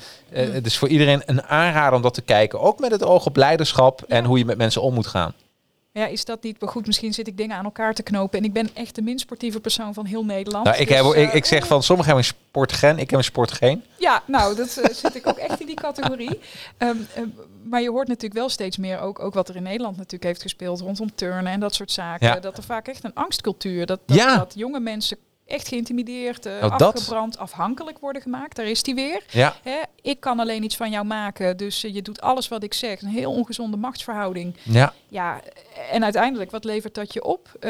Het 0.54 0.66
is 0.66 0.78
voor 0.78 0.88
iedereen 0.88 1.22
een 1.26 1.44
aanrader 1.44 1.94
om 1.96 2.02
dat 2.02 2.14
te 2.14 2.22
kijken. 2.22 2.60
Ook 2.60 2.80
met 2.80 2.92
het 2.92 3.04
oog 3.04 3.26
op 3.26 3.36
leiderschap 3.36 4.02
en 4.08 4.26
hoe 4.26 4.38
je 4.38 4.46
met 4.46 4.58
mensen 4.58 4.82
om 4.82 4.94
moet 4.94 5.08
gaan. 5.08 5.34
Ja, 5.92 6.06
is 6.06 6.26
dat 6.26 6.44
niet? 6.44 6.62
Maar 6.62 6.70
goed, 6.70 6.86
misschien 6.86 7.14
zit 7.14 7.28
ik 7.28 7.38
dingen 7.38 7.56
aan 7.56 7.64
elkaar 7.64 7.94
te 7.94 8.04
knopen. 8.04 8.40
En 8.40 8.46
ik 8.46 8.54
ben 8.54 8.70
echt 8.74 8.96
de 8.96 9.02
minst 9.02 9.22
sportieve 9.22 9.60
persoon 9.60 9.94
van 9.94 10.06
heel 10.06 10.26
Nederland. 10.26 10.66
Nou, 10.66 10.78
ik, 10.78 10.88
Dus, 10.88 10.98
heb, 10.98 11.06
ik, 11.06 11.30
eh, 11.30 11.36
ik 11.36 11.46
zeg 11.46 11.68
van, 11.68 11.84
sommigen 11.84 12.12
hebben 12.14 12.30
een 12.32 12.36
sportgen, 12.50 12.98
ik 13.00 13.10
heb 13.10 13.20
een 13.20 13.26
sportgeen. 13.26 13.84
Ja, 13.98 14.24
nou, 14.26 14.56
dat 14.56 14.78
eh, 14.78 14.94
zit 14.94 15.16
ik 15.16 15.28
ook 15.28 15.38
echt 15.38 15.60
in 15.60 15.66
die 15.66 15.76
categorie. 15.76 16.40
Ehm, 16.78 16.96
ehm, 17.16 17.28
maar 17.64 17.82
je 17.82 17.90
hoort 17.90 18.08
natuurlijk 18.08 18.40
wel 18.40 18.50
steeds 18.50 18.78
meer, 18.78 19.00
ook, 19.00 19.20
ook 19.20 19.34
wat 19.34 19.50
er 19.50 19.56
in 19.56 19.64
Nederland 19.64 19.96
natuurlijk 19.98 20.24
heeft 20.24 20.42
gespeeld 20.42 20.80
rondom 20.80 21.16
turnen 21.16 21.52
en 21.54 21.60
dat 21.60 21.76
soort 21.76 21.92
zaken. 21.92 22.28
Ja. 22.28 22.40
Dat 22.40 22.58
er 22.58 22.64
vaak 22.64 22.88
echt 22.88 23.04
een 23.04 23.14
angstcultuur, 23.14 23.86
dat, 23.86 24.00
dat, 24.06 24.18
Ja. 24.18 24.38
dat 24.38 24.54
jonge 24.56 24.80
mensen 24.80 25.18
echt 25.50 25.68
geïntimideerd, 25.68 26.46
eh, 26.46 26.60
Nou, 26.62 26.78
dat- 26.78 26.96
afgebrand, 26.96 27.38
afhankelijk 27.38 28.00
worden 28.00 28.22
gemaakt. 28.22 28.56
Daar 28.56 28.66
is 28.66 28.84
die 28.84 28.96
weer. 28.96 29.24
Ja, 29.30 29.56
Hè? 29.64 29.78
Ik 30.02 30.20
kan 30.20 30.40
alleen 30.40 30.64
iets 30.64 30.76
van 30.76 30.90
jou 30.92 31.06
maken, 31.06 31.58
dus 31.58 31.84
eh, 31.84 31.94
je 31.94 32.02
doet 32.02 32.22
alles 32.22 32.48
wat 32.48 32.64
ik 32.64 32.74
zeg. 32.74 33.02
Een 33.02 33.08
heel 33.08 33.32
ongezonde 33.32 33.78
machtsverhouding. 33.78 34.56
ja. 34.64 34.94
Ja, 35.12 35.40
en 35.92 36.04
uiteindelijk, 36.04 36.52
wat 36.52 36.64
levert 36.64 36.96
dat 36.96 37.14
je 37.14 37.24
op? 37.24 37.50
Eh, 37.60 37.70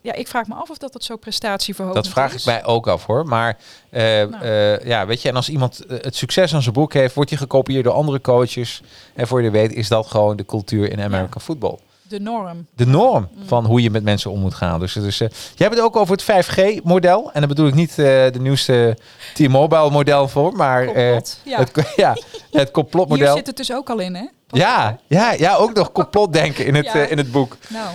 ja, 0.00 0.12
ik 0.14 0.28
vraag 0.28 0.46
me 0.46 0.54
af 0.54 0.70
of 0.70 0.78
dat, 0.78 0.92
dat 0.92 1.04
zo 1.04 1.16
prestatieverhogend 1.16 2.04
dat 2.04 2.12
vraag 2.12 2.34
is. 2.34 2.40
ik 2.40 2.46
mij 2.46 2.64
ook 2.64 2.86
af 2.88 3.06
hoor. 3.06 3.26
Maar 3.26 3.56
Nou. 3.90 4.46
ja, 4.86 5.06
weet 5.06 5.22
je, 5.22 5.28
en 5.28 5.36
als 5.36 5.48
iemand 5.48 5.80
het 5.88 6.16
succes 6.16 6.54
aan 6.54 6.62
zijn 6.62 6.74
broek 6.74 6.92
heeft, 6.92 7.14
wordt 7.14 7.30
hij 7.30 7.38
gekopieerd 7.38 7.84
door 7.84 7.92
andere 7.92 8.20
coaches. 8.20 8.82
En 9.14 9.26
voor 9.26 9.42
je 9.42 9.50
weet 9.50 9.72
is 9.72 9.88
dat 9.88 10.06
gewoon 10.06 10.36
de 10.36 10.44
cultuur 10.46 10.90
in 10.90 11.00
American 11.00 11.40
football. 11.40 11.78
De 12.08 12.20
norm. 12.20 12.66
de 12.76 12.86
norm 12.86 13.28
van 13.46 13.64
hoe 13.64 13.82
je 13.82 13.90
met 13.90 14.02
mensen 14.02 14.30
om 14.30 14.40
moet 14.40 14.54
gaan. 14.54 14.80
Dus, 14.80 14.92
dus 14.92 15.20
eh, 15.20 15.28
jij 15.28 15.66
hebt 15.66 15.74
het 15.74 15.84
ook 15.84 15.96
over 15.96 16.16
het 16.16 16.46
5G-model. 16.46 17.30
En 17.32 17.40
dan 17.40 17.48
bedoel 17.48 17.66
ik 17.66 17.74
niet 17.74 17.90
eh, 17.90 17.96
de 17.96 18.38
nieuwste 18.40 18.96
T-Mobile 19.34 19.90
model 19.90 20.28
voor, 20.28 20.52
maar 20.52 20.88
eh, 20.88 21.18
ja. 21.44 21.58
het, 21.58 21.72
ja, 21.96 22.10
het 22.10 22.24
Hier 22.50 22.70
complotmodel. 22.70 23.36
zit 23.36 23.46
het 23.46 23.56
dus 23.56 23.72
ook 23.72 23.90
al 23.90 23.98
in, 23.98 24.14
hè? 24.14 24.26
Ja, 24.48 24.98
ja, 25.06 25.32
ja, 25.32 25.54
ook 25.54 25.74
nog 25.74 25.92
complotdenken 25.92 26.66
in 26.66 26.74
het, 26.74 26.84
Ja. 26.84 27.06
in 27.06 27.18
het 27.18 27.32
boek. 27.32 27.56
Nou, 27.68 27.88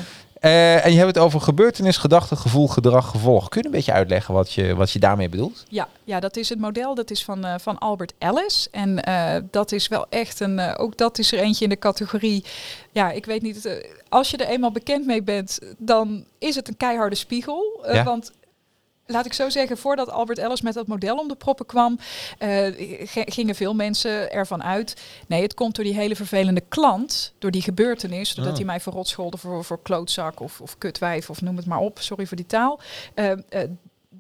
en 0.82 0.92
je 0.92 0.98
hebt 0.98 1.16
het 1.16 1.18
over 1.24 1.42
gebeurtenis, 1.42 1.98
gedachte, 1.98 2.36
gevoel, 2.36 2.68
gedrag, 2.68 3.10
gevolg. 3.10 3.50
Kun 3.50 3.62
je 3.62 3.68
een 3.68 3.74
beetje 3.74 3.92
uitleggen 3.92 4.34
wat 4.34 4.54
je, 4.54 4.76
wat 4.76 4.92
je 4.92 5.00
daarmee 5.00 5.30
bedoelt? 5.30 5.66
ja, 5.68 5.88
ja, 6.04 6.20
dat 6.20 6.38
is 6.38 6.50
het 6.50 6.60
model. 6.60 6.96
Dat 6.96 7.12
is 7.12 7.24
van, 7.24 7.46
van 7.62 7.78
Albert 7.78 8.14
Ellis. 8.18 8.68
En 8.72 9.04
dat 9.52 9.72
is 9.72 9.88
wel 9.88 10.06
echt 10.10 10.40
een... 10.40 10.78
ook 10.78 10.98
dat 10.98 11.18
is 11.20 11.32
er 11.32 11.40
eentje 11.40 11.64
in 11.64 11.70
de 11.70 11.80
categorie... 11.80 12.46
Ja, 12.92 13.12
ik 13.12 13.26
weet 13.26 13.42
niet... 13.42 13.70
als 14.10 14.32
je 14.32 14.38
er 14.38 14.48
eenmaal 14.48 14.72
bekend 14.72 15.06
mee 15.06 15.24
bent, 15.24 15.60
dan 15.78 16.26
is 16.38 16.56
het 16.56 16.68
een 16.68 16.78
keiharde 16.78 17.16
spiegel. 17.16 17.80
Eh, 17.84 17.94
Ja. 17.96 18.04
Want... 18.04 18.32
Laat 19.12 19.26
ik 19.26 19.34
zo 19.34 19.50
zeggen, 19.50 19.78
voordat 19.78 20.10
Albert 20.10 20.38
Ellis 20.38 20.62
met 20.62 20.74
dat 20.74 20.88
model 20.88 21.18
om 21.18 21.28
de 21.28 21.36
proppen 21.36 21.66
kwam, 21.66 22.00
eh, 22.38 22.66
gingen 23.26 23.56
veel 23.56 23.74
mensen 23.76 24.32
ervan 24.32 24.64
uit. 24.64 25.02
Nee, 25.28 25.42
het 25.42 25.54
komt 25.54 25.76
door 25.76 25.84
die 25.84 25.94
hele 25.94 26.16
vervelende 26.16 26.62
klant, 26.68 27.34
door 27.40 27.52
die 27.52 27.62
gebeurtenis, 27.62 28.34
doordat 28.34 28.52
Ah. 28.52 28.58
hij 28.58 28.66
mij 28.68 28.80
verrot 28.80 29.08
scholde 29.08 29.38
voor, 29.38 29.64
voor 29.64 29.82
klootzak 29.82 30.40
of, 30.40 30.62
of 30.62 30.78
kutwijf 30.78 31.30
of 31.30 31.42
noem 31.42 31.58
het 31.58 31.66
maar 31.66 31.80
op. 31.80 32.00
Sorry 32.00 32.26
voor 32.26 32.38
die 32.38 32.46
taal. 32.46 32.80
Eh, 33.14 33.32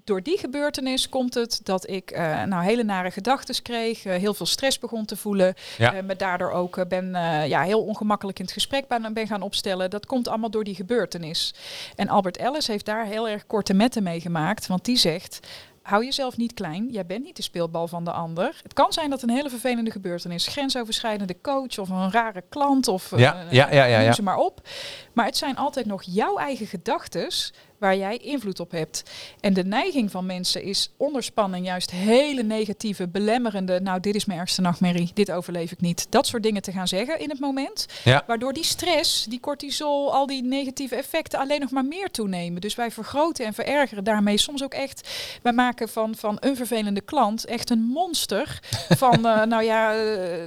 door 0.09 0.23
die 0.23 0.37
gebeurtenis 0.37 1.09
komt 1.09 1.33
het 1.33 1.59
dat 1.63 1.89
ik 1.89 2.11
eh, 2.11 2.43
nou, 2.43 2.63
hele 2.63 2.83
nare 2.83 3.11
gedachten 3.11 3.61
kreeg, 3.61 4.05
eh, 4.05 4.15
heel 4.15 4.33
veel 4.33 4.45
stress 4.45 4.79
begon 4.79 5.05
te 5.05 5.15
voelen, 5.15 5.53
Ja. 5.77 5.93
eh, 5.93 6.03
me 6.03 6.15
daardoor 6.15 6.51
ook 6.51 6.87
ben 6.87 7.11
ja, 7.47 7.61
heel 7.61 7.83
ongemakkelijk 7.83 8.39
in 8.39 8.45
het 8.45 8.53
gesprek 8.53 8.87
ben, 8.87 9.13
ben 9.13 9.27
gaan 9.27 9.41
opstellen. 9.41 9.89
Dat 9.89 10.05
komt 10.05 10.27
allemaal 10.27 10.49
door 10.49 10.63
die 10.63 10.75
gebeurtenis. 10.75 11.53
En 11.95 12.09
Albert 12.09 12.37
Ellis 12.37 12.67
heeft 12.67 12.85
daar 12.85 13.05
heel 13.05 13.27
erg 13.27 13.47
korte 13.47 13.73
metten 13.73 14.03
mee 14.03 14.21
gemaakt, 14.21 14.67
want 14.67 14.85
die 14.85 14.97
zegt... 14.97 15.39
Hou 15.81 16.05
jezelf 16.05 16.37
niet 16.37 16.53
klein. 16.53 16.87
Jij 16.91 17.05
bent 17.05 17.23
niet 17.23 17.35
de 17.35 17.41
speelbal 17.41 17.87
van 17.87 18.03
de 18.03 18.11
ander. 18.11 18.59
Het 18.63 18.73
kan 18.73 18.93
zijn 18.93 19.09
dat 19.09 19.21
een 19.21 19.29
hele 19.29 19.49
vervelende 19.49 19.91
gebeurtenis, 19.91 20.47
grensoverschrijdende 20.47 21.35
coach 21.41 21.77
of 21.77 21.89
een 21.89 22.11
rare 22.11 22.43
klant 22.49 22.87
of 22.87 23.09
Ja, 23.15 23.45
ja, 23.49 23.71
ja, 23.71 23.83
ja, 23.85 24.01
noem 24.01 24.13
ze 24.13 24.23
maar 24.23 24.37
op. 24.37 24.67
Maar 25.13 25.25
het 25.25 25.37
zijn 25.37 25.57
altijd 25.57 25.85
nog 25.85 26.03
jouw 26.03 26.37
eigen 26.37 26.65
gedachtes 26.67 27.53
waar 27.79 27.97
jij 27.97 28.17
invloed 28.17 28.59
op 28.59 28.71
hebt. 28.71 29.03
En 29.39 29.53
de 29.53 29.63
neiging 29.65 30.11
van 30.11 30.25
mensen 30.25 30.63
is 30.63 30.91
onder 30.97 31.23
spanning 31.23 31.65
juist 31.65 31.91
hele 31.91 32.43
negatieve, 32.43 33.07
belemmerende. 33.07 33.79
Nou, 33.81 33.99
dit 33.99 34.15
is 34.15 34.25
mijn 34.25 34.39
ergste 34.39 34.61
nachtmerrie. 34.61 35.11
Dit 35.13 35.31
overleef 35.31 35.71
ik 35.71 35.81
niet. 35.81 36.07
Dat 36.09 36.27
soort 36.27 36.43
dingen 36.43 36.61
te 36.61 36.71
gaan 36.71 36.87
zeggen 36.87 37.19
in 37.19 37.29
het 37.29 37.39
moment. 37.39 37.85
Ja. 38.03 38.23
Waardoor 38.27 38.53
die 38.53 38.63
stress, 38.63 39.23
die 39.25 39.39
cortisol, 39.39 40.13
al 40.13 40.25
die 40.27 40.43
negatieve 40.43 40.95
effecten 40.95 41.39
alleen 41.39 41.59
nog 41.59 41.71
maar 41.71 41.85
meer 41.85 42.11
toenemen. 42.11 42.61
Dus 42.61 42.75
wij 42.75 42.91
vergroten 42.91 43.45
en 43.45 43.53
verergeren 43.53 44.03
daarmee 44.03 44.37
soms 44.37 44.63
ook 44.63 44.73
echt. 44.73 45.09
Wij 45.41 45.53
maken 45.53 45.89
van, 45.89 46.15
van 46.15 46.37
een 46.39 46.55
vervelende 46.55 47.01
klant 47.01 47.45
echt 47.45 47.69
een 47.69 47.81
monster. 47.81 48.59
Van, 48.89 49.13
eh, 49.27 49.43
nou 49.45 49.63
ja, 49.63 49.91
eh, 49.93 49.97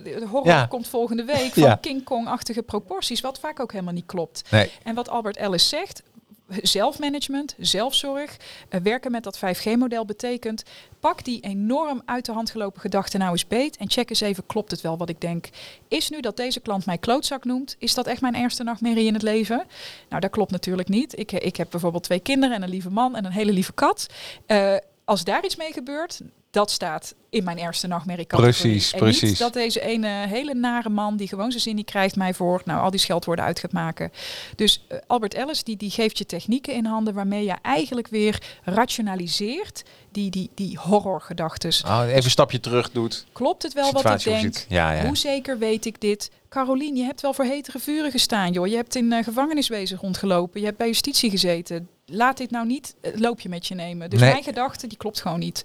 de 0.04 0.26
horror 0.30 0.46
Ja. 0.52 0.66
komt 0.66 0.88
volgende 0.88 1.24
week. 1.24 1.52
Van 1.52 1.62
Ja. 1.62 1.74
King 1.80 2.04
Kong-achtige 2.04 2.62
proporties. 2.62 3.20
Wat 3.20 3.38
vaak 3.38 3.60
ook 3.60 3.72
helemaal 3.72 3.94
niet 3.94 4.06
klopt. 4.06 4.42
Nee. 4.50 4.70
En 4.82 4.94
wat 4.94 5.08
Albert 5.08 5.36
Ellis 5.36 5.68
zegt, 5.68 6.02
zelfmanagement, 6.62 7.54
zelfzorg, 7.58 8.36
eh, 8.68 8.80
werken 8.80 9.10
met 9.10 9.22
dat 9.22 9.38
5G-model 9.38 10.04
betekent, 10.04 10.62
pak 11.00 11.24
die 11.24 11.40
enorm 11.40 12.02
uit 12.04 12.24
de 12.24 12.32
hand 12.32 12.50
gelopen 12.50 12.80
gedachten 12.80 13.18
nou 13.18 13.32
eens 13.32 13.46
beet 13.46 13.76
en 13.76 13.90
check 13.90 14.10
eens 14.10 14.20
even, 14.20 14.46
klopt 14.46 14.70
het 14.70 14.80
wel 14.80 14.96
wat 14.96 15.08
ik 15.08 15.20
denk? 15.20 15.48
Is 15.88 16.10
nu 16.10 16.20
dat 16.20 16.36
deze 16.36 16.60
klant 16.60 16.86
mij 16.86 16.98
klootzak 16.98 17.44
noemt, 17.44 17.76
is 17.78 17.94
dat 17.94 18.06
echt 18.06 18.20
mijn 18.20 18.34
ergste 18.34 18.62
nachtmerrie 18.62 19.06
in 19.06 19.14
het 19.14 19.22
leven? 19.22 19.66
Nou, 20.08 20.20
dat 20.20 20.30
klopt 20.30 20.50
natuurlijk 20.50 20.88
niet. 20.88 21.18
Ik, 21.18 21.32
ik 21.32 21.56
heb 21.56 21.70
bijvoorbeeld 21.70 22.02
twee 22.02 22.20
kinderen 22.20 22.56
en 22.56 22.62
een 22.62 22.68
lieve 22.68 22.90
man 22.90 23.16
en 23.16 23.24
een 23.24 23.32
hele 23.32 23.52
lieve 23.52 23.72
kat. 23.72 24.06
Uh, 24.46 24.76
als 25.04 25.24
daar 25.24 25.44
iets 25.44 25.56
mee 25.56 25.72
gebeurt, 25.72 26.20
dat 26.50 26.70
staat 26.70 27.14
in 27.32 27.44
mijn 27.44 27.58
eerste 27.58 27.86
nachtmerrie 27.86 28.26
Precies, 28.26 28.92
en 28.92 28.98
precies. 28.98 29.28
Niet 29.28 29.38
dat 29.38 29.52
deze 29.52 29.80
ene 29.80 30.08
hele 30.08 30.54
nare 30.54 30.88
man 30.88 31.16
die 31.16 31.28
gewoon 31.28 31.50
zijn 31.50 31.62
zin 31.62 31.74
niet 31.74 31.86
krijgt 31.86 32.16
mij 32.16 32.34
voor, 32.34 32.62
nou 32.64 32.80
al 32.80 32.90
die 32.90 33.00
scheldwoorden 33.00 33.44
uit 33.44 33.58
gaat 33.58 33.72
maken. 33.72 34.12
Dus 34.56 34.84
uh, 34.88 34.98
Albert 35.06 35.34
Ellis 35.34 35.64
die, 35.64 35.76
die 35.76 35.90
geeft 35.90 36.18
je 36.18 36.26
technieken 36.26 36.74
in 36.74 36.84
handen 36.84 37.14
waarmee 37.14 37.44
je 37.44 37.54
eigenlijk 37.62 38.08
weer 38.08 38.42
rationaliseert 38.64 39.82
die, 40.10 40.30
die, 40.30 40.50
die 40.54 40.78
horrorgedachtes. 40.78 41.82
Oh, 41.82 42.02
even 42.06 42.24
een 42.24 42.30
stapje 42.30 42.60
terug 42.60 42.90
doet. 42.90 43.26
Klopt 43.32 43.62
het 43.62 43.72
wel 43.72 43.92
wat 43.92 44.10
ik 44.10 44.22
denk? 44.22 44.64
Ja, 44.68 44.92
ja. 44.92 45.06
Hoe 45.06 45.16
zeker 45.16 45.58
weet 45.58 45.84
ik 45.84 46.00
dit? 46.00 46.30
Carolien, 46.48 46.96
je 46.96 47.04
hebt 47.04 47.20
wel 47.20 47.34
voor 47.34 47.44
hetere 47.44 47.78
vuren 47.78 48.10
gestaan, 48.10 48.52
joh. 48.52 48.66
Je 48.66 48.76
hebt 48.76 48.94
in 48.94 49.12
uh, 49.12 49.24
gevangeniswezen 49.24 49.98
rondgelopen. 49.98 50.60
Je 50.60 50.66
hebt 50.66 50.78
bij 50.78 50.86
justitie 50.86 51.30
gezeten. 51.30 51.88
Laat 52.06 52.36
dit 52.36 52.50
nou 52.50 52.66
niet 52.66 52.94
het 53.00 53.20
loopje 53.20 53.48
met 53.48 53.66
je 53.66 53.74
nemen. 53.74 54.10
Dus 54.10 54.20
Nee. 54.20 54.30
mijn 54.30 54.42
gedachte, 54.42 54.86
die 54.86 54.98
klopt 54.98 55.20
gewoon 55.20 55.38
niet. 55.38 55.62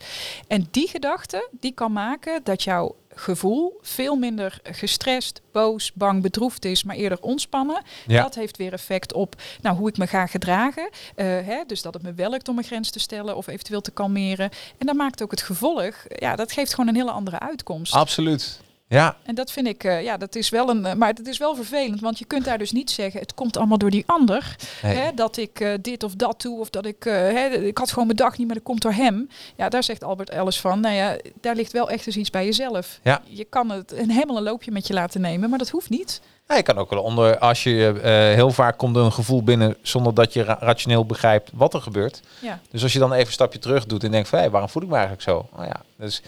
En 0.48 0.68
die 0.72 0.88
gedachte, 0.88 1.50
die 1.60 1.72
kan 1.72 1.92
maken 1.92 2.44
dat 2.44 2.64
jouw 2.64 2.96
gevoel 3.20 3.80
veel 3.82 4.16
minder 4.16 4.60
gestrest, 4.64 5.42
boos, 5.52 5.94
bang, 5.94 6.22
bedroefd 6.22 6.66
is, 6.66 6.84
maar 6.84 6.96
eerder 6.96 7.22
ontspannen. 7.22 7.82
Ja. 8.08 8.24
Dat 8.24 8.36
heeft 8.36 8.58
weer 8.58 8.74
effect 8.74 9.14
op 9.14 9.36
nou, 9.62 9.78
hoe 9.78 9.90
ik 9.90 9.98
me 9.98 10.08
ga 10.08 10.26
gedragen. 10.26 10.90
Eh, 11.16 11.26
hè, 11.26 11.64
dus 11.68 11.82
dat 11.82 11.94
het 11.94 12.04
me 12.04 12.14
wel 12.14 12.30
lukt 12.30 12.50
om 12.50 12.58
een 12.58 12.64
grens 12.64 12.90
te 12.90 13.00
stellen 13.00 13.36
of 13.36 13.48
eventueel 13.48 13.82
te 13.82 13.92
kalmeren. 13.92 14.50
En 14.78 14.86
dat 14.86 14.96
maakt 14.96 15.24
ook 15.24 15.32
het 15.32 15.42
gevolg, 15.42 16.06
ja, 16.08 16.36
dat 16.36 16.52
geeft 16.52 16.74
gewoon 16.74 16.90
een 16.90 16.96
hele 16.96 17.12
andere 17.12 17.40
uitkomst. 17.40 17.94
Absoluut. 17.94 18.60
Ja, 18.90 19.16
En 19.24 19.36
dat 19.36 19.52
vind 19.52 19.68
ik, 19.68 19.84
eh, 19.84 20.04
ja, 20.04 20.18
dat 20.18 20.36
is 20.36 20.50
wel 20.50 20.70
een, 20.70 20.86
eh, 20.86 20.94
maar 20.94 21.08
het 21.10 21.28
is 21.28 21.38
wel 21.38 21.56
vervelend, 21.56 22.02
want 22.02 22.20
je 22.20 22.26
kunt 22.26 22.46
daar 22.46 22.58
dus 22.58 22.72
niet 22.72 22.92
zeggen, 22.92 23.20
het 23.20 23.34
komt 23.34 23.58
allemaal 23.58 23.78
door 23.78 23.90
die 23.90 24.04
ander, 24.08 24.56
hè, 24.82 25.12
dat 25.16 25.38
ik 25.38 25.60
eh, 25.60 25.74
dit 25.82 26.04
of 26.04 26.16
dat 26.16 26.42
doe, 26.42 26.60
of 26.60 26.70
dat 26.70 26.86
ik, 26.86 27.04
hè, 27.04 27.48
ik 27.48 27.78
had 27.78 27.90
gewoon 27.90 28.06
mijn 28.06 28.18
dag 28.18 28.38
niet, 28.38 28.48
maar 28.48 28.56
dat 28.56 28.66
komt 28.66 28.82
door 28.82 28.92
hem. 28.94 29.30
Ja, 29.56 29.70
daar 29.70 29.84
zegt 29.84 30.04
Albert 30.04 30.30
Ellis 30.30 30.60
van, 30.60 30.80
nou 30.80 30.96
ja, 30.96 31.18
daar 31.42 31.56
ligt 31.56 31.72
wel 31.72 31.90
echt 31.90 32.08
eens 32.08 32.18
iets 32.18 32.30
bij 32.30 32.46
jezelf. 32.46 33.00
Ja. 33.04 33.22
Je 33.26 33.44
kan 33.44 33.70
het 33.70 33.92
een 33.92 34.10
helemaal 34.12 34.38
een 34.38 34.44
loopje 34.44 34.72
met 34.72 34.88
je 34.88 34.94
laten 34.94 35.22
nemen, 35.22 35.50
maar 35.50 35.60
dat 35.60 35.70
hoeft 35.70 35.90
niet. 35.90 36.22
Ja, 36.48 36.56
je 36.56 36.64
kan 36.64 36.78
ook 36.78 36.90
wel 36.90 37.04
onder, 37.04 37.38
als 37.38 37.64
je 37.64 38.00
heel 38.36 38.52
vaak 38.52 38.78
komt 38.78 38.96
er 38.96 39.02
een 39.02 39.12
gevoel 39.14 39.44
binnen 39.44 39.78
zonder 39.82 40.14
dat 40.14 40.34
je 40.34 40.44
ra- 40.44 40.58
rationeel 40.60 41.06
begrijpt 41.06 41.50
wat 41.54 41.74
er 41.74 41.82
gebeurt. 41.82 42.22
Ja. 42.40 42.60
Dus 42.72 42.84
als 42.84 42.94
je 42.94 43.00
dan 43.00 43.14
even 43.14 43.26
een 43.26 43.32
stapje 43.32 43.60
terug 43.60 43.86
doet 43.86 44.04
en 44.04 44.12
denkt 44.12 44.30
van, 44.30 44.40
hé, 44.40 44.50
waarom 44.50 44.70
voel 44.70 44.82
ik 44.84 44.88
me 44.88 44.94
eigenlijk 44.94 45.24
zo? 45.24 45.48
Oh 45.56 45.66
ja, 45.66 45.82
dus, 45.98 46.22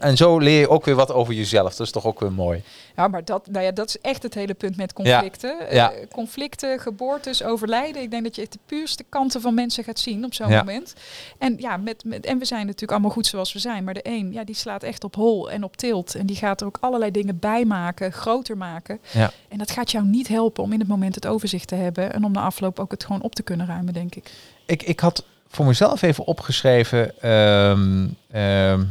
en 0.00 0.16
zo 0.16 0.38
leer 0.38 0.60
je 0.60 0.68
ook 0.68 0.84
weer 0.84 0.94
wat 0.94 1.12
over 1.12 1.34
jezelf. 1.34 1.74
Dat 1.74 1.86
is 1.86 1.92
toch 1.92 2.04
ook 2.06 2.20
weer 2.20 2.32
mooi. 2.32 2.62
Ja, 2.96 3.08
maar 3.08 3.24
dat, 3.24 3.46
nou 3.50 3.64
ja, 3.64 3.70
dat 3.72 3.88
is 3.88 4.00
echt 4.00 4.22
het 4.22 4.34
hele 4.34 4.54
punt 4.54 4.76
met 4.76 4.92
conflicten. 4.92 5.56
Ja. 5.70 5.92
Eh, 5.92 6.06
conflicten, 6.12 6.80
geboortes, 6.80 7.42
overlijden. 7.42 8.02
Ik 8.02 8.10
denk 8.10 8.22
dat 8.24 8.36
je 8.36 8.42
echt 8.42 8.52
de 8.52 8.58
puurste 8.66 9.04
kanten 9.08 9.40
van 9.40 9.54
mensen 9.54 9.84
gaat 9.84 9.98
zien 9.98 10.24
op 10.24 10.34
zo'n 10.34 10.48
Ja. 10.48 10.58
moment. 10.58 10.94
En 11.38 11.56
ja, 11.58 11.76
met, 11.76 12.04
met, 12.04 12.26
en 12.26 12.38
we 12.38 12.44
zijn 12.44 12.64
natuurlijk 12.64 12.92
allemaal 12.92 13.10
goed 13.10 13.26
zoals 13.26 13.52
we 13.52 13.58
zijn. 13.58 13.84
Maar 13.84 13.94
de 13.94 14.00
een, 14.02 14.32
ja, 14.32 14.44
die 14.44 14.54
slaat 14.54 14.82
echt 14.82 15.04
op 15.04 15.14
hol 15.14 15.50
en 15.50 15.64
op 15.64 15.76
tilt. 15.76 16.14
En 16.14 16.26
die 16.26 16.36
gaat 16.36 16.60
er 16.60 16.66
ook 16.66 16.78
allerlei 16.80 17.10
dingen 17.10 17.38
bij 17.38 17.64
maken, 17.64 18.12
groter 18.12 18.56
maken. 18.56 18.98
Ja. 19.10 19.30
En 19.48 19.58
dat 19.58 19.70
gaat 19.70 19.90
jou 19.90 20.04
niet 20.04 20.28
helpen 20.28 20.62
om 20.62 20.72
in 20.72 20.78
het 20.78 20.88
moment 20.88 21.14
het 21.14 21.26
overzicht 21.26 21.68
te 21.68 21.74
hebben. 21.74 22.12
En 22.12 22.24
om 22.24 22.32
na 22.32 22.40
afloop 22.40 22.78
ook 22.78 22.90
het 22.90 23.04
gewoon 23.04 23.22
op 23.22 23.34
te 23.34 23.42
kunnen 23.42 23.66
ruimen, 23.66 23.92
denk 23.92 24.14
ik. 24.14 24.30
Ik, 24.66 24.82
ik 24.82 25.00
had 25.00 25.24
voor 25.48 25.66
mezelf 25.66 26.02
even 26.02 26.24
opgeschreven, 26.26 27.20
ehm, 27.22 28.06
ehm, 28.30 28.84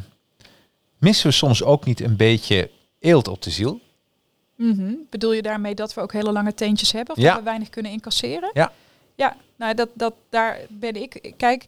missen 1.05 1.27
we 1.27 1.33
soms 1.33 1.63
ook 1.63 1.85
niet 1.85 1.99
een 2.01 2.15
beetje 2.15 2.69
eelt 2.99 3.27
op 3.27 3.41
de 3.41 3.49
ziel? 3.49 3.79
Mhm. 4.55 4.93
Bedoel 5.09 5.33
je 5.33 5.41
daarmee 5.41 5.75
dat 5.75 5.93
we 5.93 6.01
ook 6.01 6.13
hele 6.13 6.31
lange 6.31 6.53
teentjes 6.53 6.91
hebben? 6.91 7.15
Of 7.15 7.21
Ja. 7.21 7.29
dat 7.29 7.37
we 7.37 7.43
weinig 7.43 7.69
kunnen 7.69 7.91
incasseren? 7.91 8.49
Ja. 8.53 8.71
Ja, 9.15 9.35
nou 9.55 9.73
dat, 9.73 9.89
dat, 9.93 10.13
daar 10.29 10.59
ben 10.69 10.95
ik. 11.01 11.33
Kijk, 11.37 11.65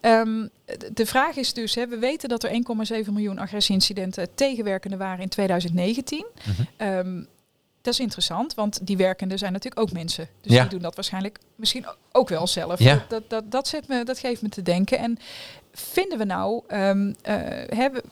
ehm, 0.00 0.46
de 0.92 1.06
vraag 1.06 1.36
is 1.36 1.52
dus, 1.52 1.74
hè, 1.74 1.86
we 1.86 1.98
weten 1.98 2.28
dat 2.28 2.42
er 2.44 2.50
1,7 2.50 3.12
miljoen 3.12 3.38
agressieincidenten 3.38 4.34
tegenwerkende 4.34 4.96
waren 4.96 5.20
in 5.22 5.28
2019. 5.28 6.26
Mhm. 6.46 6.62
Ehm, 6.76 7.22
dat 7.82 7.92
is 7.92 8.00
interessant, 8.00 8.54
want 8.54 8.86
die 8.86 8.96
werkenden 8.96 9.38
zijn 9.38 9.52
natuurlijk 9.52 9.80
ook 9.80 9.92
mensen. 9.92 10.28
Dus 10.40 10.52
Ja. 10.52 10.60
die 10.60 10.70
doen 10.70 10.82
dat 10.82 10.94
waarschijnlijk 10.94 11.38
misschien 11.56 11.86
ook 12.12 12.28
wel 12.28 12.46
zelf. 12.46 12.78
Ja. 12.78 12.94
Dat, 12.94 13.08
dat, 13.08 13.30
dat, 13.30 13.50
dat, 13.50 13.68
zet 13.68 13.88
me, 13.88 14.04
dat 14.04 14.18
geeft 14.18 14.42
me 14.42 14.48
te 14.48 14.62
denken. 14.62 14.98
En 14.98 15.18
vinden 15.72 16.18
we 16.18 16.24
nou, 16.24 16.62
ehm, 16.66 17.12
eh, 17.22 17.34
hebben, 17.76 18.02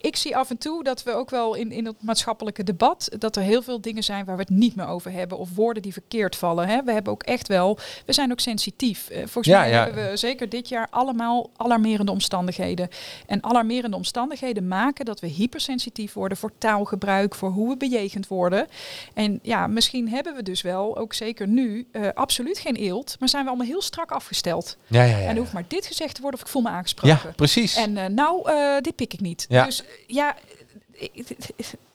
ik 0.00 0.16
zie 0.16 0.36
af 0.36 0.50
en 0.50 0.58
toe 0.58 0.84
dat 0.84 1.02
we 1.02 1.12
ook 1.12 1.30
wel 1.30 1.54
in, 1.54 1.72
in 1.72 1.86
het 1.86 2.02
maatschappelijke 2.02 2.64
debat, 2.64 3.08
dat 3.18 3.36
er 3.36 3.42
heel 3.42 3.62
veel 3.62 3.80
dingen 3.80 4.02
zijn 4.02 4.24
waar 4.24 4.36
we 4.36 4.42
het 4.42 4.50
niet 4.50 4.76
meer 4.76 4.86
over 4.86 5.12
hebben. 5.12 5.38
Of 5.38 5.48
woorden 5.54 5.82
die 5.82 5.92
verkeerd 5.92 6.36
vallen. 6.36 6.68
Hè. 6.68 6.82
We 6.82 6.92
hebben 6.92 7.12
ook 7.12 7.22
echt 7.22 7.48
wel, 7.48 7.78
we 8.06 8.12
zijn 8.12 8.30
ook 8.32 8.40
sensitief. 8.40 9.08
Eh, 9.08 9.18
volgens 9.18 9.46
Ja, 9.46 9.60
mij 9.60 9.70
ja. 9.70 9.84
hebben 9.84 10.10
we 10.10 10.16
zeker 10.16 10.48
dit 10.48 10.68
jaar 10.68 10.86
allemaal 10.90 11.50
alarmerende 11.56 12.12
omstandigheden. 12.12 12.88
En 13.26 13.44
alarmerende 13.44 13.96
omstandigheden 13.96 14.68
maken 14.68 15.04
dat 15.04 15.20
we 15.20 15.26
hypersensitief 15.26 16.12
worden 16.12 16.38
voor 16.38 16.50
taalgebruik, 16.58 17.34
voor 17.34 17.50
hoe 17.50 17.68
we 17.68 17.76
bejegend 17.76 18.28
worden. 18.28 18.66
En 19.14 19.38
ja, 19.42 19.66
misschien 19.66 20.08
hebben 20.08 20.34
we 20.34 20.42
dus 20.42 20.62
wel, 20.62 20.96
ook 20.96 21.14
zeker 21.14 21.48
nu, 21.48 21.86
eh, 21.92 22.08
absoluut 22.14 22.58
geen 22.58 22.74
eelt. 22.76 23.16
Maar 23.18 23.28
zijn 23.28 23.42
we 23.42 23.48
allemaal 23.48 23.66
heel 23.68 23.82
strak 23.82 24.10
afgesteld. 24.10 24.76
Ja, 24.86 25.02
ja, 25.02 25.16
ja. 25.16 25.24
En 25.26 25.30
er 25.34 25.38
hoeft 25.38 25.52
maar 25.52 25.64
dit 25.68 25.86
gezegd 25.86 26.14
te 26.14 26.20
worden 26.20 26.40
of 26.40 26.46
ik 26.46 26.52
voel 26.52 26.62
me 26.62 26.68
aangesproken. 26.68 27.20
ja 27.24 27.32
precies. 27.36 27.76
En 27.76 27.96
eh, 27.96 28.06
nou, 28.06 28.50
dit 28.80 28.94
pik 28.96 29.12
ik 29.12 29.20
niet. 29.20 29.46
Ja. 29.48 29.64
Dus 29.64 29.73
eh, 29.82 29.88
ja, 30.06 30.36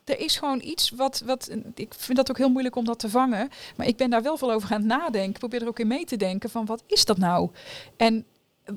er 0.04 0.20
is 0.20 0.38
gewoon 0.38 0.62
iets 0.64 0.90
wat, 0.90 1.24
wat. 1.26 1.50
Ik 1.76 1.94
vind 1.98 2.18
dat 2.18 2.30
ook 2.30 2.38
heel 2.38 2.50
moeilijk 2.50 2.76
om 2.76 2.86
dat 2.86 3.00
te 3.00 3.10
vangen. 3.10 3.50
Maar 3.76 3.88
ik 3.88 3.98
ben 3.98 4.10
daar 4.10 4.24
wel 4.24 4.38
veel 4.38 4.52
over 4.52 4.72
aan 4.72 4.80
het 4.80 4.88
nadenken. 4.88 5.32
Ik 5.32 5.40
probeer 5.40 5.62
er 5.62 5.68
ook 5.68 5.80
in 5.80 5.88
mee 5.88 6.06
te 6.06 6.18
denken 6.18 6.50
van 6.50 6.66
wat 6.66 6.84
is 6.88 7.06
dat 7.06 7.18
nou? 7.18 7.50
En 7.98 8.26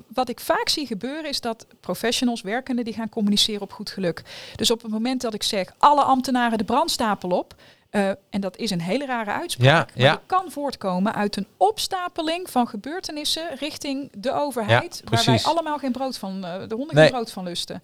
wat 0.08 0.28
ik 0.28 0.40
vaak 0.40 0.68
zie 0.68 0.86
gebeuren 0.86 1.28
is 1.28 1.40
dat 1.40 1.66
professionals, 1.80 2.42
werkenden, 2.42 2.84
die 2.84 2.94
gaan 2.94 3.08
communiceren 3.08 3.62
op 3.62 3.72
goed 3.72 3.90
geluk. 3.90 4.22
Dus 4.56 4.70
op 4.70 4.82
het 4.82 4.90
moment 4.90 5.20
dat 5.20 5.34
ik 5.34 5.42
zeg 5.42 5.74
alle 5.78 6.02
ambtenaren 6.02 6.58
de 6.58 6.64
brandstapel 6.64 7.30
op. 7.30 7.54
eh, 7.92 8.08
en 8.30 8.40
dat 8.40 8.56
is 8.56 8.70
een 8.70 8.80
hele 8.80 9.06
rare 9.06 9.30
uitspraak. 9.30 9.88
Ja, 9.94 10.02
maar 10.02 10.12
ja. 10.12 10.20
kan 10.26 10.50
voortkomen 10.50 11.14
uit 11.14 11.36
een 11.36 11.46
opstapeling 11.56 12.50
van 12.50 12.68
gebeurtenissen 12.68 13.56
richting 13.58 14.10
de 14.18 14.32
overheid. 14.32 15.02
Ja, 15.04 15.10
waar 15.10 15.24
wij 15.24 15.42
allemaal 15.42 15.78
geen 15.78 15.92
brood 15.92 16.18
van, 16.18 16.44
eh, 16.44 16.68
de 16.68 16.74
honden 16.74 16.94
Nee. 16.96 17.04
geen 17.04 17.12
brood 17.14 17.32
van 17.32 17.44
lusten. 17.44 17.82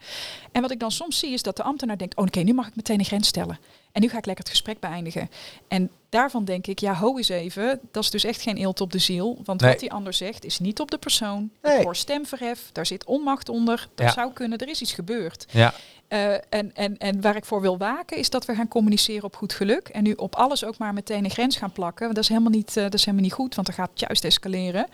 En 0.53 0.63
wat 0.63 0.71
ik 0.71 0.81
dan 0.81 0.91
soms 0.91 1.19
zie 1.19 1.33
is 1.33 1.43
dat 1.43 1.57
de 1.57 1.63
ambtenaar 1.63 1.99
denkt, 1.99 2.17
oh 2.17 2.25
oké, 2.25 2.41
nu 2.41 2.53
mag 2.55 2.67
ik 2.67 2.77
meteen 2.77 2.99
een 2.99 3.05
grens 3.05 3.29
stellen. 3.29 3.59
En 3.93 4.01
nu 4.03 4.09
ga 4.09 4.19
ik 4.19 4.27
lekker 4.27 4.45
het 4.45 4.53
gesprek 4.55 4.81
beëindigen. 4.81 5.31
En 5.69 5.91
daarvan 6.09 6.45
denk 6.45 6.67
ik, 6.67 6.79
ja, 6.79 6.95
ho 6.95 7.17
eens 7.17 7.29
even. 7.29 7.81
Dat 7.91 8.03
is 8.03 8.11
dus 8.11 8.25
echt 8.25 8.41
geen 8.43 8.57
eelt 8.57 8.81
op 8.81 8.93
de 8.93 8.99
ziel. 8.99 9.41
Want 9.45 9.61
Nee. 9.61 9.71
wat 9.71 9.81
die 9.81 9.93
ander 9.93 10.13
zegt 10.13 10.45
is 10.45 10.59
niet 10.59 10.81
op 10.81 10.91
de 10.91 10.99
persoon. 10.99 11.51
Nee. 11.63 11.77
Ik 11.79 11.85
hoor 11.85 11.97
stemverhef, 11.97 12.69
daar 12.73 12.87
zit 12.87 13.05
onmacht 13.05 13.49
onder. 13.49 13.89
Dat 13.95 14.07
Ja. 14.07 14.13
zou 14.13 14.33
kunnen, 14.33 14.59
er 14.59 14.69
is 14.69 14.81
iets 14.81 14.93
gebeurd. 14.93 15.47
Ja, 15.51 15.75
Eh, 16.09 16.33
en, 16.33 16.75
en, 16.75 16.99
en 16.99 17.21
waar 17.21 17.37
ik 17.37 17.45
voor 17.45 17.61
wil 17.61 17.79
waken 17.79 18.17
is 18.17 18.31
dat 18.31 18.45
we 18.45 18.55
gaan 18.55 18.69
communiceren 18.69 19.25
op 19.25 19.37
goed 19.37 19.53
geluk. 19.53 19.89
En 19.89 20.03
nu 20.03 20.13
op 20.13 20.35
alles 20.35 20.65
ook 20.65 20.79
maar 20.79 20.93
meteen 20.93 21.25
een 21.25 21.31
grens 21.31 21.57
gaan 21.57 21.73
plakken. 21.73 22.03
Want 22.03 22.15
dat 22.15 22.25
is 22.25 22.31
helemaal 22.31 22.53
niet, 22.53 22.77
eh, 22.77 22.83
dat 22.83 22.95
is 22.95 23.05
helemaal 23.05 23.25
niet 23.25 23.33
goed, 23.33 23.55
want 23.55 23.67
dan 23.67 23.77
gaat 23.77 23.91
het 23.91 24.01
juist 24.01 24.25
escaleren. 24.25 24.87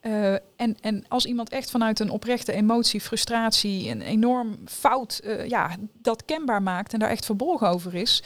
Eh, 0.00 0.32
en, 0.32 0.76
en 0.80 1.04
als 1.08 1.26
iemand 1.26 1.48
echt 1.48 1.70
vanuit 1.70 2.00
een 2.00 2.10
oprechte 2.10 2.52
emotie, 2.52 3.00
frustratie, 3.00 3.90
een 3.90 4.00
enorm 4.00 4.56
fout, 4.64 5.20
ja, 5.46 5.76
dat 6.02 6.24
kenbaar 6.24 6.62
maakt 6.62 6.92
en 6.92 6.98
daar 6.98 7.10
echt 7.10 7.24
verbolgen 7.24 7.68
over 7.68 7.94
is. 7.94 8.22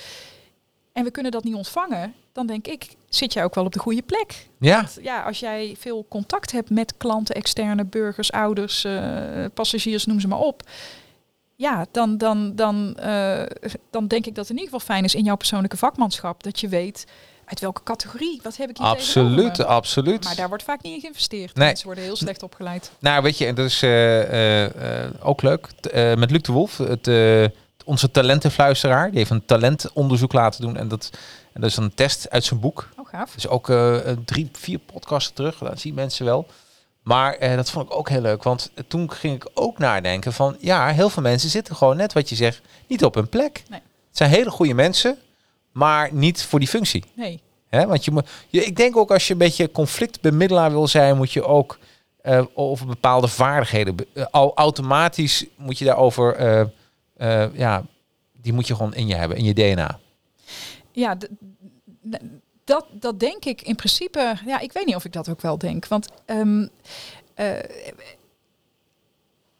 En 0.92 1.04
we 1.04 1.10
kunnen 1.10 1.32
dat 1.32 1.44
niet 1.44 1.54
ontvangen, 1.54 2.14
dan 2.32 2.46
denk 2.46 2.66
ik, 2.66 2.96
zit 3.08 3.32
jij 3.32 3.44
ook 3.44 3.54
wel 3.54 3.64
op 3.64 3.72
de 3.72 3.78
goede 3.78 4.02
plek. 4.02 4.48
ja. 4.58 4.76
Want 4.76 4.98
ja, 5.02 5.22
als 5.22 5.40
jij 5.40 5.74
veel 5.78 6.06
contact 6.08 6.52
hebt 6.52 6.70
met 6.70 6.96
klanten, 6.96 7.34
externe 7.34 7.84
burgers, 7.84 8.32
ouders, 8.32 8.86
passagiers, 9.54 10.06
noem 10.06 10.20
ze 10.20 10.28
maar 10.28 10.38
op. 10.40 10.62
Ja, 11.60 11.86
dan, 11.90 12.18
dan, 12.18 12.54
dan, 12.54 12.96
eh, 12.96 13.42
dan 13.90 14.06
denk 14.06 14.26
ik 14.26 14.34
dat 14.34 14.48
het 14.48 14.56
in 14.56 14.62
ieder 14.62 14.72
geval 14.72 14.94
fijn 14.94 15.04
is 15.04 15.14
in 15.14 15.24
jouw 15.24 15.36
persoonlijke 15.36 15.76
vakmanschap. 15.76 16.42
Dat 16.42 16.60
je 16.60 16.68
weet 16.68 17.06
uit 17.44 17.60
welke 17.60 17.82
categorie, 17.82 18.40
wat 18.42 18.56
heb 18.56 18.70
ik 18.70 18.76
hier 18.76 18.86
absoluut, 18.86 19.64
absoluut. 19.64 20.24
Maar 20.24 20.36
daar 20.36 20.48
wordt 20.48 20.62
vaak 20.62 20.82
niet 20.82 20.94
in 20.94 21.00
geïnvesteerd. 21.00 21.54
Nee. 21.54 21.66
Mensen 21.66 21.86
worden 21.86 22.04
heel 22.04 22.16
slecht 22.16 22.42
opgeleid. 22.42 22.90
Nou, 22.98 23.22
weet 23.22 23.38
je, 23.38 23.46
en 23.46 23.54
dat 23.54 23.66
is 23.66 23.82
eh, 23.82 25.04
eh, 25.04 25.10
ook 25.22 25.42
leuk. 25.42 25.66
T- 25.80 25.92
met 25.92 26.30
Luc 26.30 26.42
de 26.42 26.52
Wolf, 26.52 26.78
het, 26.78 27.10
onze 27.84 28.10
talentenfluisteraar, 28.10 29.08
die 29.08 29.18
heeft 29.18 29.30
een 29.30 29.44
talentonderzoek 29.44 30.32
laten 30.32 30.60
doen. 30.60 30.76
En 30.76 30.88
dat, 30.88 31.10
en 31.52 31.60
dat 31.60 31.70
is 31.70 31.76
een 31.76 31.94
test 31.94 32.30
uit 32.30 32.44
zijn 32.44 32.60
boek. 32.60 32.88
Oh, 32.96 33.08
gaaf. 33.08 33.34
Dus 33.34 33.48
ook 33.48 33.72
drie, 34.24 34.48
vier 34.52 34.78
podcasten 34.78 35.34
terug. 35.34 35.58
Dat 35.58 35.80
zien 35.80 35.94
mensen 35.94 36.24
wel. 36.24 36.46
Maar 37.10 37.34
eh, 37.34 37.56
dat 37.56 37.70
vond 37.70 37.86
ik 37.86 37.96
ook 37.96 38.08
heel 38.08 38.20
leuk. 38.20 38.42
Want 38.42 38.70
toen 38.88 39.10
ging 39.10 39.34
ik 39.34 39.50
ook 39.54 39.78
nadenken 39.78 40.32
van... 40.32 40.56
Ja, 40.58 40.88
heel 40.88 41.10
veel 41.10 41.22
mensen 41.22 41.50
zitten 41.50 41.76
gewoon 41.76 41.96
net 41.96 42.12
wat 42.12 42.28
je 42.28 42.34
zegt... 42.34 42.60
niet 42.86 43.04
op 43.04 43.14
hun 43.14 43.28
plek. 43.28 43.62
Nee. 43.68 43.80
Het 44.08 44.16
zijn 44.16 44.30
hele 44.30 44.50
goede 44.50 44.74
mensen... 44.74 45.18
maar 45.72 46.08
niet 46.12 46.42
voor 46.42 46.58
die 46.58 46.68
functie. 46.68 47.04
Nee. 47.14 47.40
Hè? 47.68 47.86
Want 47.86 48.04
je 48.04 48.10
moet, 48.10 48.28
je, 48.48 48.64
ik 48.64 48.76
denk 48.76 48.96
ook 48.96 49.10
als 49.10 49.26
je 49.26 49.32
een 49.32 49.38
beetje 49.38 49.70
conflictbemiddelaar 49.70 50.70
wil 50.70 50.88
zijn, 50.88 51.16
moet 51.16 51.32
je 51.32 51.44
ook 51.44 51.78
eh 52.22 52.44
over 52.54 52.86
bepaalde 52.86 53.28
vaardigheden. 53.28 53.96
eh, 54.12 54.26
al 54.30 54.54
automatisch 54.54 55.46
moet 55.56 55.78
je 55.78 55.84
daarover, 55.84 56.40
ja, 57.54 57.84
die 58.32 58.52
moet 58.52 58.66
je 58.66 58.74
gewoon 58.74 58.94
in 58.94 59.06
je 59.06 59.14
hebben, 59.14 59.36
in 59.36 59.44
je 59.44 59.54
DNA. 59.54 59.98
Ja, 60.92 61.16
dat, 62.70 62.86
dat 62.90 63.20
denk 63.20 63.44
ik 63.44 63.62
in 63.62 63.76
principe. 63.76 64.34
Ja, 64.46 64.58
ik 64.58 64.72
weet 64.72 64.86
niet 64.86 64.94
of 64.94 65.04
ik 65.04 65.12
dat 65.12 65.28
ook 65.28 65.40
wel 65.40 65.58
denk. 65.58 65.86
Want 65.86 66.08
ehm, 66.24 66.66
eh, 67.34 67.56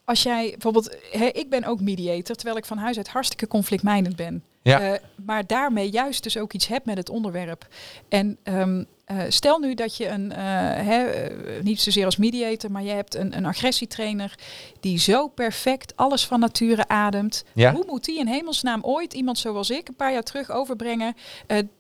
als 0.05 0.23
jij 0.23 0.51
bijvoorbeeld, 0.51 0.97
hè, 1.11 1.27
ik 1.27 1.51
ben 1.51 1.65
ook 1.65 1.81
mediator, 1.81 2.37
terwijl 2.37 2.57
ik 2.57 2.65
van 2.65 2.79
huis 2.79 2.97
uit 2.97 3.09
hartstikke 3.09 3.47
conflictmijnend 3.47 4.17
ben. 4.17 4.45
Ja. 4.63 4.81
Eh, 4.81 5.01
maar 5.25 5.47
daarmee 5.47 5.91
juist 5.91 6.23
dus 6.23 6.37
ook 6.37 6.53
iets 6.53 6.67
hebt 6.67 6.87
met 6.87 6.97
het 6.97 7.09
onderwerp. 7.09 7.67
En 8.09 8.39
ehm, 8.43 8.85
eh, 9.11 9.19
stel 9.29 9.59
nu 9.59 9.75
dat 9.75 9.97
je 9.97 10.09
een, 10.09 10.33
eh, 10.33 11.25
eh, 11.25 11.33
niet 11.63 11.81
zozeer 11.81 12.05
als 12.05 12.17
mediator, 12.17 12.71
maar 12.71 12.83
je 12.83 12.91
hebt 12.91 13.15
een, 13.15 13.37
een 13.37 13.47
agressietrainer 13.47 14.35
die 14.81 14.99
zo 14.99 15.29
perfect 15.29 15.97
alles 15.97 16.27
van 16.27 16.41
nature 16.41 16.89
ademt. 16.89 17.45
Ja. 17.55 17.73
Hoe 17.73 17.85
moet 17.87 18.05
die 18.05 18.19
in 18.19 18.27
hemelsnaam 18.27 18.83
ooit 18.83 19.13
iemand 19.13 19.39
zoals 19.39 19.71
ik 19.71 19.89
een 19.89 19.97
paar 19.97 20.13
jaar 20.13 20.23
terug 20.23 20.51
overbrengen? 20.51 21.17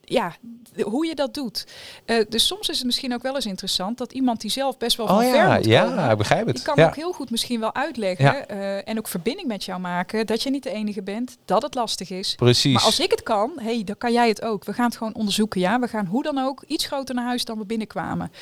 Ja, 0.03 0.35
hoe 0.83 1.07
je 1.07 1.14
dat 1.14 1.35
doet. 1.35 1.66
Dus 2.28 2.47
soms 2.47 2.68
is 2.68 2.76
het 2.76 2.87
misschien 2.87 3.14
ook 3.14 3.22
wel 3.22 3.35
eens 3.35 3.47
interessant 3.47 3.99
dat 3.99 4.12
iemand 4.12 4.41
die 4.41 4.51
zelf 4.51 4.78
best 4.78 4.97
wel 4.97 5.07
van 5.07 5.16
Oh 5.16 5.22
ver 5.22 5.35
ja, 5.35 5.59
ja, 5.62 6.11
ik 6.11 6.18
begrijp 6.18 6.47
het. 6.47 6.55
die 6.55 6.64
kan 6.64 6.74
ja. 6.76 6.87
ook 6.87 6.97
heel 6.97 7.12
goed 7.12 7.31
misschien 7.31 7.61
wel 7.61 7.74
uitleggen 7.74 8.49
en 8.85 8.99
ook 8.99 9.09
verbinding 9.09 9.49
met 9.49 9.64
jou 9.64 9.81
maken 9.81 10.26
dat 10.26 10.43
je 10.43 10.51
niet 10.51 10.62
de 10.62 10.70
enige 10.70 11.03
bent, 11.03 11.37
dat 11.45 11.62
het 11.62 11.74
lastig 11.74 12.11
is. 12.11 12.35
Precies. 12.35 12.74
Maar 12.74 12.83
als 12.83 13.01
ik 13.01 13.11
het 13.11 13.22
kan, 13.22 13.53
hey, 13.57 13.85
dan 13.85 13.97
kan 13.99 14.12
jij 14.12 14.28
het 14.28 14.43
ook. 14.43 14.64
We 14.64 14.72
gaan 14.72 14.87
het 14.87 14.97
gewoon 14.97 15.14
onderzoeken, 15.14 15.61
ja. 15.61 15.78
We 15.78 15.89
gaan 15.89 16.07
hoe 16.07 16.22
dan 16.22 16.39
ook 16.39 16.64
iets 16.66 16.87
groter 16.87 17.14
naar 17.20 17.28
huis 17.28 17.44
dan 17.44 17.58
we 17.58 17.64
binnenkwamen. 17.64 18.32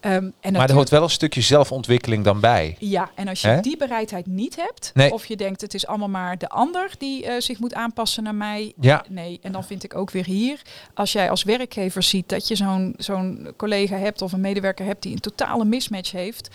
Ehm, 0.00 0.30
en 0.40 0.52
maar 0.52 0.68
er 0.68 0.74
hoort 0.74 0.88
wel 0.88 1.02
een 1.02 1.10
stukje 1.10 1.40
zelfontwikkeling 1.40 2.24
dan 2.24 2.40
bij. 2.40 2.76
ja, 2.78 3.10
en 3.14 3.28
als 3.28 3.40
je 3.40 3.58
die 3.60 3.76
bereidheid 3.76 4.26
niet 4.26 4.56
hebt, 4.56 4.90
Nee. 4.94 5.12
of 5.12 5.26
je 5.26 5.36
denkt 5.36 5.60
het 5.60 5.74
is 5.74 5.86
allemaal 5.86 6.08
maar 6.08 6.38
de 6.38 6.48
ander 6.48 6.90
die 6.98 7.26
eh, 7.26 7.40
zich 7.40 7.58
moet 7.58 7.74
aanpassen 7.74 8.22
naar 8.22 8.34
mij. 8.34 8.72
Ja. 8.80 9.04
Nee, 9.08 9.38
en 9.42 9.52
dan 9.52 9.64
vind 9.64 9.84
ik 9.84 9.96
ook 9.96 10.10
weer 10.10 10.24
hier, 10.24 10.62
als 10.94 11.12
jij 11.12 11.30
als 11.30 11.42
werkgever 11.42 12.02
ziet 12.02 12.28
dat 12.28 12.48
je 12.48 12.56
zo'n 12.56 12.94
zo'n 12.96 13.52
collega 13.56 13.96
hebt 13.96 14.22
of 14.22 14.32
een 14.32 14.40
medewerker 14.40 14.84
hebt 14.86 15.02
die 15.02 15.12
een 15.12 15.20
totale 15.20 15.64
mismatch 15.64 16.12
heeft, 16.12 16.48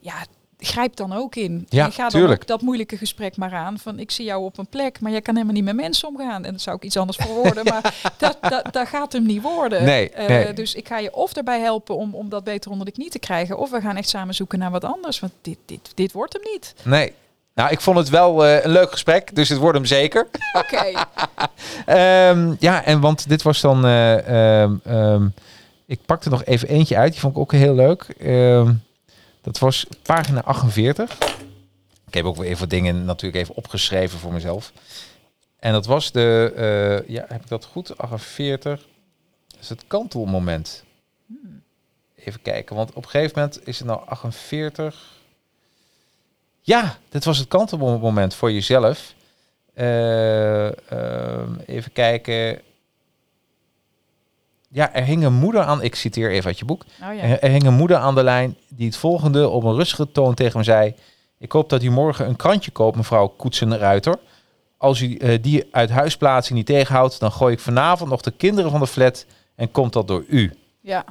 ja, 0.00 0.14
grijp 0.60 0.96
dan 0.96 1.12
ook 1.12 1.34
in. 1.36 1.66
Ja, 1.68 1.84
en 1.84 1.92
ga 1.92 2.02
dan 2.08 2.20
tuurlijk. 2.20 2.46
dat 2.46 2.60
moeilijke 2.60 2.96
gesprek 2.96 3.36
maar 3.36 3.52
aan 3.54 3.78
van 3.78 3.98
ik 3.98 4.10
zie 4.10 4.24
jou 4.24 4.44
op 4.44 4.58
een 4.58 4.66
plek, 4.66 5.00
maar 5.00 5.10
jij 5.10 5.20
kan 5.20 5.34
helemaal 5.34 5.54
niet 5.54 5.64
met 5.64 5.74
mensen 5.76 6.08
omgaan. 6.08 6.44
En 6.44 6.52
dat 6.52 6.60
zou 6.60 6.76
ik 6.76 6.82
iets 6.82 6.96
anders 6.96 7.18
verwoorden, 7.20 7.64
maar 7.64 7.94
dat, 8.18 8.38
dat, 8.40 8.68
dat 8.72 8.88
gaat 8.88 9.12
hem 9.12 9.26
niet 9.26 9.42
worden. 9.42 9.84
Nee, 9.84 10.10
Eh, 10.10 10.28
nee. 10.28 10.52
Dus 10.52 10.74
ik 10.74 10.88
ga 10.88 10.98
je 10.98 11.14
of 11.14 11.36
erbij 11.36 11.60
helpen 11.60 11.96
om, 11.96 12.14
om 12.14 12.28
dat 12.28 12.44
beter 12.44 12.70
onder 12.70 12.86
de 12.86 12.92
knie 12.92 13.10
te 13.10 13.18
krijgen, 13.18 13.58
of 13.58 13.70
we 13.70 13.80
gaan 13.80 13.96
echt 13.96 14.08
samen 14.08 14.34
zoeken 14.34 14.58
naar 14.58 14.70
wat 14.70 14.84
anders, 14.84 15.20
want 15.20 15.32
dit, 15.42 15.58
dit, 15.66 15.92
dit 15.94 16.12
wordt 16.12 16.32
hem 16.32 16.42
niet. 16.52 16.74
Nee. 16.82 17.12
Nou, 17.54 17.70
ik 17.72 17.80
vond 17.80 17.96
het 17.98 18.08
wel 18.08 18.46
eh, 18.46 18.64
een 18.64 18.70
leuk 18.70 18.90
gesprek, 18.90 19.34
dus 19.34 19.48
het 19.48 19.58
wordt 19.58 19.76
hem 19.76 19.86
zeker. 19.86 20.28
Oké. 20.62 20.92
Ehm, 21.86 22.54
ja, 22.58 22.84
en 22.84 23.00
want 23.00 23.28
dit 23.28 23.42
was 23.42 23.60
dan. 23.60 23.84
eh, 23.84 24.62
ehm, 24.62 24.74
ehm, 24.84 25.26
ik 25.86 25.98
pakte 26.06 26.28
nog 26.28 26.44
even 26.44 26.68
eentje 26.68 26.96
uit, 26.96 27.12
die 27.12 27.20
vond 27.20 27.34
ik 27.34 27.40
ook 27.40 27.52
heel 27.52 27.74
leuk. 27.74 28.06
Dat 29.40 29.58
was 29.58 29.86
pagina 30.02 30.42
48. 30.42 31.18
Ik 32.06 32.14
heb 32.14 32.24
ook 32.24 32.36
weer 32.36 32.48
even 32.50 32.68
dingen 32.68 33.04
natuurlijk 33.04 33.42
even 33.42 33.54
opgeschreven 33.54 34.18
voor 34.18 34.32
mezelf. 34.32 34.72
En 35.58 35.72
dat 35.72 35.86
was 35.86 36.12
de. 36.12 36.52
eh, 36.56 37.14
ja, 37.14 37.24
heb 37.28 37.42
ik 37.42 37.48
dat 37.48 37.64
goed? 37.64 37.98
48. 37.98 38.86
Dat 39.48 39.60
is 39.60 39.68
het 39.68 39.84
kantelmoment. 39.86 40.84
Even 42.14 42.42
kijken, 42.42 42.76
want 42.76 42.90
op 42.92 43.04
een 43.04 43.10
gegeven 43.10 43.32
moment 43.38 43.66
is 43.66 43.78
het 43.78 43.86
nou 43.88 44.06
48. 44.06 45.18
Ja, 46.60 46.98
dit 47.08 47.24
was 47.24 47.38
het 47.38 47.48
kantelmoment 47.48 48.34
voor 48.34 48.52
jezelf. 48.52 49.14
Eh, 49.74 50.90
ehm, 50.90 51.54
even 51.66 51.92
kijken. 51.92 52.60
Ja, 54.72 54.94
er 54.94 55.04
hing 55.04 55.24
een 55.24 55.32
moeder 55.32 55.62
aan. 55.62 55.82
Ik 55.82 55.94
citeer 55.94 56.30
even 56.30 56.46
uit 56.46 56.58
je 56.58 56.64
boek. 56.64 56.82
Nou 57.00 57.14
ja. 57.14 57.22
Er, 57.22 57.40
er 57.42 57.50
hing 57.50 57.64
een 57.64 57.74
moeder 57.74 57.96
aan 57.96 58.14
de 58.14 58.22
lijn 58.22 58.56
die 58.68 58.86
het 58.86 58.96
volgende 58.96 59.48
op 59.48 59.64
een 59.64 59.74
rustige 59.74 60.12
toon 60.12 60.34
tegen 60.34 60.58
me 60.58 60.64
zei. 60.64 60.94
Ik 61.38 61.52
hoop 61.52 61.68
dat 61.68 61.82
u 61.82 61.90
morgen 61.90 62.26
een 62.26 62.36
krantje 62.36 62.70
koopt, 62.70 62.96
mevrouw 62.96 63.26
Koetsen-Ruiter. 63.28 64.18
Als 64.76 65.00
u 65.00 65.16
eh, 65.16 65.42
die 65.42 65.68
uit 65.70 65.90
huisplaatsing 65.90 66.58
niet 66.58 66.66
tegenhoudt, 66.66 67.20
dan 67.20 67.32
gooi 67.32 67.52
ik 67.52 67.60
vanavond 67.60 68.10
nog 68.10 68.20
de 68.20 68.30
kinderen 68.30 68.70
van 68.70 68.80
de 68.80 68.86
flat 68.86 69.26
en 69.54 69.70
komt 69.70 69.92
dat 69.92 70.08
door 70.08 70.24
u. 70.28 70.52
Ja, 70.80 71.04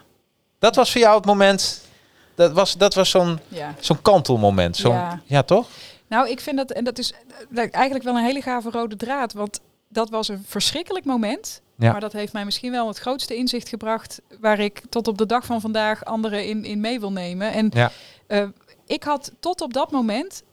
Dat 0.60 0.76
was 0.76 0.92
voor 0.92 1.02
jou 1.02 1.16
het 1.16 1.26
moment. 1.26 1.88
Dat 2.36 2.52
was, 2.52 2.78
dat 2.78 2.94
was 2.94 3.10
zo'n 3.10 3.40
ja. 3.48 3.76
zo'n 3.80 4.02
kantelmoment. 4.02 4.78
Ja. 4.78 5.22
Ja. 5.26 5.44
toch? 5.44 5.68
Nou, 6.08 6.30
ik 6.30 6.40
vind 6.40 6.58
dat, 6.58 6.72
en 6.72 6.84
dat 6.84 6.98
is 6.98 7.14
eh, 7.56 7.68
eigenlijk 7.72 8.04
wel 8.04 8.16
een 8.16 8.24
hele 8.24 8.42
gave 8.42 8.70
rode 8.70 8.96
draad. 8.96 9.34
Want 9.34 9.60
dat 9.90 10.10
was 10.10 10.28
een 10.28 10.44
verschrikkelijk 10.46 11.06
moment. 11.06 11.62
Ja. 11.78 11.92
Maar 11.92 12.02
dat 12.02 12.14
heeft 12.14 12.34
mij 12.34 12.46
misschien 12.46 12.72
wel 12.72 12.88
het 12.88 12.98
grootste 12.98 13.36
inzicht 13.36 13.70
gebracht. 13.70 14.22
Waar 14.40 14.60
ik 14.60 14.82
tot 14.90 15.08
op 15.08 15.18
de 15.18 15.26
dag 15.26 15.46
van 15.46 15.62
vandaag 15.62 16.06
anderen 16.06 16.46
in, 16.48 16.66
in 16.66 16.80
mee 16.80 17.00
wil 17.00 17.12
nemen. 17.12 17.52
En 17.52 17.70
Ja. 17.74 17.92
eh, 18.28 18.48
ik 18.86 19.04
had 19.04 19.32
tot 19.40 19.62
op 19.62 19.74
dat 19.74 19.92
moment 19.92 20.44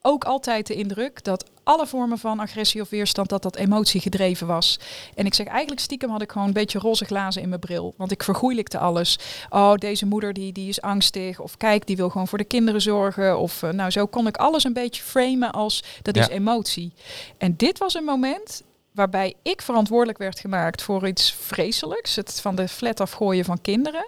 ook 0.00 0.24
altijd 0.24 0.66
de 0.66 0.74
indruk 0.74 1.24
dat 1.24 1.50
alle 1.62 1.86
vormen 1.86 2.18
van 2.18 2.40
agressie 2.40 2.80
of 2.80 2.90
weerstand, 2.90 3.28
dat 3.28 3.42
dat 3.42 3.56
emotie 3.56 4.00
gedreven 4.00 4.46
was. 4.46 4.78
En 5.14 5.26
ik 5.26 5.34
zeg 5.34 5.46
eigenlijk 5.46 5.80
stiekem 5.80 6.10
had 6.10 6.22
ik 6.22 6.32
gewoon 6.32 6.46
een 6.46 6.52
beetje 6.52 6.78
roze 6.78 7.04
glazen 7.04 7.42
in 7.42 7.48
mijn 7.48 7.60
bril. 7.60 7.94
Want 7.96 8.10
ik 8.10 8.22
vergoeilijkte 8.22 8.78
alles. 8.78 9.18
Oh, 9.50 9.74
deze 9.74 10.06
moeder 10.06 10.32
die, 10.32 10.52
die 10.52 10.68
is 10.68 10.80
angstig. 10.80 11.40
Of 11.40 11.56
kijk, 11.56 11.86
die 11.86 11.96
wil 11.96 12.10
gewoon 12.10 12.28
voor 12.28 12.38
de 12.38 12.44
kinderen 12.44 12.80
zorgen. 12.80 13.38
Of 13.38 13.62
eh, 13.62 13.70
nou, 13.70 13.90
zo 13.90 14.06
kon 14.06 14.26
ik 14.26 14.36
alles 14.36 14.64
een 14.64 14.72
beetje 14.72 15.02
framen 15.02 15.50
als 15.52 15.82
dat 16.02 16.16
is 16.16 16.28
emotie. 16.28 16.92
En 17.38 17.56
dit 17.56 17.78
was 17.78 17.94
een 17.94 18.04
moment 18.04 18.62
waarbij 18.92 19.34
ik 19.42 19.62
verantwoordelijk 19.62 20.18
werd 20.18 20.40
gemaakt 20.40 20.82
voor 20.82 21.08
iets 21.08 21.32
vreselijks. 21.32 22.16
Het 22.16 22.40
van 22.40 22.56
de 22.56 22.68
flat 22.68 23.00
afgooien 23.00 23.44
van 23.44 23.60
kinderen. 23.60 24.06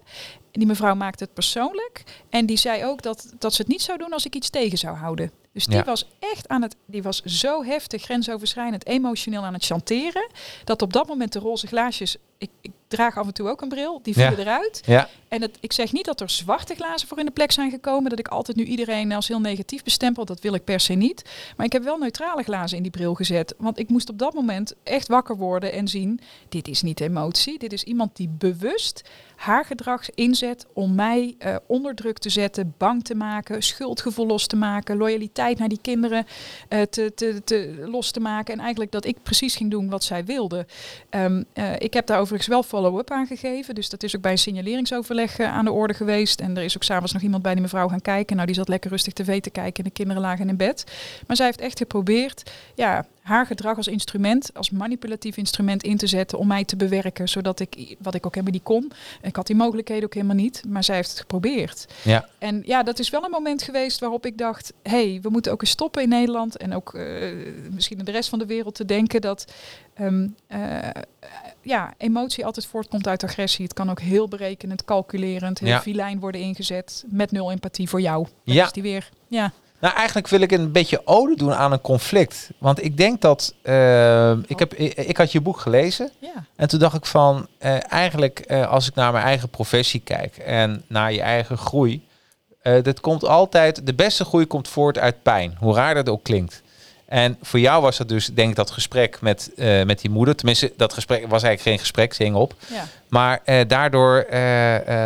En 0.53 0.61
die 0.61 0.67
mevrouw 0.67 0.95
maakte 0.95 1.25
het 1.25 1.35
persoonlijk. 1.35 2.03
En 2.31 2.47
die 2.47 2.57
zei 2.57 2.85
ook 2.85 3.03
dat, 3.03 3.33
dat 3.39 3.55
ze 3.55 3.63
het 3.63 3.71
niet 3.71 3.83
zou 3.83 3.99
doen 3.99 4.13
als 4.13 4.27
ik 4.27 4.35
iets 4.35 4.51
tegen 4.51 4.79
zou 4.79 4.97
houden. 4.97 5.31
Dus 5.53 5.67
die 5.67 5.77
Ja. 5.77 5.85
was 5.85 6.09
echt 6.19 6.49
aan 6.49 6.63
het, 6.63 6.77
die 6.87 7.03
was 7.03 7.23
zo 7.23 7.65
heftig, 7.65 8.03
grensoverschrijdend, 8.03 8.87
emotioneel 8.87 9.45
aan 9.45 9.53
het 9.55 9.65
chanteren. 9.65 10.31
Dat 10.65 10.83
op 10.83 10.93
dat 10.93 11.07
moment 11.07 11.33
de 11.33 11.39
roze 11.39 11.67
glaasjes, 11.67 12.17
ik, 12.39 12.51
ik 12.61 12.71
draag 12.95 13.17
af 13.19 13.27
en 13.27 13.35
toe 13.35 13.49
ook 13.49 13.61
een 13.61 13.69
bril, 13.69 14.01
die 14.03 14.19
Ja. 14.19 14.27
vielen 14.29 14.47
eruit. 14.47 14.83
Ja. 14.87 15.09
En 15.29 15.43
het, 15.43 15.57
ik 15.61 15.73
zeg 15.73 15.93
niet 15.93 16.05
dat 16.05 16.21
er 16.21 16.31
zwarte 16.31 16.75
glazen 16.75 17.09
voor 17.09 17.19
in 17.19 17.25
de 17.25 17.31
plek 17.31 17.53
zijn 17.53 17.71
gekomen. 17.71 18.11
Dat 18.11 18.19
ik 18.19 18.29
altijd 18.29 18.57
nu 18.57 18.65
iedereen 18.65 19.13
als 19.13 19.29
heel 19.29 19.41
negatief 19.41 19.83
bestempel. 19.83 20.25
Dat 20.25 20.41
wil 20.41 20.55
ik 20.55 20.65
per 20.65 20.81
se 20.81 20.93
niet. 20.93 21.23
Maar 21.57 21.67
ik 21.67 21.73
heb 21.73 21.83
wel 21.85 21.99
neutrale 21.99 22.43
glazen 22.43 22.77
in 22.77 22.83
die 22.83 22.93
bril 22.93 23.15
gezet. 23.15 23.55
Want 23.59 23.79
ik 23.79 23.89
moest 23.89 24.11
op 24.11 24.19
dat 24.19 24.35
moment 24.35 24.75
echt 24.83 25.09
wakker 25.09 25.37
worden 25.37 25.73
en 25.73 25.89
zien. 25.89 26.21
Dit 26.49 26.69
is 26.69 26.83
niet 26.83 27.01
emotie. 27.01 27.59
Dit 27.59 27.73
is 27.73 27.83
iemand 27.83 28.17
die 28.17 28.29
bewust 28.39 29.03
haar 29.37 29.65
gedrag 29.65 30.11
inzet 30.15 30.67
om 30.73 30.95
mij 30.95 31.35
eh, 31.39 31.57
onder 31.67 31.95
druk 31.95 32.19
te 32.19 32.29
zetten, 32.29 32.75
bang 32.79 33.05
te 33.05 33.15
maken, 33.15 33.63
schuldgevoel 33.63 34.27
los 34.27 34.47
te 34.47 34.57
maken, 34.57 34.97
loyaliteit 34.97 35.59
naar 35.59 35.69
die 35.69 35.79
kinderen 35.83 36.27
eh, 36.69 36.83
te, 36.83 37.13
te, 37.15 37.43
te, 37.45 37.85
los 37.87 38.11
te 38.11 38.21
maken. 38.21 38.55
En 38.55 38.61
eigenlijk 38.61 38.93
dat 38.93 39.05
ik 39.05 39.23
precies 39.23 39.57
ging 39.57 39.71
doen 39.71 39.89
wat 39.89 40.05
zij 40.05 40.25
wilde. 40.25 40.67
Ehm, 41.11 41.43
eh, 41.53 41.73
ik 41.79 41.95
heb 41.95 42.07
daar 42.07 42.21
overigens 42.21 42.49
wel 42.49 42.63
follow-up 42.63 43.11
aan 43.11 43.27
gegeven. 43.27 43.75
Dus 43.75 43.89
dat 43.89 44.03
is 44.03 44.17
ook 44.17 44.23
bij 44.23 44.33
een 44.33 44.39
signaleringsoverleg 44.39 45.41
aan 45.41 45.65
de 45.65 45.73
orde 45.73 45.95
geweest. 45.95 46.41
En 46.41 46.57
er 46.57 46.63
is 46.63 46.77
ook 46.77 46.83
s'avonds 46.83 47.13
nog 47.13 47.23
iemand 47.23 47.43
bij 47.43 47.53
die 47.53 47.63
mevrouw 47.63 47.89
gaan 47.89 48.03
kijken. 48.03 48.35
Nou, 48.37 48.47
die 48.47 48.57
zat 48.57 48.69
lekker 48.69 48.91
rustig 48.91 49.13
tv 49.13 49.41
te 49.41 49.51
kijken 49.51 49.85
en 49.85 49.91
de 49.91 49.97
kinderen 49.97 50.23
lagen 50.23 50.49
in 50.49 50.57
bed. 50.57 50.85
Maar 51.27 51.37
zij 51.37 51.47
heeft 51.47 51.61
echt 51.61 51.79
geprobeerd 51.79 52.51
ja, 52.75 53.07
haar 53.25 53.47
gedrag 53.47 53.77
als 53.77 53.89
instrument, 53.89 54.51
als 54.55 54.71
manipulatief 54.71 55.37
instrument 55.37 55.83
in 55.83 55.97
te 55.97 56.07
zetten 56.07 56.39
om 56.39 56.47
mij 56.47 56.65
te 56.65 56.77
bewerken. 56.77 57.29
Zodat 57.29 57.61
ik, 57.61 57.97
wat 57.99 58.15
ik 58.15 58.27
ook 58.27 58.35
helemaal 58.35 58.55
niet 58.55 58.63
kon. 58.63 58.93
Ik 59.23 59.37
had 59.37 59.47
die 59.47 59.57
mogelijkheden 59.57 60.05
ook 60.05 60.15
helemaal 60.15 60.37
niet. 60.37 60.63
Maar 60.69 60.85
zij 60.85 60.95
heeft 60.95 61.11
het 61.11 61.21
geprobeerd. 61.21 61.87
Ja. 62.03 62.29
En 62.39 62.63
ja, 62.67 62.83
dat 62.83 62.99
is 62.99 63.11
wel 63.11 63.25
een 63.25 63.31
moment 63.31 63.63
geweest 63.63 64.01
waarop 64.01 64.27
ik 64.27 64.39
dacht: 64.39 64.73
hé, 64.83 64.91
hey, 65.11 65.19
we 65.23 65.29
moeten 65.29 65.53
ook 65.53 65.61
eens 65.61 65.71
stoppen 65.71 66.03
in 66.03 66.09
Nederland 66.09 66.57
en 66.57 66.75
ook 66.75 66.95
eh, 66.95 67.29
misschien 67.71 67.99
in 67.99 68.05
de 68.05 68.11
rest 68.11 68.29
van 68.29 68.39
de 68.39 68.47
wereld 68.47 68.75
te 68.75 68.85
denken 68.85 69.21
dat 69.21 69.53
ehm, 69.95 70.29
eh, 70.47 70.89
ja, 71.63 71.95
emotie 71.99 72.45
altijd 72.47 72.67
voortkomt 72.67 73.07
uit 73.07 73.25
agressie. 73.25 73.65
Het 73.65 73.75
kan 73.75 73.91
ook 73.91 74.01
heel 74.01 74.29
berekenend, 74.29 74.85
calculerend, 74.85 75.59
heel 75.59 75.69
Ja. 75.69 75.81
filijn 75.81 76.21
worden 76.21 76.41
ingezet 76.41 77.05
met 77.07 77.31
nul 77.31 77.51
empathie 77.51 77.89
voor 77.89 78.01
jou. 78.01 78.27
Ja. 78.43 78.65
is 78.65 78.73
die 78.73 78.83
weer. 78.83 79.11
Ja, 79.29 79.53
Nou, 79.85 79.97
eigenlijk 79.97 80.29
wil 80.29 80.41
ik 80.41 80.53
een 80.53 80.73
beetje 80.73 81.01
ode 81.05 81.37
doen 81.37 81.55
aan 81.55 81.73
een 81.73 81.81
conflict. 81.81 82.51
Want 82.59 82.85
ik 82.85 82.97
denk 82.97 83.21
dat... 83.21 83.55
eh, 83.63 84.31
ik, 84.31 84.59
heb, 84.59 84.75
ik, 84.75 84.95
ik 84.95 85.17
had 85.17 85.33
je 85.33 85.41
boek 85.41 85.59
gelezen. 85.59 86.11
ja, 86.19 86.45
En 86.57 86.69
toen 86.69 86.79
dacht 86.79 86.95
ik 86.95 87.07
van... 87.07 87.47
eh, 87.59 87.93
eigenlijk 87.93 88.39
eh, 88.39 88.69
als 88.69 88.89
ik 88.89 88.95
naar 88.95 89.13
mijn 89.13 89.25
eigen 89.25 89.49
professie 89.49 90.01
kijk... 90.01 90.37
en 90.37 90.85
naar 90.87 91.13
je 91.13 91.21
eigen 91.21 91.59
groei... 91.59 92.07
dat 92.83 93.01
komt 93.01 93.25
altijd... 93.25 93.87
De 93.87 93.95
beste 93.95 94.25
groei 94.25 94.47
komt 94.47 94.69
voort 94.69 94.99
uit 94.99 95.23
pijn. 95.23 95.57
Hoe 95.59 95.75
raar 95.75 95.95
dat 95.95 96.09
ook 96.09 96.23
klinkt. 96.23 96.63
En 97.07 97.39
voor 97.43 97.61
jou 97.61 97.83
was 97.83 97.97
dat 97.97 98.09
dus, 98.09 98.27
denk 98.27 98.51
ik, 98.51 98.57
dat 98.57 98.71
gesprek 98.71 99.21
met, 99.21 99.51
met 99.85 100.01
die 100.01 100.11
moeder. 100.11 100.37
Tenminste, 100.37 100.73
dat 100.77 100.93
gesprek 100.93 101.21
was 101.21 101.43
eigenlijk 101.43 101.63
geen 101.63 101.79
gesprek, 101.79 102.15
ze 102.15 102.23
hing 102.23 102.35
op. 102.37 102.55
Ja. 102.67 102.85
Maar 103.09 103.67
daardoor 103.67 104.27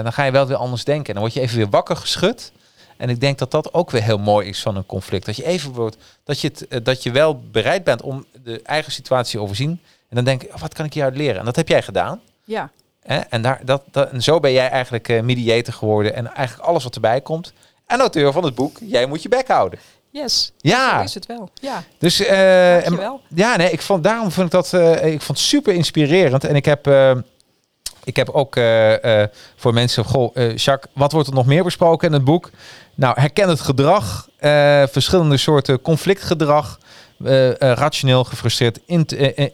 dan 0.03 0.13
ga 0.13 0.25
je 0.25 0.31
wel 0.31 0.47
weer 0.47 0.57
anders 0.57 0.85
denken. 0.85 1.07
En 1.07 1.13
dan 1.13 1.23
word 1.23 1.35
je 1.35 1.41
even 1.41 1.57
weer 1.57 1.69
wakker 1.69 1.97
geschud. 1.97 2.53
En 2.99 3.09
ik 3.09 3.21
denk 3.21 3.39
dat 3.39 3.51
dat 3.51 3.75
ook 3.75 3.91
weer 3.91 4.03
heel 4.03 4.19
mooi 4.19 4.49
is 4.49 4.61
van 4.63 4.77
een 4.77 4.87
conflict. 4.87 5.27
Dat 5.27 5.37
je 5.37 5.45
even 5.45 5.73
wordt, 5.73 5.97
dat 6.25 6.41
je, 6.41 6.49
het, 6.49 6.69
eh, 6.69 6.81
dat 6.83 7.03
je 7.03 7.11
wel 7.11 7.41
bereid 7.51 7.85
bent 7.85 8.03
om 8.03 8.25
de 8.45 8.61
eigen 8.63 8.93
situatie 8.93 9.41
overzien. 9.41 9.71
En 10.09 10.17
dan 10.17 10.25
denk 10.25 10.43
ik, 10.43 10.55
oh, 10.55 10.61
wat 10.61 10.75
kan 10.75 10.85
ik 10.85 10.93
hieruit 10.93 11.17
leren? 11.17 11.39
En 11.39 11.45
dat 11.45 11.57
heb 11.57 11.69
jij 11.69 11.83
gedaan. 11.83 12.21
Ja, 12.45 12.71
Hè? 13.03 13.17
En, 13.19 13.43
daar, 13.43 13.61
dat, 13.65 13.83
dat, 13.91 14.11
en 14.11 14.23
zo 14.23 14.41
ben 14.41 14.53
jij 14.53 14.69
eigenlijk 14.71 15.09
eh, 15.09 15.23
mediator 15.23 15.75
geworden. 15.75 16.15
En 16.15 16.35
eigenlijk 16.35 16.69
alles 16.69 16.85
wat 16.85 16.95
erbij 16.95 17.21
komt. 17.21 17.53
En 17.87 18.01
auteur 18.01 18.33
van 18.33 18.45
het 18.45 18.55
boek, 18.55 18.79
jij 18.81 19.07
moet 19.07 19.23
je 19.23 19.29
bek 19.29 19.49
houden. 19.49 19.79
yes. 20.11 20.53
Ja. 20.59 20.99
Zo 20.99 21.05
is 21.05 21.15
het 21.15 21.27
wel. 21.27 21.51
Ja, 21.61 21.83
Dus 21.99 22.21
eh, 22.21 22.87
en- 22.87 23.21
ja, 23.35 23.57
nee, 23.57 23.71
ik 23.71 23.83
vond 23.83 24.05
daarom 24.05 24.31
vond 24.31 24.47
ik 24.47 24.53
dat 24.53 24.73
ik 25.05 25.21
vond 25.23 25.39
super 25.39 25.75
inspirerend. 25.75 26.45
En 26.45 26.57
ik 26.57 26.65
heb, 26.65 26.87
ik 28.05 28.17
heb 28.17 28.29
ook 28.31 28.55
voor 29.57 29.75
mensen, 29.75 30.05
goh, 30.05 30.35
Jacques, 30.35 30.93
wat 30.95 31.13
wordt 31.13 31.29
er 31.29 31.35
nog 31.35 31.47
meer 31.47 31.65
besproken 31.65 32.09
in 32.09 32.15
het 32.15 32.25
boek? 32.25 32.51
Nou, 32.99 33.21
herken 33.21 33.49
het 33.49 33.61
gedrag, 33.61 34.29
eh, 34.37 34.83
verschillende 34.87 35.37
soorten 35.37 35.81
conflictgedrag, 35.81 36.79
eh, 37.25 37.49
eh, 37.49 37.57
rationeel, 37.59 38.25
gefrustreerd, 38.25 38.81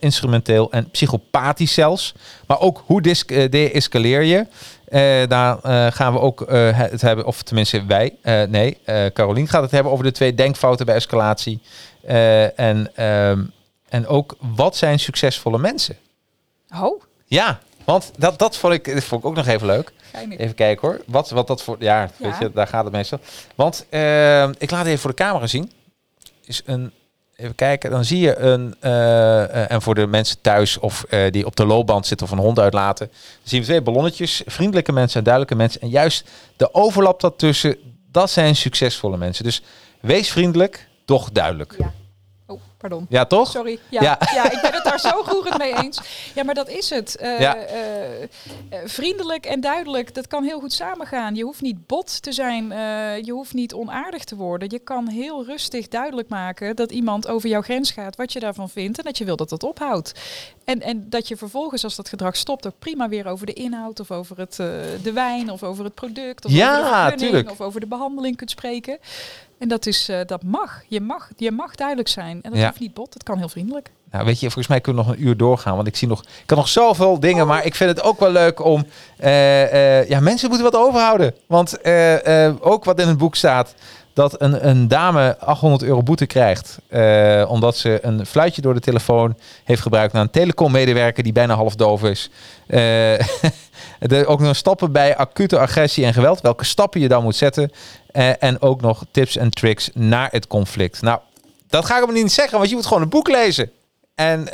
instrumenteel 0.00 0.70
en 0.70 0.90
psychopathisch 0.90 1.74
zelfs. 1.74 2.14
Maar 2.46 2.60
ook 2.60 2.82
hoe 2.86 3.02
de-escaleer 3.02 4.22
je? 4.22 4.46
Daar 5.28 5.58
gaan 5.92 6.12
we 6.12 6.18
ook 6.18 6.44
het 6.74 7.00
hebben, 7.00 7.26
of 7.26 7.42
tenminste 7.42 7.84
wij, 7.86 8.16
nee, 8.48 8.78
Carolien 9.12 9.48
gaat 9.48 9.62
het 9.62 9.70
hebben 9.70 9.92
over 9.92 10.04
de 10.04 10.12
twee 10.12 10.34
denkfouten 10.34 10.86
bij 10.86 10.94
escalatie. 10.94 11.60
En, 12.56 12.90
ehm, 12.94 13.42
en 13.88 14.06
ook, 14.06 14.36
wat 14.54 14.76
zijn 14.76 14.98
succesvolle 14.98 15.58
mensen? 15.58 15.96
Oh, 16.80 17.02
Ja, 17.26 17.60
want 17.84 18.10
dat, 18.18 18.38
dat, 18.38 18.56
vond 18.56 18.74
ik, 18.74 18.94
dat 18.94 19.04
vond 19.04 19.22
ik 19.22 19.28
ook 19.28 19.36
nog 19.36 19.46
even 19.46 19.66
leuk. 19.66 19.92
geinig. 20.12 20.38
Even 20.38 20.54
kijken 20.54 20.88
hoor. 20.88 21.00
Wat, 21.06 21.30
wat 21.30 21.46
dat 21.46 21.62
voor. 21.62 21.76
Ja, 21.78 22.10
weet 22.16 22.38
je, 22.40 22.50
daar 22.54 22.66
gaat 22.66 22.84
het 22.84 22.92
meestal. 22.92 23.18
Want 23.54 23.86
ehm, 23.90 24.52
ik 24.58 24.70
laat 24.70 24.86
even 24.86 24.98
voor 24.98 25.10
de 25.10 25.16
camera 25.16 25.46
zien. 25.46 25.72
Is 26.44 26.62
een. 26.64 26.92
Even 27.36 27.54
kijken, 27.54 27.90
dan 27.90 28.04
zie 28.04 28.20
je 28.20 28.36
een. 28.38 28.74
eh, 28.80 29.42
eh, 29.42 29.70
en 29.70 29.82
voor 29.82 29.94
de 29.94 30.06
mensen 30.06 30.40
thuis 30.40 30.78
of 30.78 31.04
eh, 31.08 31.30
die 31.30 31.46
op 31.46 31.56
de 31.56 31.66
loopband 31.66 32.06
zitten 32.06 32.26
of 32.26 32.32
een 32.32 32.38
hond 32.38 32.58
uitlaten. 32.58 33.06
Dan 33.06 33.16
zien 33.42 33.60
we 33.60 33.66
twee 33.66 33.82
ballonnetjes. 33.82 34.42
Vriendelijke 34.46 34.92
mensen 34.92 35.18
en 35.18 35.24
duidelijke 35.24 35.56
mensen. 35.56 35.80
En 35.80 35.88
juist 35.88 36.28
de 36.56 36.74
overlap 36.74 37.20
daartussen, 37.20 37.76
dat 38.10 38.30
zijn 38.30 38.56
succesvolle 38.56 39.16
mensen. 39.16 39.44
Dus 39.44 39.62
wees 40.00 40.30
vriendelijk, 40.30 40.88
toch 41.04 41.30
duidelijk. 41.32 41.74
Ja. 41.78 41.92
Pardon. 42.88 43.06
Ja, 43.08 43.24
toch? 43.24 43.50
Sorry. 43.50 43.78
Ja, 43.88 44.02
Ja. 44.02 44.18
ja. 44.34 44.50
ik 44.50 44.58
ben 44.62 44.72
het 44.72 44.84
daar 44.84 45.00
zo 45.00 45.22
roerend 45.26 45.58
mee 45.58 45.74
eens. 45.82 46.00
Ja, 46.34 46.44
maar 46.44 46.54
dat 46.54 46.68
is 46.68 46.90
het. 46.90 47.16
Eh, 47.16 47.40
Ja. 47.40 47.56
eh, 47.56 48.22
eh, 48.22 48.28
vriendelijk 48.84 49.46
en 49.46 49.60
duidelijk, 49.60 50.14
dat 50.14 50.26
kan 50.26 50.44
heel 50.44 50.60
goed 50.60 50.72
samengaan. 50.72 51.34
Je 51.34 51.42
hoeft 51.44 51.60
niet 51.60 51.86
bot 51.86 52.22
te 52.22 52.32
zijn. 52.32 52.68
je 53.24 53.32
hoeft 53.32 53.52
niet 53.54 53.74
onaardig 53.74 54.24
te 54.24 54.36
worden. 54.36 54.70
Je 54.70 54.78
kan 54.78 55.08
heel 55.08 55.44
rustig 55.44 55.88
duidelijk 55.88 56.28
maken 56.28 56.76
dat 56.76 56.90
iemand 56.92 57.28
over 57.28 57.48
jouw 57.48 57.62
grens 57.62 57.90
gaat, 57.90 58.16
wat 58.16 58.32
je 58.32 58.40
daarvan 58.40 58.68
vindt 58.70 58.98
en 58.98 59.04
dat 59.04 59.18
je 59.18 59.24
wil 59.24 59.36
dat 59.36 59.48
dat 59.48 59.62
ophoudt. 59.62 60.12
En, 60.64 60.80
en 60.80 61.06
dat 61.08 61.28
je 61.28 61.36
vervolgens, 61.36 61.84
als 61.84 61.96
dat 61.96 62.08
gedrag 62.08 62.36
stopt, 62.36 62.66
ook 62.66 62.78
prima 62.78 63.08
weer 63.08 63.26
over 63.26 63.46
de 63.46 63.52
inhoud 63.52 64.00
of 64.00 64.10
over 64.10 64.38
het, 64.38 64.56
de 65.02 65.12
wijn 65.12 65.50
of 65.50 65.62
over 65.62 65.84
het 65.84 65.94
product 65.94 66.44
of 66.44 66.50
Ja, 66.52 66.78
over 67.06 67.16
de 67.18 67.24
tuurlijk. 67.24 67.50
of 67.50 67.60
over 67.60 67.80
de 67.80 67.86
behandeling 67.86 68.36
kunt 68.36 68.50
spreken. 68.50 68.98
En 69.58 69.68
dat, 69.68 69.86
is, 69.86 70.08
eh, 70.08 70.18
dat 70.26 70.42
mag. 70.42 70.82
Je, 70.88 71.00
mag. 71.00 71.28
je 71.36 71.50
mag 71.50 71.74
duidelijk 71.74 72.08
zijn. 72.08 72.42
En 72.42 72.50
dat 72.50 72.60
Ja. 72.60 72.66
hoeft 72.66 72.80
niet 72.80 72.94
bot. 72.94 73.14
Het 73.14 73.22
kan 73.22 73.38
heel 73.38 73.48
vriendelijk. 73.48 73.90
Nou, 74.10 74.24
weet 74.26 74.34
je, 74.40 74.44
volgens 74.46 74.66
mij 74.66 74.80
kunnen 74.80 75.02
we 75.04 75.08
nog 75.08 75.18
een 75.18 75.24
uur 75.26 75.36
doorgaan. 75.36 75.76
Want 75.76 75.86
ik 75.88 75.96
zie 75.96 76.08
nog, 76.08 76.20
ik 76.22 76.28
kan 76.46 76.56
nog 76.56 76.68
zoveel 76.68 77.20
dingen. 77.20 77.46
Maar 77.46 77.64
ik 77.64 77.74
vind 77.74 77.90
het 77.90 78.02
ook 78.02 78.20
wel 78.20 78.30
leuk 78.30 78.64
om. 78.64 78.86
eh, 79.18 79.98
eh, 80.00 80.08
ja, 80.08 80.20
mensen 80.20 80.48
moeten 80.48 80.70
wat 80.70 80.80
overhouden. 80.80 81.34
Want 81.46 81.84
ook 82.60 82.84
wat 82.84 83.00
in 83.00 83.08
het 83.08 83.18
boek 83.18 83.34
staat. 83.34 83.74
Dat 84.14 84.40
een, 84.40 84.68
een 84.68 84.88
dame 84.88 85.38
800 85.38 85.82
euro 85.82 86.02
boete 86.02 86.26
krijgt. 86.26 86.78
eh, 86.88 87.44
omdat 87.48 87.76
ze 87.76 87.98
een 88.02 88.26
fluitje 88.26 88.62
door 88.62 88.74
de 88.74 88.80
telefoon 88.80 89.38
heeft 89.64 89.82
gebruikt. 89.82 90.12
naar 90.12 90.22
een 90.22 90.30
telecommedewerker 90.30 91.22
die 91.22 91.32
bijna 91.32 91.54
half 91.54 91.74
doof 91.74 92.02
is. 92.02 92.30
Eh, 92.66 94.26
ook 94.30 94.40
nog 94.40 94.56
stappen 94.56 94.92
bij 94.92 95.16
acute 95.16 95.58
agressie 95.58 96.04
en 96.04 96.14
geweld. 96.14 96.40
Welke 96.40 96.64
stappen 96.64 97.00
je 97.00 97.08
dan 97.08 97.22
moet 97.22 97.36
zetten. 97.36 97.70
Eh, 98.06 98.42
en 98.42 98.60
ook 98.60 98.80
nog 98.80 99.04
tips 99.10 99.36
en 99.36 99.50
tricks 99.50 99.90
naar 99.94 100.28
het 100.30 100.46
conflict. 100.46 101.02
Nou, 101.02 101.20
dat 101.68 101.84
ga 101.84 101.98
ik 101.98 102.04
hem 102.04 102.14
niet 102.14 102.32
zeggen, 102.32 102.58
want 102.58 102.70
je 102.70 102.76
moet 102.76 102.86
gewoon 102.86 103.02
een 103.02 103.08
boek 103.08 103.28
lezen. 103.28 103.70
En 104.14 104.48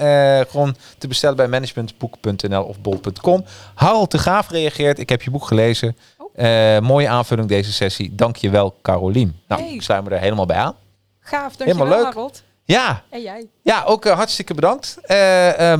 gewoon 0.48 0.76
te 0.98 1.08
bestellen 1.08 1.36
bij 1.36 1.48
managementboek.nl 1.48 2.62
of 2.62 2.80
bol.com. 2.80 3.44
Harold 3.74 4.10
de 4.10 4.18
Graaf 4.18 4.50
reageert. 4.50 4.98
Ik 4.98 5.08
heb 5.08 5.22
je 5.22 5.30
boek 5.30 5.46
gelezen. 5.46 5.96
Eh, 6.34 6.78
mooie 6.78 7.08
aanvulling 7.08 7.48
deze 7.48 7.72
sessie. 7.72 8.14
Dank 8.14 8.36
je 8.36 8.50
wel, 8.50 8.76
Carolien. 8.82 9.40
Nou, 9.48 9.62
Hey. 9.62 9.72
ik 9.72 9.82
sluit 9.82 10.04
me 10.04 10.10
er 10.10 10.20
helemaal 10.20 10.46
bij 10.46 10.56
aan. 10.56 10.74
Gaaf, 11.20 11.56
dankjewel 11.56 11.74
Helemaal 11.86 11.96
leuk. 12.04 12.14
Harold. 12.14 12.42
Ja, 12.64 13.02
En 13.10 13.22
jij? 13.22 13.46
ja 13.62 13.82
ook 13.86 14.04
eh, 14.06 14.12
hartstikke 14.16 14.54
bedankt. 14.54 14.98
Eh, 15.02 15.16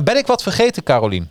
ben 0.03 0.17
ik 0.17 0.27
wat 0.27 0.43
vergeten, 0.43 0.83
Carolien? 0.83 1.29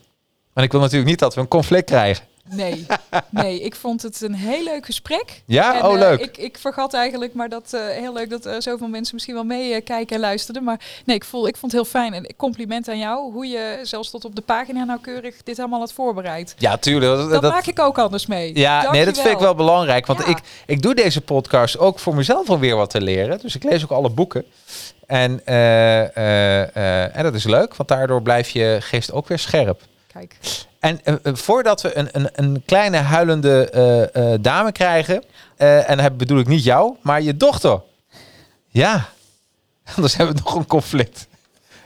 Want 0.52 0.66
ik 0.66 0.72
wil 0.72 0.80
natuurlijk 0.80 1.10
niet 1.10 1.18
dat 1.18 1.34
we 1.34 1.40
een 1.40 1.48
conflict 1.48 1.84
krijgen. 1.86 2.24
Nee, 2.54 2.86
nee, 3.28 3.60
ik 3.60 3.74
vond 3.74 4.02
het 4.02 4.20
een 4.20 4.34
heel 4.34 4.62
leuk 4.64 4.84
gesprek. 4.86 5.42
Ja? 5.46 5.74
En, 5.76 5.84
oh, 5.84 5.92
eh, 5.92 5.98
leuk. 5.98 6.20
ik, 6.20 6.36
ik 6.38 6.58
vergat 6.58 6.94
eigenlijk, 6.94 7.34
maar 7.34 7.48
dat 7.48 7.72
eh, 7.72 7.80
heel 7.88 8.12
leuk 8.12 8.30
dat 8.30 8.44
er 8.44 8.62
zoveel 8.62 8.88
mensen 8.88 9.14
misschien 9.14 9.34
wel 9.34 9.44
meekijken 9.44 10.14
en 10.16 10.20
luisterden. 10.22 10.64
Maar 10.64 10.80
nee, 11.04 11.16
ik, 11.16 11.24
voel, 11.24 11.46
ik 11.46 11.56
vond 11.56 11.72
het 11.72 11.80
heel 11.80 11.90
fijn. 11.90 12.14
En 12.14 12.36
compliment 12.36 12.88
aan 12.88 12.98
jou, 12.98 13.32
hoe 13.32 13.46
je 13.46 13.78
zelfs 13.82 14.10
tot 14.10 14.24
op 14.24 14.34
de 14.34 14.40
pagina 14.42 14.84
nauwkeurig 14.84 15.42
dit 15.42 15.58
allemaal 15.58 15.80
had 15.80 15.92
voorbereid. 15.92 16.54
ja, 16.58 16.76
tuurlijk. 16.76 17.16
Dat, 17.16 17.30
Dat, 17.30 17.42
dat- 17.42 17.52
maak 17.52 17.66
ik 17.66 17.78
ook 17.80 17.98
anders 17.98 18.26
mee. 18.26 18.58
Ja, 18.58 18.90
nee, 18.90 19.04
dat 19.04 19.18
vind 19.20 19.34
ik 19.34 19.38
wel 19.38 19.54
belangrijk. 19.54 20.06
Want 20.06 20.18
Ja. 20.18 20.26
ik, 20.26 20.38
ik 20.66 20.82
doe 20.82 20.94
deze 20.94 21.20
podcast 21.20 21.78
ook 21.78 21.98
voor 21.98 22.14
mezelf 22.14 22.48
alweer 22.50 22.76
wat 22.76 22.90
te 22.90 23.00
leren. 23.00 23.38
Dus 23.38 23.54
ik 23.54 23.62
lees 23.64 23.82
ook 23.82 23.90
alle 23.90 24.10
boeken. 24.10 24.44
En, 25.06 25.46
en 27.14 27.22
dat 27.22 27.34
is 27.34 27.44
leuk, 27.44 27.76
want 27.76 27.88
daardoor 27.88 28.22
blijf 28.22 28.48
je 28.50 28.76
geest 28.80 29.12
ook 29.12 29.28
weer 29.28 29.38
scherp. 29.38 29.80
Kijk, 30.12 30.36
En 30.80 31.00
eh, 31.04 31.14
eh, 31.22 31.34
voordat 31.34 31.80
we 31.80 31.96
een, 31.96 32.08
een, 32.12 32.28
een 32.32 32.62
kleine 32.66 32.96
huilende 32.96 33.70
eh, 33.70 34.34
dame 34.40 34.72
krijgen, 34.72 35.24
en 35.56 35.96
dan 35.96 36.16
bedoel 36.16 36.38
ik 36.38 36.46
niet 36.46 36.64
jou, 36.64 36.96
maar 37.00 37.22
je 37.22 37.36
dochter. 37.36 37.82
Ja, 38.68 39.08
anders 39.96 40.16
hebben 40.16 40.36
we 40.36 40.42
nog 40.44 40.54
een 40.54 40.66
conflict. 40.66 41.26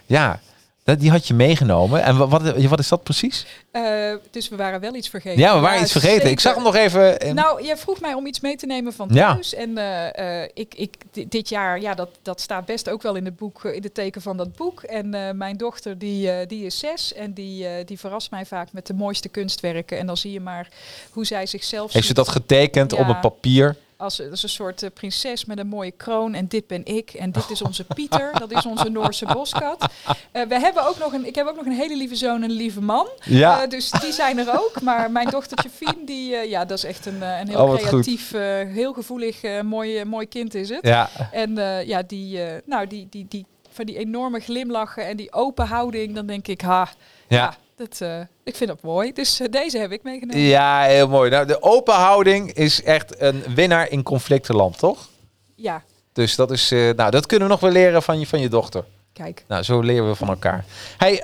Ja, 0.07 0.40
dat, 0.85 1.01
die 1.01 1.11
had 1.11 1.26
je 1.26 1.35
meegenomen. 1.35 2.03
En 2.03 2.16
wa- 2.16 2.26
wat, 2.28 2.43
wat 2.68 2.78
is 2.78 2.89
dat 2.89 3.03
precies? 3.03 3.47
eh, 3.70 4.12
dus 4.30 4.49
we 4.49 4.57
waren 4.57 4.80
wel 4.80 4.95
iets 4.95 5.09
vergeten. 5.09 5.39
Ja, 5.41 5.55
we 5.55 5.61
waren 5.61 5.82
iets 5.82 5.93
vergeten. 5.93 6.30
Ik 6.30 6.41
zag 6.41 6.55
hem 6.55 6.62
nog 6.62 6.74
even. 6.74 7.18
in- 7.18 7.35
Nou, 7.35 7.64
jij 7.64 7.76
vroeg 7.76 8.01
mij 8.01 8.14
om 8.14 8.26
iets 8.26 8.41
mee 8.41 8.57
te 8.57 8.66
nemen 8.66 8.93
van 8.93 9.09
Ja. 9.12 9.32
thuis. 9.32 9.55
En 9.55 9.78
eh, 9.78 10.43
eh, 10.43 10.51
ik, 10.55 10.74
ik, 10.74 10.95
di- 11.11 11.28
dit 11.28 11.49
jaar, 11.49 11.80
ja, 11.80 11.95
dat, 11.95 12.09
dat 12.22 12.41
staat 12.41 12.64
best 12.64 12.89
ook 12.91 13.03
wel 13.03 13.14
in 13.14 13.24
het 13.24 13.37
boek, 13.37 13.64
in 13.64 13.82
het 13.82 13.95
teken 13.95 14.22
van 14.22 14.37
dat 14.37 14.57
boek. 14.57 14.82
En 14.82 15.37
mijn 15.37 15.57
dochter, 15.57 15.99
die, 15.99 16.47
die 16.47 16.64
is 16.66 16.78
zes 16.78 17.12
en 17.14 17.32
die, 17.32 17.85
die 17.85 17.99
verrast 17.99 18.30
mij 18.30 18.47
vaak 18.47 18.72
met 18.72 18.87
de 18.87 18.95
mooiste 18.95 19.28
kunstwerken. 19.28 19.99
En 19.99 20.07
dan 20.07 20.16
zie 20.16 20.32
je 20.32 20.41
maar 20.41 20.68
hoe 21.11 21.24
zij 21.26 21.47
zichzelf 21.47 21.93
heeft 21.93 22.07
ze 22.07 22.14
dat 22.14 22.28
getekend 22.28 22.93
op 22.93 22.99
Ja. 22.99 23.09
een 23.09 23.20
papier? 23.20 23.76
Als, 24.05 24.30
als 24.30 24.42
een 24.42 24.48
soort 24.48 24.82
eh, 24.82 24.90
prinses 24.94 25.44
met 25.44 25.59
een 25.59 25.66
mooie 25.66 25.90
kroon. 25.90 26.34
En 26.34 26.48
dit 26.48 26.66
ben 26.66 26.84
ik. 26.84 27.11
En 27.11 27.32
dit 27.32 27.50
is 27.50 27.62
onze 27.62 27.84
Pieter. 27.84 28.30
Dat 28.38 28.50
is 28.50 28.66
onze 28.66 28.88
Noorse 28.88 29.26
boskat. 29.26 29.86
Eh, 30.32 30.42
we 30.48 30.61
hebben 30.61 30.86
ook 30.86 30.98
nog 30.98 31.12
een, 31.12 31.26
ik 31.26 31.34
heb 31.34 31.46
ook 31.46 31.57
nog 31.57 31.66
een 31.66 31.72
hele 31.72 31.96
lieve 31.96 32.16
zoon 32.16 32.42
en 32.42 32.50
een 32.50 32.57
lieve 32.57 32.80
man. 32.80 33.09
Ja. 33.24 33.62
Eh, 33.62 33.68
dus 33.68 33.90
die 33.90 34.12
zijn 34.12 34.38
er 34.38 34.61
ook. 34.61 34.80
Maar 34.80 35.11
mijn 35.11 35.30
dochtertje 35.30 35.70
Fien, 35.70 36.05
die, 36.05 36.48
ja, 36.48 36.64
dat 36.64 36.78
is 36.78 36.84
echt 36.84 37.07
een, 37.07 37.22
een 37.22 37.48
heel 37.48 37.62
Oh, 37.64 37.74
creatief, 37.74 38.30
heel 38.72 38.92
gevoelig, 38.92 39.62
mooi, 39.62 40.05
mooi 40.05 40.28
kind 40.28 40.55
is 40.55 40.68
het. 40.68 40.86
Ja, 40.86 41.11
En 41.32 41.55
ja, 41.86 42.02
die, 42.02 42.40
nou, 42.64 42.86
die, 42.86 43.07
die, 43.11 43.26
die, 43.28 43.46
van 43.70 43.84
die 43.84 43.98
enorme 43.98 44.40
glimlachen 44.40 45.07
en 45.07 45.16
die 45.16 45.32
open 45.32 45.66
houding, 45.66 46.14
dan 46.14 46.26
denk 46.26 46.46
ik, 46.46 46.61
ha, 46.61 46.88
ja. 47.28 47.36
ja. 47.36 47.55
Dat, 47.77 48.01
eh, 48.01 48.20
ik 48.45 48.57
vind 48.57 48.70
dat 48.70 48.83
mooi. 48.83 49.12
Dus 49.12 49.41
eh, 49.41 49.47
deze 49.51 49.79
heb 49.79 49.93
ik 49.93 50.03
meegenomen. 50.03 50.43
Ja, 50.43 50.83
heel 50.83 51.09
mooi. 51.09 51.31
Nou, 51.31 51.47
de 51.47 51.62
open 51.62 51.95
houding 51.95 52.53
is 52.53 52.83
echt 52.83 53.20
een 53.20 53.43
winnaar 53.55 53.91
in 53.91 54.03
conflictenland, 54.03 54.79
toch? 54.79 55.09
Ja, 55.55 55.83
Dus 56.12 56.37
dat 56.37 56.51
is, 56.51 56.70
eh, 56.70 56.91
nou, 56.97 57.11
dat 57.11 57.27
kunnen 57.27 57.47
we 57.47 57.53
nog 57.53 57.62
wel 57.62 57.70
leren 57.70 58.03
van 58.03 58.18
je, 58.20 58.27
van 58.27 58.41
je 58.41 58.49
dochter. 58.49 58.85
kijk. 59.12 59.45
Nou, 59.49 59.62
zo 59.62 59.81
leren 59.81 60.09
we 60.09 60.14
van 60.14 60.29
elkaar. 60.29 60.64
Hey, 60.97 61.22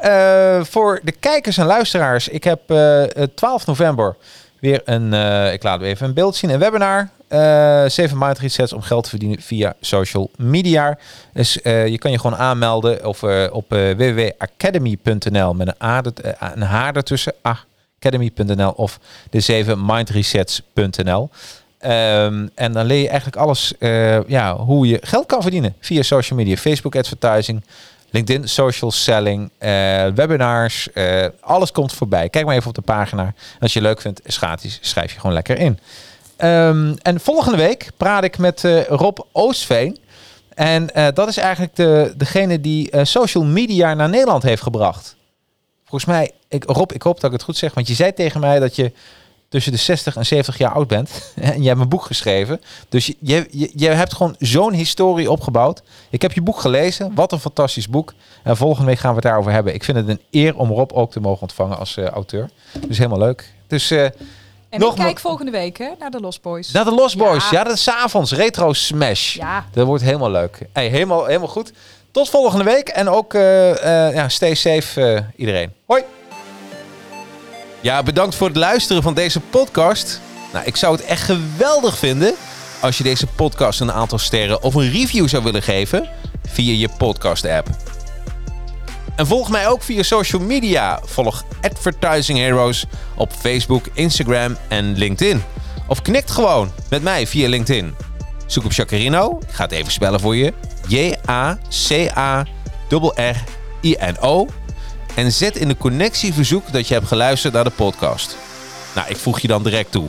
voor 0.64 1.01
de 1.03 1.12
kijkers 1.12 1.57
en 1.59 1.66
luisteraars, 1.66 2.29
ik 2.29 2.45
heb 2.45 2.70
eh, 2.70 3.16
eh, 3.22 3.29
12 3.34 3.66
november 3.66 4.16
weer 4.61 4.83
een, 4.84 5.12
ik 5.53 5.62
laat 5.62 5.80
u 5.80 5.84
even 5.84 6.07
een 6.08 6.14
beeld 6.14 6.37
zien, 6.37 6.50
een 6.50 6.58
webinar. 6.58 7.08
Eh 7.30 7.84
7 7.88 8.18
mind 8.18 8.38
resets 8.38 8.72
om 8.72 8.82
geld 8.82 9.04
te 9.04 9.11
verdienen 9.11 9.40
via 9.40 9.74
social 9.80 10.30
media. 10.36 10.98
Dus 11.32 11.62
eh, 11.62 11.86
je 11.86 11.98
kan 11.98 12.11
je 12.11 12.18
gewoon 12.18 12.38
aanmelden 12.38 13.07
of, 13.07 13.22
eh, 13.22 13.46
op 13.52 13.72
eh, 13.72 13.90
www.academy.nl 13.90 15.54
met 15.54 15.66
een, 15.66 15.74
A, 15.82 16.02
een 16.54 16.62
H 16.62 16.88
ertussen, 16.92 17.34
academy.nl 17.42 18.70
of 18.70 18.98
de 19.30 19.64
7mindresets.nl. 19.64 21.30
Ehm, 21.78 22.46
en 22.54 22.72
dan 22.72 22.86
leer 22.86 23.00
je 23.00 23.08
eigenlijk 23.08 23.36
alles, 23.36 23.74
ja, 24.26 24.57
hoe 24.57 24.86
je 24.86 24.98
geld 25.02 25.26
kan 25.26 25.42
verdienen 25.42 25.74
via 25.80 26.02
social 26.02 26.38
media, 26.38 26.57
Facebook 26.57 26.96
advertising, 26.96 27.62
LinkedIn 28.11 28.48
social 28.48 28.90
selling, 28.90 29.50
webinars, 30.14 30.88
alles 31.40 31.72
komt 31.72 31.92
voorbij. 31.92 32.28
Kijk 32.28 32.46
maar 32.46 32.57
even 32.57 32.68
op 32.68 32.74
de 32.74 32.80
pagina. 32.80 33.34
Als 33.61 33.72
je 33.72 33.78
het 33.78 33.88
leuk 33.88 34.00
vindt, 34.00 34.20
is 34.26 34.36
gratis, 34.36 34.78
schrijf 34.80 35.12
je 35.12 35.20
gewoon 35.20 35.34
lekker 35.34 35.58
in. 35.58 35.78
Ehm, 36.41 36.95
en 37.03 37.21
volgende 37.21 37.58
week 37.58 37.91
praat 37.96 38.25
ik 38.25 38.38
met 38.38 38.64
eh, 38.64 38.87
Rob 38.87 39.18
Oostveen. 39.33 39.99
En 40.54 40.95
eh, 40.95 41.07
dat 41.14 41.29
is 41.29 41.37
eigenlijk 41.37 41.76
de, 41.76 42.14
degene 42.17 42.61
die 42.61 42.91
eh, 42.91 43.04
social 43.04 43.45
media 43.45 43.95
naar 43.95 44.08
Nederland 44.08 44.42
heeft 44.42 44.62
gebracht. 44.62 45.17
Volgens 45.84 46.11
mij, 46.11 46.30
ik, 46.49 46.64
Rob, 46.64 46.92
ik 46.92 47.03
hoop 47.03 47.14
dat 47.14 47.25
ik 47.25 47.33
het 47.33 47.42
goed 47.42 47.57
zeg, 47.57 47.75
want 47.75 47.88
je 47.88 47.95
zei 47.95 48.12
tegen 48.12 48.41
mij 48.41 48.58
dat 48.58 48.76
je 48.76 48.92
tussen 49.49 49.72
de 49.72 49.79
60 49.79 50.17
en 50.17 50.26
70 50.26 50.58
jaar 50.58 50.72
oud 50.72 50.88
bent. 50.88 51.11
en 51.41 51.62
je 51.62 51.68
hebt 51.68 51.80
een 51.80 51.88
boek 51.88 52.04
geschreven. 52.04 52.61
Dus 52.88 53.07
je, 53.07 53.46
je, 53.50 53.71
je, 53.75 53.88
hebt 53.88 54.14
gewoon 54.14 54.34
zo'n 54.38 54.72
historie 54.72 55.30
opgebouwd. 55.30 55.83
Ik 56.11 56.22
heb 56.22 56.33
je 56.33 56.42
boek 56.42 56.61
gelezen. 56.61 57.14
Wat 57.14 57.33
een 57.33 57.41
fantastisch 57.41 57.88
boek. 57.88 58.14
En 58.42 58.57
volgende 58.57 58.87
week 58.87 58.99
gaan 58.99 59.11
we 59.11 59.17
het 59.17 59.25
daarover 59.25 59.53
hebben. 59.53 59.75
Ik 59.75 59.84
vind 59.84 59.96
het 59.96 60.08
een 60.08 60.21
eer 60.30 60.57
om 60.57 60.71
Rob 60.71 60.92
ook 60.92 61.11
te 61.11 61.21
mogen 61.21 61.42
ontvangen 61.42 61.79
als 61.79 61.96
auteur. 61.96 62.50
Dus 62.87 62.99
helemaal 62.99 63.18
leuk. 63.18 63.53
Dus 63.67 63.92
En 64.71 64.80
Nog 64.80 64.95
ik 64.97 65.01
kijk 65.01 65.18
volgende 65.18 65.51
week 65.51 65.79
hè, 65.79 65.88
naar 65.99 66.11
de 66.11 66.21
Lost 66.21 66.42
Boys. 66.42 66.71
naar 66.71 66.84
de 66.84 66.91
Lost 66.95 67.17
Boys. 67.17 67.51
Ja, 67.51 67.59
Ja. 67.59 67.64
dat 67.64 67.72
is 67.72 67.83
's 67.83 67.88
avonds. 67.88 68.33
Retro 68.33 68.72
Smash. 68.72 69.34
Ja. 69.34 69.64
Dat 69.72 69.87
wordt 69.87 70.03
helemaal 70.03 70.30
leuk. 70.30 70.59
Hey, 70.72 70.88
helemaal, 70.88 71.25
helemaal 71.25 71.49
goed. 71.49 71.72
Tot 72.11 72.29
volgende 72.29 72.64
week. 72.64 72.88
En 72.88 73.09
ook 73.09 73.34
eh, 73.34 74.07
eh, 74.09 74.14
ja, 74.14 74.29
stay 74.29 74.55
safe 74.55 75.03
eh, 75.14 75.22
iedereen. 75.37 75.72
Hoi. 75.87 76.03
Ja, 77.80 78.03
bedankt 78.03 78.34
voor 78.34 78.47
het 78.47 78.57
luisteren 78.57 79.03
van 79.03 79.14
deze 79.14 79.41
podcast. 79.41 80.21
Nou, 80.53 80.64
ik 80.67 80.76
zou 80.76 80.97
het 80.97 81.05
echt 81.05 81.22
geweldig 81.22 81.99
vinden 81.99 82.34
als 82.80 82.99
je 82.99 83.03
deze 83.05 83.26
podcast 83.26 83.80
een 83.80 83.92
aantal 83.92 84.18
sterren 84.18 84.63
of 84.63 84.75
een 84.75 84.91
review 84.92 85.29
zou 85.29 85.42
willen 85.45 85.63
geven 85.63 86.09
via 86.49 86.72
je 86.72 86.88
podcast 86.99 87.45
app. 87.45 87.68
En 89.21 89.26
volg 89.26 89.51
mij 89.51 89.68
ook 89.68 89.83
via 89.83 90.03
social 90.03 90.42
media. 90.42 91.01
Volg 91.05 91.45
Advertising 91.61 92.38
Heroes 92.38 92.84
op 93.17 93.33
Facebook, 93.33 93.84
Instagram 93.92 94.57
en 94.68 94.97
LinkedIn. 94.97 95.42
Of 95.87 96.03
knikt 96.03 96.30
gewoon 96.30 96.72
met 96.91 97.03
mij 97.03 97.26
via 97.26 97.49
LinkedIn. 97.49 97.95
Zoek 98.47 98.64
op 98.64 98.72
Jacarino. 98.72 99.38
Ik 99.49 99.55
ga 99.55 99.63
het 99.63 99.72
even 99.72 99.92
spellen 99.92 100.21
voor 100.21 100.37
je. 100.37 100.53
J-A-C-A-R-R-I-N-O. 100.88 101.26
En 105.14 105.33
zet 105.33 105.57
in 105.57 105.68
de 105.68 105.76
connectieverzoek 105.76 106.72
dat 106.72 106.88
je 106.88 106.95
hebt 106.95 107.07
geluisterd 107.07 107.53
naar 107.53 107.64
de 107.64 107.71
podcast. 107.71 108.37
Nou, 108.95 109.09
ik 109.09 109.17
voeg 109.17 109.41
je 109.41 109.49
dan 109.49 109.63
direct 109.63 109.92
toe. 109.92 110.09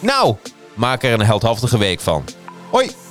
Nou, 0.00 0.36
maak 0.74 1.02
er 1.02 1.12
een 1.12 1.26
heldhaftige 1.26 1.78
week 1.78 2.00
van. 2.00 2.24
Hoi! 2.70 3.07